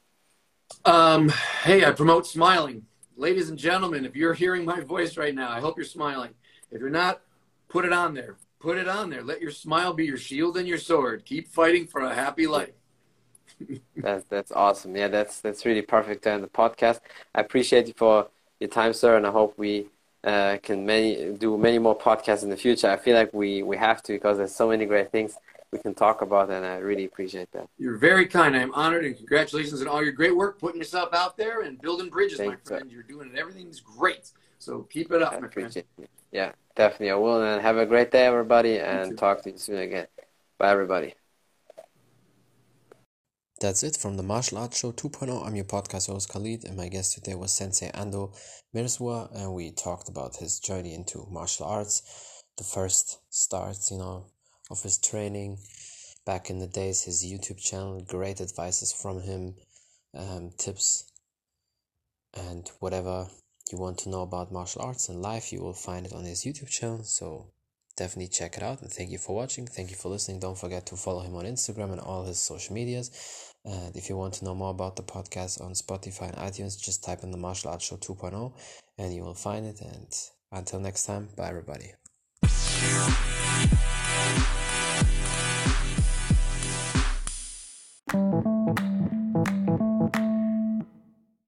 Um, 0.86 1.30
hey, 1.64 1.84
I 1.86 1.92
promote 1.92 2.26
smiling, 2.26 2.86
ladies 3.18 3.50
and 3.50 3.60
gentlemen. 3.60 4.06
If 4.06 4.16
you're 4.16 4.34
hearing 4.34 4.64
my 4.64 4.80
voice 4.80 5.18
right 5.18 5.36
now, 5.36 5.52
I 5.52 5.60
hope 5.60 5.78
you're 5.78 5.86
smiling. 5.86 6.32
If 6.72 6.80
you're 6.80 6.90
not, 6.90 7.22
put 7.68 7.84
it 7.84 7.92
on 7.92 8.14
there 8.14 8.38
put 8.62 8.78
it 8.78 8.88
on 8.88 9.10
there. 9.10 9.24
Let 9.24 9.42
your 9.42 9.52
smile 9.52 9.94
be 9.94 10.06
your 10.06 10.18
shield 10.18 10.56
and 10.56 10.68
your 10.68 10.78
sword. 10.78 11.26
Keep 11.26 11.48
fighting 11.48 11.88
for 11.88 12.02
a 12.02 12.14
happy 12.14 12.48
life. 12.48 12.74
That's 13.98 14.26
that's 14.26 14.52
awesome. 14.52 14.96
Yeah, 14.96 15.08
that's 15.08 15.42
that's 15.42 15.66
really 15.66 15.82
perfect 15.82 16.24
to 16.24 16.32
end 16.32 16.44
the 16.44 16.48
podcast. 16.48 17.00
I 17.36 17.42
appreciate 17.42 17.88
you 17.88 17.94
for 17.96 18.28
your 18.60 18.70
time, 18.70 18.94
sir, 18.94 19.18
and 19.18 19.26
I 19.26 19.32
hope 19.32 19.58
we 19.58 19.88
uh, 20.24 20.58
can 20.62 20.86
many 20.86 21.34
do 21.38 21.58
many 21.58 21.80
more 21.80 21.98
podcasts 21.98 22.44
in 22.44 22.50
the 22.50 22.58
future. 22.58 22.90
I 22.90 22.98
feel 22.98 23.16
like 23.16 23.34
we 23.34 23.64
we 23.64 23.78
have 23.78 24.02
to 24.04 24.14
because 24.14 24.38
there's 24.38 24.56
so 24.56 24.70
many 24.70 24.86
great 24.86 25.12
things 25.12 25.38
we 25.72 25.80
can 25.80 25.94
talk 25.94 26.22
about, 26.22 26.50
and 26.50 26.66
I 26.66 26.78
really 26.78 27.06
appreciate 27.06 27.52
that. 27.54 27.68
You're 27.78 27.98
very 27.98 28.28
kind. 28.28 28.56
I'm 28.56 28.74
honored, 28.74 29.06
and 29.06 29.16
congratulations 29.16 29.82
on 29.82 29.88
all 29.88 30.04
your 30.04 30.12
great 30.12 30.36
work, 30.36 30.60
putting 30.60 30.80
yourself 30.80 31.14
out 31.14 31.38
there 31.38 31.62
and 31.62 31.82
building 31.82 32.10
bridges, 32.10 32.38
Thanks, 32.38 32.70
my 32.70 32.78
friend. 32.78 32.90
Sir. 32.90 32.94
You're 32.94 33.04
doing 33.04 33.32
it. 33.34 33.40
Everything's 33.40 33.80
great. 33.80 34.32
So 34.60 34.82
keep 34.84 35.12
it 35.12 35.22
up, 35.22 35.34
I 35.34 35.40
my 35.40 35.48
friend. 35.48 35.84
Yeah, 36.32 36.52
definitely. 36.76 37.12
I 37.12 37.16
will. 37.16 37.42
And 37.42 37.62
have 37.62 37.78
a 37.78 37.86
great 37.86 38.12
day, 38.12 38.26
everybody, 38.26 38.80
and 38.80 39.18
talk 39.18 39.42
to 39.44 39.52
you 39.52 39.58
soon 39.58 39.80
again. 39.80 40.08
Bye, 40.58 40.72
everybody. 40.72 41.16
That's 43.62 43.84
it 43.84 43.96
from 43.96 44.18
the 44.18 44.24
Martial 44.24 44.58
Arts 44.58 44.80
Show 44.80 44.92
2.0. 44.92 45.46
I'm 45.46 45.56
your 45.56 45.66
podcast 45.66 46.08
host 46.08 46.30
Khalid, 46.30 46.66
and 46.66 46.76
my 46.76 46.88
guest 46.88 47.14
today 47.14 47.36
was 47.36 47.54
Sensei 47.54 47.92
Ando 47.92 48.36
Mierzwa, 48.74 49.30
and 49.36 49.54
we 49.54 49.70
talked 49.70 50.10
about 50.10 50.38
his 50.38 50.60
journey 50.60 50.96
into 50.96 51.28
martial 51.30 51.68
arts, 51.68 52.02
the 52.58 52.64
first 52.64 53.20
starts, 53.30 53.92
you 53.92 54.00
know, 54.00 54.26
of 54.72 54.82
his 54.82 54.98
training 54.98 55.60
back 56.26 56.50
in 56.50 56.58
the 56.58 56.66
days, 56.66 57.04
his 57.04 57.24
YouTube 57.24 57.60
channel, 57.60 58.04
great 58.04 58.42
advices 58.42 58.92
from 58.92 59.22
him, 59.22 59.54
um, 60.16 60.50
tips, 60.58 61.12
and 62.34 62.68
whatever 62.80 63.28
you 63.72 63.78
want 63.78 64.00
to 64.00 64.10
know 64.10 64.24
about 64.24 64.52
martial 64.52 64.82
arts 64.82 65.08
and 65.08 65.22
life, 65.22 65.54
you 65.54 65.62
will 65.62 65.74
find 65.74 66.08
it 66.08 66.14
on 66.14 66.26
his 66.26 66.44
YouTube 66.44 66.70
channel. 66.70 67.04
So 67.04 67.52
definitely 67.96 68.30
check 68.30 68.58
it 68.58 68.64
out. 68.64 68.82
And 68.82 68.92
thank 68.92 69.12
you 69.12 69.20
for 69.20 69.36
watching. 69.36 69.68
Thank 69.68 69.92
you 69.92 69.96
for 69.96 70.10
listening. 70.10 70.40
Don't 70.40 70.58
forget 70.58 70.88
to 70.88 70.96
follow 70.96 71.22
him 71.22 71.36
on 71.36 71.46
Instagram 71.46 71.92
and 71.92 72.02
all 72.02 72.26
his 72.26 72.40
social 72.40 72.74
medias. 72.74 73.12
And 73.64 73.96
if 73.96 74.10
you 74.10 74.18
want 74.18 74.34
to 74.36 74.46
know 74.46 74.56
more 74.56 74.72
about 74.72 74.96
the 74.96 75.04
podcast 75.04 75.62
on 75.62 75.74
Spotify 75.74 76.30
and 76.30 76.38
iTunes, 76.38 76.82
just 76.82 77.04
type 77.04 77.24
in 77.24 77.32
the 77.32 77.38
Martial 77.38 77.70
Arts 77.72 77.86
Show 77.86 77.98
2.0 77.98 78.54
and 78.98 79.14
you 79.14 79.24
will 79.24 79.34
find 79.34 79.66
it. 79.66 79.82
And 79.82 80.14
until 80.52 80.80
next 80.80 81.06
time, 81.06 81.30
bye 81.36 81.50
everybody. 81.50 81.94